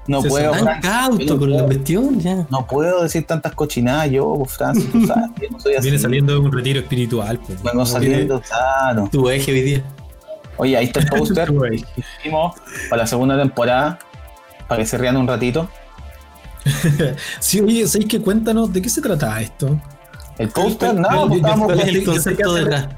no 0.07 0.21
Se 0.21 0.29
puedo, 0.29 0.51
tan 0.53 0.61
Fran. 0.63 0.81
cauto 0.83 1.25
no 1.25 1.39
con 1.39 1.51
la 1.57 1.65
cuestión, 1.65 2.21
ya. 2.21 2.47
No 2.51 2.67
puedo 2.67 3.03
decir 3.03 3.27
tantas 3.27 3.55
cochinadas 3.55 4.11
yo, 4.11 4.35
pues, 4.37 4.53
Francis, 4.59 4.93
tú 4.93 5.07
sabes, 5.07 5.31
yo 5.41 5.49
no 5.51 5.59
soy 5.59 5.75
así. 5.75 5.85
Viene 5.85 5.99
saliendo 5.99 6.35
de 6.35 6.39
un 6.39 6.53
retiro 6.53 6.81
espiritual. 6.81 7.39
Pues. 7.39 7.63
Vengo 7.63 7.87
saliendo, 7.87 8.43
claro. 8.43 9.09
Tu 9.11 9.31
eje 9.31 9.53
hoy 9.53 9.63
día. 9.63 9.83
Oye, 10.59 10.77
ahí 10.77 10.85
está 10.87 11.01
el 11.01 11.07
póster 11.19 11.51
para 12.91 13.03
la 13.03 13.07
segunda 13.07 13.39
temporada, 13.39 13.99
para 14.69 14.81
que 14.83 14.87
se 14.87 14.99
rían 14.99 15.17
un 15.17 15.27
ratito. 15.27 15.71
Sí, 17.41 17.61
oye, 17.61 17.87
¿sabéis 17.87 18.09
que 18.09 18.21
cuéntanos 18.21 18.73
de 18.73 18.83
qué 18.83 18.89
se 18.89 19.01
trata 19.01 19.41
esto? 19.41 19.81
El 20.39 20.49
póster, 20.51 20.91
el- 20.91 21.01
no, 21.01 21.23
el- 21.25 21.29
pues, 21.29 21.37
estábamos 21.41 21.67
¿Cuál 21.67 21.81
es 21.81 21.87
yo 21.87 21.99
el 22.01 22.05
concepto 22.05 22.55
detrás? 22.55 22.89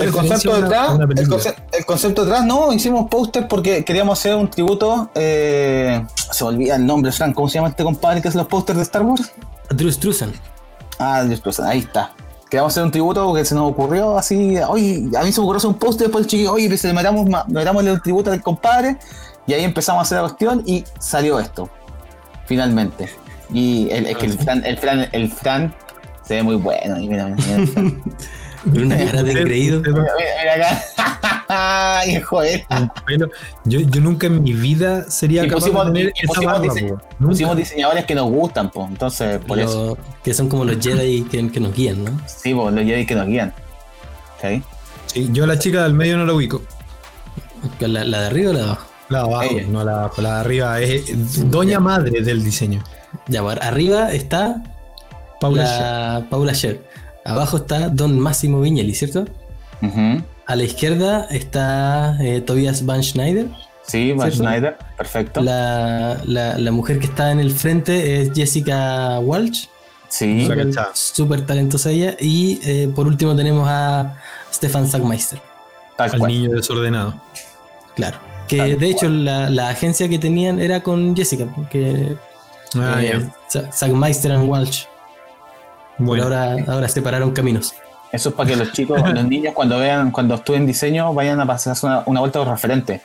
El 0.00 0.10
concepto 0.10 0.60
detrás, 0.62 0.98
el, 0.98 1.08
película. 1.08 1.36
conce- 1.36 1.54
el 1.72 1.84
concepto 1.86 2.24
detrás, 2.24 2.44
no, 2.46 2.72
hicimos 2.72 3.08
póster 3.10 3.46
porque 3.48 3.84
queríamos 3.84 4.18
hacer 4.18 4.34
un 4.34 4.48
tributo. 4.50 5.10
eh, 5.14 6.04
se 6.32 6.44
me 6.44 6.48
olvida 6.50 6.76
el 6.76 6.86
nombre, 6.86 7.12
Frank, 7.12 7.34
¿cómo 7.34 7.48
se 7.48 7.56
llama 7.56 7.68
este 7.68 7.84
compadre 7.84 8.22
que 8.22 8.28
hace 8.28 8.38
los 8.38 8.46
pósters 8.46 8.78
de 8.78 8.82
Star 8.84 9.02
Wars? 9.02 9.30
Drew 9.70 9.90
Struzan. 9.92 10.32
Ah, 10.98 11.22
Dios, 11.24 11.40
pues, 11.42 11.60
ahí 11.60 11.80
está. 11.80 12.12
Queríamos 12.48 12.72
hacer 12.72 12.84
un 12.84 12.90
tributo 12.90 13.24
porque 13.26 13.44
se 13.44 13.54
nos 13.54 13.70
ocurrió 13.70 14.16
así. 14.16 14.56
Oye, 14.68 15.08
a 15.18 15.22
mí 15.24 15.32
se 15.32 15.40
me 15.40 15.44
ocurrió 15.44 15.58
hacer 15.58 15.68
un 15.68 15.78
póster 15.78 16.06
después 16.06 16.24
el 16.24 16.30
chiquillo, 16.30 16.52
oye, 16.52 16.68
pues, 16.68 16.82
le 16.84 16.92
metamos, 16.94 17.28
ma- 17.28 17.44
le 17.48 17.54
metamos 17.54 17.84
el 17.84 18.00
tributo 18.00 18.30
al 18.32 18.40
compadre. 18.42 18.96
Y 19.46 19.52
ahí 19.52 19.64
empezamos 19.64 19.98
a 20.00 20.02
hacer 20.02 20.16
la 20.16 20.22
cuestión 20.22 20.62
y 20.64 20.84
salió 20.98 21.38
esto. 21.38 21.68
Finalmente. 22.46 23.08
Y 23.52 23.88
el, 23.90 24.06
es 24.06 24.16
que 24.18 24.26
el 24.26 24.38
Fran, 24.38 24.64
el 24.64 24.76
Fran, 24.78 25.08
el 25.12 25.30
Fran 25.30 25.74
se 26.22 26.34
ve 26.36 26.42
muy 26.42 26.56
bueno. 26.56 26.98
Y 26.98 27.08
mira, 27.08 27.26
mira, 27.28 27.56
el 27.56 27.68
Fran. 27.68 28.02
Una 28.66 28.96
cara 28.96 29.22
de. 29.22 29.44
Mira, 29.44 29.80
mira, 29.80 30.54
acá. 30.54 30.82
Un 32.70 32.90
pelo. 33.06 33.28
Yo, 33.64 33.78
yo 33.80 34.00
nunca 34.00 34.26
en 34.26 34.42
mi 34.42 34.52
vida 34.52 35.08
sería 35.08 35.44
Y 35.44 35.48
capaz 35.48 35.60
pusimos- 35.66 35.86
de 35.86 35.92
tener 35.92 36.12
esa 36.16 36.26
pusimos 36.26 36.52
barba, 36.52 36.74
dise- 36.74 36.88
po. 36.88 36.94
Nunca. 37.20 37.30
Pusimos 37.32 37.56
diseñadores 37.56 38.04
que 38.04 38.14
nos 38.16 38.28
gustan, 38.30 38.70
pues. 38.70 38.88
Entonces, 38.88 39.38
por 39.46 39.58
eso. 39.60 39.96
Que 40.24 40.34
son 40.34 40.48
como 40.48 40.64
los 40.64 40.78
Jedi 40.84 41.22
que, 41.22 41.48
que 41.50 41.60
nos 41.60 41.72
guían, 41.74 42.04
¿no? 42.04 42.20
Sí, 42.26 42.52
pues, 42.54 42.74
los 42.74 42.84
Jedi 42.84 43.06
que 43.06 43.14
nos 43.14 43.26
guían. 43.28 43.54
¿Sí? 44.42 44.62
Sí, 45.06 45.28
yo 45.32 45.44
a 45.44 45.46
la 45.46 45.58
chica 45.58 45.84
del 45.84 45.94
medio 45.94 46.16
no 46.18 46.26
la 46.26 46.32
ubico. 46.32 46.62
¿La, 47.80 48.04
la 48.04 48.20
de 48.22 48.26
arriba 48.26 48.50
o 48.50 48.52
la 48.52 48.58
de 48.58 48.64
abajo? 48.64 48.86
La 49.08 49.18
de 49.20 49.24
abajo, 49.24 49.44
Ella. 49.50 49.66
no 49.68 49.84
la. 49.84 50.10
La 50.18 50.34
de 50.34 50.40
arriba 50.40 50.80
es 50.80 51.50
doña 51.50 51.78
madre 51.80 52.20
del 52.22 52.42
diseño. 52.44 52.82
Ya, 53.28 53.42
bueno, 53.42 53.60
arriba 53.62 54.12
está 54.12 54.62
Paula 55.40 55.62
la 55.64 56.26
Paula 56.28 56.54
Scher. 56.54 56.82
Abajo 57.24 57.58
está 57.58 57.88
Don 57.88 58.18
Máximo 58.18 58.60
Viñeli, 58.60 58.94
¿cierto? 58.94 59.24
A 60.48 60.54
la 60.56 60.62
izquierda 60.62 61.26
está 61.30 62.16
eh, 62.20 62.40
Tobias 62.40 62.84
Van 62.86 63.02
Schneider. 63.02 63.48
Sí, 63.86 64.12
Van 64.12 64.30
¿Cierto? 64.30 64.44
Schneider. 64.48 64.76
Perfecto. 64.96 65.40
La, 65.42 66.18
la- 66.24 66.58
la 66.58 66.70
mujer 66.72 66.98
que 66.98 67.06
está 67.06 67.30
en 67.32 67.40
el 67.40 67.52
frente 67.52 68.20
es 68.22 68.32
Jessica 68.34 69.18
Walsh. 69.20 69.66
Sí. 70.08 70.48
Súper 70.94 71.44
talentosa 71.46 71.90
ella. 71.90 72.16
Y 72.20 72.60
eh, 72.64 72.88
por 72.94 73.06
último 73.06 73.34
tenemos 73.36 73.68
a 73.68 74.14
Stefan 74.52 74.88
Sackmeister. 74.88 75.40
Al 75.98 76.16
cual. 76.18 76.30
niño 76.32 76.50
desordenado. 76.50 77.14
Claro. 77.96 78.18
Que 78.48 78.58
Tal 78.58 78.78
de 78.78 78.86
hecho 78.90 79.08
la, 79.08 79.50
la 79.50 79.68
agencia 79.70 80.08
que 80.08 80.18
tenían 80.18 80.60
era 80.60 80.82
con 80.82 81.14
Jessica. 81.16 81.46
Que, 81.70 82.16
Ah, 82.74 83.00
eh, 83.00 83.12
ya. 83.22 83.34
Sa- 83.48 83.72
Sackmeister 83.72 84.32
and 84.32 84.48
Walsh. 84.48 84.84
Bueno, 85.98 86.24
ahora, 86.24 86.56
ahora 86.66 86.88
separaron 86.88 87.30
caminos. 87.32 87.74
Eso 88.12 88.28
es 88.30 88.34
para 88.34 88.50
que 88.50 88.56
los 88.56 88.72
chicos, 88.72 89.00
los 89.14 89.24
niños, 89.24 89.54
cuando 89.54 89.78
vean, 89.78 90.10
cuando 90.10 90.34
estudien 90.34 90.66
diño, 90.66 91.14
vayan 91.14 91.40
a 91.40 91.46
pasarse 91.46 91.86
una, 91.86 92.02
una 92.06 92.20
vuelta 92.20 92.40
de 92.40 92.44
referente. 92.44 93.00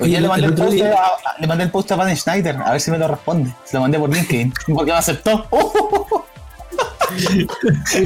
Hoy 0.00 0.06
Oye, 0.06 0.10
día 0.10 0.20
le 0.22 0.28
mandé 0.28 0.46
el 0.48 0.54
post 0.54 0.72
día- 0.72 0.92
a, 0.94 1.04
a- 1.06 1.40
le 1.40 1.46
mandé 1.46 1.64
el 1.64 1.70
post 1.70 1.92
a 1.92 1.96
Van 1.96 2.14
Schneider, 2.16 2.56
a 2.56 2.72
ver 2.72 2.80
si 2.80 2.90
me 2.90 2.98
lo 2.98 3.06
responde. 3.08 3.54
Se 3.64 3.76
lo 3.76 3.82
mandé 3.82 3.98
por 3.98 4.12
LinkedIn, 4.12 4.52
porque 4.74 4.92
me 4.92 4.98
aceptó. 4.98 5.46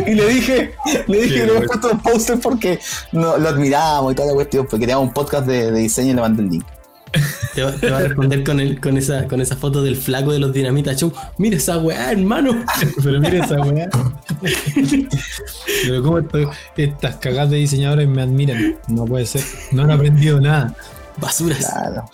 y 0.07 0.15
le 0.15 0.27
dije, 0.29 0.75
le 1.07 1.23
dije 1.23 1.47
le 1.47 1.57
había 1.57 1.67
puesto 1.67 1.91
el 1.91 1.99
póster 1.99 2.39
porque 2.41 2.79
no, 3.13 3.39
lo 3.39 3.49
admiramos 3.49 4.13
y 4.13 4.15
toda 4.15 4.29
la 4.29 4.35
cuestión, 4.35 4.67
porque 4.67 4.81
teníamos 4.81 5.09
un 5.09 5.15
podcast 5.15 5.47
de, 5.47 5.71
de 5.73 5.81
diseño 5.81 6.11
y 6.11 6.15
le 6.15 6.21
mandé 6.21 6.43
el 6.43 6.51
link. 6.51 6.67
Te 7.55 7.63
va, 7.63 7.73
te 7.73 7.91
va 7.91 7.99
a 7.99 8.03
responder 8.03 8.45
con, 8.45 8.61
el, 8.61 8.81
con, 8.81 8.97
esa, 8.97 9.27
con 9.27 9.41
esa 9.41 9.57
foto 9.57 9.83
del 9.83 9.97
flaco 9.97 10.33
de 10.33 10.39
los 10.39 10.53
Dinamita 10.53 10.95
Show. 10.95 11.13
Mira 11.39 11.57
esa 11.57 11.79
weá, 11.79 12.13
hermano. 12.13 12.65
pero 13.03 13.21
mira 13.21 13.45
esa 13.45 13.61
weá. 13.61 13.89
pero 15.85 16.03
cómo 16.03 16.19
esto- 16.19 16.51
estas 16.77 17.17
cagadas 17.17 17.51
de 17.51 17.57
diseñadores 17.59 18.09
me 18.09 18.23
admiran. 18.23 18.77
No 18.89 19.05
puede 19.05 19.27
ser. 19.27 19.43
No 19.73 19.83
han 19.83 19.91
aprendido 19.91 20.41
nada. 20.41 20.75
Basuras. 21.17 21.59
Claro. 21.59 22.05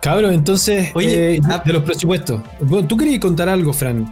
Cabrón, 0.00 0.32
entonces, 0.34 0.90
Oye, 0.94 1.36
eh, 1.36 1.40
ah- 1.44 1.62
de 1.64 1.72
los 1.72 1.82
presupuestos. 1.84 2.40
Bueno, 2.60 2.88
Tú 2.88 2.96
querías 2.96 3.20
contar 3.20 3.48
algo, 3.48 3.72
Fran. 3.72 4.06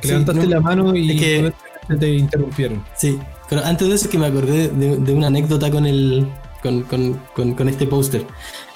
Que 0.00 0.02
Sí, 0.02 0.08
levantaste 0.08 0.42
no, 0.44 0.48
la 0.50 0.60
mano 0.60 0.96
y 0.96 1.10
es 1.12 1.20
que- 1.20 1.52
te 1.98 2.08
interrumpieron. 2.14 2.82
Sí, 2.96 3.18
pero 3.48 3.64
antes 3.64 3.88
de 3.88 3.94
eso 3.94 4.04
es 4.06 4.10
que 4.10 4.18
me 4.18 4.26
acordé 4.26 4.68
de, 4.68 4.96
de 4.96 5.12
una 5.12 5.26
anécdota 5.28 5.70
con 5.70 5.84
el 5.86 6.26
con, 6.62 6.82
con- 6.82 7.20
con- 7.34 7.54
con 7.54 7.68
este 7.68 7.86
póster. 7.86 8.24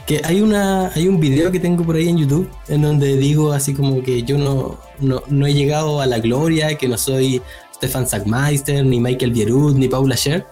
Que 0.07 0.21
hay 0.25 0.41
una 0.41 0.89
hay 0.95 1.09
un 1.09 1.19
video 1.19 1.51
que 1.51 1.59
tengo 1.59 1.85
por 1.85 1.97
ahí 1.97 2.09
en 2.09 2.19
YouTube 2.19 2.49
en 2.69 2.83
donde 2.83 3.17
digo 3.17 3.53
así 3.53 3.75
como 3.75 4.03
que 4.03 4.23
yo 4.23 4.39
no, 4.39 4.79
no, 5.01 5.23
no 5.27 5.47
he 5.47 5.53
llegado 5.55 6.01
a 6.01 6.07
la 6.07 6.21
gloria, 6.21 6.77
que 6.79 6.87
no 6.89 6.97
soy 6.97 7.43
Stefan 7.75 8.07
Sackmeister, 8.07 8.85
ni 8.87 9.01
Michael 9.01 9.33
Bierut, 9.33 9.77
ni 9.77 9.89
Paula 9.89 10.17
Scher. 10.17 10.47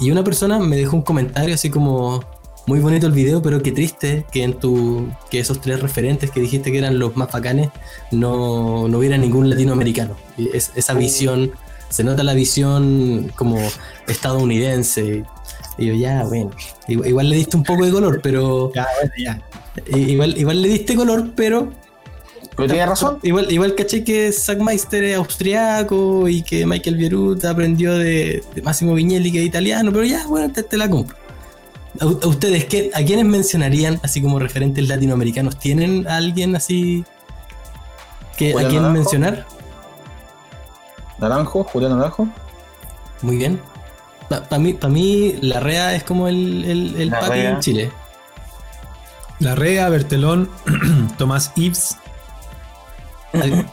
Y 0.00 0.10
una 0.10 0.24
persona 0.24 0.58
me 0.58 0.76
dejó 0.76 0.96
un 0.96 1.02
comentario 1.02 1.54
así 1.54 1.70
como 1.70 2.24
muy 2.66 2.80
bonito 2.80 3.06
el 3.06 3.12
video, 3.12 3.40
pero 3.42 3.62
qué 3.62 3.70
triste 3.72 4.26
que 4.32 4.42
en 4.42 4.54
tu 4.54 5.06
que 5.30 5.38
esos 5.40 5.60
tres 5.60 5.80
referentes 5.80 6.30
que 6.30 6.40
dijiste 6.40 6.72
que 6.72 6.78
eran 6.78 6.98
los 6.98 7.16
más 7.16 7.30
bacanes 7.30 7.70
no, 8.10 8.88
no 8.88 8.98
hubiera 8.98 9.16
ningún 9.18 9.48
latinoamericano. 9.48 10.16
Es- 10.52 10.72
esa 10.74 10.94
visión, 10.94 11.52
se 11.90 12.02
nota 12.02 12.22
la 12.24 12.34
visión 12.34 13.30
como 13.36 13.58
estadounidense. 14.08 15.24
Y 15.80 15.86
yo, 15.86 15.94
ya, 15.94 16.22
bueno, 16.24 16.50
igual, 16.88 17.08
igual 17.08 17.30
le 17.30 17.36
diste 17.36 17.56
un 17.56 17.64
poco 17.64 17.84
de 17.86 17.90
color, 17.90 18.20
pero 18.22 18.70
Ya, 18.74 18.86
bueno, 19.00 19.12
ya. 19.18 19.42
igual, 19.98 20.36
igual 20.38 20.62
le 20.62 20.68
diste 20.68 20.94
color, 20.94 21.30
pero 21.34 21.72
Pero 22.56 22.68
tiene 22.68 22.86
razón. 22.86 23.18
Igual, 23.22 23.50
igual 23.50 23.74
caché 23.74 24.04
que 24.04 24.30
Zack 24.30 24.58
Meister 24.60 25.02
es 25.04 25.16
austriaco 25.16 26.28
y 26.28 26.42
que 26.42 26.66
Michael 26.66 26.96
Bierut 26.96 27.44
aprendió 27.44 27.94
de, 27.96 28.44
de 28.54 28.62
Massimo 28.62 28.94
Vignelli 28.94 29.32
que 29.32 29.40
es 29.40 29.46
italiano, 29.46 29.90
pero 29.90 30.04
ya, 30.04 30.26
bueno, 30.26 30.52
te, 30.52 30.62
te 30.62 30.76
la 30.76 30.88
compro. 30.90 31.16
¿A, 32.00 32.04
a 32.04 32.28
ustedes 32.28 32.66
qué, 32.66 32.90
a 32.94 33.02
quiénes 33.02 33.24
mencionarían 33.24 33.98
así 34.02 34.20
como 34.22 34.38
referentes 34.38 34.86
latinoamericanos? 34.86 35.58
¿Tienen 35.58 36.06
a 36.06 36.16
alguien 36.18 36.54
así 36.54 37.04
que, 38.36 38.50
a 38.52 38.56
quién 38.68 38.74
Naranjo. 38.82 38.92
mencionar? 38.92 39.46
Naranjo, 41.18 41.64
Julián 41.64 41.96
Naranjo. 41.96 42.28
Muy 43.22 43.36
bien. 43.36 43.60
Para 44.30 44.58
mí, 44.58 44.74
pa 44.74 44.88
mí, 44.88 45.34
la 45.42 45.58
REA 45.58 45.96
es 45.96 46.04
como 46.04 46.28
el, 46.28 46.64
el, 46.64 46.96
el 46.96 47.10
La 47.10 47.18
papi 47.20 47.32
Rea. 47.32 47.50
en 47.50 47.60
Chile. 47.60 47.92
Larrea, 49.40 49.88
Bertelón, 49.88 50.48
Tomás 51.18 51.50
Ives. 51.56 51.96
Hay, 53.32 53.66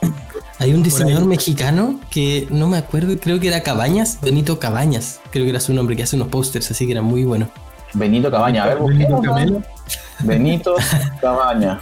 hay 0.60 0.74
un 0.74 0.82
diseñador 0.82 1.26
mexicano 1.26 2.00
que 2.10 2.48
no 2.50 2.68
me 2.68 2.78
acuerdo, 2.78 3.16
creo 3.20 3.40
que 3.40 3.50
era 3.50 3.62
Cabañas, 3.62 4.20
Benito 4.22 4.60
Cabañas, 4.60 5.20
creo 5.30 5.44
que 5.44 5.52
era 5.52 5.60
su 5.60 5.74
nombre, 5.74 5.96
que 5.96 6.04
hace 6.04 6.16
unos 6.16 6.30
posters, 6.30 6.72
así 6.72 6.86
que 6.86 6.94
era 6.94 7.02
muy 7.02 7.24
bueno. 7.24 7.50
Benito 7.94 8.32
Cabaña. 8.32 8.64
A 8.64 8.68
ver, 8.68 8.80
Benito. 8.80 9.22
Benito 10.20 10.76
Cabaña. 11.22 11.80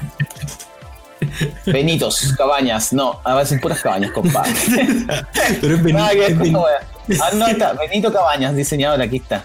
Benitos, 1.65 2.33
cabañas. 2.37 2.93
No, 2.93 3.19
a 3.23 3.35
veces 3.35 3.59
puras 3.61 3.81
cabañas, 3.81 4.11
compadre. 4.11 4.51
Pero 5.61 5.75
es 5.75 5.81
que 5.81 5.93
ver 5.93 6.31
es 6.31 6.37
Benito. 6.37 6.61
wea. 6.61 7.19
Ah, 7.21 7.29
no, 7.35 7.47
está. 7.47 7.73
Benito 7.73 8.11
Cabañas, 8.11 8.55
diseñador, 8.55 9.01
aquí 9.01 9.17
está. 9.17 9.43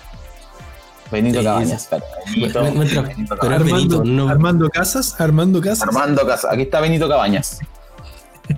Benito 1.10 1.40
Sí, 1.40 1.44
Cabañas. 1.44 1.82
espera, 1.82 2.04
Benito, 2.26 2.62
Me- 2.62 2.70
me 2.70 2.84
entra- 2.86 3.02
Benito 3.02 3.36
pero- 3.36 3.40
Cabañas. 3.40 3.64
Benito, 3.64 3.94
Armando, 3.96 4.04
no. 4.24 4.28
Armando 4.28 4.68
Casas, 4.70 5.20
Armando 5.20 5.60
Casas. 5.60 5.82
Armando 5.82 6.26
Casa. 6.26 6.48
Aquí 6.52 6.62
está 6.62 6.80
Benito 6.80 7.08
Cabañas. 7.08 7.58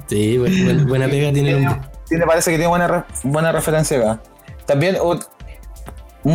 Sí, 0.09 0.37
bu- 0.39 0.47
bu- 0.47 0.87
buena 0.89 1.09
pega 1.09 1.33
tiene. 1.33 1.69
Sí, 2.05 2.17
me 2.17 2.27
parece 2.27 2.51
que 2.51 2.57
tiene 2.57 2.69
buena, 2.69 2.87
re- 2.89 3.05
buena 3.25 3.53
referencia 3.53 3.99
acá. 3.99 4.21
También 4.67 4.97
un 5.03 5.19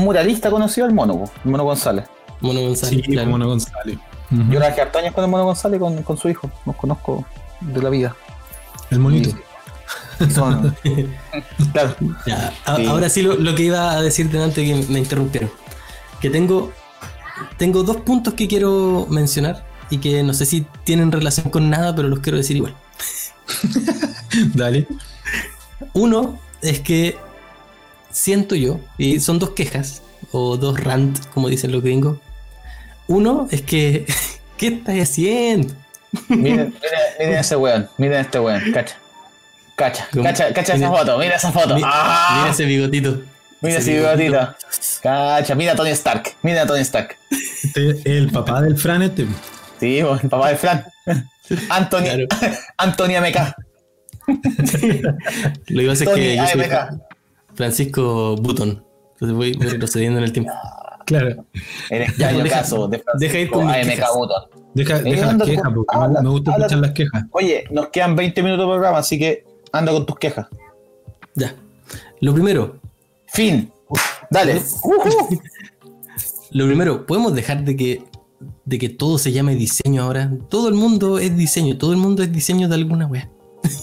muralista 0.03 0.49
conocido, 0.49 0.87
el 0.87 0.93
Mono, 0.93 1.29
el 1.45 1.51
Mono 1.51 1.63
González. 1.63 2.05
Mono 2.41 2.61
González, 2.61 3.01
Sí, 3.05 3.11
claro. 3.11 3.29
Mono 3.29 3.47
González. 3.47 3.97
Ujú. 4.31 4.51
Yo 4.51 4.59
trabajé 4.59 4.81
harto 4.81 4.99
años 4.99 5.13
con 5.13 5.23
el 5.23 5.29
Mono 5.29 5.45
González, 5.45 5.79
con, 5.79 6.03
con 6.03 6.17
su 6.17 6.29
hijo. 6.29 6.49
Los 6.65 6.75
conozco 6.75 7.25
de 7.61 7.81
la 7.81 7.89
vida. 7.89 8.15
El 8.89 8.99
monito. 8.99 9.29
Y 10.19 10.29
son- 10.31 10.75
claro. 11.71 11.95
Ya, 12.25 12.53
a- 12.65 12.75
Sí. 12.75 12.85
Ahora 12.85 13.09
sí 13.09 13.21
lo, 13.21 13.35
lo 13.35 13.55
que 13.55 13.63
iba 13.63 13.91
a 13.91 14.01
decirte 14.01 14.41
antes 14.41 14.65
que 14.65 14.91
me 14.91 14.99
interrumpieron. 14.99 15.49
Que 16.19 16.29
tengo, 16.29 16.71
tengo 17.57 17.83
dos 17.83 17.97
puntos 17.97 18.33
que 18.33 18.47
quiero 18.47 19.05
mencionar 19.09 19.65
y 19.89 19.99
que 19.99 20.23
no 20.23 20.33
sé 20.33 20.45
si 20.45 20.65
tienen 20.83 21.11
relación 21.11 21.49
con 21.49 21.69
nada, 21.69 21.95
pero 21.95 22.07
los 22.09 22.19
quiero 22.19 22.37
decir 22.37 22.57
igual. 22.57 22.75
Dale. 24.53 24.87
Uno 25.93 26.37
es 26.61 26.79
que 26.79 27.17
siento 28.11 28.55
yo, 28.55 28.79
y 28.97 29.19
son 29.19 29.39
dos 29.39 29.51
quejas, 29.51 30.01
o 30.31 30.57
dos 30.57 30.79
rant, 30.79 31.19
como 31.33 31.47
dicen 31.49 31.71
los 31.71 31.81
gringos. 31.83 32.17
Uno 33.07 33.47
es 33.51 33.61
que, 33.61 34.05
¿qué 34.57 34.67
estás 34.67 34.95
haciendo? 34.95 35.73
Miren, 36.29 36.41
miren, 36.41 36.73
miren 37.19 37.33
ese 37.39 37.55
weón, 37.55 37.89
miren 37.97 38.19
este 38.21 38.39
weón, 38.39 38.71
cacha. 38.71 38.95
Cacha, 39.75 40.07
¿Cómo? 40.11 40.23
cacha, 40.23 40.51
cacha 40.53 40.73
esa 40.73 40.87
Mira- 40.89 40.99
foto, 40.99 41.17
mira 41.19 41.35
esa 41.35 41.51
foto. 41.51 41.75
Mi- 41.75 41.81
¡Ah! 41.85 42.37
Mira 42.39 42.51
ese 42.51 42.65
bigotito. 42.65 43.21
Mira 43.61 43.77
ese 43.77 43.93
bigotito. 43.99 44.55
Cacha, 45.03 45.53
mira 45.55 45.73
a 45.73 45.75
Tony 45.75 45.91
Stark, 45.91 46.33
mira 46.41 46.63
a 46.63 46.65
Tony 46.65 46.81
Stark. 46.81 47.15
Este 47.63 47.91
es 47.91 48.05
el 48.05 48.29
papá 48.31 48.61
del 48.61 48.75
Fran 48.77 49.03
este. 49.03 49.27
Sí, 49.79 49.99
el 49.99 50.29
papá 50.29 50.49
de 50.49 50.55
Fran. 50.57 50.83
Anthony, 51.69 52.01
Claro. 52.03 52.25
Anthony 52.77 53.19
MK. 53.21 53.55
Lo 55.67 55.81
que 55.81 55.87
pasa 55.87 56.03
es 56.03 56.09
que 56.09 56.35
yo 56.35 56.47
soy. 56.47 56.65
Francisco 57.55 58.35
Button. 58.37 58.83
Entonces 59.13 59.35
voy 59.35 59.53
voy 59.53 59.67
retrocediendo 59.67 60.17
en 60.19 60.25
el 60.25 60.33
tiempo. 60.33 60.51
Claro. 61.07 61.45
Ya, 61.89 61.97
extraño 62.03 62.43
deja- 62.43 62.57
caso 62.59 62.87
de 62.87 63.01
deja 63.17 63.39
ir 63.39 63.49
con 63.49 63.67
AMK. 63.69 63.87
Deja, 64.75 64.97
Eh, 64.97 65.03
deja 65.03 65.33
las 65.33 65.47
quejas, 65.47 65.71
porque 65.73 65.97
habla, 65.97 66.21
me 66.21 66.29
gusta 66.29 66.51
habla. 66.53 66.65
escuchar 66.67 66.81
las 66.85 66.91
quejas. 66.91 67.23
Oye, 67.31 67.63
nos 67.71 67.87
quedan 67.87 68.15
20 68.15 68.43
minutos 68.43 68.65
de 68.67 68.71
programa, 68.73 68.97
así 68.99 69.17
que 69.17 69.43
anda 69.71 69.91
con 69.91 70.05
tus 70.05 70.17
quejas. 70.19 70.45
Ya. 71.33 71.55
Lo 72.21 72.33
primero, 72.33 72.77
Fin. 73.27 73.71
Dale. 74.29 74.61
Lo 76.51 76.65
primero, 76.65 77.05
podemos 77.05 77.33
dejar 77.33 77.63
de 77.63 77.75
que 77.75 78.03
de 78.65 78.77
que 78.77 78.89
todo 78.89 79.17
se 79.17 79.31
llame 79.31 79.55
diseño 79.55 80.03
ahora. 80.03 80.31
Todo 80.49 80.67
el 80.69 80.75
mundo 80.75 81.17
es 81.19 81.35
diseño, 81.35 81.77
todo 81.77 81.91
el 81.91 81.97
mundo 81.97 82.21
es 82.23 82.31
diseño 82.31 82.67
de 82.67 82.75
alguna 82.75 83.07
wea. 83.07 83.29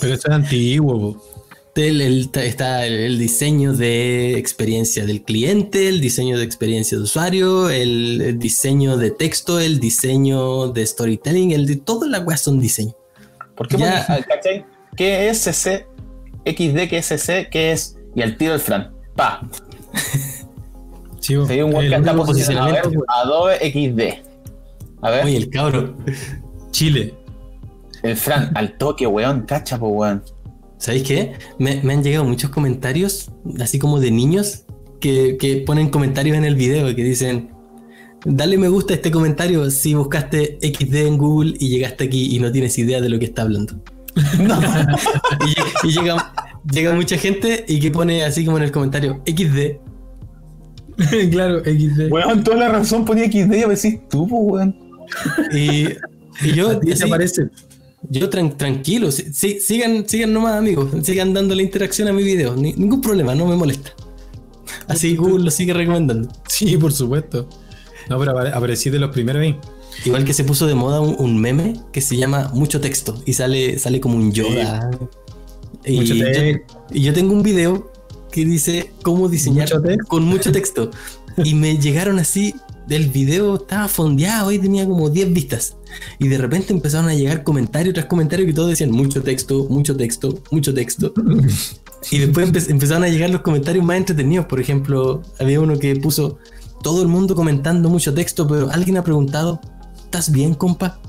Pero 0.01 0.15
eso 0.15 0.29
es 0.29 0.35
antiguo. 0.35 1.21
El- 1.77 2.01
el- 2.01 2.31
está 2.35 2.87
el, 2.87 3.19
diseño 3.19 3.73
de 3.73 4.39
experiencia 4.39 5.05
del 5.07 5.23
cliente, 5.23 5.89
el 5.89 6.01
diseño 6.01 6.39
de 6.39 6.45
experiencia 6.45 6.97
de 6.97 7.03
usuario, 7.05 7.69
el, 7.69 8.39
diseño 8.39 8.97
de 8.97 9.11
texto, 9.11 9.59
el 9.59 9.81
diseño 9.81 10.69
de 10.69 10.87
storytelling, 10.87 11.51
el 11.51 11.67
de 11.67 11.77
todas 11.77 12.09
las 12.09 12.25
weas 12.25 12.41
son 12.43 12.61
diseño. 12.61 12.93
¿Por 13.57 13.67
qué 13.67 13.77
Ya. 13.79 14.07
pones- 14.07 14.11
ah, 14.11 14.25
¿cachai? 14.29 14.65
¿Qué 14.97 15.29
es 15.29 15.39
CC? 15.39 15.87
XD, 16.47 16.89
¿qué 16.89 16.99
es 16.99 17.07
CC? 17.07 17.49
¿Qué 17.51 17.73
es? 17.73 17.97
Y 18.15 18.23
al 18.23 18.37
tiro 18.37 18.55
el 18.55 18.61
Fran. 18.61 18.93
Pa. 19.17 19.41
Sí. 21.21 21.35
Se 21.47 21.55
dio 21.55 21.67
un 21.67 21.75
El 21.77 21.89
que 21.89 21.97
está 21.97 22.15
posicionado. 22.15 22.75
Adobe 23.09 23.57
XD. 23.73 24.23
A 25.01 25.11
ver, 25.11 25.25
Oye, 25.25 25.39
el 25.39 25.49
cabro, 25.49 25.97
Chile. 26.71 27.15
el 28.03 28.15
Fran, 28.15 28.51
al 28.55 28.77
toque, 28.77 29.07
weón. 29.07 29.47
Cacha, 29.47 29.79
po, 29.79 29.89
weón. 29.89 30.23
¿Sabéis 30.85 31.05
qué? 31.05 31.33
Me, 31.59 31.81
me 31.83 31.95
han 31.95 32.03
llegado 32.03 32.27
muchos 32.27 32.51
comentarios, 32.51 33.31
así 33.59 33.79
como 33.79 34.01
de 34.01 34.11
niños, 34.11 34.65
que, 35.01 35.39
que 35.39 35.57
ponen 35.57 35.89
comentarios 35.89 36.37
en 36.37 36.45
el 36.45 36.57
video 36.57 36.91
y 36.91 36.95
que 36.95 37.03
dicen, 37.03 37.49
dale 38.27 38.59
me 38.59 38.69
gusta 38.69 38.93
a 38.93 38.97
este 38.97 39.11
comentario 39.11 39.71
si 39.71 39.95
buscaste 39.95 40.59
XD 40.61 40.95
en 41.07 41.17
Google 41.17 41.55
y 41.59 41.71
llegaste 41.71 42.05
aquí 42.05 42.37
y 42.37 42.39
no 42.39 42.53
tienes 42.53 42.77
idea 42.77 43.01
de 43.01 43.09
lo 43.09 43.19
que 43.19 43.25
está 43.25 43.43
hablando. 43.43 43.83
y, 45.85 45.89
y 45.89 45.91
llega, 45.91 46.35
llega 46.71 46.93
mucha 46.93 47.17
gente 47.17 47.65
y 47.67 47.81
que 47.81 47.91
pone 47.91 48.23
así 48.23 48.45
como 48.45 48.59
en 48.59 48.65
el 48.65 48.71
comentario 48.71 49.23
XD. 49.27 49.79
claro, 51.31 51.61
XD. 51.61 52.13
Weón, 52.13 52.45
toda 52.45 52.59
la 52.59 52.69
razón 52.69 53.07
ponía 53.07 53.25
XD 53.25 53.55
y 53.55 53.63
a 53.63 53.69
decís 53.69 54.01
tú, 54.11 54.29
po, 54.29 54.37
weón. 54.37 54.77
Y, 55.51 55.87
y 56.43 56.53
yo, 56.55 56.73
¿A 56.73 56.81
ti 56.81 56.89
te 56.89 56.93
así, 56.93 57.09
parece? 57.09 57.49
Yo 58.11 58.29
tran- 58.31 58.57
tranquilo, 58.57 59.11
si- 59.11 59.33
si- 59.33 59.61
sigan, 59.61 60.09
sigan 60.09 60.33
nomás 60.33 60.55
amigos, 60.57 60.91
sigan 61.03 61.33
dando 61.35 61.55
la 61.55 61.63
interacción 61.63 62.09
a 62.09 62.13
mi 62.13 62.23
video, 62.23 62.55
ni- 62.57 62.73
ningún 62.75 63.01
problema, 63.01 63.35
no 63.35 63.47
me 63.47 63.57
molesta. 63.57 63.93
Así 64.89 65.17
Google 65.17 65.45
lo 65.45 65.51
sigue 65.51 65.73
recomendando. 65.73 66.29
Sí, 66.49 66.77
por 66.77 66.93
supuesto. 66.93 67.49
No, 68.09 68.19
pero 68.19 68.33
apare- 68.33 68.53
aparecí 68.53 68.91
de 68.91 68.99
los 68.99 69.11
primeros 69.11 69.43
ahí. 69.43 69.59
Igual 70.05 70.25
que 70.25 70.35
se 70.35 70.45
puso 70.45 70.67
de 70.67 70.75
moda 70.75 71.01
un, 71.01 71.15
un 71.19 71.39
meme 71.41 71.75
que 71.93 72.01
se 72.01 72.17
llama 72.17 72.51
Mucho 72.53 72.81
Texto 72.81 73.23
y 73.25 73.33
sale, 73.35 73.79
sale 73.79 74.01
como 74.01 74.17
un 74.17 74.33
Yoda. 74.33 74.91
Y, 75.85 75.97
Mucho 76.01 76.15
yo, 76.15 76.25
texto. 76.25 76.83
y 76.93 77.03
yo 77.03 77.13
tengo 77.15 77.33
un 77.33 77.43
video 77.43 77.93
que 78.33 78.45
dice 78.45 78.91
cómo 79.03 79.29
diseñar 79.29 79.69
Mucho 79.73 79.99
con 80.09 80.25
mucho 80.25 80.51
texto. 80.51 80.91
y 81.45 81.55
me 81.55 81.79
llegaron 81.79 82.19
así, 82.19 82.55
el 82.89 83.09
video 83.11 83.57
estaba 83.57 83.89
fondeado 83.89 84.53
y 84.53 84.59
tenía 84.59 84.87
como 84.87 85.11
10 85.11 85.33
vistas. 85.33 85.77
Y 86.19 86.29
de 86.29 86.39
repente 86.39 86.73
empezaron 86.73 87.09
a 87.09 87.15
llegar 87.15 87.45
comentarios 87.45 87.95
tras 87.95 88.07
comentarios 88.07 88.47
que 88.47 88.53
todos 88.53 88.71
decían 88.71 88.91
mucho 88.91 89.23
texto, 89.23 89.67
mucho 89.71 89.97
texto, 89.97 90.43
mucho 90.51 90.75
texto. 90.75 91.13
y 92.11 92.19
después 92.19 92.53
empe- 92.53 92.71
empezaron 92.71 93.05
a 93.05 93.09
llegar 93.09 93.31
los 93.31 93.41
comentarios 93.43 93.85
más 93.85 93.97
entretenidos. 93.99 94.47
Por 94.47 94.61
ejemplo, 94.61 95.23
había 95.39 95.61
uno 95.61 95.79
que 95.79 95.95
puso 95.97 96.39
todo 96.83 97.03
el 97.03 97.09
mundo 97.09 97.35
comentando 97.35 97.89
mucho 97.89 98.13
texto, 98.13 98.47
pero 98.47 98.71
alguien 98.71 98.97
ha 98.99 99.05
preguntado, 99.05 99.61
¿estás 100.05 100.31
bien, 100.31 100.55
compa? 100.55 101.01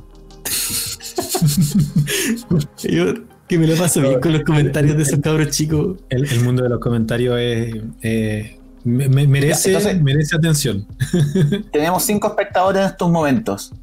Yo, 2.84 3.14
que 3.48 3.60
me 3.60 3.68
lo 3.68 3.76
paso 3.76 4.02
bien 4.02 4.20
con 4.20 4.34
los 4.34 4.44
comentarios 4.44 4.98
de 4.98 5.04
esos 5.04 5.20
cabros 5.20 5.50
chicos. 5.50 5.98
El, 6.10 6.26
el 6.26 6.44
mundo 6.44 6.64
de 6.64 6.70
los 6.70 6.80
comentarios 6.80 7.38
es, 7.40 7.76
eh, 8.02 8.58
me- 8.86 9.10
me- 9.10 9.28
merece, 9.28 9.70
Entonces- 9.74 10.02
merece 10.02 10.36
atención. 10.38 10.88
Tenemos 11.74 12.04
cinco 12.04 12.28
espectadores 12.28 12.82
en 12.84 12.88
estos 12.90 13.10
momentos. 13.12 13.74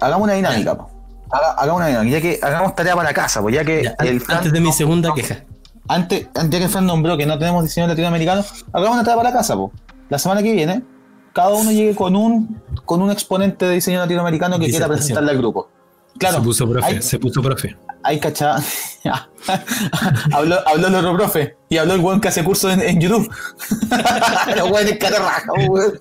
Hagamos 0.00 0.24
una 0.24 0.34
dinámica, 0.34 0.76
po. 0.76 0.90
Haga- 1.30 1.52
hagamos 1.58 1.76
una 1.80 1.88
dinámica, 1.88 2.16
ya 2.18 2.22
que 2.22 2.38
hagamos 2.42 2.74
tarea 2.74 2.96
para 2.96 3.12
casa, 3.12 3.40
pues 3.42 3.54
ya 3.54 3.64
que 3.64 3.84
Ya, 3.84 3.94
el 4.00 4.14
an- 4.16 4.20
Fran 4.20 4.36
antes 4.38 4.52
de 4.52 4.60
mi 4.60 4.72
segunda 4.72 5.10
no- 5.10 5.14
queja. 5.14 5.44
Antes, 5.86 6.26
antes 6.34 6.60
que 6.60 6.68
Fran 6.68 6.86
nombró 6.86 7.16
que 7.16 7.26
no 7.26 7.38
tenemos 7.38 7.62
diseño 7.64 7.86
latinoamericano, 7.86 8.44
hagamos 8.72 8.94
una 8.96 9.04
tarea 9.04 9.16
para 9.16 9.32
casa, 9.32 9.54
po. 9.54 9.72
La 10.08 10.18
semana 10.18 10.42
que 10.42 10.52
viene 10.52 10.82
cada 11.34 11.50
uno 11.54 11.70
llegue 11.70 11.94
con 11.94 12.16
un, 12.16 12.60
con 12.84 13.00
un 13.02 13.10
exponente 13.12 13.66
de 13.66 13.74
diseño 13.74 13.98
latinoamericano 14.00 14.58
que 14.58 14.68
quiera 14.70 14.88
presentarle 14.88 15.30
al 15.30 15.38
grupo. 15.38 15.68
Claro, 16.18 16.38
se 16.38 16.42
puso 16.44 16.68
profe, 16.68 16.86
hay- 16.86 17.02
se 17.02 17.18
puso 17.18 17.42
profe. 17.42 17.76
hay 18.02 18.18
cachada. 18.20 18.62
habló, 20.34 20.56
habló 20.68 20.86
el 20.88 20.94
otro 20.96 21.16
profe 21.16 21.56
y 21.68 21.76
habló 21.78 21.94
el 21.94 22.00
weón 22.00 22.20
que 22.20 22.28
hace 22.28 22.42
curso 22.44 22.70
en, 22.70 22.80
en 22.80 23.00
YouTube. 23.00 23.28
Los 24.56 24.70
weones 24.70 24.98
cara 24.98 25.18
raja, 25.18 25.52
weón. 25.68 26.00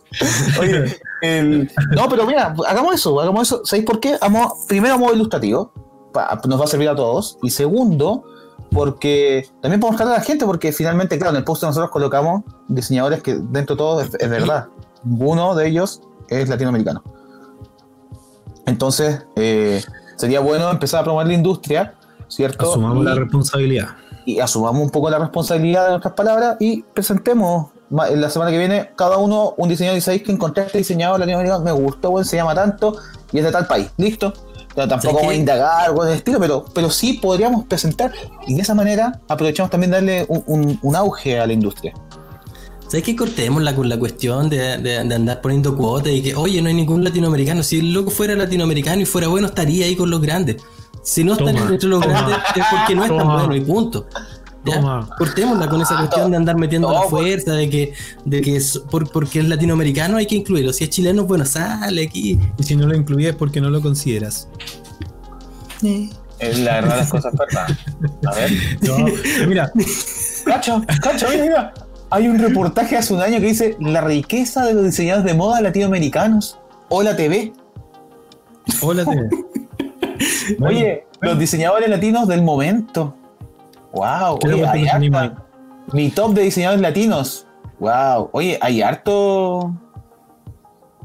Oye, 0.59 0.97
el- 1.21 1.71
no, 1.95 2.09
pero 2.09 2.25
mira, 2.25 2.53
hagamos 2.67 2.95
eso, 2.95 3.19
hagamos 3.21 3.47
eso. 3.47 3.61
¿Sabéis 3.65 3.85
por 3.85 3.99
qué? 3.99 4.17
Vamos, 4.21 4.53
primero, 4.67 4.95
a 4.95 4.97
modo 4.97 5.13
ilustrativo, 5.13 5.71
pa- 6.13 6.39
nos 6.47 6.59
va 6.59 6.65
a 6.65 6.67
servir 6.67 6.89
a 6.89 6.95
todos. 6.95 7.37
Y 7.43 7.49
segundo, 7.51 8.23
porque 8.71 9.47
también 9.61 9.79
podemos 9.79 9.99
buscar 9.99 10.07
a 10.13 10.17
la 10.17 10.23
gente, 10.25 10.45
porque 10.45 10.71
finalmente, 10.71 11.17
claro, 11.17 11.31
en 11.31 11.37
el 11.37 11.43
post 11.43 11.63
nosotros 11.63 11.91
colocamos 11.91 12.43
diseñadores 12.67 13.21
que 13.21 13.35
dentro 13.35 13.75
de 13.75 13.77
todo 13.77 14.01
es, 14.01 14.09
es 14.19 14.29
verdad. 14.29 14.67
Uno 15.05 15.53
de 15.55 15.67
ellos 15.67 16.01
es 16.29 16.49
latinoamericano. 16.49 17.03
Entonces, 18.65 19.25
eh, 19.37 19.81
sería 20.17 20.39
bueno 20.41 20.69
empezar 20.69 21.01
a 21.01 21.03
promover 21.05 21.27
la 21.27 21.33
industria, 21.33 21.93
¿cierto? 22.27 22.69
Asumamos 22.71 23.03
y, 23.03 23.05
la 23.05 23.15
responsabilidad. 23.15 23.87
y 24.25 24.39
asumamos 24.39 24.81
un 24.81 24.89
poco 24.89 25.09
la 25.09 25.19
responsabilidad 25.19 25.85
de 25.85 25.89
nuestras 25.91 26.13
palabras 26.13 26.57
y 26.59 26.81
presentemos 26.81 27.67
en 28.09 28.19
la 28.19 28.29
semana 28.29 28.51
que 28.51 28.57
viene 28.57 28.91
cada 28.97 29.17
uno 29.17 29.53
un 29.55 29.69
diseñador 29.69 29.97
y 29.97 30.01
sabéis 30.01 30.23
que 30.23 30.31
encontré 30.33 30.65
este 30.65 30.79
diseñador 30.79 31.19
latinoamericano, 31.21 31.63
me 31.63 31.71
gustó, 31.71 32.11
bueno, 32.11 32.25
se 32.25 32.35
llama 32.35 32.53
tanto 32.53 32.97
y 33.31 33.37
es 33.37 33.45
de 33.45 33.51
tal 33.51 33.65
país, 33.65 33.89
listo. 33.95 34.33
Pero 34.75 34.89
tampoco 34.89 35.13
¿Sabes 35.13 35.25
voy 35.25 35.35
a 35.35 35.37
indagar 35.39 35.85
algo 35.87 36.03
del 36.05 36.15
estilo, 36.15 36.39
pero, 36.39 36.65
pero 36.75 36.89
sí 36.91 37.13
podríamos 37.13 37.65
presentar 37.65 38.11
y 38.45 38.53
de 38.55 38.61
esa 38.61 38.75
manera 38.75 39.21
aprovechamos 39.29 39.71
también 39.71 39.91
darle 39.91 40.25
un, 40.27 40.43
un- 40.45 40.79
un 40.83 40.95
auge 40.95 41.39
a 41.39 41.47
la 41.47 41.53
industria. 41.53 41.93
¿Sabes 42.87 43.03
que 43.03 43.15
cortémosla 43.15 43.75
con 43.75 43.89
la 43.89 43.97
cuestión 43.99 44.49
de, 44.49 44.77
de- 44.77 45.03
de 45.03 45.15
andar 45.15 45.41
poniendo 45.41 45.75
cuotas 45.75 46.13
y 46.13 46.21
que, 46.21 46.35
oye, 46.35 46.61
no 46.61 46.69
hay 46.69 46.73
ningún 46.73 47.03
latinoamericano? 47.03 47.61
Si 47.63 47.79
el 47.79 47.91
loco 47.91 48.11
fuera 48.11 48.33
latinoamericano 48.35 49.01
y 49.01 49.05
fuera 49.05 49.27
bueno, 49.27 49.47
estaría 49.47 49.85
ahí 49.85 49.95
con 49.95 50.09
los 50.09 50.21
grandes. 50.21 50.57
Si 51.03 51.23
no 51.23 51.33
está 51.33 51.45
Toma, 51.45 51.59
entre 51.69 51.87
los 51.89 52.01
toma, 52.01 52.13
grandes 52.13 52.37
es 52.55 52.65
porque 52.71 52.95
no 52.95 53.03
es 53.03 53.09
tan 53.09 53.17
toma. 53.19 53.33
bueno 53.39 53.55
y 53.55 53.61
punto. 53.61 54.07
¿Ya? 54.65 54.75
Toma. 54.75 55.09
Cortémosla 55.17 55.69
con 55.69 55.81
esa 55.81 55.97
cuestión 55.97 56.31
de 56.31 56.37
andar 56.37 56.57
metiendo 56.57 56.87
no, 56.89 56.93
la 56.95 57.01
fuerza, 57.09 57.53
de 57.53 57.69
que, 57.69 57.93
de 58.25 58.41
que 58.41 58.55
es 58.55 58.77
por- 58.89 59.09
porque 59.11 59.39
es 59.39 59.47
latinoamericano 59.49 60.17
hay 60.17 60.25
que 60.25 60.35
incluirlo. 60.35 60.71
Si 60.73 60.83
es 60.85 60.89
chileno, 60.89 61.25
bueno, 61.25 61.43
sale 61.45 62.03
aquí. 62.03 62.39
Y 62.57 62.63
si 62.63 62.75
no 62.77 62.87
lo 62.87 62.95
incluyes 62.95 63.31
es 63.31 63.35
porque 63.35 63.59
no 63.61 63.69
lo 63.69 63.81
consideras. 63.81 64.47
Es 66.39 66.59
la 66.59 66.75
verdad 66.81 66.97
las 66.97 67.09
cosas 67.09 67.33
verdad. 67.37 67.67
A 68.25 68.35
ver. 68.35 68.51
No, 68.81 68.97
mira, 69.47 69.71
Cacha, 70.45 70.81
cacha, 71.01 71.27
mira, 71.29 71.43
mira. 71.43 71.73
Hay 72.09 72.27
un 72.27 72.39
reportaje 72.39 72.95
hace 72.97 73.13
un 73.13 73.21
año 73.21 73.39
que 73.39 73.47
dice 73.47 73.75
la 73.79 74.01
riqueza 74.01 74.65
de 74.65 74.73
los 74.73 74.83
diseñadores 74.85 75.25
de 75.25 75.33
moda 75.37 75.59
latinoamericanos. 75.61 76.57
Hola 76.89 77.15
TV. 77.15 77.53
hola 78.81 79.03
TV. 79.05 79.29
Bueno, 80.57 80.75
Oye, 80.75 81.05
los 81.21 81.37
diseñadores 81.37 81.89
latinos 81.89 82.27
del 82.27 82.41
momento. 82.41 83.13
Wow, 83.91 84.39
¿Qué 84.39 84.47
oye, 84.47 84.65
hay 84.65 84.87
harta- 84.87 85.43
Mi 85.93 86.09
top 86.09 86.33
de 86.33 86.41
diseñadores 86.43 86.81
latinos. 86.81 87.45
Wow, 87.79 88.29
oye, 88.31 88.57
hay 88.61 88.81
harto. 88.81 89.75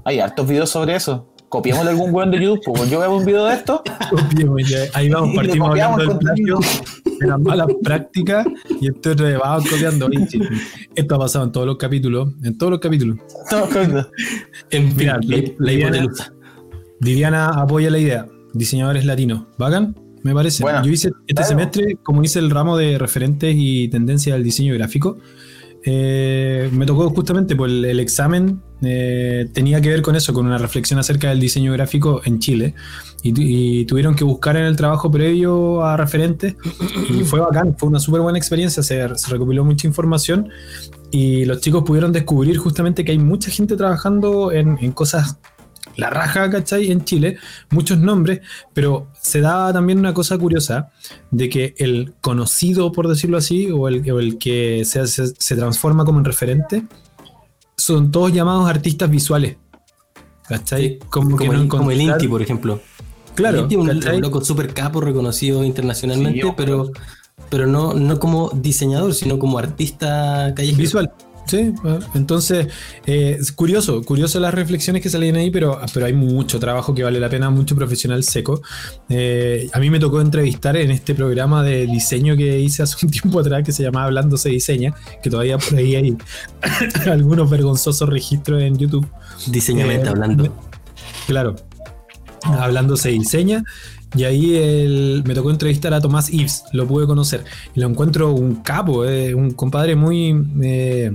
Hay 0.04 0.20
hartos 0.20 0.46
videos 0.46 0.70
sobre 0.70 0.94
eso. 0.96 1.26
Copiémosle 1.52 1.90
algún 1.90 2.14
weón 2.14 2.30
de 2.30 2.42
YouTube. 2.42 2.74
pues, 2.74 2.88
Yo 2.88 2.98
veo 3.00 3.14
un 3.14 3.26
video 3.26 3.44
de 3.44 3.52
esto. 3.56 3.82
copiemos 4.10 4.66
ya. 4.66 4.78
Ahí 4.94 5.10
vamos, 5.10 5.36
partimos 5.36 5.68
copiamos 5.68 6.00
hablando 6.00 6.14
del 6.14 6.18
plagio, 6.18 6.58
de 7.20 7.26
las 7.26 7.40
malas 7.40 7.66
prácticas 7.82 8.46
y 8.80 8.88
esto 8.88 9.10
es 9.10 9.38
vamos 9.38 9.68
copiando. 9.68 10.08
Esto 10.94 11.14
ha 11.14 11.18
pasado 11.18 11.44
en 11.44 11.52
todos 11.52 11.66
los 11.66 11.76
capítulos, 11.76 12.30
en 12.42 12.56
todos 12.56 12.70
los 12.70 12.80
capítulos. 12.80 13.18
En 14.70 14.96
fin, 14.96 15.08
la, 15.08 15.20
la. 15.58 16.32
Viviana 17.00 17.48
apoya 17.48 17.90
la 17.90 17.98
idea. 17.98 18.26
Diseñadores 18.54 19.04
latinos. 19.04 19.42
¿Vagan? 19.58 19.94
Me 20.22 20.32
parece. 20.32 20.62
Bueno, 20.62 20.82
Yo 20.82 20.90
hice 20.90 21.08
este 21.08 21.34
claro. 21.34 21.48
semestre, 21.50 21.98
como 22.02 22.24
hice 22.24 22.38
el 22.38 22.48
ramo 22.50 22.78
de 22.78 22.96
referentes 22.96 23.54
y 23.58 23.88
tendencias 23.88 24.34
del 24.36 24.42
diseño 24.42 24.72
gráfico, 24.72 25.18
eh, 25.84 26.70
me 26.72 26.86
tocó 26.86 27.10
justamente 27.10 27.54
por 27.56 27.68
el, 27.68 27.84
el 27.84 28.00
examen, 28.00 28.62
eh, 28.82 29.48
tenía 29.52 29.80
que 29.80 29.88
ver 29.88 30.02
con 30.02 30.16
eso, 30.16 30.32
con 30.34 30.46
una 30.46 30.59
reflexión 30.59 30.98
acerca 30.98 31.28
del 31.28 31.40
diseño 31.40 31.72
gráfico 31.72 32.20
en 32.24 32.38
Chile. 32.40 32.74
Y, 33.22 33.32
tu- 33.32 33.40
y 33.42 33.84
tuvieron 33.84 34.14
que 34.16 34.24
buscar 34.24 34.56
en 34.56 34.64
el 34.64 34.76
trabajo 34.76 35.10
previo 35.10 35.84
a 35.84 35.96
referentes 35.96 36.56
y 37.09 37.22
fue 37.24 37.38
bacán, 37.40 37.76
fue 37.78 37.88
una 37.88 38.00
súper 38.00 38.20
buena 38.20 38.36
experiencia, 38.38 38.82
se, 38.82 39.06
recopiló 39.28 39.64
mucha 39.64 39.86
información 39.86 40.48
y 41.12 41.44
los 41.44 41.60
chicos 41.60 41.84
pudieron 41.84 42.10
descubrir 42.12 42.56
justamente 42.59 43.04
que 43.04 43.12
hay 43.12 43.18
mucha 43.18 43.50
gente 43.50 43.76
trabajando 43.76 44.50
en, 44.50 44.76
en 44.80 44.90
cosas 44.92 45.38
la 45.96 46.09
raja, 46.10 46.50
¿cachai? 46.50 46.90
En 46.90 47.04
Chile, 47.04 47.36
muchos 47.70 47.98
nombres, 47.98 48.40
pero 48.72 49.09
se 49.20 49.40
da 49.42 49.72
también 49.74 49.98
una 49.98 50.14
cosa 50.14 50.38
curiosa 50.38 50.90
de 51.30 51.48
que 51.50 51.74
el 51.76 52.14
conocido, 52.22 52.92
por 52.92 53.09
decirlo 53.09 53.36
así, 53.36 53.70
o 53.70 53.88
el, 53.88 54.38
que 54.38 54.84
se, 54.86 55.06
se- 55.06 55.34
se 55.38 55.54
transforma 55.56 56.04
como 56.06 56.18
en 56.18 56.24
referente, 56.24 56.84
son 57.82 58.10
todos 58.10 58.32
llamados 58.32 58.68
artistas 58.68 59.10
visuales. 59.10 59.56
¿Cachai? 60.46 60.98
Como, 61.09 61.36
que 61.36 61.46
el, 61.46 61.52
no 61.64 61.68
como 61.68 61.90
el 61.90 62.00
encontrar- 62.00 62.20
Inti, 62.20 62.28
por 62.28 62.42
ejemplo. 62.42 62.80
Claro, 63.34 63.59
el 63.59 63.62
Inti 63.64 63.74
es 63.76 63.80
un, 63.80 64.14
un 64.14 64.20
loco 64.20 64.44
súper 64.44 64.72
capo, 64.74 65.00
reconocido 65.00 65.64
internacionalmente, 65.64 66.42
Sí, 66.42 66.48
pero, 66.56 66.90
pero 67.48 67.66
no, 67.66 67.94
no 67.94 68.18
como 68.18 68.50
diseñador, 68.50 69.14
sino 69.14 69.38
como 69.38 69.59
artista 69.59 70.52
callejero. 70.54 70.78
Visual. 70.82 71.12
Sí, 71.47 71.74
ah, 71.85 71.98
entonces 72.14 72.69
eh, 73.05 73.36
es 73.40 73.52
curioso, 73.52 74.01
curioso 74.02 74.39
las 74.40 74.55
reflexiones 74.55 75.02
que 75.02 75.10
salen 75.10 75.36
ahí, 75.36 75.51
pero, 75.51 75.78
pero 75.93 76.06
hay 76.06 76.12
mucho 76.12 76.59
trabajo 76.60 76.94
que 76.94 77.02
vale 77.02 77.19
la 77.20 77.28
pena, 77.28 77.51
mucho 77.51 77.74
profesional 77.74 78.23
seco. 78.24 78.62
Eh, 79.09 79.69
a 79.73 79.78
mí 79.81 79.90
me 79.90 79.98
tocó 79.98 80.20
entrevistar 80.20 80.77
en 80.77 80.90
este 80.93 81.14
programa 81.14 81.62
de 81.62 81.86
diseño 81.86 82.36
que 82.36 82.59
hice 82.60 82.82
hace 82.85 83.05
un 83.05 83.10
tiempo 83.12 83.40
atrás 83.40 83.64
que 83.64 83.73
se 83.73 83.82
llamaba 83.82 84.06
Hablando 84.06 84.36
se 84.36 84.48
diseña, 84.51 84.94
que 85.23 85.28
todavía 85.31 85.59
por 85.59 85.77
ahí 85.77 85.97
hay 85.97 86.16
algunos 87.10 87.51
vergonzosos 87.51 88.09
registros 88.09 88.62
en 88.62 88.78
YouTube. 88.78 89.06
Diseñamente 89.48 90.06
Eh, 90.06 90.10
hablando. 90.10 90.56
Claro, 91.27 91.56
hablando 92.44 92.97
se 92.97 93.10
diseña. 93.10 93.62
Y 94.14 94.24
ahí 94.24 94.56
el- 94.56 95.23
me 95.27 95.35
tocó 95.35 95.51
entrevistar 95.51 95.94
a 95.94 96.01
Tomás 96.01 96.31
Ives, 96.31 96.64
lo 96.73 96.86
pude 96.86 97.06
conocer. 97.06 97.44
Y 97.74 97.81
lo 97.81 97.89
encuentro 97.89 98.32
un 98.32 98.56
capo, 98.56 99.06
eh, 99.06 99.35
un 99.35 99.52
compadre 99.52 99.97
muy, 99.97 100.36
eh, 100.62 101.12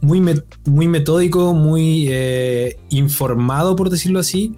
muy, 0.00 0.20
met- 0.20 0.44
muy 0.66 0.86
metódico, 0.88 1.52
muy 1.54 2.06
eh, 2.10 2.78
informado, 2.90 3.74
por 3.76 3.90
decirlo 3.90 4.20
así, 4.20 4.54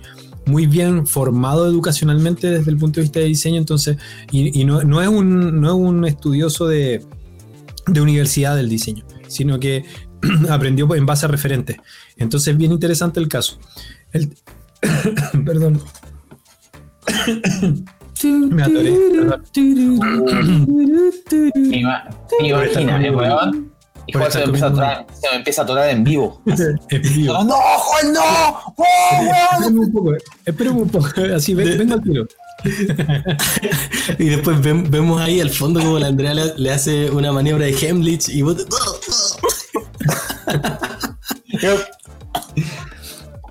muy 0.47 0.67
bien 0.67 1.07
formado 1.07 1.67
educacionalmente 1.67 2.49
desde 2.51 2.71
el 2.71 2.77
punto 2.79 3.01
de 3.01 3.03
vista 3.03 3.21
de 3.21 3.27
diseño. 3.27 3.59
Entonces, 3.59 3.97
y, 4.33 4.59
y 4.61 4.65
no, 4.65 4.83
no 4.83 5.01
es 5.03 5.09
un, 5.09 5.61
no 5.61 5.69
es 5.69 5.75
un 5.75 6.05
estudioso 6.05 6.67
de, 6.69 7.05
de 7.87 8.01
universidad 8.01 8.57
del 8.57 8.69
diseño, 8.69 9.05
sino 9.29 9.59
que 9.61 9.85
aprendió 10.51 10.93
en 10.95 11.07
base 11.07 11.27
a 11.27 11.29
referentes. 11.29 11.77
Entonces, 12.17 12.57
bien 12.57 12.73
interesante 12.73 13.21
el 13.21 13.29
caso. 13.29 13.59
El- 14.13 14.35
Perdón. 15.45 15.81
Me 18.23 18.63
atoré. 18.63 18.93
perdón. 19.15 19.43
Imagina, 22.41 23.07
eh, 23.07 23.11
weón. 23.11 23.71
Y 24.07 24.13
Juan 24.13 24.33
se 24.33 24.43
empieza 24.43 24.67
a 24.67 24.69
atorar, 24.71 25.07
se 25.21 25.37
empieza 25.37 25.61
a 25.61 25.65
atorar 25.65 25.89
en 25.91 26.05
vivo. 26.05 26.43
En 26.91 27.03
vivo. 27.03 27.45
¡No, 27.45 27.55
Juan, 27.57 28.13
no! 28.13 28.75
¡Oh! 28.77 28.85
Espérame 29.59 29.79
un 29.79 29.93
poco, 29.93 30.13
espérame 30.45 30.77
un 30.83 30.89
poco. 30.89 31.09
Así, 31.37 31.55
ven- 31.55 31.79
vengo 31.79 31.95
al 31.95 32.03
tiro. 32.03 32.27
Y 34.19 34.25
después 34.27 34.61
ven- 34.61 34.91
vemos 34.91 35.21
ahí 35.21 35.41
al 35.41 35.49
fondo 35.51 35.81
como 35.81 35.99
la 35.99 36.09
Andrea 36.09 36.35
le, 36.35 36.53
le 36.59 36.71
hace 36.73 37.11
una 37.11 37.33
maniobra 37.33 37.65
de 37.67 37.73
Hemlich 37.89 38.29
y 38.29 38.43
vos... 38.43 38.57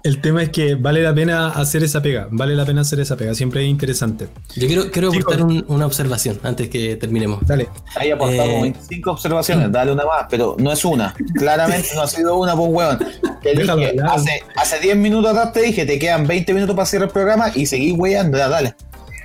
El 0.03 0.21
tema 0.21 0.41
es 0.43 0.49
que 0.49 0.75
vale 0.75 1.01
la 1.03 1.13
pena 1.13 1.49
hacer 1.49 1.83
esa 1.83 2.01
pega. 2.01 2.27
Vale 2.31 2.55
la 2.55 2.65
pena 2.65 2.81
hacer 2.81 2.99
esa 2.99 3.17
pega. 3.17 3.33
Siempre 3.35 3.63
es 3.63 3.69
interesante. 3.69 4.27
Yo 4.55 4.67
quiero, 4.67 4.89
quiero 4.91 5.11
Chicos. 5.11 5.33
aportar 5.35 5.45
un- 5.45 5.65
una 5.67 5.85
observación 5.85 6.39
antes 6.43 6.69
que 6.69 6.95
terminemos. 6.95 7.45
Dale. 7.45 7.67
Ahí 7.95 8.11
aportamos 8.11 8.47
Eh. 8.47 8.61
25 8.61 9.11
observaciones, 9.11 9.71
dale 9.71 9.91
una 9.91 10.05
más, 10.05 10.25
pero 10.29 10.55
no 10.59 10.71
es 10.71 10.83
una. 10.85 11.13
Claramente 11.35 11.89
no 11.95 12.01
ha 12.03 12.07
sido 12.07 12.37
una, 12.37 12.55
pues 12.55 12.69
weón. 12.71 12.97
Te 13.41 13.55
Déjalo 13.55 13.75
dije, 13.77 13.89
hablar. 13.91 14.09
hace, 14.17 14.43
hace 14.55 14.79
10 14.79 14.95
minutos 14.97 15.31
atrás 15.31 15.53
te 15.53 15.61
dije, 15.61 15.85
te 15.85 15.99
quedan 15.99 16.25
20 16.27 16.53
minutos 16.53 16.75
para 16.75 16.85
cerrar 16.85 17.07
el 17.09 17.13
programa 17.13 17.51
y 17.55 17.65
seguís 17.65 17.93
weyando, 17.97 18.37
ya, 18.37 18.47
dale. 18.49 18.75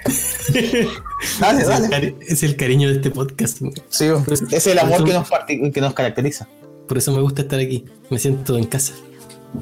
dale, 1.41 1.65
dale. 1.65 2.17
es 2.29 2.43
el 2.43 2.57
cariño 2.57 2.89
de 2.89 2.97
este 2.97 3.11
podcast. 3.11 3.59
Sí, 3.89 4.07
es 4.51 4.67
el 4.67 4.79
amor 4.79 5.05
que 5.05 5.13
nos, 5.13 5.29
que 5.73 5.81
nos 5.81 5.95
caracteriza. 5.95 6.49
Por 6.87 6.99
eso 6.99 7.13
me 7.13 7.21
gusta 7.23 7.43
estar 7.43 7.59
aquí. 7.59 7.85
Me 8.11 8.19
siento 8.19 8.57
en 8.59 8.65
casa. 8.65 8.93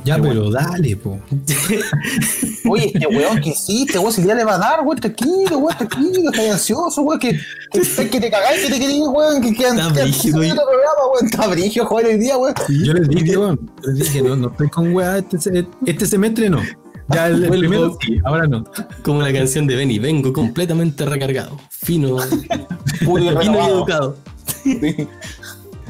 Ya, 0.05 0.19
pero 0.21 0.51
dale, 0.51 0.97
po. 0.97 1.21
Oye, 2.69 2.93
este 2.95 3.07
weón 3.07 3.41
que 3.41 3.53
sí, 3.53 3.85
este 3.87 3.99
weón 3.99 4.13
si 4.13 4.25
ya 4.25 4.35
le 4.35 4.45
va 4.45 4.55
a 4.55 4.59
dar, 4.59 4.81
weón, 4.83 4.99
tranquilo, 4.99 5.59
weón, 5.59 5.77
tranquilo, 5.77 6.31
estás 6.31 6.51
ansioso, 6.51 7.03
weón, 7.03 7.21
que, 7.21 7.39
que, 7.73 8.11
que 8.11 8.21
te 8.21 8.31
cagáis, 8.31 8.63
que 8.63 8.73
te 8.73 8.81
querís, 8.81 9.03
weón, 9.07 9.43
que 9.43 9.55
quedan 9.55 9.79
Está 9.79 10.03
brígido, 10.03 10.39
programa, 10.39 11.03
weón, 11.13 11.27
está 11.27 11.47
brígido, 11.49 11.87
joder, 11.87 12.07
hoy 12.07 12.19
día, 12.19 12.37
weón. 12.37 12.55
Yo 12.69 12.93
les 12.95 13.09
dije, 13.09 13.37
weón, 13.37 13.71
les 13.85 13.95
dije, 13.95 14.23
no, 14.23 14.37
no 14.37 14.51
estoy 14.51 14.69
con 14.69 14.95
weá 14.95 15.19
este, 15.19 15.67
este 15.87 16.07
semestre, 16.07 16.51
no. 16.51 16.61
Ya 17.09 17.27
el, 17.29 17.49
primero 17.49 17.97
sí, 18.01 18.19
ahora 18.25 18.47
no. 18.47 18.65
Como 19.03 19.23
la 19.23 19.33
canción 19.33 19.67
de 19.67 19.77
Benny, 19.77 19.99
vengo 19.99 20.33
completamente 20.33 21.05
recargado, 21.05 21.59
fino, 21.71 22.17
Puro 23.05 23.25
y 23.25 23.37
fino 23.37 23.59
y 23.59 23.71
educado. 23.71 24.17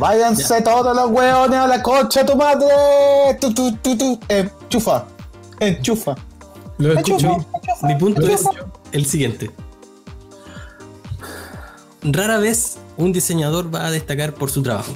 Váyanse 0.02 0.60
todos 0.62 0.96
los 0.96 1.12
weones 1.12 1.60
a 1.60 1.68
la 1.68 1.80
concha 1.80 2.24
de 2.24 2.32
tu 2.32 2.36
madre. 2.36 2.66
Tu, 3.40 3.54
tu, 3.54 3.70
tu, 3.76 3.96
tu. 3.96 4.18
Enchufa. 4.28 5.06
Enchufa. 5.60 6.16
Lo 6.78 6.98
Enchufa. 6.98 7.28
escucho. 7.28 7.46
Mi 7.84 7.94
punto 7.94 8.26
es 8.26 8.42
el 8.90 9.06
siguiente. 9.06 9.52
Rara 12.02 12.38
vez 12.38 12.78
un 12.96 13.12
diseñador 13.12 13.72
va 13.72 13.86
a 13.86 13.92
destacar 13.92 14.34
por 14.34 14.50
su 14.50 14.60
trabajo. 14.64 14.92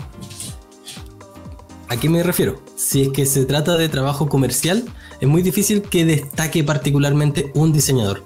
¿A 1.89 1.97
qué 1.97 2.09
me 2.09 2.25
refiero? 2.25 2.61
Si 2.75 3.03
es 3.03 3.11
que 3.11 3.27
se 3.27 3.45
trata 3.45 3.77
de 3.77 3.89
trabajo 3.89 4.29
comercial, 4.29 4.83
es 5.21 5.29
muy 5.29 5.43
difícil 5.43 5.83
que 5.83 6.05
destaque 6.05 6.65
particularmente 6.65 7.53
un 7.55 7.73
diseñador. 7.73 8.25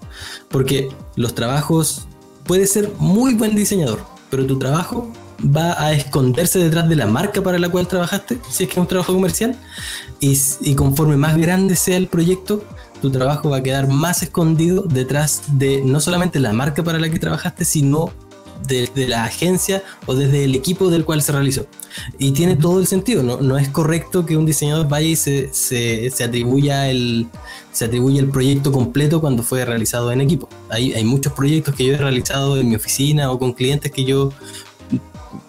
Porque 0.49 0.89
los 1.15 1.35
trabajos, 1.35 2.07
puede 2.45 2.67
ser 2.67 2.91
muy 2.99 3.35
buen 3.35 3.55
diseñador, 3.55 4.01
pero 4.31 4.47
tu 4.47 4.59
trabajo 4.59 5.13
va 5.45 5.83
a 5.83 5.93
esconderse 5.93 6.59
detrás 6.59 6.89
de 6.89 6.97
la 6.97 7.07
marca 7.07 7.43
para 7.43 7.59
la 7.59 7.69
cual 7.69 7.89
trabajaste, 7.89 8.39
si 8.51 8.65
es 8.65 8.69
que 8.69 8.75
es 8.75 8.79
un 8.79 8.87
trabajo 8.87 9.13
comercial, 9.13 9.57
y, 10.21 10.39
y 10.61 10.75
conforme 10.75 11.17
más 11.17 11.37
grande 11.37 11.77
sea 11.77 11.97
el 11.97 12.07
proyecto, 12.07 12.65
tu 13.01 13.11
trabajo 13.11 13.51
va 13.51 13.59
a 13.59 13.63
quedar 13.63 13.89
más 13.89 14.23
escondido 14.23 14.83
detrás 14.83 15.43
de 15.53 15.83
no 15.85 16.01
solamente 16.01 16.39
la 16.39 16.53
marca 16.53 16.83
para 16.83 16.99
la 16.99 17.09
que 17.09 17.19
trabajaste, 17.19 17.65
sino 17.65 18.13
desde 18.67 19.09
la 19.09 19.25
agencia 19.25 19.83
o 20.07 20.15
desde 20.15 20.45
el 20.45 20.55
equipo 20.55 20.91
del 20.91 21.05
cual 21.05 21.23
se 21.23 21.33
realizó. 21.33 21.67
Y 22.19 22.33
tiene 22.33 22.57
todo 22.57 22.79
el 22.79 22.87
sentido, 22.87 23.23
no, 23.23 23.39
no 23.41 23.59
es 23.59 23.69
correcto 23.69 24.27
que 24.27 24.37
un 24.37 24.47
diseñador 24.47 24.89
vaya 24.89 25.09
y 25.09 25.17
se, 25.17 25.53
se, 25.53 26.11
se 26.11 26.25
atribuya 26.25 26.89
el, 26.91 27.27
se 27.73 27.87
atribuye 27.87 28.21
el 28.21 28.29
proyecto 28.29 28.71
completo 28.71 29.21
cuando 29.21 29.43
fue 29.43 29.65
realizado 29.65 30.13
en 30.13 30.21
equipo. 30.21 30.49
Hay, 30.69 30.93
hay 30.93 31.05
muchos 31.05 31.33
proyectos 31.33 31.75
que 31.75 31.87
yo 31.87 31.95
he 31.95 31.99
realizado 31.99 32.59
en 32.59 32.69
mi 32.69 32.77
oficina 32.77 33.31
o 33.31 33.39
con 33.39 33.53
clientes 33.53 33.91
que 33.91 34.05
yo 34.05 34.33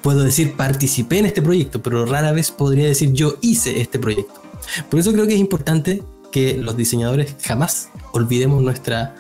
puedo 0.01 0.23
decir 0.23 0.55
participé 0.55 1.19
en 1.19 1.25
este 1.25 1.41
proyecto, 1.41 1.81
pero 1.81 2.05
rara 2.05 2.31
vez 2.31 2.51
podría 2.51 2.85
decir 2.85 3.13
yo 3.13 3.37
hice 3.41 3.81
este 3.81 3.99
proyecto. 3.99 4.41
Por 4.89 4.99
eso 4.99 5.11
creo 5.11 5.27
que 5.27 5.33
es 5.33 5.39
importante 5.39 6.03
que 6.31 6.57
los 6.57 6.77
diseñadores 6.77 7.35
jamás 7.43 7.89
olvidemos 8.13 8.61
nuestra 8.63 9.15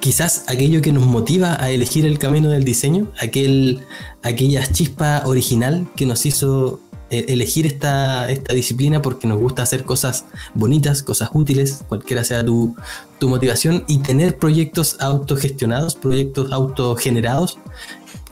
quizás 0.00 0.44
aquello 0.48 0.82
que 0.82 0.92
nos 0.92 1.06
motiva 1.06 1.62
a 1.62 1.70
elegir 1.70 2.04
el 2.06 2.18
camino 2.18 2.50
del 2.50 2.64
diseño, 2.64 3.12
aquel, 3.20 3.82
aquella 4.22 4.66
chispa 4.66 5.22
original 5.26 5.86
que 5.94 6.06
nos 6.06 6.26
hizo 6.26 6.80
eh, 7.10 7.26
elegir 7.28 7.66
esta, 7.66 8.28
esta 8.28 8.52
disciplina 8.52 9.00
porque 9.00 9.28
nos 9.28 9.38
gusta 9.38 9.62
hacer 9.62 9.84
cosas 9.84 10.24
bonitas, 10.54 11.04
cosas 11.04 11.30
útiles, 11.34 11.84
cualquiera 11.88 12.24
sea 12.24 12.44
tu, 12.44 12.74
tu 13.20 13.28
motivación, 13.28 13.84
y 13.86 13.98
tener 13.98 14.38
proyectos 14.38 14.96
autogestionados, 14.98 15.94
proyectos 15.94 16.50
autogenerados 16.50 17.58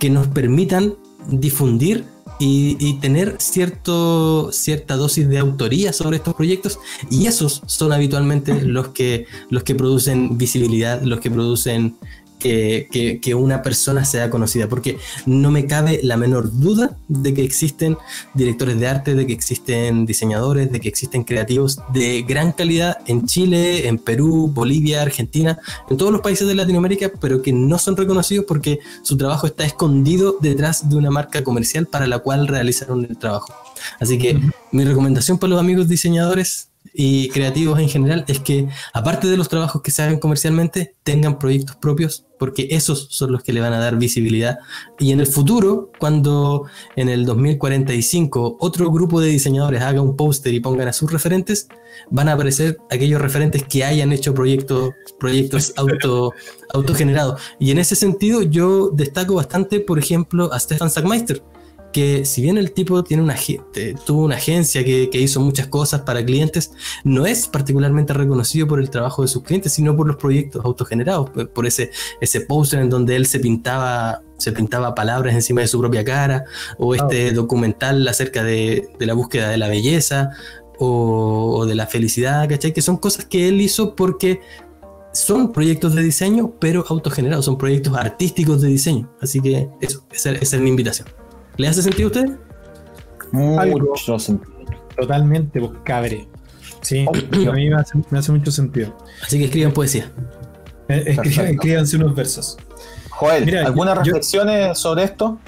que 0.01 0.11
nos 0.11 0.27
permitan 0.27 0.97
difundir 1.29 2.05
y, 2.43 2.95
tener 3.01 3.37
cierto, 3.39 4.51
cierta 4.51 4.97
dosis 4.97 5.29
de 5.29 5.39
autoría 5.39 5.93
sobre 5.93 6.17
estos 6.17 6.35
proyectos 6.35 6.79
y 7.11 7.27
esos 7.27 7.63
son 7.67 7.93
habitualmente 7.93 8.63
los 8.63 8.89
que, 8.89 9.27
los 9.51 9.63
que 9.63 9.75
producen 9.75 10.39
visibilidad, 10.39 11.03
los 11.03 11.21
que 11.21 11.31
producen 11.31 11.99
que, 12.41 12.89
que- 12.91 13.21
que 13.21 13.35
una 13.37 13.63
persona 13.63 14.05
sea 14.05 14.31
conocida, 14.31 14.67
porque 14.69 14.99
no 15.27 15.51
me 15.53 15.67
cabe 15.67 16.01
la 16.03 16.17
menor 16.17 16.51
duda 16.59 16.97
de 17.09 17.35
que 17.35 17.45
existen 17.45 17.97
directores 18.35 18.81
de 18.81 18.89
arte, 18.89 19.15
de 19.15 19.27
que 19.27 19.33
existen 19.33 20.07
diseñadores, 20.07 20.73
de 20.73 20.81
que 20.81 20.89
existen 20.89 21.23
creativos 21.23 21.79
de 21.93 22.23
gran 22.23 22.51
calidad 22.53 22.99
en 23.07 23.27
Chile, 23.27 23.87
en 23.87 23.99
Perú, 23.99 24.51
Bolivia, 24.53 25.03
Argentina, 25.03 25.59
en 25.89 25.97
todos 25.97 26.11
los 26.11 26.23
países 26.23 26.49
de 26.49 26.55
Latinoamérica, 26.55 27.13
pero 27.21 27.43
que 27.43 27.53
no 27.53 27.79
son 27.79 27.97
reconocidos 27.97 28.47
porque 28.49 28.81
su 29.03 29.17
trabajo 29.17 29.47
está 29.47 29.65
escondido 29.65 30.37
detrás 30.41 30.89
de 30.89 30.97
una 30.97 31.11
marca 31.11 31.45
comercial 31.45 31.87
para 31.87 32.07
la 32.07 32.21
cual 32.21 32.49
realizaron 32.49 33.05
el 33.05 33.19
trabajo. 33.19 33.53
Así 34.01 34.19
que 34.19 34.41
mi 34.73 34.85
recomendación 34.85 35.39
para 35.39 35.51
los 35.51 35.61
amigos 35.61 35.87
diseñadores 35.89 36.70
y 36.93 37.29
creativos 37.31 37.79
en 37.79 37.89
general 37.89 38.25
es 38.29 38.41
que 38.41 38.69
aparte 38.93 39.29
de 39.29 39.37
los 39.37 39.49
trabajos 39.49 39.83
que 39.83 39.91
se 39.91 40.03
hagan 40.03 40.19
comercialmente, 40.19 40.95
tengan 41.03 41.39
proyectos 41.39 41.77
propios 41.77 42.27
porque 42.39 42.69
esos 42.71 43.09
son 43.11 43.33
los 43.33 43.43
que 43.43 43.53
le 43.53 43.61
van 43.61 43.75
a 43.75 43.79
dar 43.79 43.99
visibilidad 43.99 44.59
y 44.99 45.13
en 45.13 45.21
el 45.21 45.27
futuro, 45.27 45.91
cuando 45.99 46.65
en 46.97 47.09
el 47.09 47.27
2045 47.27 48.57
otro 48.61 48.91
grupo 48.91 49.21
de 49.21 49.29
diseñadores 49.29 49.83
haga 49.83 50.01
un 50.01 50.17
póster 50.17 50.55
y 50.55 50.61
pongan 50.61 50.89
a 50.89 50.93
sus 50.93 51.13
referentes, 51.13 51.69
van 52.11 52.29
a 52.29 52.33
aparecer 52.33 52.79
aquellos 52.91 53.21
referentes 53.21 53.65
que 53.65 53.85
hayan 53.85 54.13
hecho 54.13 54.33
proyectos, 54.35 54.95
proyectos 55.19 55.75
auto, 55.77 56.33
autogenerados. 56.73 57.41
Y 57.59 57.71
en 57.71 57.79
ese 57.79 57.95
sentido 57.95 58.43
yo 58.43 58.91
destaco 58.91 59.35
bastante, 59.35 59.81
por 59.81 59.99
ejemplo, 59.99 60.53
a 60.53 60.59
Stefan 60.59 60.91
Sackmeister, 60.91 61.43
que 61.93 62.25
si 62.25 62.43
bien 62.43 62.59
el 62.59 62.73
tipo 62.73 63.03
tiene 63.03 63.23
una, 63.23 63.37
eh, 63.75 63.95
tuvo 64.07 64.25
una 64.25 64.37
agencia 64.37 64.85
que, 64.85 65.11
que 65.11 65.21
hizo 65.21 65.41
muchas 65.41 65.67
cosas 65.67 66.03
para 66.03 66.25
clientes, 66.25 66.73
no 67.05 67.27
es 67.27 67.49
particularmente 67.49 68.13
reconocido 68.13 68.67
por 68.67 68.81
el 68.81 68.91
trabajo 68.91 69.23
de 69.23 69.29
sus 69.29 69.43
clientes, 69.43 69.73
sino 69.73 69.97
por 69.97 70.07
los 70.07 70.17
proyectos 70.17 70.65
autogenerados, 70.65 71.31
por, 71.31 71.51
por 71.51 71.67
ese, 71.67 71.91
ese 72.21 72.41
póster 72.43 72.81
en 72.81 72.91
donde 72.91 73.17
él 73.17 73.27
se 73.27 73.41
pintaba, 73.41 74.23
se 74.39 74.53
pintaba 74.53 74.95
palabras 74.95 75.35
encima 75.35 75.61
de 75.61 75.69
su 75.69 75.81
propia 75.81 76.05
cara, 76.05 76.45
o 76.79 76.95
este 76.95 77.33
documental 77.33 78.07
acerca 78.09 78.45
de, 78.45 78.89
de 78.99 79.07
la 79.07 79.15
búsqueda 79.15 79.49
de 79.49 79.59
la 79.59 79.69
belleza 79.69 80.31
o, 80.79 81.57
o 81.59 81.67
de 81.67 81.75
la 81.75 81.87
felicidad, 81.87 82.49
¿cachai? 82.49 82.73
Que 82.73 82.83
son 82.83 82.97
cosas 82.97 83.25
que 83.25 83.49
él 83.49 83.61
hizo 83.61 83.95
porque 83.95 84.41
son 85.13 85.53
proyectos 85.53 85.95
de 85.95 86.03
diseño, 86.03 86.55
pero 86.61 86.85
autogenerados, 86.89 87.45
son 87.45 87.59
proyectos 87.59 87.97
artísticos 87.97 88.61
de 88.61 88.69
diseño. 88.69 89.11
Así 89.21 89.41
que 89.41 89.69
eso, 89.81 90.05
esa, 90.13 90.31
esa 90.31 90.57
es 90.57 90.63
mi 90.63 90.71
invitación. 90.71 91.09
¿Le 91.61 91.69
hace 91.69 91.83
sentido 91.83 92.09
a 92.09 92.13
usted? 92.13 92.39
Mucho 93.33 94.19
sentido. 94.19 94.51
Totalmente, 94.97 95.61
pues 95.61 95.73
cabre. 95.85 96.27
Sí, 96.83 97.07
a 97.07 97.53
mí 97.53 97.69
me 97.69 97.77
hace, 97.77 97.99
me 98.11 98.19
hace 98.19 98.33
mucho 98.33 98.51
sentido. 98.51 98.97
Así 99.25 99.39
que 99.39 99.45
escriban 99.45 99.73
poesía. 99.73 100.11
Eh, 100.89 101.05
escri- 101.09 101.17
Perfecto. 101.17 101.43
Escríbanse 101.53 101.97
unos 101.97 102.15
versos. 102.15 102.57
Joel, 103.11 103.45
Mira, 103.45 103.67
¿algunas 103.67 103.95
yo- 103.99 104.05
reflexiones 104.05 104.79
sobre 104.79 105.05
esto? 105.05 105.39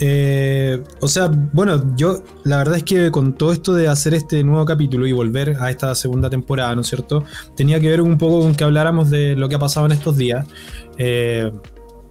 Eh, 0.00 0.82
o 1.00 1.08
sea, 1.08 1.28
bueno, 1.52 1.94
yo 1.94 2.22
la 2.44 2.56
verdad 2.56 2.76
es 2.76 2.84
que 2.84 3.10
con 3.10 3.34
todo 3.34 3.52
esto 3.52 3.74
de 3.74 3.86
hacer 3.86 4.14
este 4.14 4.42
nuevo 4.42 4.64
capítulo 4.64 5.06
y 5.06 5.12
volver 5.12 5.56
a 5.60 5.70
esta 5.70 5.94
segunda 5.94 6.30
temporada, 6.30 6.74
¿no 6.74 6.80
es 6.80 6.86
cierto? 6.88 7.24
Tenía 7.54 7.78
que 7.80 7.88
ver 7.88 8.00
un 8.00 8.16
poco 8.18 8.40
con 8.40 8.54
que 8.54 8.64
habláramos 8.64 9.10
de 9.10 9.36
lo 9.36 9.48
que 9.48 9.56
ha 9.56 9.58
pasado 9.58 9.86
en 9.86 9.92
estos 9.92 10.16
días. 10.16 10.46
Eh, 10.98 11.52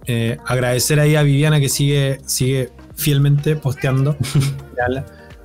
eh, 0.06 0.38
agradecer 0.46 0.98
ahí 1.00 1.16
a 1.16 1.22
Viviana 1.22 1.60
que 1.60 1.68
sigue, 1.68 2.20
sigue 2.26 2.70
fielmente 3.00 3.56
posteando. 3.56 4.16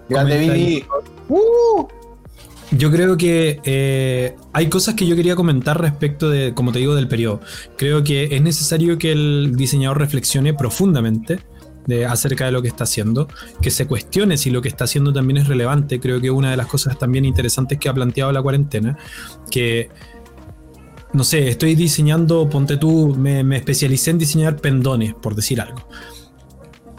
Grande. 0.10 0.40
Vivi. 0.40 0.86
Uh, 1.30 1.88
Yo 2.72 2.92
creo 2.92 3.16
que 3.16 3.60
eh, 3.64 4.36
hay 4.54 4.70
cosas 4.70 4.96
que 4.96 5.08
yo 5.08 5.16
quería 5.16 5.36
comentar 5.36 5.80
respecto 5.80 6.30
de, 6.30 6.54
como 6.54 6.72
te 6.72 6.80
digo, 6.80 6.96
del 6.96 7.08
periodo. 7.08 7.42
Creo 7.78 8.04
que 8.04 8.36
es 8.36 8.42
necesario 8.42 8.98
que 8.98 9.12
el 9.12 9.54
diseñador 9.56 10.00
reflexione 10.00 10.54
profundamente 10.54 11.40
de, 11.88 12.06
acerca 12.06 12.46
de 12.46 12.52
lo 12.52 12.62
que 12.62 12.68
está 12.68 12.84
haciendo, 12.84 13.28
que 13.62 13.72
se 13.72 13.88
cuestione 13.88 14.38
si 14.38 14.50
lo 14.50 14.62
que 14.62 14.68
está 14.68 14.84
haciendo 14.84 15.14
también 15.14 15.38
es 15.38 15.48
relevante. 15.48 16.00
Creo 16.00 16.20
que 16.20 16.30
una 16.30 16.52
de 16.52 16.58
las 16.58 16.68
cosas 16.68 17.00
también 17.00 17.26
interesantes 17.26 17.80
que 17.80 17.88
ha 17.88 17.94
planteado 17.94 18.32
la 18.32 18.42
cuarentena, 18.42 18.98
que, 19.50 19.90
no 21.14 21.24
sé, 21.24 21.48
estoy 21.48 21.76
diseñando, 21.76 22.50
ponte 22.50 22.78
tú, 22.78 23.16
me, 23.16 23.44
me 23.44 23.58
especialicé 23.58 24.12
en 24.12 24.18
diseñar 24.18 24.58
pendones, 24.58 25.14
por 25.14 25.36
decir 25.36 25.62
algo. 25.62 25.88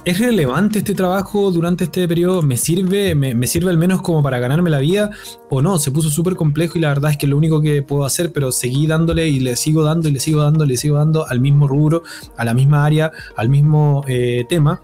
¿Es 0.06 0.20
relevante 0.20 0.78
este 0.78 0.94
trabajo 0.94 1.50
durante 1.50 1.82
este 1.82 2.06
periodo? 2.06 2.40
¿Me 2.40 2.56
sirve? 2.56 3.16
¿Me, 3.16 3.44
sirve 3.48 3.70
al 3.70 3.76
menos 3.76 4.02
como 4.02 4.22
para 4.22 4.38
ganarme 4.38 4.70
la 4.70 4.78
vida? 4.78 5.10
¿O 5.50 5.60
no? 5.60 5.80
Se 5.80 5.90
puso 5.90 6.10
súper 6.10 6.36
complejo 6.36 6.78
y 6.78 6.82
la 6.82 6.90
verdad 6.90 7.10
es 7.10 7.16
que 7.16 7.26
lo 7.26 7.36
único 7.36 7.60
que 7.60 7.82
puedo 7.82 8.04
hacer, 8.04 8.32
pero 8.32 8.52
seguí 8.52 8.86
dándole 8.86 9.26
y 9.26 9.40
le 9.40 9.56
sigo 9.56 9.82
dando 9.82 10.08
y 10.08 10.12
le 10.12 10.20
sigo 10.20 10.42
dando 10.42 10.64
y 10.64 10.68
le 10.68 10.76
sigo 10.76 10.96
dando 10.96 11.26
al 11.26 11.40
mismo 11.40 11.66
rubro, 11.66 12.04
a 12.36 12.44
la 12.44 12.54
misma 12.54 12.84
área, 12.84 13.10
al 13.34 13.48
mismo 13.48 14.04
eh, 14.06 14.44
tema. 14.48 14.80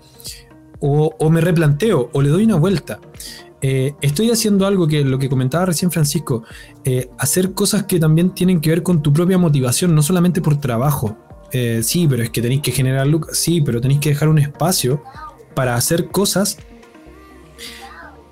O, 0.80 1.14
o 1.16 1.30
me 1.30 1.40
replanteo 1.40 2.10
o 2.12 2.20
le 2.20 2.28
doy 2.28 2.42
una 2.42 2.56
vuelta. 2.56 2.98
Eh, 3.60 3.94
estoy 4.00 4.32
haciendo 4.32 4.66
algo 4.66 4.88
que 4.88 5.04
lo 5.04 5.20
que 5.20 5.28
comentaba 5.28 5.66
recién 5.66 5.92
Francisco, 5.92 6.42
eh, 6.84 7.10
hacer 7.16 7.52
cosas 7.54 7.84
que 7.84 8.00
también 8.00 8.34
tienen 8.34 8.60
que 8.60 8.70
ver 8.70 8.82
con 8.82 9.02
tu 9.02 9.12
propia 9.12 9.38
motivación, 9.38 9.94
no 9.94 10.02
solamente 10.02 10.42
por 10.42 10.58
trabajo. 10.58 11.16
Eh, 11.52 11.82
sí, 11.82 12.06
pero 12.08 12.22
es 12.22 12.30
que 12.30 12.40
tenéis 12.40 12.62
que 12.62 12.72
generar 12.72 13.06
lucas. 13.06 13.36
Sí, 13.36 13.60
pero 13.60 13.80
tenéis 13.80 14.00
que 14.00 14.10
dejar 14.10 14.28
un 14.28 14.38
espacio 14.38 15.02
para 15.54 15.74
hacer 15.74 16.08
cosas 16.08 16.58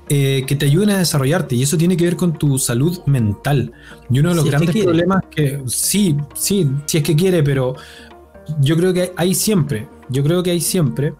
eh, 0.09 0.44
que 0.47 0.56
te 0.56 0.66
ayuden 0.66 0.90
a 0.90 0.98
desarrollarte 0.98 1.55
y 1.55 1.62
eso 1.62 1.76
tiene 1.78 1.97
que 1.97 2.05
ver 2.05 2.16
con 2.16 2.32
tu 2.32 2.59
salud 2.59 2.98
mental. 3.06 3.72
Y 4.10 4.18
uno 4.18 4.30
de 4.30 4.34
los 4.34 4.44
grandes 4.44 4.84
problemas 4.84 5.22
que 5.30 5.62
sí, 5.66 6.16
sí, 6.34 6.68
si 6.86 6.98
es 6.98 7.05
que 7.05 7.14
quiere, 7.14 7.42
pero 7.42 7.76
yo 8.60 8.76
creo 8.76 8.92
que 8.92 9.12
hay 9.16 9.34
siempre, 9.34 9.86
yo 10.09 10.24
creo 10.24 10.42
que 10.42 10.51
hay 10.51 10.60
siempre, 10.60 11.14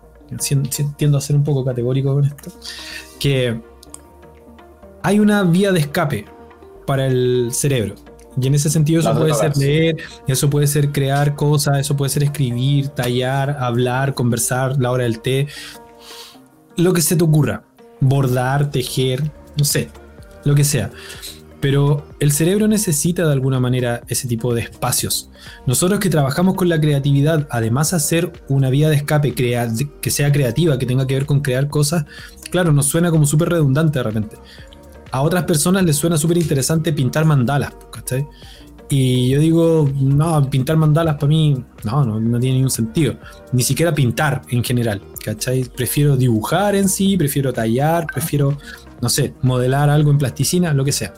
tiendo 0.97 1.19
a 1.19 1.21
ser 1.21 1.37
un 1.37 1.45
poco 1.45 1.65
categórico 1.65 2.15
con 2.15 2.25
esto, 2.25 2.51
que 3.21 3.61
hay 5.03 5.21
una 5.21 5.45
vía 5.45 5.71
de 5.71 5.81
escape 5.81 6.25
para 6.85 7.07
el 7.07 7.51
cerebro. 7.53 7.95
Y 8.41 8.47
en 8.47 8.55
ese 8.55 8.71
sentido 8.71 9.01
eso 9.01 9.15
puede 9.17 9.35
ser 9.35 9.57
leer, 9.57 9.97
eso 10.29 10.51
puede 10.51 10.67
ser 10.67 10.93
crear 10.93 11.35
cosas, 11.35 11.79
eso 11.79 11.97
puede 11.97 12.11
ser 12.11 12.23
escribir, 12.23 12.89
tallar, 12.89 13.57
hablar, 13.59 14.15
conversar, 14.15 14.79
la 14.79 14.91
hora 14.91 15.05
del 15.05 15.21
té, 15.21 15.49
lo 16.77 16.93
que 16.93 17.03
se 17.03 17.17
te 17.17 17.25
ocurra 17.25 17.65
bordar, 18.01 18.71
tejer, 18.71 19.31
no 19.57 19.65
sé, 19.65 19.89
lo 20.45 20.55
que 20.55 20.65
sea. 20.65 20.91
Pero 21.61 22.07
el 22.21 22.33
cerebro 22.33 22.69
necesita 22.69 23.27
de 23.27 23.33
alguna 23.33 23.61
manera 23.61 24.01
ese 24.09 24.27
tipo 24.27 24.55
de 24.55 24.63
espacios. 24.63 25.29
Nosotros 25.67 26.01
que 26.01 26.09
trabajamos 26.09 26.55
con 26.55 26.71
la 26.71 26.81
creatividad, 26.81 27.47
además 27.51 27.93
hacer 27.93 28.33
una 28.49 28.71
vía 28.71 28.89
de 28.89 28.97
escape 28.97 29.35
que 29.35 30.11
sea 30.11 30.33
creativa, 30.33 30.79
que 30.79 30.87
tenga 30.87 31.07
que 31.07 31.15
ver 31.15 31.27
con 31.27 31.41
crear 31.41 31.69
cosas, 31.69 32.07
claro, 32.51 32.73
nos 32.73 32.87
suena 32.87 33.11
como 33.11 33.27
súper 33.27 33.51
redundante 33.51 33.99
de 33.99 34.03
repente. 34.03 34.37
A 35.13 35.23
otras 35.23 35.45
personas 35.45 35.85
les 35.85 35.97
suena 35.97 36.17
súper 36.17 36.39
interesante 36.39 36.93
pintar 36.93 37.25
mandalas, 37.25 37.73
¿cachai? 37.91 38.27
Y 38.89 39.29
yo 39.29 39.39
digo, 39.39 39.89
no, 40.01 40.51
pintar 40.51 40.77
mandalas 40.77 41.15
para 41.15 41.29
mí 41.29 41.65
no, 41.85 42.05
no, 42.05 42.41
tiene 42.41 42.57
ningún 42.57 42.71
sentido. 42.71 43.15
Ni 43.53 43.63
siquiera 43.63 43.95
pintar 43.95 44.43
en 44.49 44.65
general, 44.65 45.01
¿cachai? 45.25 45.65
Prefiero 45.65 46.17
dibujar 46.17 46.75
en 46.75 46.89
sí, 46.89 47.17
prefiero 47.17 47.53
tallar, 47.53 48.07
prefiero, 48.13 48.59
no 49.01 49.09
sé, 49.09 49.35
modelar 49.43 49.91
algo 49.91 50.11
en 50.11 50.19
plasticina, 50.19 50.75
lo 50.75 50.85
que 50.85 50.93
sea. 50.93 51.15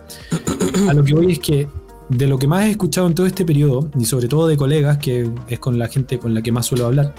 A 0.88 0.92
lo 0.92 1.02
que 1.02 1.14
voy 1.14 1.32
es 1.32 1.38
que 1.38 1.66
de 2.10 2.26
lo 2.26 2.38
que 2.38 2.46
más 2.46 2.66
he 2.66 2.70
escuchado 2.70 3.06
en 3.06 3.14
todo 3.14 3.26
este 3.26 3.44
periodo, 3.44 3.90
y 3.98 4.04
sobre 4.04 4.28
todo 4.28 4.48
de 4.48 4.56
colegas, 4.58 4.98
que 4.98 5.30
es 5.48 5.58
con 5.58 5.78
la 5.78 5.88
gente 5.88 6.18
con 6.18 6.34
la 6.34 6.42
que 6.42 6.52
más 6.52 6.66
suelo 6.66 6.86
hablar, 6.86 7.14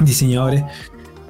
diseñadores, 0.00 0.64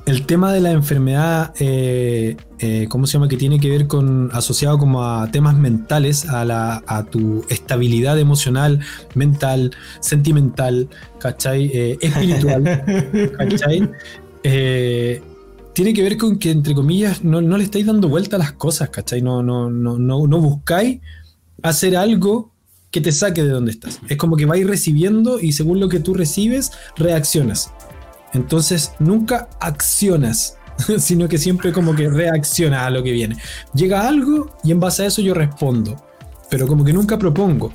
el 0.09 0.25
tema 0.25 0.55
de 0.55 0.61
la 0.61 0.71
enfermedad, 0.71 1.53
eh, 1.61 2.35
eh, 2.61 2.87
¿cómo 2.89 3.07
se 3.07 3.13
llama? 3.13 3.29
Que 3.29 3.37
tiene 3.37 3.61
que 3.61 3.69
ver 3.69 3.87
con, 3.87 4.31
asociado 4.33 4.79
como 4.79 5.05
a 5.05 5.31
temas 5.31 5.55
mentales, 5.55 6.27
a, 6.31 6.47
la, 6.47 6.83
a 6.87 7.05
tu 7.05 7.45
estabilidad 7.51 8.19
emocional, 8.19 8.81
mental, 9.15 9.73
sentimental, 10.01 10.89
¿cachai? 11.19 11.71
Eh, 11.75 11.99
espiritual, 12.01 12.65
¿cachai? 13.39 13.91
tiene 15.75 15.93
que 15.93 16.03
ver 16.03 16.17
con 16.17 16.39
que, 16.39 16.53
entre 16.53 16.75
comillas, 16.75 17.23
no, 17.23 17.41
le 17.41 17.63
estáis 17.63 17.85
dando 17.85 18.09
vuelta 18.09 18.37
a 18.37 18.39
las 18.39 18.53
cosas, 18.53 18.89
¿cachai? 18.89 19.21
No, 19.21 19.43
no, 19.43 19.69
no, 19.69 19.99
no, 19.99 20.27
no 20.27 20.41
buscáis 20.41 21.01
hacer 21.63 21.99
algo 21.99 22.51
que 22.91 23.03
te 23.03 23.13
saque 23.13 23.45
de 23.45 23.51
donde 23.51 23.73
estás. 23.73 24.01
Es 24.09 24.17
como 24.17 24.37
que 24.37 24.47
vais 24.47 24.67
recibiendo 24.67 25.39
y 25.39 25.53
según 25.53 25.81
lo 25.81 25.91
que 25.91 26.01
tú 26.01 26.15
recibes, 26.15 26.73
reaccionas. 26.97 27.71
Entonces 28.35 28.93
nunca 28.99 29.49
accionas, 29.61 30.57
sino 30.99 31.29
que 31.29 31.39
siempre 31.39 31.73
como 31.73 31.95
que 31.95 32.09
reaccionas 32.09 32.83
a 32.87 32.91
lo 32.91 33.03
que 33.03 33.13
viene. 33.13 33.37
Llega 33.75 34.07
algo 34.07 34.57
y 34.63 34.73
en 34.73 34.81
base 34.81 35.05
a 35.05 35.07
eso 35.07 35.23
yo 35.23 35.35
respondo, 35.35 35.97
pero 36.51 36.67
como 36.67 36.85
que 36.85 36.93
nunca 36.93 37.19
propongo. 37.19 37.73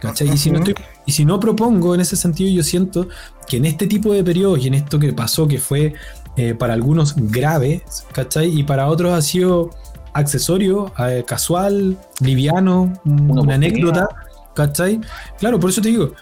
¿cachai? 0.00 0.28
Y, 0.30 0.36
si 0.36 0.50
no 0.50 0.60
y 1.06 1.12
si 1.12 1.24
no 1.24 1.38
propongo, 1.38 1.94
en 1.94 2.00
ese 2.00 2.16
sentido 2.16 2.50
yo 2.50 2.64
siento 2.64 3.08
que 3.46 3.58
en 3.58 3.66
este 3.66 3.86
tipo 3.86 4.12
de 4.12 4.24
periodos 4.24 4.58
y 4.60 4.66
en 4.66 4.74
esto 4.74 4.98
que 4.98 5.12
pasó, 5.12 5.46
que 5.46 5.58
fue 5.58 5.94
eh, 6.36 6.54
para 6.54 6.74
algunos 6.74 7.14
grave, 7.16 7.84
¿cachai? 8.12 8.48
Y 8.58 8.64
para 8.64 8.88
otros 8.88 9.12
ha 9.12 9.22
sido 9.22 9.70
accesorio, 10.12 10.92
eh, 10.98 11.24
casual, 11.26 11.96
liviano, 12.20 12.92
una 13.04 13.54
anécdota, 13.54 14.08
¿cachai? 14.54 15.00
Claro, 15.38 15.60
por 15.60 15.70
eso 15.70 15.80
te 15.80 15.88
digo, 15.88 16.14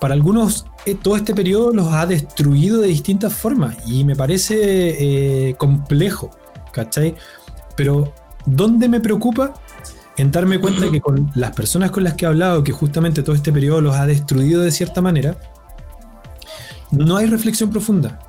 para 0.00 0.14
algunos 0.14 0.66
todo 1.02 1.16
este 1.16 1.34
periodo 1.34 1.72
los 1.72 1.92
ha 1.92 2.06
destruido 2.06 2.80
de 2.80 2.88
distintas 2.88 3.32
formas 3.32 3.76
y 3.86 4.04
me 4.04 4.14
parece 4.14 5.48
eh, 5.48 5.54
complejo, 5.54 6.30
¿cachai? 6.72 7.14
Pero, 7.74 8.12
¿dónde 8.44 8.88
me 8.88 9.00
preocupa? 9.00 9.54
En 10.16 10.30
darme 10.30 10.60
cuenta 10.60 10.90
que 10.90 11.00
con 11.00 11.30
las 11.34 11.52
personas 11.52 11.90
con 11.90 12.04
las 12.04 12.14
que 12.14 12.24
he 12.24 12.28
hablado, 12.28 12.62
que 12.62 12.72
justamente 12.72 13.22
todo 13.22 13.34
este 13.34 13.52
periodo 13.52 13.80
los 13.80 13.96
ha 13.96 14.06
destruido 14.06 14.62
de 14.62 14.70
cierta 14.70 15.00
manera, 15.00 15.38
no 16.90 17.16
hay 17.16 17.26
reflexión 17.26 17.70
profunda. 17.70 18.20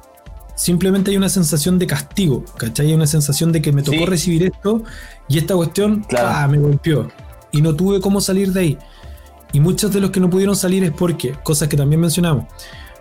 Simplemente 0.56 1.11
hay 1.11 1.18
una 1.18 1.30
sensación 1.30 1.77
de 1.77 1.86
castigo, 1.86 2.45
¿cachai? 2.57 2.88
Hay 2.88 2.94
una 2.94 3.07
sensación 3.07 3.52
de 3.52 3.61
que 3.61 3.73
me 3.73 3.84
tocó 3.84 4.06
recibir 4.06 4.44
esto 4.44 4.84
y 5.27 5.38
esta 5.38 5.53
cuestión 5.56 6.06
ah, 6.18 6.48
me 6.49 6.57
golpeó 6.57 7.10
y 7.52 7.61
no 7.61 7.76
tuve 7.76 7.99
cómo 7.99 8.22
salir 8.22 8.53
de 8.53 8.60
ahí. 8.60 8.77
Y 9.54 9.60
muchos 9.60 9.92
de 9.94 10.02
los 10.02 10.12
que 10.12 10.20
no 10.20 10.30
pudieron 10.30 10.56
salir 10.56 10.84
es 10.84 10.92
porque, 10.92 11.34
cosas 11.44 11.68
que 11.68 11.78
también 11.78 12.02
mencionamos, 12.02 12.46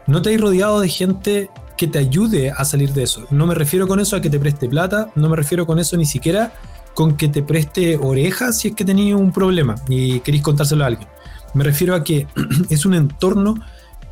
no 0.07 0.23
te 0.23 0.31
hay 0.31 0.37
rodeado 0.37 0.81
de 0.81 0.89
gente 0.89 1.51
que 1.77 1.89
te 1.89 1.99
ayude 1.99 2.51
a 2.51 2.65
salir 2.65 2.93
de 2.93 3.03
eso. 3.03 3.27
No 3.31 3.47
me 3.47 3.55
refiero 3.55 3.89
con 3.89 4.01
eso 4.01 4.17
a 4.17 4.21
que 4.21 4.31
te 4.31 4.39
preste 4.39 4.69
plata, 4.69 5.11
no 5.15 5.29
me 5.29 5.37
refiero 5.37 5.67
con 5.67 5.79
eso 5.79 5.97
ni 5.97 6.07
siquiera 6.07 6.53
con 6.95 7.17
que 7.17 7.29
te 7.29 7.43
preste 7.43 7.97
orejas 7.97 8.59
si 8.59 8.69
es 8.69 8.75
que 8.75 8.85
tenéis 8.85 9.15
un 9.15 9.33
problema 9.33 9.75
y 9.89 10.21
queréis 10.21 10.43
contárselo 10.43 10.85
a 10.85 10.89
alguien. 10.89 11.09
Me 11.53 11.65
refiero 11.65 11.95
a 11.95 12.05
que 12.05 12.27
es 12.71 12.87
un 12.87 12.95
entorno 12.95 13.55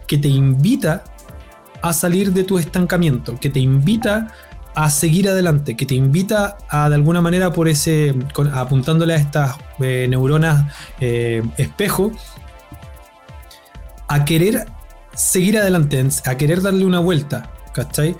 que 0.06 0.18
te 0.18 0.28
invita 0.28 1.04
a 1.80 1.92
salir 1.92 2.32
de 2.32 2.44
tu 2.44 2.58
estancamiento, 2.58 3.38
que 3.40 3.50
te 3.50 3.60
invita 3.60 4.16
a 4.18 4.28
seguir 4.90 5.28
adelante, 5.28 5.76
que 5.76 5.86
te 5.86 5.94
invita 5.94 6.56
a 6.68 6.88
de 6.88 6.94
alguna 6.94 7.20
manera 7.20 7.52
por 7.52 7.68
ese, 7.68 8.14
apuntándole 8.52 9.14
a 9.14 9.16
estas 9.16 9.56
eh, 9.80 10.06
neuronas 10.08 10.72
eh, 11.00 11.42
espejo, 11.58 12.12
a 14.08 14.24
querer 14.24 14.66
seguir 15.14 15.58
adelante, 15.58 16.06
a 16.24 16.36
querer 16.36 16.62
darle 16.62 16.84
una 16.84 17.00
vuelta, 17.00 17.50
¿cachai? 17.72 18.16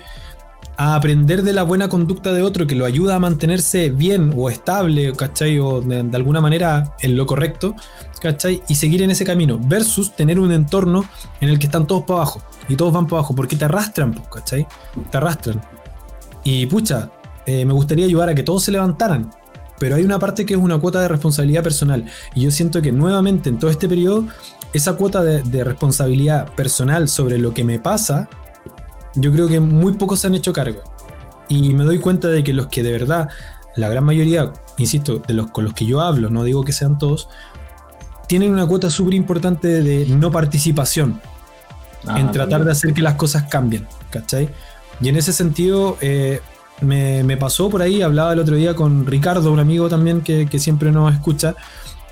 A 0.76 0.94
aprender 0.94 1.42
de 1.42 1.52
la 1.52 1.62
buena 1.62 1.88
conducta 1.88 2.32
de 2.32 2.42
otro 2.42 2.66
que 2.66 2.74
lo 2.74 2.84
ayuda 2.84 3.16
a 3.16 3.18
mantenerse 3.18 3.90
bien 3.90 4.32
o 4.36 4.48
estable, 4.50 5.12
¿cachai? 5.14 5.58
O 5.58 5.80
de, 5.80 6.16
alguna 6.16 6.40
manera 6.40 6.94
en 7.00 7.16
lo 7.16 7.26
correcto, 7.26 7.74
¿cachai? 8.20 8.62
Y 8.68 8.74
seguir 8.74 9.02
en 9.02 9.10
ese 9.10 9.24
camino, 9.24 9.58
versus 9.62 10.14
tener 10.14 10.38
un 10.38 10.52
entorno 10.52 11.04
en 11.40 11.48
el 11.48 11.58
que 11.58 11.66
están 11.66 11.86
todos 11.86 12.04
para 12.04 12.20
abajo 12.20 12.42
y 12.68 12.76
todos 12.76 12.92
van 12.92 13.06
para 13.06 13.20
abajo, 13.20 13.34
porque 13.34 13.56
te 13.56 13.64
arrastran, 13.64 14.14
¿cachai? 14.30 14.66
Te 15.10 15.16
arrastran. 15.16 15.60
Y 16.44 16.66
pucha, 16.66 17.10
eh, 17.46 17.64
me 17.64 17.72
gustaría 17.72 18.06
ayudar 18.06 18.28
a 18.28 18.34
que 18.34 18.42
todos 18.42 18.64
se 18.64 18.72
levantaran, 18.72 19.30
pero 19.78 19.96
hay 19.96 20.04
una 20.04 20.18
parte 20.18 20.46
que 20.46 20.54
es 20.54 20.60
una 20.60 20.78
cuota 20.78 21.00
de 21.00 21.08
responsabilidad 21.08 21.62
personal. 21.62 22.04
Y 22.34 22.42
yo 22.42 22.50
siento 22.50 22.80
que 22.82 22.92
nuevamente 22.92 23.48
en 23.48 23.58
todo 23.58 23.70
este 23.70 23.88
periodo 23.88 24.26
esa 24.72 24.94
cuota 24.94 25.22
de, 25.22 25.64
responsabilidad 25.64 26.48
personal 26.54 27.08
sobre 27.08 27.38
lo 27.38 27.52
que 27.52 27.64
me 27.64 27.78
pasa, 27.78 28.28
yo 29.14 29.32
creo 29.32 29.48
que 29.48 29.60
muy 29.60 29.92
pocos 29.94 30.20
se 30.20 30.28
han 30.28 30.34
hecho 30.34 30.52
cargo. 30.52 30.82
Y 31.48 31.74
me 31.74 31.84
doy 31.84 31.98
cuenta 31.98 32.28
de 32.28 32.42
que 32.42 32.52
los 32.54 32.68
que 32.68 32.82
de 32.82 32.92
verdad, 32.92 33.28
la 33.76 33.88
gran 33.88 34.04
mayoría, 34.04 34.52
insisto, 34.78 35.18
de 35.18 35.34
los 35.34 35.50
con 35.50 35.64
los 35.64 35.74
que 35.74 35.84
yo 35.84 36.00
hablo, 36.00 36.30
no 36.30 36.44
digo 36.44 36.64
que 36.64 36.72
sean 36.72 36.98
todos, 36.98 37.28
tienen 38.28 38.52
una 38.52 38.66
cuota 38.66 38.88
súper 38.88 39.14
importante 39.14 39.82
de 39.82 40.06
no 40.06 40.30
participación 40.30 41.20
ah, 42.06 42.18
en 42.18 42.30
tratar 42.30 42.64
de 42.64 42.72
hacer 42.72 42.94
que 42.94 43.02
las 43.02 43.14
cosas 43.14 43.44
cambien, 43.50 43.86
¿cachai? 44.10 44.48
Y 45.00 45.08
en 45.08 45.16
ese 45.16 45.32
sentido, 45.32 45.96
eh, 46.00 46.40
me, 46.80 47.36
pasó 47.36 47.70
por 47.70 47.82
ahí, 47.82 48.02
hablaba 48.02 48.32
el 48.32 48.38
otro 48.38 48.56
día 48.56 48.74
con 48.74 49.06
Ricardo, 49.06 49.52
un 49.52 49.60
amigo 49.60 49.88
también 49.88 50.20
que, 50.20 50.58
siempre 50.58 50.90
nos 50.90 51.12
escucha, 51.12 51.54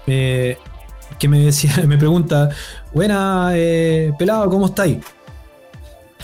eh, 0.07 0.59
que 1.19 1.29
me 1.29 1.41
decía, 1.41 1.73
me 1.87 1.99
pregunta, 1.99 2.51
buena, 2.93 3.51
eh, 3.55 4.13
pelado, 4.19 4.49
¿cómo 4.49 4.67
estáis? 4.67 4.99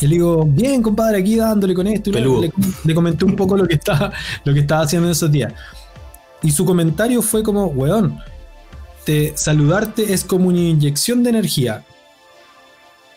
Y 0.01 0.07
le 0.07 0.16
digo, 0.16 0.45
bien, 0.45 0.83
compadre, 0.83 1.19
aquí 1.19 1.37
dándole 1.37 1.74
con 1.74 1.87
esto. 1.87 2.11
Y 2.11 2.12
le, 2.12 2.53
le, 2.85 2.95
comenté 2.95 3.24
un 3.24 3.35
poco 3.35 3.57
lo 3.57 3.66
que, 3.66 3.74
estaba, 3.74 4.12
lo 4.45 4.53
que 4.53 4.61
estaba 4.61 4.83
haciendo 4.83 5.09
en 5.09 5.12
esos 5.12 5.33
días. 5.33 5.55
Y 6.43 6.51
su 6.51 6.66
comentario 6.66 7.23
fue 7.23 7.43
como, 7.43 7.66
weón, 7.69 8.20
te, 9.05 9.33
saludarte 9.37 10.12
es 10.12 10.23
como 10.23 10.49
una 10.49 10.59
inyección 10.59 11.23
de 11.23 11.31
energía. 11.31 11.83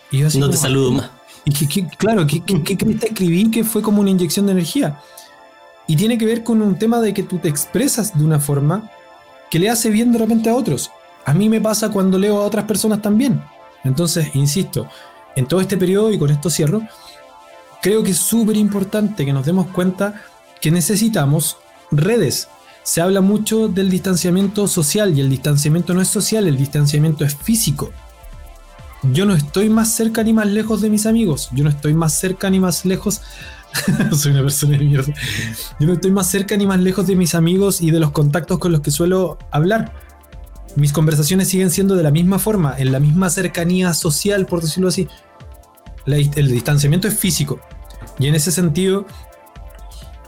Y 0.10 0.20
yo 0.20 0.28
así 0.28 0.40
no 0.40 0.50
te 0.50 0.56
saludo 0.56 0.92
más. 0.94 1.19
Y 1.46 1.68
que, 1.68 1.88
claro, 1.98 2.28
¿qué, 2.28 2.42
qué, 2.42 2.62
qué 2.64 2.98
escribí 3.02 3.50
que 3.50 3.64
fue 3.64 3.82
como 3.82 4.02
una 4.02 4.10
inyección 4.10 4.46
de 4.46 4.52
energía? 4.52 5.00
Y 5.88 5.96
tiene 5.96 6.18
que 6.18 6.26
ver 6.26 6.44
con 6.44 6.62
un 6.62 6.78
tema 6.78 7.00
de 7.02 7.14
que 7.14 7.24
tú 7.24 7.40
te 7.40 7.50
expresas 7.50 8.18
de 8.18 8.24
una 8.24 8.40
forma 8.40 8.90
que 9.50 9.60
le 9.60 9.70
hace 9.70 9.90
bien 9.90 10.12
de 10.12 10.20
repente 10.20 10.50
a 10.50 10.56
otros. 10.56 10.92
A 11.26 11.34
mí 11.34 11.50
me 11.50 11.62
pasa 11.62 11.90
cuando 11.90 12.18
leo 12.18 12.38
a 12.38 12.46
otras 12.46 12.66
personas 12.66 13.02
también. 13.02 13.42
Entonces, 13.84 14.36
insisto, 14.36 14.88
en 15.36 15.48
todo 15.48 15.62
este 15.62 15.78
periodo, 15.78 16.12
y 16.12 16.20
con 16.20 16.30
esto 16.30 16.50
cierro, 16.50 16.82
creo 17.82 18.04
que 18.04 18.12
es 18.12 18.18
súper 18.18 18.58
importante 18.58 19.26
que 19.26 19.34
nos 19.34 19.46
demos 19.46 19.68
cuenta 19.68 20.22
que 20.62 20.72
necesitamos 20.72 21.58
redes. 21.92 22.50
Se 22.84 23.02
habla 23.02 23.22
mucho 23.22 23.68
del 23.68 23.90
distanciamiento 23.90 24.68
social 24.68 25.18
y 25.18 25.22
el 25.22 25.30
distanciamiento 25.30 25.94
no 25.94 26.02
es 26.02 26.08
social, 26.08 26.48
el 26.48 26.58
distanciamiento 26.58 27.24
es 27.26 27.36
físico. 27.36 27.92
Yo 29.04 29.26
no 29.26 29.34
estoy 29.34 29.70
más 29.70 29.94
cerca 29.94 30.24
ni 30.24 30.34
más 30.34 30.48
lejos 30.48 30.82
de 30.82 30.90
mis 30.90 31.06
amigos, 31.06 31.50
yo 31.54 31.64
no 31.64 31.70
estoy 31.70 31.94
más 31.94 32.20
cerca 32.20 32.50
ni 32.50 32.60
más 32.60 32.86
lejos 32.86 33.22
soy 34.16 34.32
una 34.32 34.42
persona 34.42 34.78
de 34.78 34.84
mierda. 34.84 35.14
Yo 35.80 35.88
no 35.88 35.94
estoy 35.94 36.12
más 36.12 36.30
cerca 36.30 36.58
ni 36.58 36.66
más 36.66 36.80
lejos 36.80 37.08
de 37.08 37.16
mis 37.16 37.36
amigos 37.36 37.82
y 37.82 37.92
de 37.92 38.00
los 38.00 38.12
contactos 38.12 38.60
con 38.60 38.72
los 38.72 38.82
que 38.82 38.92
suelo 38.92 39.38
hablar. 39.52 39.94
Mis 40.76 40.94
conversaciones 40.94 41.48
siguen 41.48 41.70
siendo 41.70 41.96
de 41.96 42.04
la 42.04 42.12
misma 42.12 42.40
forma, 42.40 42.76
en 42.78 42.92
la 42.92 43.00
misma 43.00 43.30
cercanía 43.30 43.94
social, 43.94 44.46
por 44.46 44.62
decirlo 44.62 44.90
así. 44.90 45.08
el 46.06 46.48
distanciamiento 46.52 47.08
es 47.08 47.18
físico. 47.18 47.60
Y 48.18 48.28
en 48.28 48.36
ese 48.36 48.52
sentido, 48.52 49.06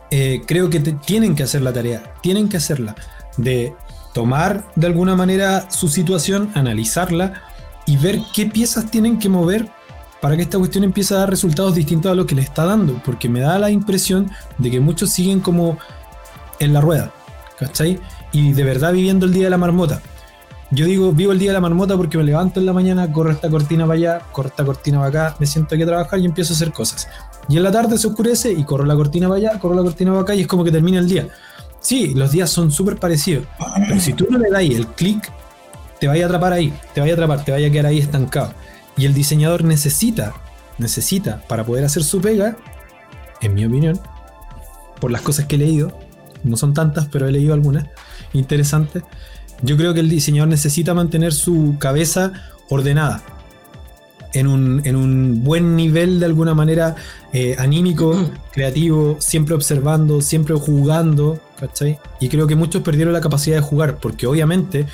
eh, 0.10 0.42
creo 0.46 0.70
que 0.70 0.80
tienen 0.80 1.36
que 1.36 1.44
hacer 1.44 1.62
la 1.62 1.74
tarea, 1.74 2.14
tienen 2.22 2.50
que 2.50 2.58
hacerla, 2.58 2.96
de 3.38 3.74
tomar 4.14 4.70
de 4.76 4.88
alguna 4.88 5.16
manera 5.16 5.70
su 5.72 5.88
situación, 5.88 6.52
analizarla 6.54 7.44
y 7.92 7.98
ver 7.98 8.22
qué 8.34 8.46
piezas 8.46 8.90
tienen 8.90 9.20
que 9.20 9.28
mover 9.28 9.68
para 10.22 10.38
que 10.38 10.44
esta 10.44 10.58
cuestión 10.58 10.86
empiece 10.86 11.14
a 11.14 11.18
dar 11.18 11.30
resultados 11.30 11.76
distintos 11.76 12.10
a 12.10 12.16
lo 12.16 12.26
que 12.26 12.36
le 12.36 12.42
está 12.42 12.64
dando, 12.64 13.02
porque 13.04 13.28
me 13.28 13.42
da 13.42 13.60
la 13.60 13.70
impresión 13.70 14.32
de 14.58 14.72
que 14.72 14.80
muchos 14.80 15.10
siguen 15.10 15.42
como 15.42 15.78
en 16.60 16.72
la 16.72 16.80
rueda, 16.80 17.12
¿cachai? 17.60 18.00
Y 18.32 18.54
de 18.54 18.64
verdad 18.64 18.94
viviendo 18.94 19.26
el 19.26 19.34
día 19.34 19.44
de 19.44 19.50
la 19.50 19.58
marmota. 19.58 20.02
Yo 20.70 20.86
digo, 20.86 21.12
vivo 21.12 21.34
el 21.34 21.40
día 21.40 21.50
de 21.50 21.56
la 21.56 21.60
marmota 21.60 21.98
porque 21.98 22.18
me 22.18 22.24
levanto 22.24 22.62
en 22.62 22.66
la 22.66 22.72
mañana, 22.72 23.12
corro 23.12 23.32
esta 23.32 23.50
cortina 23.50 23.86
para 23.86 23.98
allá, 23.98 24.22
corro 24.32 24.48
esta 24.48 24.64
cortina 24.64 25.00
para 25.00 25.10
acá, 25.10 25.36
me 25.38 25.46
siento 25.46 25.76
aquí 25.76 25.84
a 25.84 25.88
trabajar 25.88 26.18
y 26.20 26.26
empiezo 26.26 26.54
a 26.54 26.56
hacer 26.56 26.72
cosas. 26.72 27.10
Y 27.50 27.58
en 27.58 27.64
la 27.64 27.74
tarde 27.74 27.98
se 27.98 28.08
oscurece 28.08 28.54
y 28.54 28.64
corro 28.64 28.86
la 28.86 28.96
cortina 28.96 29.28
para 29.28 29.38
allá, 29.38 29.60
corro 29.60 29.76
la 29.76 29.84
cortina 29.84 30.12
para 30.12 30.24
acá 30.24 30.34
y 30.34 30.42
es 30.42 30.48
como 30.48 30.64
que 30.64 30.72
termina 30.72 31.00
el 31.00 31.10
día. 31.10 31.28
Sí, 31.82 32.14
los 32.14 32.32
días 32.32 32.50
son 32.50 32.72
súper 32.72 32.96
parecidos, 32.96 33.46
pero 33.86 34.00
si 34.00 34.14
tú 34.14 34.28
no 34.30 34.38
le 34.38 34.50
das 34.50 34.62
el 34.62 34.88
clic, 34.88 35.30
te 36.02 36.08
vaya 36.08 36.24
a 36.24 36.26
atrapar 36.26 36.52
ahí, 36.52 36.74
te 36.96 37.00
vaya 37.00 37.14
a 37.14 37.16
atrapar, 37.16 37.46
te 37.46 37.52
vaya 37.52 37.68
a 37.68 37.70
quedar 37.70 37.86
ahí 37.86 38.00
estancado. 38.00 38.54
Y 38.98 39.06
el 39.06 39.14
diseñador 39.14 39.64
necesita, 39.64 40.34
necesita, 40.80 41.44
para 41.48 41.64
poder 41.64 41.86
hacer 41.86 42.04
su 42.04 42.20
pega, 42.20 42.58
en 43.40 43.54
mi 43.54 43.66
opinión, 43.66 44.00
por 45.00 45.12
las 45.12 45.22
cosas 45.22 45.46
que 45.46 45.58
he 45.58 45.60
leído, 45.60 45.96
no 46.44 46.58
son 46.58 46.74
tantas, 46.74 47.08
pero 47.08 47.28
he 47.28 47.32
leído 47.32 47.54
algunas 47.54 47.86
interesantes, 48.34 49.04
yo 49.62 49.78
creo 49.78 49.94
que 49.94 50.00
el 50.00 50.10
diseñador 50.10 50.50
necesita 50.50 50.96
mantener 50.96 51.34
su 51.34 51.76
cabeza 51.78 52.34
ordenada, 52.68 53.22
en 54.34 54.48
un, 54.48 55.44
buen 55.44 55.76
nivel 55.76 56.20
de 56.20 56.26
alguna 56.26 56.56
manera 56.56 56.96
eh, 57.32 57.56
anímico, 57.60 58.32
creativo, 58.52 59.18
siempre 59.20 59.54
observando, 59.54 60.22
siempre 60.22 60.56
jugando, 60.56 61.40
¿cachai? 61.60 62.00
Y 62.20 62.30
creo 62.30 62.48
que 62.48 62.56
muchos 62.56 62.82
perdieron 62.82 63.14
la 63.14 63.22
capacidad 63.22 63.58
de 63.58 63.62
jugar, 63.62 63.98
porque 63.98 64.26
obviamente 64.26 64.88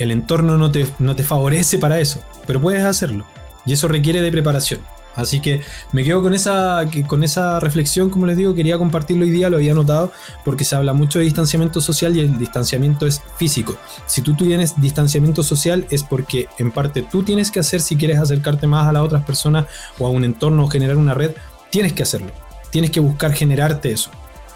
el 0.00 0.10
entorno 0.10 0.56
no 0.56 0.72
te, 0.72 0.86
no 0.98 1.14
te 1.14 1.22
favorece 1.22 1.78
para 1.78 2.00
eso, 2.00 2.20
pero 2.46 2.60
puedes 2.60 2.84
hacerlo. 2.84 3.26
Y 3.66 3.74
eso 3.74 3.86
requiere 3.86 4.22
de 4.22 4.32
preparación. 4.32 4.80
Así 5.14 5.40
que 5.40 5.60
me 5.92 6.04
quedo 6.04 6.22
con 6.22 6.34
esa, 6.34 6.88
con 7.06 7.24
esa 7.24 7.60
reflexión, 7.60 8.10
como 8.10 8.26
les 8.26 8.36
digo, 8.36 8.54
quería 8.54 8.78
compartirlo 8.78 9.24
hoy 9.24 9.30
día, 9.30 9.50
lo 9.50 9.56
había 9.56 9.74
notado, 9.74 10.12
porque 10.44 10.64
se 10.64 10.76
habla 10.76 10.92
mucho 10.92 11.18
de 11.18 11.24
distanciamiento 11.24 11.80
social 11.80 12.16
y 12.16 12.20
el 12.20 12.38
distanciamiento 12.38 13.06
es 13.06 13.20
físico. 13.36 13.76
Si 14.06 14.22
tú 14.22 14.34
tienes 14.34 14.80
distanciamiento 14.80 15.42
social 15.42 15.86
es 15.90 16.04
porque 16.04 16.48
en 16.58 16.70
parte 16.70 17.02
tú 17.02 17.22
tienes 17.22 17.50
que 17.50 17.60
hacer 17.60 17.80
si 17.80 17.96
quieres 17.96 18.18
acercarte 18.18 18.66
más 18.66 18.86
a 18.86 18.92
las 18.92 19.02
otras 19.02 19.24
personas 19.24 19.66
o 19.98 20.06
a 20.06 20.10
un 20.10 20.24
entorno 20.24 20.64
o 20.64 20.68
generar 20.68 20.96
una 20.96 21.14
red, 21.14 21.32
tienes 21.70 21.92
que 21.92 22.04
hacerlo. 22.04 22.30
Tienes 22.70 22.90
que 22.90 23.00
buscar 23.00 23.32
generarte 23.32 23.92
eso. 23.92 24.10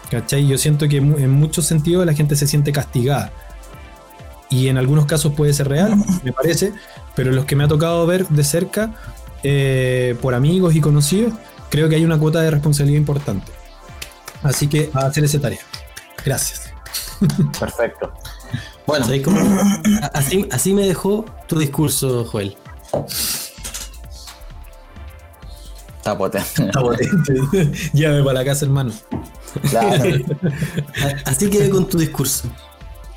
¿Cachai? 0.09 0.47
Yo 0.47 0.57
siento 0.57 0.87
que 0.87 0.97
en 0.97 1.31
muchos 1.31 1.65
sentidos 1.65 2.05
la 2.05 2.13
gente 2.13 2.35
se 2.35 2.47
siente 2.47 2.71
castigada. 2.71 3.31
Y 4.49 4.67
en 4.67 4.77
algunos 4.77 5.05
casos 5.05 5.33
puede 5.33 5.53
ser 5.53 5.67
real, 5.67 5.95
me 6.23 6.31
parece, 6.31 6.73
pero 7.15 7.31
los 7.31 7.45
que 7.45 7.55
me 7.55 7.63
ha 7.63 7.67
tocado 7.67 8.05
ver 8.05 8.27
de 8.27 8.43
cerca 8.43 8.93
eh, 9.43 10.15
por 10.21 10.33
amigos 10.33 10.75
y 10.75 10.81
conocidos, 10.81 11.33
creo 11.69 11.89
que 11.89 11.95
hay 11.95 12.05
una 12.05 12.17
cuota 12.17 12.41
de 12.41 12.51
responsabilidad 12.51 12.99
importante. 12.99 13.51
Así 14.43 14.67
que 14.67 14.89
a 14.93 15.07
hacer 15.07 15.23
esa 15.23 15.39
tarea. 15.39 15.59
Gracias. 16.23 16.71
Perfecto. 17.59 18.13
Bueno, 18.85 19.05
así, 20.13 20.47
así 20.51 20.73
me 20.73 20.85
dejó 20.85 21.25
tu 21.47 21.57
discurso, 21.57 22.25
Joel. 22.25 22.55
Está 25.97 26.15
potente. 26.15 26.65
Está 26.65 26.81
potente. 26.81 27.33
Llévame 27.93 28.23
para 28.23 28.39
la 28.39 28.45
casa, 28.45 28.65
hermano. 28.65 28.93
Así 31.25 31.49
quedé 31.49 31.69
con 31.69 31.87
tu 31.87 31.97
discurso. 31.97 32.47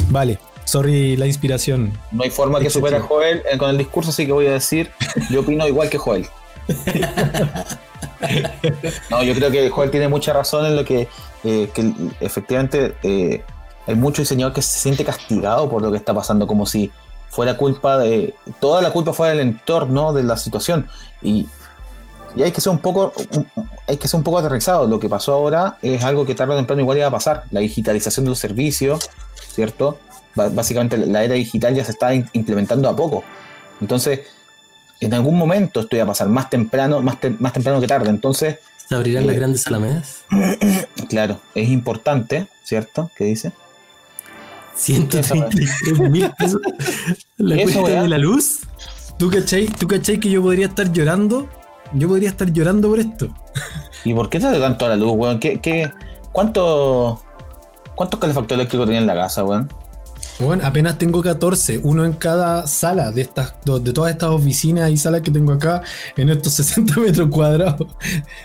Vale. 0.09 0.39
Sorry 0.69 1.17
la 1.17 1.27
inspiración. 1.27 1.99
No 2.13 2.25
hay 2.25 2.31
forma 2.31 2.61
que 2.61 2.69
supere 2.69 2.99
a 2.99 3.01
Joel 3.01 3.43
eh, 3.51 3.57
con 3.57 3.71
el 3.71 3.79
discurso, 3.79 4.11
así 4.11 4.27
que 4.27 4.33
voy 4.33 4.49
a 4.49 4.53
decir, 4.53 4.91
yo 5.31 5.41
opino 5.41 5.67
igual 5.67 5.89
que 5.89 5.97
Joel. 5.97 6.29
no, 9.11 9.23
yo 9.23 9.35
creo 9.35 9.51
que 9.51 9.71
Joel 9.71 9.91
tiene 9.91 10.09
mucha 10.09 10.35
razón 10.35 10.67
en 10.67 10.77
lo 10.77 10.85
que, 10.85 11.09
eh, 11.43 11.71
efectivamente 12.21 12.95
eh, 13.03 13.43
hay 13.87 13.95
mucho 13.95 14.21
diseñador 14.21 14.53
que 14.53 14.61
se 14.61 14.79
siente 14.79 15.07
castigado 15.07 15.71
por 15.71 15.81
lo 15.81 15.91
que 15.91 15.97
está 15.97 16.13
pasando, 16.13 16.47
como 16.47 16.67
si 16.67 16.93
fuera 17.31 17.57
culpa 17.57 17.97
de. 17.97 18.35
Toda 18.61 18.83
la 18.83 18.91
culpa 18.91 19.15
fuera 19.15 19.33
del 19.33 19.41
entorno, 19.41 20.13
de 20.13 20.23
la 20.23 20.37
situación. 20.37 20.87
Y, 21.23 21.49
y 22.37 22.43
hay 22.43 22.53
que 22.53 22.61
ser 22.61 22.73
un 22.73 22.81
poco. 22.81 23.15
hay 23.87 23.97
que 23.97 24.07
ser 24.07 24.19
un 24.19 24.25
poco 24.25 24.37
aterrizado. 24.37 24.87
Lo 24.87 25.01
que 25.01 25.09
pasó 25.09 25.33
ahora 25.33 25.79
es 25.81 26.05
algo 26.05 26.27
que 26.27 26.35
tarde 26.35 26.53
o 26.53 26.57
temprano 26.57 26.83
igual 26.83 26.99
iba 26.99 27.07
a 27.07 27.11
pasar. 27.11 27.45
La 27.53 27.61
digitalización 27.61 28.27
de 28.27 28.33
los 28.33 28.39
servicios, 28.39 29.09
¿cierto? 29.51 29.99
Básicamente 30.51 30.97
la 30.97 31.25
era 31.25 31.35
digital 31.35 31.75
ya 31.75 31.85
se 31.85 31.93
está 31.93 32.15
implementando 32.15 32.89
a 32.89 32.97
poco. 32.97 33.25
Entonces, 33.81 34.21
en 35.01 35.15
algún 35.15 35.37
momento 35.37 35.81
esto 35.81 35.97
iba 35.97 36.05
a 36.05 36.09
pasar 36.09 36.29
más 36.29 36.51
temprano, 36.51 37.01
más, 37.01 37.19
más 37.39 37.53
temprano 37.53 37.81
que 37.81 37.87
tarde. 37.87 38.11
Entonces. 38.11 38.59
¿Se 38.89 38.95
abrirán 38.95 39.27
las 39.27 39.37
eh, 39.37 39.39
grandes 39.39 39.67
alamedas? 39.67 40.25
Claro, 41.09 41.41
es 41.55 41.69
importante, 41.71 42.49
¿cierto? 42.65 43.11
¿Qué 43.17 43.25
dice? 43.25 43.53
133 44.75 45.99
mil 46.11 46.31
pesos. 46.39 46.61
La 47.39 47.57
cuesta 47.63 48.03
de 48.03 48.09
la 48.09 48.19
luz. 48.19 48.61
¿Tú 49.19 49.31
cachai, 49.31 49.67
¿Tú 49.67 49.89
cachai 49.89 50.21
que 50.21 50.29
yo 50.29 50.43
podría 50.43 50.67
estar 50.67 50.93
llorando? 50.93 51.49
Yo 51.95 52.09
podría 52.09 52.29
estar 52.29 52.53
llorando 52.53 52.91
por 52.91 53.01
esto. 53.01 53.35
¿Y 54.05 54.13
por 54.13 54.29
qué 54.29 54.39
te 54.39 54.47
da 54.47 54.61
tanto 54.61 54.87
la 54.87 54.97
luz, 54.97 55.13
weón? 55.17 55.41
¿Qué, 55.41 55.61
qué, 55.61 55.91
cuánto, 56.31 57.23
¿Cuántos 57.99 58.21
calefactores 58.21 58.61
eléctricos 58.61 58.87
tenía 58.87 59.01
en 59.01 59.09
la 59.09 59.15
casa, 59.15 59.43
weón? 59.43 59.69
Bueno, 60.41 60.65
apenas 60.65 60.97
tengo 60.99 61.21
14, 61.21 61.81
uno 61.83 62.05
en 62.05 62.13
cada 62.13 62.67
sala 62.69 63.11
de 63.11 63.23
estas, 63.23 63.55
de 63.65 63.93
todas 63.93 64.13
estas 64.13 64.31
oficinas 64.31 64.89
y 64.89 64.97
salas 64.97 65.23
que 65.23 65.33
tengo 65.33 65.53
acá 65.53 65.83
en 66.17 66.29
estos 66.29 66.53
60 66.55 67.01
metros 67.01 67.29
cuadrados. 67.29 67.89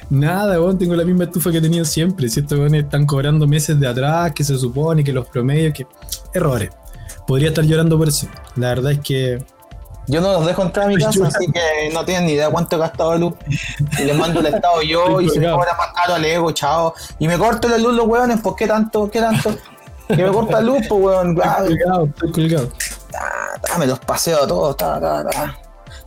Nada, 0.09 0.57
bueno, 0.57 0.77
tengo 0.77 0.95
la 0.95 1.03
misma 1.03 1.25
estufa 1.25 1.51
que 1.51 1.57
he 1.57 1.61
tenido 1.61 1.85
siempre. 1.85 2.29
Si 2.29 2.39
estos 2.39 2.57
bueno, 2.57 2.77
están 2.77 3.05
cobrando 3.05 3.45
meses 3.45 3.79
de 3.79 3.87
atrás, 3.87 4.31
que 4.33 4.43
se 4.43 4.57
supone 4.57 5.03
que 5.03 5.13
los 5.13 5.27
promedios, 5.27 5.73
que. 5.73 5.85
Errores. 6.33 6.71
Podría 7.27 7.49
estar 7.49 7.63
llorando 7.63 7.97
por 7.97 8.07
eso. 8.07 8.27
La 8.55 8.69
verdad 8.69 8.93
es 8.93 8.99
que. 8.99 9.43
Yo 10.07 10.19
no 10.19 10.33
los 10.33 10.45
dejo 10.47 10.63
entrar 10.63 10.87
a 10.87 10.89
mi 10.89 10.97
casa, 10.99 11.27
así 11.27 11.45
que 11.51 11.93
no 11.93 12.03
tienen 12.03 12.25
ni 12.25 12.33
idea 12.33 12.49
cuánto 12.49 12.75
he 12.75 12.79
gastado 12.79 13.11
de 13.11 13.19
luz. 13.19 13.33
Y 13.99 14.03
les 14.03 14.17
mando 14.17 14.39
el 14.39 14.47
estado 14.47 14.81
yo 14.81 15.21
y 15.21 15.29
se 15.29 15.39
me 15.39 15.49
cobra 15.51 15.75
más 15.77 15.93
caro 15.95 16.15
al 16.15 16.25
ego, 16.25 16.51
chao. 16.51 16.95
Y 17.19 17.27
me 17.27 17.37
corto 17.37 17.67
la 17.67 17.77
luz 17.77 17.93
los 17.93 18.07
hueones, 18.07 18.41
¿por 18.41 18.55
qué 18.55 18.67
tanto? 18.67 19.09
¿Qué 19.11 19.19
tanto? 19.19 19.55
Que 20.15 20.23
me 20.23 20.31
corta 20.31 20.59
el 20.59 20.65
luz, 20.65 20.87
pues, 20.87 21.01
weón. 21.01 21.37
Estoy 21.37 21.77
colgado, 21.77 22.05
estoy 22.05 22.31
colgado. 22.31 22.69
me 23.79 23.87
los 23.87 23.99
paseo 23.99 24.43
a 24.43 24.47
todos. 24.47 24.75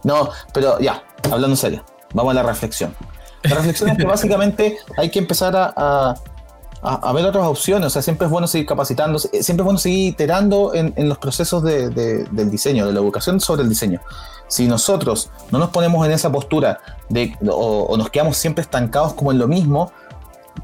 no, 0.04 0.30
pero 0.52 0.78
ya, 0.78 1.02
hablando 1.24 1.48
en 1.48 1.56
serio, 1.56 1.84
vamos 2.14 2.32
a 2.32 2.34
la 2.34 2.42
reflexión. 2.42 2.94
La 3.42 3.56
reflexión 3.56 3.90
es 3.90 3.98
que 3.98 4.04
básicamente 4.04 4.78
hay 4.96 5.10
que 5.10 5.18
empezar 5.18 5.54
a, 5.56 6.14
a, 6.82 7.12
ver 7.12 7.24
otras 7.26 7.46
opciones. 7.46 7.86
O 7.86 7.90
sea, 7.90 8.02
siempre 8.02 8.26
es 8.26 8.30
bueno 8.30 8.46
seguir 8.46 8.66
capacitándose, 8.66 9.42
siempre 9.42 9.62
es 9.62 9.64
bueno 9.64 9.78
seguir 9.78 10.08
iterando 10.08 10.74
en, 10.74 10.92
en 10.96 11.08
los 11.08 11.18
procesos 11.18 11.62
de, 11.62 11.90
del 11.90 12.50
diseño, 12.50 12.86
de 12.86 12.92
la 12.92 13.00
educación 13.00 13.40
sobre 13.40 13.62
el 13.62 13.68
diseño. 13.68 14.00
Si 14.48 14.66
nosotros 14.66 15.30
no 15.50 15.58
nos 15.58 15.70
ponemos 15.70 16.04
en 16.06 16.12
esa 16.12 16.30
postura 16.30 16.80
de, 17.08 17.36
o, 17.48 17.86
o 17.88 17.96
nos 17.96 18.10
quedamos 18.10 18.36
siempre 18.36 18.62
estancados 18.62 19.14
como 19.14 19.32
en 19.32 19.38
lo 19.38 19.48
mismo, 19.48 19.92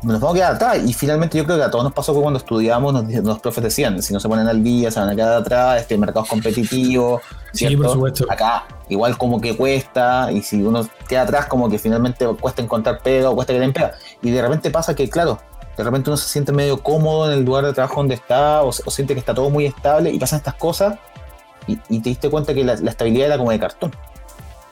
nos 0.03 0.20
vamos 0.20 0.35
a 0.35 0.39
quedar 0.39 0.55
atrás. 0.55 0.79
Y 0.85 0.93
finalmente 0.93 1.39
yo 1.39 1.45
creo 1.45 1.57
que 1.57 1.65
a 1.65 1.70
todos 1.70 1.85
nos 1.85 1.93
pasó 1.93 2.15
que 2.15 2.20
cuando 2.20 2.39
estudiamos 2.39 2.93
nos, 2.93 3.12
los 3.24 3.39
profes 3.41 3.65
decían, 3.65 4.03
si 4.03 4.12
no 4.12 4.20
se 4.20 4.29
ponen 4.29 4.49
al 4.49 4.62
día, 4.62 4.91
se 4.91 5.01
van 5.01 5.09
a 5.09 5.15
quedar 5.15 5.35
atrás, 5.35 5.81
este 5.81 5.97
mercado 5.99 6.24
es 6.24 6.31
competitivo. 6.31 7.20
Sí, 7.53 7.77
por 7.77 7.91
supuesto. 7.91 8.27
Acá 8.29 8.65
igual 8.89 9.16
como 9.16 9.41
que 9.41 9.57
cuesta, 9.57 10.31
y 10.31 10.43
si 10.43 10.62
uno 10.62 10.87
queda 11.09 11.23
atrás 11.23 11.47
como 11.47 11.69
que 11.70 11.79
finalmente 11.79 12.27
cuesta 12.41 12.62
encontrar 12.62 13.01
pega 13.01 13.31
o 13.31 13.35
cuesta 13.35 13.53
que 13.53 13.61
den 13.61 13.73
pega. 13.73 13.95
Y 14.23 14.31
de 14.31 14.43
repente 14.43 14.70
pasa 14.70 14.95
que, 14.95 15.09
claro, 15.09 15.39
de 15.77 15.85
repente 15.85 16.11
uno 16.11 16.16
se 16.16 16.29
siente 16.29 16.53
medio 16.53 16.83
cómodo 16.83 17.31
en 17.31 17.39
el 17.39 17.45
lugar 17.45 17.65
de 17.65 17.73
trabajo 17.73 17.97
donde 17.97 18.15
está, 18.15 18.62
o, 18.62 18.73
siente 18.73 19.15
que 19.15 19.20
está 19.20 19.35
todo 19.35 19.51
muy 19.51 19.66
estable, 19.66 20.11
y 20.11 20.19
pasan 20.19 20.39
estas 20.39 20.55
cosas, 20.55 20.99
y, 21.66 21.77
te 21.77 22.09
diste 22.09 22.29
cuenta 22.29 22.55
que 22.55 22.65
la, 22.65 22.74
la 22.77 22.91
estabilidad 22.91 23.29
era 23.29 23.39
como 23.39 23.51
de 23.51 23.59
cartón. 23.59 23.93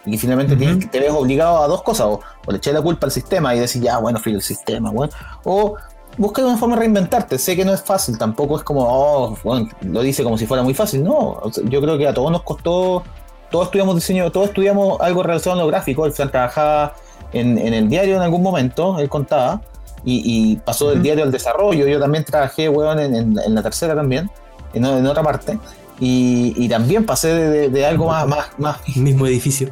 Y 0.07 0.17
finalmente 0.17 0.57
te 0.57 1.01
ves 1.01 1.11
obligado 1.11 1.63
a 1.63 1.69
dos 1.69 1.83
cosas, 1.83 2.07
o, 2.07 2.21
le 2.49 2.57
echar 2.57 2.75
la 2.75 2.83
culpa 2.83 3.07
al 3.07 3.13
sistema 3.13 3.55
y 3.55 3.61
decir, 3.61 3.83
ya, 3.83 3.99
bueno, 3.99 4.19
fui 4.19 4.33
el 4.33 4.43
sistema, 4.43 4.91
bueno, 4.91 5.13
o 5.45 5.77
buscar 6.17 6.45
una 6.45 6.57
forma 6.57 6.75
de 6.77 6.81
reinventarte. 6.81 7.39
Sé 7.39 7.57
que 7.57 7.65
no 7.65 7.73
es 7.73 7.83
fácil, 7.83 8.19
tampoco 8.19 8.57
es 8.57 8.63
como, 8.63 8.83
oh, 8.83 9.37
bueno, 9.43 9.69
lo 9.83 10.03
dice 10.03 10.23
como 10.23 10.39
si 10.39 10.47
fuera 10.47 10.63
muy 10.63 10.75
fácil. 10.75 11.05
No, 11.05 11.41
yo 11.65 11.81
creo 11.81 11.99
que 11.99 12.09
a 12.09 12.15
todos 12.15 12.31
nos 12.31 12.43
costó, 12.43 13.03
todos 13.51 13.67
estudiamos 13.67 13.95
diseño, 13.95 14.31
todos 14.31 14.49
estudiamos 14.49 15.01
algo 15.01 15.23
relacionado 15.23 15.61
a 15.61 15.65
lo 15.65 15.71
gráfico. 15.71 16.07
El 16.07 16.13
Fran 16.13 16.31
trabajaba 16.31 16.95
en, 17.33 17.59
el 17.59 17.89
diario 17.89 18.17
en 18.17 18.23
algún 18.23 18.43
momento, 18.43 18.99
él 18.99 19.09
contaba, 19.09 19.61
y, 20.03 20.57
pasó 20.57 20.89
del 20.91 21.03
diario 21.03 21.25
al 21.25 21.31
desarrollo. 21.31 21.87
Yo 21.87 22.01
también 22.01 22.25
trabajé, 22.25 22.69
weón, 22.69 22.99
en, 22.99 23.55
la 23.55 23.63
tercera 23.63 23.95
también, 23.95 24.31
en, 24.73 25.07
otra 25.07 25.23
parte. 25.23 25.59
Y, 25.99 26.69
también 26.69 27.05
pasé 27.05 27.69
de, 27.69 27.87
algo 27.87 28.07
más, 28.07 28.27
más, 28.27 28.47
más. 28.59 28.97
Mismo 28.97 29.27
edificio. 29.27 29.71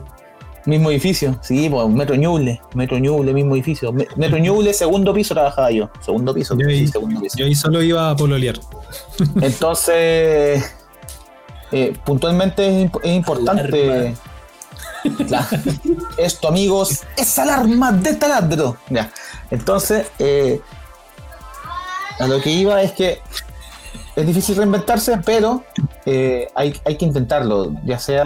Mismo 0.67 0.91
edificio, 0.91 1.39
sí, 1.43 1.69
pues 1.71 1.89
Metro 1.89 2.15
Ñuble, 2.15 2.61
Metro 2.75 2.99
Ñuble, 2.99 3.33
mismo 3.33 3.55
edificio. 3.55 3.93
Metro 3.93 4.39
Ñuble, 4.39 4.75
segundo 4.75 5.15
piso 5.15 5.35
trabajaba 5.35 5.71
yo. 5.71 5.91
Segundo 6.05 6.35
piso, 6.35 6.57
yo 6.59 6.69
ahí, 6.69 6.87
segundo 6.87 7.21
piso. 7.21 7.39
Yo 7.39 7.47
ahí 7.47 7.55
solo 7.55 7.83
iba 7.83 8.11
a 8.11 8.17
pololear. 8.17 8.59
Entonces, 9.41 10.65
eh, 11.73 11.97
puntualmente 12.05 12.85
es, 12.85 12.91
importante. 13.05 14.15
esto, 16.19 16.49
amigos, 16.49 17.03
es 17.17 17.39
alarma 17.39 17.93
de 17.93 18.15
taladro. 18.15 18.77
Ya. 18.91 19.11
Entonces, 19.51 20.07
eh, 20.19 20.61
a 22.19 22.27
lo 22.27 22.41
que 22.41 22.51
iba 22.51 22.83
es 22.83 22.93
que 22.93 23.21
es 24.19 24.27
difícil 24.27 24.57
reinventarse, 24.57 25.19
pero 25.25 25.63
eh, 26.05 26.49
hay, 26.57 26.73
que 26.73 27.05
intentarlo, 27.05 27.73
ya 27.85 28.01
sea 28.01 28.25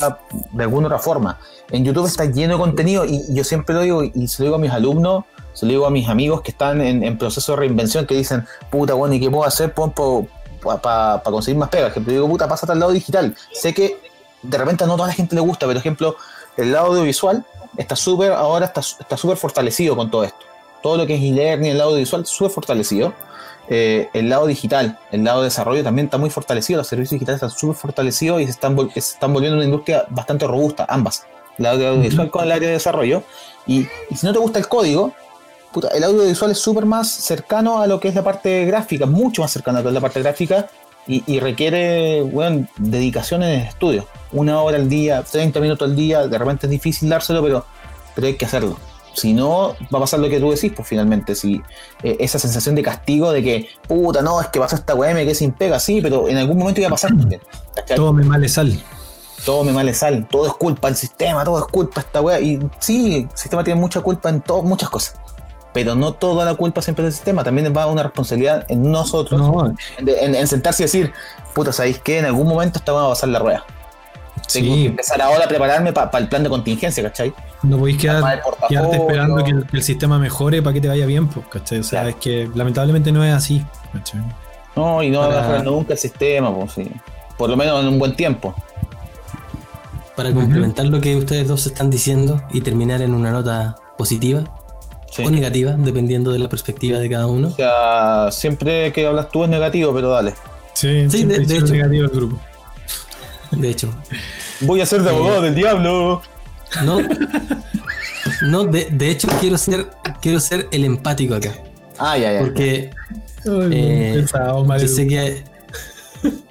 de 0.53 0.63
alguna 0.65 0.87
otra 0.87 0.99
forma. 0.99 1.39
En 1.71 1.85
YouTube 1.85 2.07
está 2.07 2.25
lleno 2.25 2.55
de 2.55 2.61
contenido 2.61 3.05
y 3.05 3.23
yo 3.35 3.45
siempre 3.45 3.75
lo 3.75 3.83
digo 3.83 4.03
y 4.03 4.27
se 4.27 4.43
lo 4.43 4.47
digo 4.47 4.57
a 4.57 4.59
mis 4.59 4.71
alumnos, 4.71 5.25
se 5.53 5.67
lo 5.67 5.73
digo 5.73 5.87
a 5.87 5.91
mis 5.91 6.09
amigos 6.09 6.41
que 6.41 6.51
están 6.51 6.81
en, 6.81 7.19
proceso 7.19 7.53
de 7.53 7.59
reinvención 7.59 8.07
que 8.07 8.15
dicen, 8.15 8.47
puta, 8.71 8.95
bueno, 8.95 9.15
¿y 9.15 9.21
qué 9.21 9.31
puedo 9.31 9.45
hacer 9.45 9.75
para 9.75 11.23
conseguir 11.23 11.59
más 11.59 11.69
pegas? 11.69 11.91
Ejemplo, 11.91 12.11
digo, 12.11 12.27
puta, 12.27 12.49
pásate 12.49 12.73
al 12.73 12.81
lado 12.81 12.93
digital. 12.93 13.37
Sé 13.53 13.75
que 13.75 13.99
de 14.43 14.59
repente 14.59 14.87
no 14.87 14.97
toda 14.97 15.09
la 15.09 15.15
gente 15.15 15.35
le 15.35 15.43
gusta, 15.43 15.67
pero 15.67 15.79
ejemplo, 15.79 16.17
el 16.57 16.73
lado 16.73 16.87
audiovisual 16.87 17.45
está 17.77 17.97
súper, 17.97 18.33
ahora 18.33 18.65
está 18.65 19.17
súper 19.19 19.37
fortalecido 19.37 19.95
con 19.95 20.11
todo 20.11 20.25
esto. 20.25 20.47
Todo 20.83 20.97
lo 20.97 21.07
que 21.07 21.17
es 21.17 21.23
e-learning, 21.23 21.73
el 21.73 21.77
lado 21.77 21.91
audiovisual, 21.91 22.25
súper 22.25 22.51
fortalecido. 22.51 23.13
Eh, 23.69 24.09
el 24.13 24.29
lado 24.29 24.47
digital, 24.47 24.99
el 25.13 25.25
lado 25.25 25.41
de 25.41 25.45
desarrollo 25.45 25.85
también 25.85 26.07
está 26.07 26.19
muy 26.19 26.31
fortalecido, 26.31 26.79
los 26.79 26.89
servicios 26.89 27.13
digitales 27.13 27.37
están 27.43 27.51
súper 27.51 27.77
fortalecidos 27.77 28.41
y 28.41 28.45
se 28.45 28.51
están, 28.51 28.77
se 28.91 28.99
están 28.99 29.33
volviendo 29.33 29.57
una 29.57 29.65
industria 29.65 30.05
bastante 30.11 30.47
robusta, 30.47 30.85
ambas, 30.89 31.25
el 31.59 31.67
audiovisual 31.67 32.31
con 32.31 32.45
el 32.45 32.53
área 32.53 32.69
de 32.69 32.75
desarrollo. 32.75 33.23
Y, 33.67 33.87
si 34.15 34.27
no 34.27 34.33
te 34.33 34.39
gusta 34.41 34.59
el 34.59 34.69
código, 34.69 35.13
el 35.95 36.05
audiovisual 36.05 36.51
es 36.51 36.59
súper 36.59 36.85
más 36.85 37.09
cercano 37.09 37.81
a 37.81 37.87
lo 37.87 38.01
que 38.01 38.09
es 38.09 38.15
la 38.15 38.25
parte 38.25 38.65
gráfica, 38.65 39.07
mucho 39.07 39.43
más 39.43 39.53
cercano 39.53 39.79
a 39.79 39.81
lo 39.81 39.85
que 39.85 39.89
es 39.89 39.95
la 39.95 40.01
parte 40.01 40.21
gráfica 40.21 40.69
y, 41.07 41.41
requiere 41.41 42.23
bueno, 42.23 42.67
dedicación 42.77 43.43
en 43.43 43.61
el 43.61 43.67
estudio. 43.67 44.07
Una 44.33 44.61
hora 44.61 44.77
al 44.77 44.89
día, 44.89 45.23
30 45.23 45.61
minutos 45.61 45.89
al 45.89 45.97
día, 45.97 46.27
de 46.27 46.39
repente 46.39 46.67
es 46.67 46.71
difícil 46.71 47.09
dárselo, 47.09 47.43
pero, 47.43 47.65
pero 48.15 48.27
hay 48.27 48.35
que 48.35 48.45
hacerlo. 48.45 48.79
Si 49.15 49.35
no, 49.35 49.75
va 49.95 49.99
a 49.99 50.01
pasar 50.01 50.21
lo 50.21 50.29
que 50.29 50.41
tú 50.41 50.51
decís, 50.51 50.73
pues 50.75 50.89
finalmente, 50.89 51.35
si 51.35 51.61
eh, 52.03 52.17
esa 52.21 52.39
sensación 52.39 52.75
de 52.75 52.83
castigo 52.83 53.31
de 53.33 53.43
que, 53.43 53.69
puta, 53.87 54.23
no, 54.23 54.41
es 54.41 54.49
que 54.49 54.59
pasó 54.59 54.77
esta 54.77 54.95
weá, 54.95 55.13
me 55.15 55.25
quedé 55.25 55.35
sin 55.35 55.53
pega, 55.53 55.79
sí, 55.79 56.01
pero 56.01 56.29
en 56.29 56.39
algún 56.39 56.59
momento 56.59 56.81
iba 56.81 56.89
a 56.89 56.93
pasar. 56.93 57.13
Todo 57.95 58.13
me 58.13 58.25
male 58.25 58.49
sal. 58.49 58.83
Todo 59.45 59.65
me 59.65 59.73
male 59.73 59.93
sal, 59.93 60.27
todo 60.31 60.47
es 60.47 60.55
culpa 60.55 60.89
del 60.89 60.97
sistema, 60.97 61.45
todo 61.45 61.59
es 61.59 61.65
culpa 61.67 62.01
esta 62.01 62.21
weá. 62.21 62.41
Y 62.41 62.59
sí, 62.79 63.29
el 63.31 63.37
sistema 63.37 63.63
tiene 63.65 63.81
mucha 63.81 64.01
culpa 64.01 64.31
en 64.31 64.41
todo, 64.41 64.63
muchas 64.63 64.89
cosas. 64.89 65.17
Pero 65.75 65.95
no 65.95 66.13
toda 66.13 66.45
la 66.45 66.55
culpa 66.55 66.81
siempre 66.81 67.05
del 67.05 67.13
sistema, 67.13 67.43
también 67.43 67.73
va 67.77 67.87
una 67.87 68.03
responsabilidad 68.03 68.65
en 68.69 68.91
nosotros, 68.91 69.41
en, 69.99 70.47
sentarse 70.47 70.83
y 70.83 70.85
decir, 70.85 71.13
puta, 71.55 71.73
¿sabéis 71.73 71.99
qué? 71.99 72.19
En 72.19 72.27
algún 72.27 72.47
momento 72.47 72.79
esta 72.79 72.93
va 72.93 73.07
a 73.07 73.09
pasar 73.09 73.31
la 73.31 73.39
rueda. 73.39 73.65
Tengo 74.53 74.75
que 74.75 74.87
empezar 74.87 75.21
ahora 75.21 75.45
a 75.45 75.49
prepararme 75.49 75.93
para 75.93 76.19
el 76.19 76.29
plan 76.29 76.43
de 76.43 76.51
contingencia, 76.51 77.03
¿cachai? 77.03 77.35
No 77.63 77.79
podéis 77.79 77.99
quedar, 77.99 78.43
quedarte 78.69 78.97
esperando 78.97 79.45
que 79.45 79.51
el, 79.77 79.83
sistema 79.83 80.19
mejore 80.19 80.63
para 80.63 80.75
que 80.75 80.81
te 80.81 80.89
vaya 80.89 81.07
bien, 81.07 81.29
pues, 81.29 81.47
¿cachai? 81.47 81.79
O 81.79 81.85
sea, 81.85 82.09
es 82.09 82.17
que 82.17 82.51
lamentablemente 82.55 83.13
no 83.13 83.25
es 83.25 83.33
así, 83.33 83.65
¿cachai? 83.93 84.21
No, 84.75 85.03
y 85.03 85.11
no 85.11 85.21
va 85.21 85.27
a 85.27 85.41
mejorar 85.41 85.65
nunca 85.65 85.93
el 85.93 85.99
sistema, 85.99 86.55
pues 86.55 86.73
sí. 86.73 86.91
Por 87.37 87.51
lo 87.51 87.57
menos 87.57 87.81
en 87.83 87.89
un 87.89 87.99
buen 87.99 88.17
tiempo. 88.17 88.55
Para 90.17 90.33
complementar 90.33 90.87
lo 90.87 91.01
que 91.01 91.17
ustedes 91.17 91.49
dos 91.49 91.67
están 91.67 91.91
diciendo 91.91 92.43
y 92.51 92.61
terminar 92.61 93.01
en 93.01 93.15
una 93.15 93.31
nota 93.31 93.77
positiva 93.97 94.45
o 95.19 95.31
negativa, 95.31 95.73
dependiendo 95.73 96.33
de 96.33 96.39
la 96.39 96.49
perspectiva 96.49 96.99
de 96.99 97.09
cada 97.09 97.27
uno. 97.27 97.49
O 97.49 97.51
sea, 97.53 98.29
siempre 98.31 98.93
que 98.93 99.07
hablas 99.07 99.31
tú 99.31 99.45
es 99.45 99.51
negativo, 99.51 99.93
pero 99.95 100.11
dale. 100.11 100.35
Sí, 100.75 101.09
sí 101.11 101.25
de, 101.25 101.37
hecho. 101.43 101.73
negativo 101.73 102.05
el 102.05 102.11
grupo. 102.11 102.41
De 103.51 103.71
hecho. 103.71 103.91
Voy 104.61 104.81
a 104.81 104.87
ser 104.87 105.03
de 105.03 105.11
abogado 105.11 105.41
eh, 105.41 105.47
del 105.47 105.55
diablo. 105.55 106.23
No, 106.85 106.99
no 108.43 108.65
de, 108.65 109.11
hecho 109.11 109.29
quiero 109.41 109.59
ser, 109.59 109.89
quiero 110.21 110.41
ser 110.41 110.69
el 110.71 110.85
empático 110.85 111.35
acá. 111.35 111.53
Ah, 111.99 112.17
ya, 112.17 112.33
ya. 112.33 112.41
Porque 112.41 112.91
eh, 113.45 114.25
yo 114.81 114.89
sé 114.89 115.07
que 115.07 115.45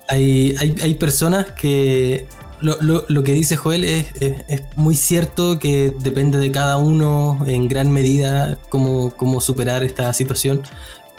hay, 0.08 0.56
hay, 0.82 0.96
personas 0.96 1.48
que 1.52 2.28
lo, 2.60 3.24
que 3.24 3.32
dice 3.34 3.56
Joel 3.56 3.84
es, 3.84 4.08
es, 4.20 4.62
muy 4.76 4.96
cierto 4.96 5.58
que 5.58 5.94
depende 6.00 6.38
de 6.38 6.52
cada 6.52 6.78
uno 6.78 7.40
en 7.48 7.68
gran 7.68 7.92
medida 7.92 8.58
cómo, 8.70 9.12
cómo 9.12 9.42
superar 9.42 9.84
esta 9.84 10.12
situación, 10.14 10.62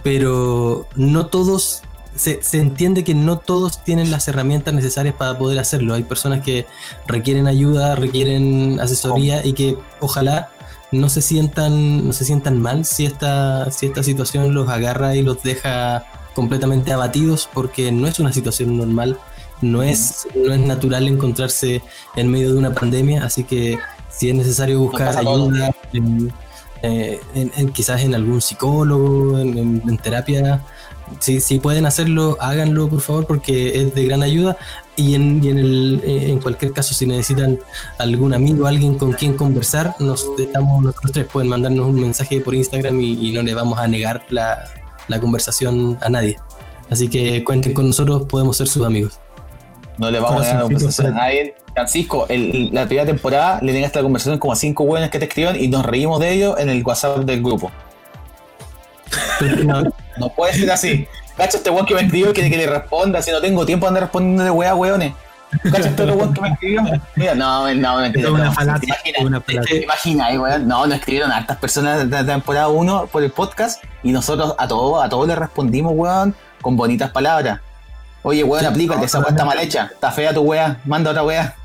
pero 0.02 0.86
no 0.94 1.26
todos 1.26 1.82
se, 2.14 2.40
entiende 2.52 3.04
que 3.04 3.14
no 3.14 3.38
todos 3.38 3.82
tienen 3.84 4.10
las 4.10 4.28
herramientas 4.28 4.74
necesarias 4.74 5.14
para 5.14 5.38
poder 5.38 5.58
hacerlo. 5.58 5.94
Hay 5.94 6.02
personas 6.04 6.42
que 6.42 6.66
requieren 7.06 7.46
ayuda, 7.46 7.94
requieren 7.94 8.78
asesoría 8.80 9.44
y 9.44 9.54
que 9.54 9.76
ojalá 10.00 10.50
no 10.90 11.08
se 11.08 11.22
sientan, 11.22 12.06
no 12.06 12.12
se 12.12 12.24
sientan 12.24 12.60
mal 12.60 12.84
si 12.84 13.06
esta, 13.06 13.70
si 13.70 13.86
esta 13.86 14.02
situación 14.02 14.52
los 14.54 14.68
agarra 14.68 15.16
y 15.16 15.22
los 15.22 15.42
deja 15.42 16.04
completamente 16.34 16.92
abatidos 16.92 17.48
porque 17.52 17.92
no 17.92 18.06
es 18.06 18.18
una 18.20 18.32
situación 18.32 18.76
normal, 18.76 19.18
no 19.62 19.82
es, 19.82 20.26
no 20.34 20.52
es 20.52 20.60
natural 20.60 21.08
encontrarse 21.08 21.82
en 22.16 22.30
medio 22.30 22.52
de 22.52 22.58
una 22.58 22.74
pandemia, 22.74 23.24
así 23.24 23.44
que 23.44 23.78
si 24.10 24.28
es 24.28 24.34
necesario 24.34 24.80
buscar 24.80 25.16
ayuda, 25.16 25.70
eh, 26.82 27.20
quizás 27.72 28.02
en 28.02 28.14
algún 28.14 28.42
psicólogo, 28.42 29.38
en 29.38 29.96
terapia, 29.98 30.62
si, 31.20 31.58
pueden 31.58 31.86
hacerlo, 31.86 32.36
háganlo 32.40 32.88
por 32.88 33.00
favor 33.00 33.26
porque 33.26 33.80
es 33.80 33.94
de 33.94 34.04
gran 34.04 34.22
ayuda. 34.22 34.56
Y 34.96 35.14
en, 35.14 35.42
el, 35.44 36.02
eh, 36.04 36.30
en 36.30 36.38
cualquier 36.38 36.72
caso, 36.72 36.92
si 36.92 37.06
necesitan 37.06 37.58
algún 37.98 38.34
amigo, 38.34 38.66
alguien 38.66 38.98
con 38.98 39.12
quien 39.12 39.34
conversar, 39.34 39.94
nos 39.98 40.26
estamos 40.38 40.82
nosotros 40.82 41.12
tres. 41.12 41.26
Pueden 41.26 41.48
mandarnos 41.48 41.86
un 41.86 42.00
mensaje 42.00 42.40
por 42.40 42.54
Instagram 42.54 43.00
y, 43.00 43.32
no 43.32 43.42
le 43.42 43.54
vamos 43.54 43.78
a 43.78 43.88
negar 43.88 44.22
la, 44.28 44.64
conversación 45.20 45.98
a 46.02 46.08
nadie. 46.08 46.38
Así 46.90 47.08
que 47.08 47.42
cuenten 47.44 47.72
con 47.72 47.86
nosotros, 47.86 48.24
podemos 48.28 48.56
ser 48.56 48.68
sus 48.68 48.84
amigos. 48.84 49.18
No 49.98 50.10
le 50.10 50.20
vamos 50.20 50.42
a 50.42 50.44
negar 50.44 50.56
la 50.56 50.62
conversación 50.62 51.06
a 51.06 51.10
nadie. 51.10 51.54
Francisco, 51.72 52.26
la 52.28 52.86
primera 52.86 53.06
temporada 53.06 53.60
le 53.62 53.72
tenga 53.72 53.86
esta 53.86 54.02
conversación 54.02 54.38
como 54.38 54.52
a 54.52 54.56
cinco 54.56 54.84
buenos 54.84 55.08
que 55.08 55.18
te 55.18 55.24
escriban 55.24 55.58
y 55.58 55.68
nos 55.68 55.86
reímos 55.86 56.20
de 56.20 56.32
ellos 56.32 56.58
en 56.58 56.68
el 56.68 56.82
WhatsApp 56.82 57.20
del 57.20 57.42
grupo. 57.42 57.70
No, 59.64 59.82
puede 60.34 60.54
ser 60.54 60.70
así. 60.70 61.06
Cacho, 61.36 61.56
este 61.56 61.70
weón 61.70 61.86
que 61.86 61.94
me 61.94 62.02
escribió 62.02 62.32
quiere 62.32 62.50
que 62.50 62.56
le 62.56 62.66
responda. 62.66 63.22
Si 63.22 63.30
no 63.30 63.40
tengo 63.40 63.64
tiempo 63.64 63.86
de 63.86 63.88
andar 63.88 64.02
respondiendo 64.04 64.44
de 64.44 64.50
wea, 64.50 64.74
weones. 64.74 65.12
Cacho, 65.70 65.88
este 65.88 66.04
weón 66.04 66.34
que 66.34 66.40
me 66.40 66.48
escribió. 66.48 66.82
Mira, 67.16 67.34
no, 67.34 67.74
no, 67.74 67.96
mentira. 67.96 68.28
No, 68.28 68.34
una 68.34 68.52
falacia, 68.52 68.96
imagina, 69.82 70.30
eh, 70.30 70.38
weón. 70.38 70.68
No, 70.68 70.86
nos 70.86 70.98
escribieron 70.98 71.32
hartas 71.32 71.56
personas 71.56 71.98
de 71.98 72.22
la 72.22 72.24
temporada 72.24 72.68
1 72.68 73.06
por 73.06 73.22
el 73.22 73.30
podcast 73.30 73.82
y 74.02 74.12
nosotros 74.12 74.54
a 74.58 74.68
todos, 74.68 75.04
a 75.04 75.08
todos 75.08 75.26
le 75.26 75.34
respondimos, 75.34 75.92
weón, 75.94 76.34
con 76.60 76.76
bonitas 76.76 77.10
palabras. 77.10 77.60
Oye, 78.22 78.44
weón, 78.44 78.64
aplícate, 78.64 79.04
esa 79.04 79.18
weá 79.18 79.30
está 79.30 79.44
mal 79.44 79.58
hecha. 79.58 79.90
Está 79.92 80.12
fea 80.12 80.32
tu 80.32 80.42
weá, 80.42 80.78
manda 80.84 81.10
otra 81.10 81.24
weá. 81.24 81.56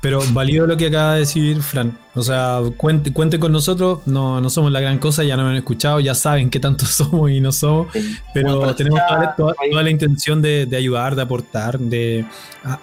Pero 0.00 0.22
valido 0.32 0.66
lo 0.66 0.76
que 0.76 0.88
acaba 0.88 1.14
de 1.14 1.20
decir 1.20 1.62
Fran. 1.62 1.96
O 2.14 2.22
sea, 2.22 2.60
cuente, 2.76 3.12
cuente 3.12 3.38
con 3.38 3.52
nosotros. 3.52 4.00
No, 4.06 4.40
no 4.40 4.50
somos 4.50 4.70
la 4.70 4.80
gran 4.80 4.98
cosa, 4.98 5.24
ya 5.24 5.36
no 5.36 5.44
me 5.44 5.50
han 5.50 5.56
escuchado, 5.56 5.98
ya 6.00 6.14
saben 6.14 6.50
qué 6.50 6.60
tanto 6.60 6.84
somos 6.86 7.30
y 7.30 7.40
no 7.40 7.52
somos. 7.52 7.88
Pero 8.32 8.74
tenemos 8.74 9.00
toda, 9.36 9.54
la 9.70 9.90
intención 9.90 10.42
de, 10.42 10.68
ayudar, 10.76 11.16
de 11.16 11.22
aportar, 11.22 11.78
de 11.78 12.24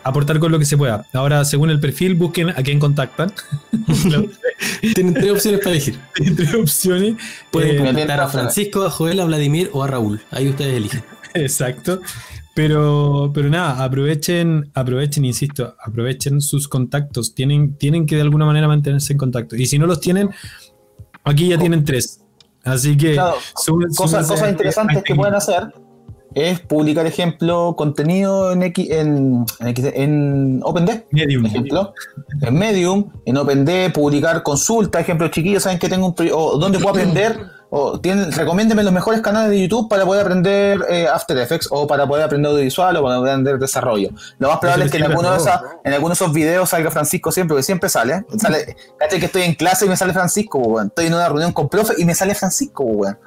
aportar 0.03 0.39
con 0.39 0.51
lo 0.51 0.59
que 0.59 0.65
se 0.65 0.77
pueda. 0.77 1.05
Ahora, 1.13 1.45
según 1.45 1.69
el 1.69 1.79
perfil, 1.79 2.15
busquen 2.15 2.49
a 2.49 2.63
quién 2.63 2.79
contactan. 2.79 3.31
Tienen 4.95 5.13
tres 5.13 5.31
opciones 5.31 5.59
para 5.59 5.71
elegir. 5.71 5.99
Tienen 6.15 6.35
tres 6.35 6.53
opciones. 6.55 7.15
Pueden 7.51 7.75
eh, 7.75 7.85
contactar 7.85 8.19
a 8.21 8.27
Francisco, 8.27 8.83
a 8.83 8.89
Joel, 8.89 9.19
a 9.19 9.25
Vladimir 9.25 9.69
o 9.73 9.83
a 9.83 9.87
Raúl. 9.87 10.21
Ahí 10.31 10.49
ustedes 10.49 10.75
eligen. 10.75 11.03
Exacto. 11.33 12.01
Pero, 12.53 13.31
pero 13.33 13.49
nada, 13.49 13.83
aprovechen, 13.83 14.69
aprovechen, 14.73 15.23
insisto, 15.23 15.75
aprovechen 15.83 16.41
sus 16.41 16.67
contactos. 16.67 17.33
Tienen, 17.33 17.77
tienen 17.77 18.05
que 18.05 18.15
de 18.15 18.21
alguna 18.21 18.45
manera 18.45 18.67
mantenerse 18.67 19.13
en 19.13 19.19
contacto. 19.19 19.55
Y 19.55 19.65
si 19.67 19.79
no 19.79 19.87
los 19.87 20.01
tienen, 20.01 20.29
aquí 21.23 21.47
ya 21.47 21.57
tienen 21.57 21.85
tres. 21.85 22.21
Así 22.63 22.97
que 22.97 23.15
cosas, 23.95 24.27
cosas 24.27 24.49
interesantes 24.49 25.03
que 25.03 25.15
pueden 25.15 25.33
hacer 25.33 25.73
es 26.33 26.59
publicar, 26.59 27.05
ejemplo, 27.05 27.75
contenido 27.77 28.51
en, 28.51 28.63
X, 28.63 28.89
en, 28.89 29.45
en, 29.59 30.61
OpenD. 30.63 31.03
Medium. 31.11 31.45
Ejemplo, 31.45 31.93
en 32.41 32.53
Medium, 32.53 33.11
en 33.25 33.37
OpenD, 33.37 33.91
publicar 33.93 34.43
consultas, 34.43 35.01
ejemplo, 35.01 35.27
chiquillos, 35.29 35.63
saben 35.63 35.79
que 35.79 35.89
tengo 35.89 36.07
un 36.07 36.15
o 36.33 36.57
dónde 36.57 36.79
puedo 36.79 36.91
aprender 36.91 37.37
o 37.73 38.01
tienen, 38.01 38.33
recomiéndeme 38.33 38.83
los 38.83 38.91
mejores 38.91 39.21
canales 39.21 39.49
de 39.49 39.61
YouTube 39.61 39.87
para 39.87 40.05
poder 40.05 40.23
aprender 40.25 40.85
eh, 40.89 41.07
After 41.07 41.37
Effects 41.37 41.69
o 41.71 41.87
para 41.87 42.05
poder 42.05 42.25
aprender 42.25 42.51
audiovisual 42.51 42.97
o 42.97 43.03
para 43.03 43.15
poder 43.15 43.31
aprender 43.31 43.59
desarrollo. 43.59 44.09
Lo 44.39 44.49
más 44.49 44.59
probable 44.59 44.85
es 44.85 44.91
que 44.91 44.97
en 44.97 45.05
alguno, 45.05 45.31
de 45.31 45.37
esas, 45.37 45.61
en 45.85 45.93
alguno 45.93 46.09
de 46.09 46.15
esos 46.15 46.33
videos 46.33 46.69
salga 46.69 46.91
Francisco 46.91 47.31
siempre, 47.31 47.53
porque 47.53 47.63
siempre 47.63 47.87
sale. 47.87 48.25
sale 48.37 48.75
Caché 48.99 49.19
que 49.19 49.27
estoy 49.27 49.43
en 49.43 49.55
clase 49.55 49.85
y 49.85 49.89
me 49.89 49.95
sale 49.95 50.11
Francisco, 50.11 50.59
weón. 50.59 50.87
Estoy 50.87 51.05
en 51.05 51.13
una 51.13 51.29
reunión 51.29 51.53
con 51.53 51.69
profe 51.69 51.93
y 51.97 52.03
me 52.03 52.13
sale 52.13 52.35
Francisco, 52.35 52.83
weón. 52.83 53.17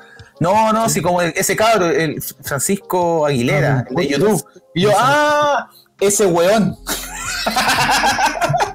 No, 0.40 0.74
no, 0.74 0.90
si 0.90 1.00
como 1.00 1.22
ese 1.22 1.56
cabro, 1.56 1.86
el 1.86 2.20
Francisco 2.20 3.24
Aguilera, 3.24 3.86
el 3.88 3.96
de 3.96 4.08
YouTube. 4.08 4.44
Y 4.74 4.82
yo, 4.82 4.90
¡ah! 4.94 5.70
Ese 5.98 6.26
weón. 6.26 6.76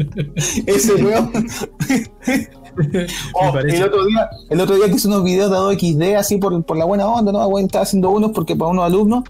ese 0.66 0.94
weón. 0.94 1.32
Oh, 3.34 3.56
el, 3.58 3.82
otro 3.82 4.04
día, 4.06 4.30
el 4.48 4.60
otro 4.60 4.76
día 4.76 4.86
que 4.86 4.94
hice 4.94 5.08
unos 5.08 5.24
videos 5.24 5.50
de 5.50 5.56
2XD 5.56 6.16
así 6.16 6.36
por, 6.36 6.62
por 6.64 6.76
la 6.76 6.84
buena 6.84 7.06
onda, 7.06 7.32
¿no? 7.32 7.48
Bueno, 7.48 7.66
estaba 7.66 7.82
haciendo 7.82 8.10
unos 8.10 8.32
porque 8.32 8.56
para 8.56 8.70
unos 8.70 8.84
alumnos 8.84 9.24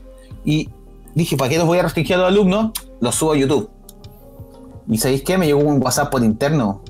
y 0.45 0.69
dije, 1.15 1.37
¿para 1.37 1.51
qué 1.51 1.59
los 1.59 1.67
voy 1.67 1.79
a 1.79 1.83
restringir 1.83 2.17
a 2.17 2.19
los 2.19 2.29
alumnos? 2.29 2.73
Los 3.01 3.15
subo 3.15 3.33
a 3.33 3.37
YouTube. 3.37 3.69
¿Y 4.89 4.99
sabéis 4.99 5.23
qué? 5.23 5.39
Me 5.39 5.47
llegó 5.47 5.61
un 5.61 5.83
WhatsApp 5.83 6.11
por 6.11 6.23
interno 6.23 6.83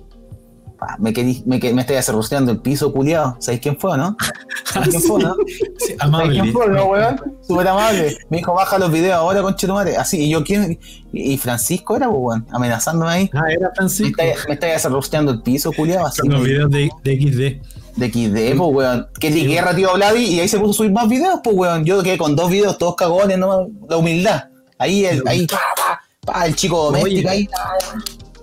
me, 0.99 1.13
quedé, 1.13 1.43
me, 1.47 1.59
me 1.59 1.81
estoy 1.81 1.97
acerruceando 1.97 2.53
el 2.53 2.59
piso, 2.59 2.93
culiado. 2.93 3.37
¿Sabéis 3.39 3.61
quién 3.61 3.79
fue, 3.79 3.97
no? 3.97 4.17
¿Sabéis 4.65 4.97
quién 4.97 5.03
fue, 5.03 5.23
no? 5.23 5.37
Sí, 5.79 5.95
amable. 5.99 6.41
quién 6.41 6.53
fue, 6.53 6.69
no, 6.69 6.87
weón? 6.87 7.21
Súper 7.47 7.69
amable. 7.69 8.17
Me 8.29 8.39
dijo, 8.39 8.55
baja 8.55 8.79
los 8.79 8.91
videos 8.91 9.15
ahora, 9.15 9.43
con 9.43 9.55
Chetumare. 9.57 9.97
Así, 9.97 10.25
y 10.25 10.31
yo, 10.31 10.45
¿quién? 10.45 10.79
Y 11.13 11.37
Francisco 11.39 11.97
era, 11.97 12.09
pues, 12.09 12.19
weón, 12.21 12.47
amenazándome 12.51 13.11
ahí. 13.11 13.31
Ah, 13.35 13.51
era 13.51 13.71
Francisco. 13.75 14.23
Me 14.49 14.55
estáis 14.55 14.77
acerruceando 14.77 15.33
el 15.33 15.43
piso, 15.43 15.73
culiado. 15.73 16.07
Así. 16.07 16.27
Los 16.27 16.43
videos 16.43 16.71
de, 16.71 16.91
de 17.03 17.17
XD. 17.17 17.99
De 17.99 18.09
XD, 18.09 18.57
pues, 18.57 18.71
weón. 18.75 19.09
Que 19.19 19.33
sí, 19.33 19.47
guerra, 19.47 19.75
tío 19.75 19.95
Vladi, 19.95 20.25
y 20.25 20.41
ahí 20.41 20.49
se 20.49 20.59
puso 20.59 20.71
a 20.71 20.75
subir 20.75 20.93
más 20.93 21.09
videos, 21.09 21.41
pues, 21.43 21.57
weón. 21.57 21.85
Yo 21.85 22.03
quedé 22.03 22.19
con 22.19 22.37
dos 22.37 22.51
videos, 22.51 22.79
todos 22.79 22.97
cagones, 22.97 23.39
¿no? 23.39 23.69
La 23.89 23.97
humildad. 23.97 24.45
Ahí, 24.79 25.05
el, 25.05 25.23
ahí, 25.27 25.47
pa, 25.47 25.59
pa, 25.77 26.01
pa, 26.25 26.47
el 26.47 26.57
chico 26.57 26.85
doméstico 26.85 27.29
ahí. 27.29 27.49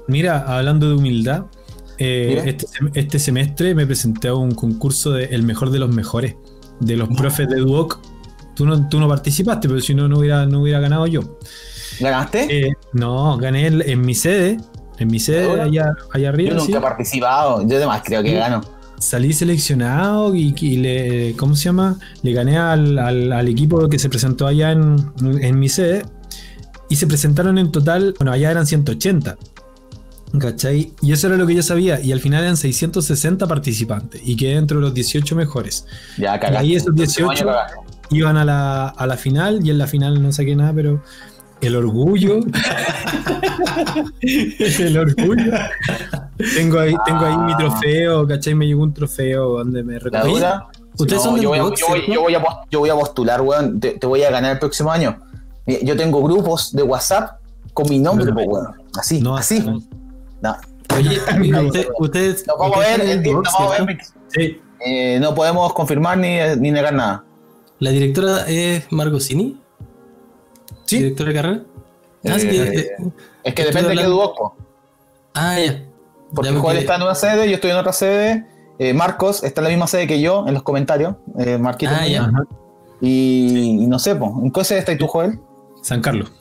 Mira, 0.08 0.46
hablando 0.48 0.88
de 0.88 0.96
humildad, 0.96 1.46
eh, 1.98 2.44
este, 2.46 2.66
este, 2.94 3.20
semestre 3.20 3.74
me 3.74 3.86
presenté 3.86 4.28
a 4.28 4.36
un 4.36 4.54
concurso 4.54 5.12
de 5.12 5.26
El 5.26 5.44
mejor 5.44 5.72
de 5.72 5.80
los 5.80 5.94
mejores, 5.94 6.36
de 6.80 6.98
los 6.98 7.10
profes 7.10 7.48
de 7.50 7.58
Duoc. 7.58 8.00
Tú 8.56 8.66
no, 8.66 8.88
tú 8.90 9.00
no 9.00 9.08
participaste, 9.08 9.68
pero 9.68 9.80
si 9.82 9.94
no, 9.94 10.08
no 10.08 10.20
hubiera, 10.20 10.46
no 10.46 10.62
hubiera 10.62 10.80
ganado 10.80 11.08
yo. 11.08 11.38
¿Ganaste? 12.00 12.48
Eh, 12.50 12.74
no, 12.94 13.38
gané 13.38 13.68
en 13.68 14.02
mi 14.02 14.16
sede, 14.16 14.58
en 15.00 15.08
mi 15.08 15.20
sede, 15.20 15.62
allá, 15.62 15.96
allá 16.14 16.30
arriba. 16.30 16.52
Yo 16.52 16.58
nunca 16.58 16.78
he 16.78 16.82
participado, 16.82 17.68
yo 17.68 17.78
además 17.78 18.02
creo 18.04 18.24
que 18.24 18.34
gano. 18.34 18.62
Salí 19.00 19.32
seleccionado 19.32 20.34
y, 20.34 20.54
le, 20.78 21.36
¿cómo 21.38 21.56
se 21.56 21.66
llama? 21.66 22.00
Le 22.24 22.34
gané 22.34 22.58
al, 22.58 22.98
al, 22.98 23.48
equipo 23.48 23.88
que 23.90 24.00
se 24.00 24.10
presentó 24.10 24.48
allá 24.48 24.72
en, 24.72 25.12
en 25.40 25.60
mi 25.60 25.70
sede 25.70 26.04
y 26.90 26.96
se 26.96 27.06
presentaron 27.06 27.60
en 27.60 27.72
total, 27.72 28.16
bueno, 28.18 28.32
allá 28.32 28.50
eran 28.50 28.66
180 28.66 29.38
¿Cachai? 30.40 30.92
Y 31.02 31.14
eso 31.14 31.28
era 31.28 31.38
lo 31.38 31.48
que 31.48 31.56
yo 31.56 31.64
sabía. 31.64 32.00
Y 32.02 32.12
al 32.12 32.20
final 32.20 32.44
eran 32.44 32.58
660 32.58 33.48
participantes. 33.48 34.22
Y 34.24 34.36
quedé 34.36 34.56
dentro 34.56 34.78
de 34.78 34.82
los 34.84 34.94
18 34.94 35.36
mejores. 35.36 35.86
Ya, 36.18 36.40
cagaste. 36.40 36.66
Y 36.66 36.70
ahí 36.70 36.76
esos 36.76 36.94
18 36.94 37.46
iban 38.12 38.38
a 38.38 38.46
la, 38.46 38.90
a 38.90 39.08
la 39.08 39.18
final. 39.18 39.66
Y 39.66 39.70
en 39.70 39.78
la 39.78 39.88
final 39.88 40.22
no 40.22 40.32
saqué 40.32 40.56
nada, 40.56 40.74
pero 40.74 41.02
el 41.62 41.76
orgullo. 41.76 42.40
el 44.22 44.98
orgullo. 44.98 45.54
Tengo 46.56 46.80
ahí, 46.80 46.96
tengo 47.06 47.26
ahí 47.26 47.38
mi 47.38 47.54
ah. 47.54 47.58
trofeo, 47.58 48.28
¿cachai? 48.28 48.54
Me 48.54 48.68
llegó 48.68 48.84
un 48.84 48.94
trofeo 48.94 49.58
donde 49.58 49.84
me 49.84 49.98
recuerdo. 49.98 50.68
Ustedes 51.00 51.22
son 51.22 51.40
yo, 51.40 51.50
voy 51.50 51.60
a, 51.60 51.62
yo, 51.62 52.22
voy, 52.22 52.34
a, 52.36 52.44
yo 52.72 52.80
voy 52.80 52.90
a 52.90 52.96
postular, 52.96 53.42
weón. 53.42 53.80
Te, 53.80 53.98
voy 54.04 54.24
a 54.24 54.32
ganar 54.32 54.54
el 54.54 54.60
próximo 54.60 54.92
año. 54.92 55.18
Yo 55.84 55.96
tengo 55.96 56.24
grupos 56.24 56.72
de 56.74 56.84
WhatsApp 56.84 57.40
con 57.74 57.88
mi 57.90 58.00
nombre, 58.00 58.32
weón. 58.32 58.74
Así, 58.98 59.22
no, 59.22 59.38
así. 59.38 59.64
No. 60.42 60.56
Oye, 60.96 61.20
ustedes. 62.00 62.46
No 62.48 62.58
vamos 62.58 62.78
a 62.78 62.98
ver, 62.98 63.26
no, 63.26 63.42
vamos 63.44 63.80
a 63.80 63.84
ver 63.84 63.98
sí. 64.30 64.62
eh, 64.86 65.20
no 65.20 65.36
podemos 65.36 65.74
confirmar 65.74 66.18
ni, 66.18 66.38
ni, 66.60 66.72
negar 66.72 66.94
nada. 66.94 67.24
¿La 67.80 67.92
directora 67.92 68.46
es 68.48 68.92
Margocini? 68.92 69.60
Sí. 70.86 70.98
¿Directora 70.98 71.30
de 71.30 71.36
carrera? 71.36 71.64
Ah, 72.26 72.38
eh, 72.40 72.90
es 73.44 73.54
que 73.54 73.64
depende 73.64 73.90
de 73.90 73.98
qué 73.98 74.04
duoco. 74.04 74.56
Ah, 75.34 75.60
ya. 75.60 75.84
Porque 76.34 76.52
Joel 76.52 76.78
está 76.78 76.96
en 76.96 77.04
una 77.04 77.16
sede, 77.16 77.48
yo 77.48 77.56
estoy 77.56 77.72
en 77.72 77.78
otra 77.78 77.94
sede. 77.94 78.46
Eh, 78.80 78.94
Marcos 78.94 79.44
está 79.44 79.62
en 79.62 79.66
la 79.66 79.70
misma 79.70 79.88
sede 79.88 80.08
que 80.08 80.20
yo, 80.20 80.46
en 80.48 80.54
los 80.54 80.64
comentarios. 80.64 81.16
Eh, 81.40 81.58
Marquito. 81.58 81.92
Ah, 81.96 82.08
ya. 82.08 82.32
Y, 83.00 83.84
y, 83.84 83.88
no 83.88 84.00
sé, 84.00 84.12
¿en 84.12 84.52
qué 84.52 84.64
sede 84.64 84.80
estás 84.80 84.98
tú, 84.98 85.08
Joel? 85.08 85.40
San 85.84 86.02
Carlos. 86.02 86.32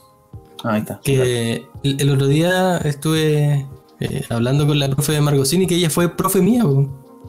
Ah, 0.64 0.74
ahí 0.74 0.80
está. 0.80 1.00
Que 1.04 1.66
el 1.82 2.10
otro 2.10 2.26
día 2.26 2.78
estuve 2.78 3.66
eh, 4.00 4.24
hablando 4.28 4.66
con 4.66 4.78
la 4.78 4.88
profe 4.88 5.12
de 5.12 5.20
Margocini, 5.20 5.66
que 5.66 5.76
ella 5.76 5.90
fue 5.90 6.14
profe 6.14 6.40
mía. 6.40 6.64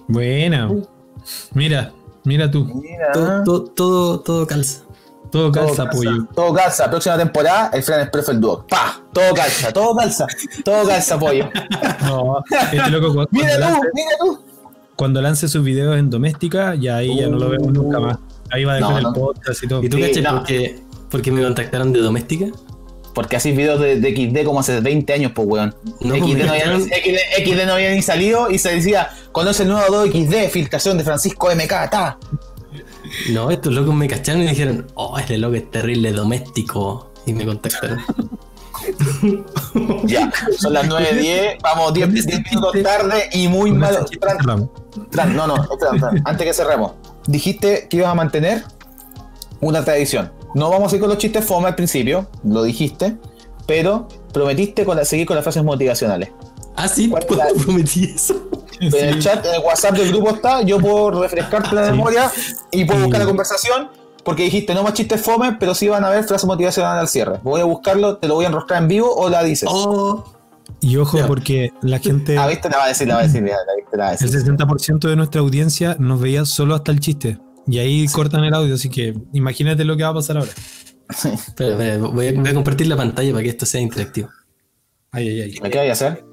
Buena. 0.08 0.70
Mira, 1.54 1.94
mira 2.24 2.50
tú. 2.50 2.84
Todo, 3.14 3.64
todo, 3.66 4.20
todo, 4.20 4.48
calza. 4.48 4.84
Todo 5.32 5.52
calza, 5.52 5.84
apoyo. 5.84 6.26
Todo 6.34 6.54
calza. 6.54 6.90
Próxima 6.90 7.18
temporada, 7.18 7.70
el 7.74 7.84
Fran 7.84 8.02
es 8.02 8.10
profe 8.10 8.32
el 8.32 8.42
dúo. 8.42 8.66
¡Pa! 8.68 9.02
Todo 9.14 9.34
calza, 9.34 9.74
todo 9.74 9.96
calza. 9.96 10.28
Todo 10.64 10.88
calza, 10.88 11.20
pollo. 11.20 11.50
No, 12.06 12.44
este 12.72 12.90
loco 12.90 13.14
cuando, 13.14 13.30
mira 13.32 13.58
tú, 13.58 13.82
mira 13.94 14.10
tú. 14.20 14.40
Cuando 14.96 15.22
lance 15.22 15.48
sus 15.48 15.64
videos 15.64 15.98
en 15.98 16.10
doméstica, 16.10 16.76
ya 16.76 16.98
ahí 16.98 17.20
ya 17.20 17.28
no 17.28 17.38
lo 17.38 17.50
vemos 17.50 17.74
nunca 17.74 18.00
más. 18.00 18.18
Ahí 18.50 18.64
va 18.64 18.74
a 18.74 18.76
dejar 18.78 19.00
el 19.00 19.14
podcast 19.14 19.64
y 19.64 19.68
todo. 19.68 19.84
¿Y 19.84 19.90
tú 19.90 19.98
sí, 19.98 20.22
por 20.22 20.44
porque 21.10 21.32
me 21.32 21.42
contactaron 21.44 21.92
de 21.92 22.00
doméstica? 22.00 22.48
Porque 23.18 23.36
así 23.36 23.52
videos 23.52 23.80
de, 23.80 23.96
XD 24.00 24.46
como 24.46 24.60
hace 24.60 24.80
20 24.80 25.12
años, 25.12 25.32
pues, 25.34 25.48
weón. 25.48 25.76
XD, 26.02 27.66
no 27.66 27.74
había, 27.74 27.90
ni 27.90 28.04
salido 28.04 28.52
y 28.52 28.60
se 28.60 28.76
decía, 28.76 29.10
conoce 29.32 29.64
el 29.64 29.70
nuevo 29.70 30.06
2XD, 30.06 30.52
filtración 30.52 31.00
de 31.00 31.04
Francisco 31.04 31.50
MK, 31.50 31.90
ta. 31.90 32.20
No, 33.32 33.50
estos 33.50 33.74
locos 33.74 33.96
me 33.96 34.08
cacharon 34.08 34.44
y 34.44 34.46
me 34.46 34.52
dijeron, 34.52 34.86
oh, 34.94 35.18
este 35.18 35.40
loco 35.40 35.56
es 35.56 35.72
terrible 35.72 36.12
doméstico. 36.12 37.12
Y 37.26 37.34
me 37.34 37.44
contactaron. 37.44 38.06
ya, 40.04 40.32
son 40.56 40.74
las 40.74 40.88
9.10, 40.88 41.58
vamos 41.64 41.96
10, 41.96 42.10
minutos 42.10 42.84
tarde 42.84 43.30
y 43.34 43.48
muy 43.48 43.72
malo. 43.72 44.06
no, 45.34 45.48
no, 45.48 45.56
antes 46.24 46.46
que 46.46 46.54
cerremos. 46.54 46.92
Dijiste 47.26 47.88
que 47.90 47.98
ibas 47.98 48.12
a 48.12 48.14
mantener 48.14 48.64
una 49.60 49.84
tradición. 49.84 50.37
No 50.58 50.72
vamos 50.72 50.92
a 50.92 50.96
ir 50.96 51.02
con 51.02 51.10
los 51.10 51.20
chistes 51.20 51.46
fome 51.46 51.68
al 51.68 51.76
principio, 51.76 52.28
lo 52.44 52.64
dijiste, 52.64 53.16
pero 53.68 54.08
prometiste 54.34 54.86
con 54.86 55.06
seguir 55.06 55.28
con 55.28 55.36
las 55.36 55.44
frases 55.44 55.64
motivacionales. 55.64 56.32
Ah, 56.76 56.88
sí, 56.88 57.08
¿cuándo 57.10 57.28
prometí 57.64 58.06
eso? 58.06 58.50
En 58.80 58.96
el 58.96 59.20
chat, 59.22 59.46
en 59.46 59.54
el 59.54 59.60
WhatsApp 59.62 59.96
del 59.96 60.08
grupo 60.10 60.32
está, 60.32 60.64
yo 60.64 60.80
puedo 60.80 61.22
refrescarte 61.22 61.76
la 61.76 61.92
memoria 61.92 62.32
y 62.72 62.86
puedo 62.86 63.02
buscar 63.04 63.20
la 63.20 63.28
conversación, 63.28 63.90
porque 64.24 64.44
dijiste 64.44 64.74
no 64.74 64.82
más 64.82 64.94
chistes 64.94 65.22
fome, 65.22 65.58
pero 65.60 65.76
sí 65.76 65.90
van 65.90 66.04
a 66.04 66.08
haber 66.08 66.24
frases 66.24 66.48
motivacionales 66.48 67.02
al 67.02 67.08
cierre. 67.08 67.40
Voy 67.44 67.62
a 67.62 67.66
buscarlo, 67.66 68.18
te 68.18 68.28
lo 68.28 68.34
voy 68.34 68.46
a 68.46 68.48
enroscar 68.48 68.82
en 68.82 68.88
vivo 68.88 69.14
o 69.16 69.30
la 69.30 69.44
dices. 69.44 69.70
Oh. 69.72 70.24
Y 70.82 70.98
ojo, 70.98 71.20
porque 71.28 71.72
la 71.84 72.00
gente. 72.00 72.36
Ah, 72.36 72.48
viste, 72.48 72.68
la 72.68 72.78
va 72.78 72.86
a 72.86 72.88
decir, 72.88 73.08
la 73.08 73.14
va 73.14 73.20
a 73.20 73.24
decir, 73.24 73.44
la, 73.44 74.04
va 74.04 74.08
a 74.08 74.12
decir. 74.14 74.28
El 74.28 74.58
60% 74.58 75.08
de 75.08 75.16
nuestra 75.16 75.40
audiencia 75.40 75.96
nos 76.00 76.20
veía 76.20 76.46
solo 76.46 76.74
hasta 76.74 76.92
el 76.92 77.00
chiste. 77.00 77.38
Y 77.68 77.80
ahí 77.80 78.08
cortan 78.08 78.44
el 78.46 78.54
audio, 78.54 78.76
así 78.76 78.90
que 78.90 79.14
imagínate 79.34 79.84
lo 79.84 79.98
que 79.98 80.04
va 80.04 80.10
a 80.10 80.14
pasar 80.14 80.38
ahora. 80.38 80.52
voy, 82.12 82.28
a, 82.28 82.54
compartir 82.54 82.88
la 82.88 82.96
pantalla 82.96 83.32
para 83.32 83.44
que 83.44 83.50
esto 83.50 83.66
sea 83.66 83.82
interactivo. 83.82 84.30
Ay, 85.12 85.28
ay, 85.28 85.42
ay. 85.42 85.70
¿Qué 85.72 85.80
hay 85.80 85.90
a 85.90 85.94
hacer? 85.94 86.26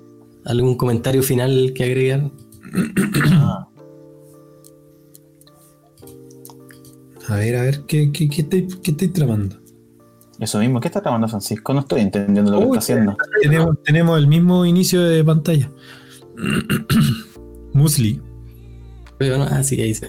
¿Algún 0.44 0.76
comentario 0.76 1.22
final 1.22 1.72
que 1.74 1.84
agregar? 1.84 2.30
Ah. 3.32 3.68
A 7.28 7.36
ver, 7.36 7.56
a 7.56 7.62
ver, 7.62 7.80
¿qué, 7.86 8.12
qué, 8.12 8.28
qué, 8.28 8.42
estoy, 8.42 8.68
qué 8.82 8.90
estoy 8.90 9.08
tramando? 9.08 9.56
Eso 10.38 10.58
mismo, 10.58 10.80
¿qué 10.80 10.88
está 10.88 11.00
tramando 11.00 11.26
Francisco? 11.26 11.72
No 11.72 11.80
estoy 11.80 12.02
entendiendo 12.02 12.50
lo 12.50 12.58
que 12.58 12.64
está 12.64 12.78
haciendo. 12.78 13.16
Tenemos, 13.40 13.82
tenemos 13.82 14.18
el 14.18 14.26
mismo 14.26 14.66
inicio 14.66 15.02
de 15.02 15.24
pantalla. 15.24 15.70
Musli. 17.72 18.20
Pero 19.16 19.38
no, 19.38 19.44
ah, 19.44 19.62
sí, 19.62 19.80
ahí 19.80 19.94
se 19.94 20.08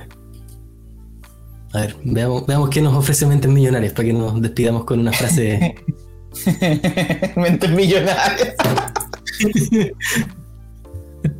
a 1.75 1.81
ver, 1.81 1.95
veamos, 2.03 2.45
veamos 2.45 2.69
qué 2.69 2.81
nos 2.81 2.95
ofrece 2.95 3.25
Mentes 3.25 3.51
Millonarias 3.51 3.91
para 3.91 4.05
que 4.05 4.13
nos 4.13 4.41
despidamos 4.41 4.85
con 4.85 4.99
una 4.99 5.11
frase. 5.11 5.75
Mentes 7.35 7.69
Millonarias. 7.69 8.55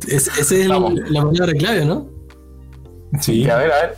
Esa 0.08 0.40
es 0.40 0.68
la 0.68 0.78
palabra 0.80 1.52
clave, 1.58 1.84
¿no? 1.84 2.08
Sí. 3.20 3.48
A 3.48 3.56
ver, 3.56 3.72
a 3.72 3.76
ver. 3.76 3.96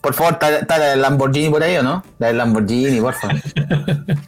Por 0.00 0.14
favor, 0.14 0.38
está 0.40 0.92
el 0.92 1.02
Lamborghini 1.02 1.50
por 1.50 1.62
ahí 1.62 1.76
o 1.76 1.82
no? 1.82 2.02
La 2.18 2.28
del 2.28 2.38
Lamborghini, 2.38 3.00
por 3.00 3.12
favor. 3.14 3.36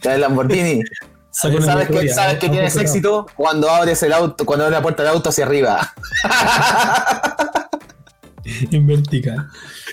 La 0.02 0.12
del 0.12 0.20
Lamborghini. 0.20 0.82
¿Sabes 1.30 1.88
que, 1.88 2.08
¿sabes 2.08 2.38
que 2.38 2.48
tienes 2.48 2.76
éxito 2.76 3.26
cuando 3.36 3.70
abres 3.70 4.02
el 4.02 4.12
auto, 4.12 4.44
cuando 4.44 4.64
abres 4.64 4.78
la 4.78 4.82
puerta 4.82 5.02
del 5.02 5.12
auto 5.12 5.28
hacia 5.28 5.44
arriba? 5.44 5.92
en 8.70 8.86
vertical. 8.86 9.48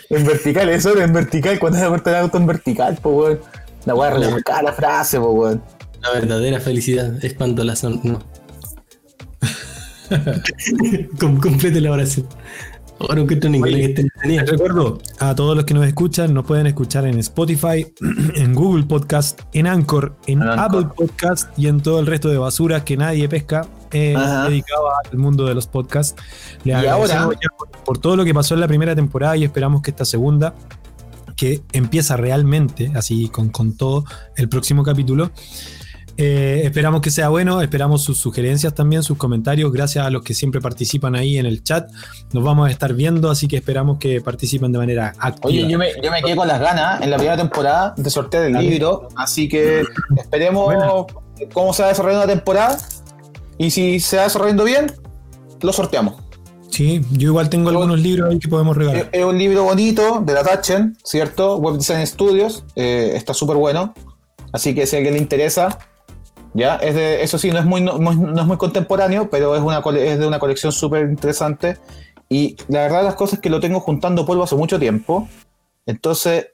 En 0.09 0.25
vertical, 0.25 0.69
eso 0.69 0.99
en 0.99 1.13
vertical. 1.13 1.59
¿Cuándo 1.59 1.79
se 1.79 1.89
muerto 1.89 2.09
el 2.09 2.15
auto 2.17 2.37
en 2.37 2.45
vertical, 2.47 2.97
po, 3.01 3.09
weón? 3.11 3.39
La 3.85 3.95
weá 3.95 4.11
rebuscada 4.11 4.63
la 4.63 4.73
frase, 4.73 5.19
po, 5.19 5.31
weón. 5.31 5.63
La 6.01 6.11
verdadera 6.11 6.59
felicidad 6.59 7.23
es 7.23 7.33
cuando 7.33 7.63
la 7.63 7.75
son. 7.75 7.99
No. 8.03 8.19
Com- 11.19 11.39
complete 11.39 11.81
la 11.81 11.91
oración. 11.91 12.27
Ahora 12.99 13.21
encuentro 13.21 13.49
en 13.49 13.55
inglés 13.55 13.75
Oye, 13.75 13.93
que 13.95 14.03
no. 14.03 14.09
Les 14.23 14.49
recuerdo 14.49 14.99
a 15.19 15.33
todos 15.35 15.55
los 15.55 15.65
que 15.65 15.73
nos 15.73 15.85
escuchan, 15.85 16.33
nos 16.33 16.45
pueden 16.45 16.67
escuchar 16.67 17.05
en 17.05 17.17
Spotify, 17.19 17.85
en 18.35 18.53
Google 18.53 18.83
Podcast, 18.83 19.41
en 19.53 19.67
Anchor, 19.67 20.15
en 20.27 20.41
En 20.41 20.47
Anchor. 20.47 20.83
Apple 20.83 20.93
Podcast 20.95 21.57
y 21.57 21.67
en 21.67 21.81
todo 21.81 21.99
el 21.99 22.05
resto 22.05 22.29
de 22.29 22.37
basuras 22.37 22.83
que 22.83 22.95
nadie 22.95 23.27
pesca 23.27 23.67
eh, 23.93 24.15
Ajá. 24.17 24.49
dedicado 24.49 24.87
al 25.11 25.17
mundo 25.17 25.45
de 25.45 25.53
los 25.55 25.67
podcasts. 25.67 26.15
Les 26.63 26.75
Y 26.75 26.77
agradecemos 26.77 27.11
ahora- 27.25 27.39
ya 27.41 27.49
por, 27.57 27.69
por 27.83 27.97
todo 27.99 28.15
lo 28.17 28.25
que 28.25 28.33
pasó 28.33 28.53
en 28.55 28.59
la 28.59 28.67
primera 28.67 28.95
temporada 28.95 29.37
y 29.37 29.43
esperamos 29.45 29.81
que 29.81 29.91
esta 29.91 30.05
segunda, 30.05 30.53
que 31.35 31.61
empieza 31.71 32.17
realmente, 32.17 32.91
así 32.95 33.27
con, 33.29 33.49
con 33.49 33.75
todo, 33.77 34.03
el 34.35 34.49
próximo 34.49 34.83
capítulo. 34.83 35.31
eh, 36.15 36.61
esperamos 36.65 37.01
que 37.01 37.09
sea 37.09 37.29
bueno, 37.29 37.59
esperamos 37.63 38.03
sus 38.03 38.19
sugerencias 38.19 38.75
también, 38.75 39.01
sus 39.01 39.17
comentarios, 39.17 39.71
gracias 39.71 40.05
a 40.05 40.11
los 40.11 40.21
que 40.21 40.35
siempre 40.35 40.61
participan 40.61 41.15
ahí 41.15 41.39
en 41.39 41.47
el 41.47 41.63
chat. 41.63 41.89
Nos 42.33 42.43
vamos 42.43 42.67
a 42.67 42.71
estar 42.71 42.93
viendo, 42.93 43.31
así 43.31 43.47
que 43.47 43.57
esperamos 43.57 43.97
que 43.97 44.21
participen 44.21 44.71
de 44.71 44.77
manera 44.77 45.13
activa. 45.17 45.47
Oye, 45.49 45.67
yo 45.67 45.79
me, 45.79 45.87
yo 46.03 46.11
me 46.11 46.21
quedé 46.21 46.35
con 46.35 46.47
las 46.47 46.59
ganas 46.59 47.01
en 47.01 47.09
la 47.09 47.17
primera 47.17 47.35
temporada 47.37 47.95
de 47.97 48.09
sortear 48.11 48.43
el 48.43 48.53
libro, 48.53 49.07
así 49.15 49.49
que 49.49 49.81
esperemos 50.15 50.65
Buena. 50.65 50.87
cómo 51.51 51.73
se 51.73 51.81
va 51.81 51.89
desarrollando 51.89 52.27
la 52.27 52.33
temporada 52.33 52.77
y 53.57 53.71
si 53.71 53.99
se 53.99 54.17
va 54.17 54.23
desarrollando 54.23 54.63
bien, 54.63 54.91
lo 55.61 55.73
sorteamos. 55.73 56.15
Sí, 56.69 57.01
yo 57.11 57.29
igual 57.29 57.49
tengo 57.49 57.71
Yo- 57.71 57.77
algunos 57.77 57.99
libros 57.99 58.31
ahí 58.31 58.39
que 58.39 58.47
podemos 58.47 58.75
regalar. 58.75 59.09
es 59.11 59.23
un 59.23 59.37
libro 59.37 59.63
bonito 59.63 60.21
de 60.25 60.33
la 60.33 60.43
Tachen, 60.43 60.97
¿cierto? 61.03 61.57
Web 61.57 61.75
Design 61.75 62.05
Studios, 62.07 62.65
eh, 62.75 63.11
está 63.15 63.33
súper 63.33 63.57
bueno, 63.57 63.93
así 64.51 64.73
que 64.73 64.87
si 64.87 64.95
a 64.95 64.99
alguien 64.99 65.13
le 65.13 65.19
interesa, 65.21 65.77
ya, 66.55 66.77
es 66.77 66.95
de, 66.95 67.23
eso 67.23 67.37
sí, 67.37 67.51
no 67.51 67.59
es 67.59 67.65
muy, 67.65 67.81
no, 67.81 67.97
no 67.99 68.09
es- 68.41 68.47
muy 68.47 68.57
contemporáneo, 68.57 69.29
pero 69.29 69.55
es, 69.55 69.61
una, 69.61 69.83
es 69.99 70.19
de 70.19 70.25
una 70.27 70.39
colección 70.39 70.71
súper 70.71 71.07
interesante 71.09 71.77
y 72.27 72.55
la 72.67 72.81
verdad 72.81 73.03
las 73.03 73.15
cosas 73.15 73.35
es 73.35 73.39
que 73.41 73.49
lo 73.51 73.59
tengo 73.59 73.79
juntando 73.79 74.25
polvo 74.25 74.43
hace 74.43 74.55
mucho 74.55 74.79
tiempo, 74.79 75.27
entonces 75.85 76.47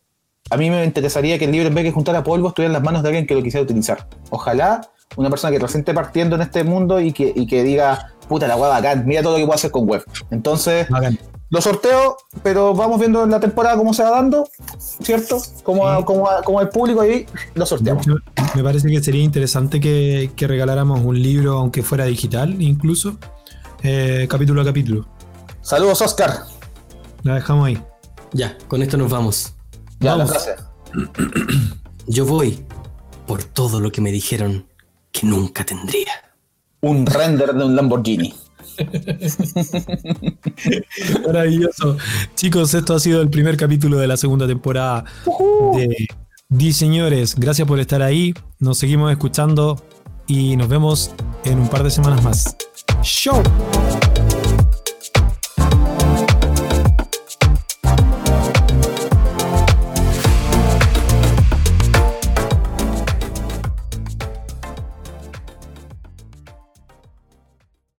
a 0.50 0.58
mí 0.58 0.70
me 0.70 0.84
interesaría 0.84 1.38
que 1.40 1.46
el 1.46 1.52
libro 1.52 1.68
en 1.70 1.76
vez 1.76 1.84
de 1.86 1.92
juntar 1.92 2.16
a 2.18 2.24
polvo 2.24 2.50
estuviera 2.50 2.68
en 2.70 2.74
las 2.74 2.84
manos 2.84 3.04
de 3.04 3.10
alguien 3.10 3.26
que 3.28 3.36
lo 3.36 3.44
quisiera 3.44 3.64
utilizar. 3.64 4.08
Ojalá 4.32 4.82
una 5.16 5.30
persona 5.30 5.52
que 5.52 5.60
recién 5.60 5.82
esté 5.82 5.94
partiendo 5.94 6.36
en 6.36 6.42
este 6.44 6.64
mundo 6.64 7.00
y 7.00 7.12
que, 7.12 7.32
y 7.36 7.48
que 7.48 7.64
diga, 7.64 8.14
puta 8.28 8.48
la 8.48 8.56
web 8.56 8.70
bacán, 8.70 9.06
mira 9.06 9.22
todo 9.24 9.34
lo 9.34 9.40
que 9.40 9.46
puedo 9.46 9.56
hacer 9.56 9.72
con 9.72 9.88
web. 9.88 10.04
Entonces, 10.32 10.88
Bacán. 10.90 11.18
lo 11.50 11.62
sorteo, 11.62 12.18
pero 12.44 12.74
vamos 12.76 13.00
viendo 13.00 13.24
en 13.24 13.32
la 13.32 13.40
temporada 13.40 13.76
cómo 13.76 13.94
se 13.94 14.04
va 14.04 14.12
dando, 14.12 14.48
¿cierto? 14.78 15.42
Como, 15.64 15.98
Sí. 15.98 16.04
como, 16.06 16.28
como 16.46 16.62
el 16.62 16.70
público 16.70 17.02
ahí 17.02 17.26
lo 17.56 17.66
sorteamos. 17.66 18.06
hecho, 18.08 18.18
me 18.56 18.64
parece 18.64 18.88
que 18.88 19.02
sería 19.04 19.24
interesante 19.24 19.80
que, 19.80 20.32
que 20.36 20.48
regaláramos 20.48 21.02
un 21.04 21.22
libro, 21.22 21.58
aunque 21.58 21.82
fuera 21.84 22.06
digital, 22.06 22.62
incluso, 22.62 23.18
eh, 23.84 24.28
capítulo 24.30 24.62
a 24.62 24.66
capítulo. 24.66 25.08
Saludos, 25.62 26.02
Oscar. 26.02 26.44
La 27.24 27.36
dejamos 27.36 27.68
ahí. 27.68 27.82
Ya, 28.32 28.58
con 28.68 28.82
esto 28.84 28.96
nos 28.98 29.10
vamos. 29.10 29.54
Ya, 30.00 30.16
Vamos. 30.16 30.32
Yo 32.08 32.26
voy 32.26 32.64
por 33.28 33.44
todo 33.44 33.80
lo 33.80 33.92
que 33.92 34.02
me 34.02 34.12
dijeron 34.12 34.66
que 35.12 35.26
nunca 35.26 35.66
tendría. 35.66 36.12
Un 36.82 37.06
render 37.06 37.54
de 37.54 37.66
un 37.66 37.76
Lamborghini. 37.76 38.34
Maravilloso. 41.26 41.98
Chicos, 42.36 42.74
esto 42.74 42.96
ha 42.96 43.00
sido 43.00 43.22
el 43.22 43.30
primer 43.30 43.58
capítulo 43.58 43.98
de 43.98 44.08
la 44.08 44.18
segunda 44.18 44.48
temporada 44.48 45.04
de 45.76 46.08
Di 46.48 46.74
Señores. 46.74 47.36
Gracias 47.36 47.68
por 47.68 47.80
estar 47.80 48.02
ahí. 48.02 48.34
Nos 48.60 48.78
seguimos 48.78 49.12
escuchando 49.12 49.84
y 50.28 50.56
nos 50.56 50.70
vemos 50.70 51.12
en 51.44 51.60
un 51.60 51.68
par 51.68 51.84
de 51.84 51.92
semanas 51.92 52.24
más. 52.24 52.56
¡Show! 53.02 53.42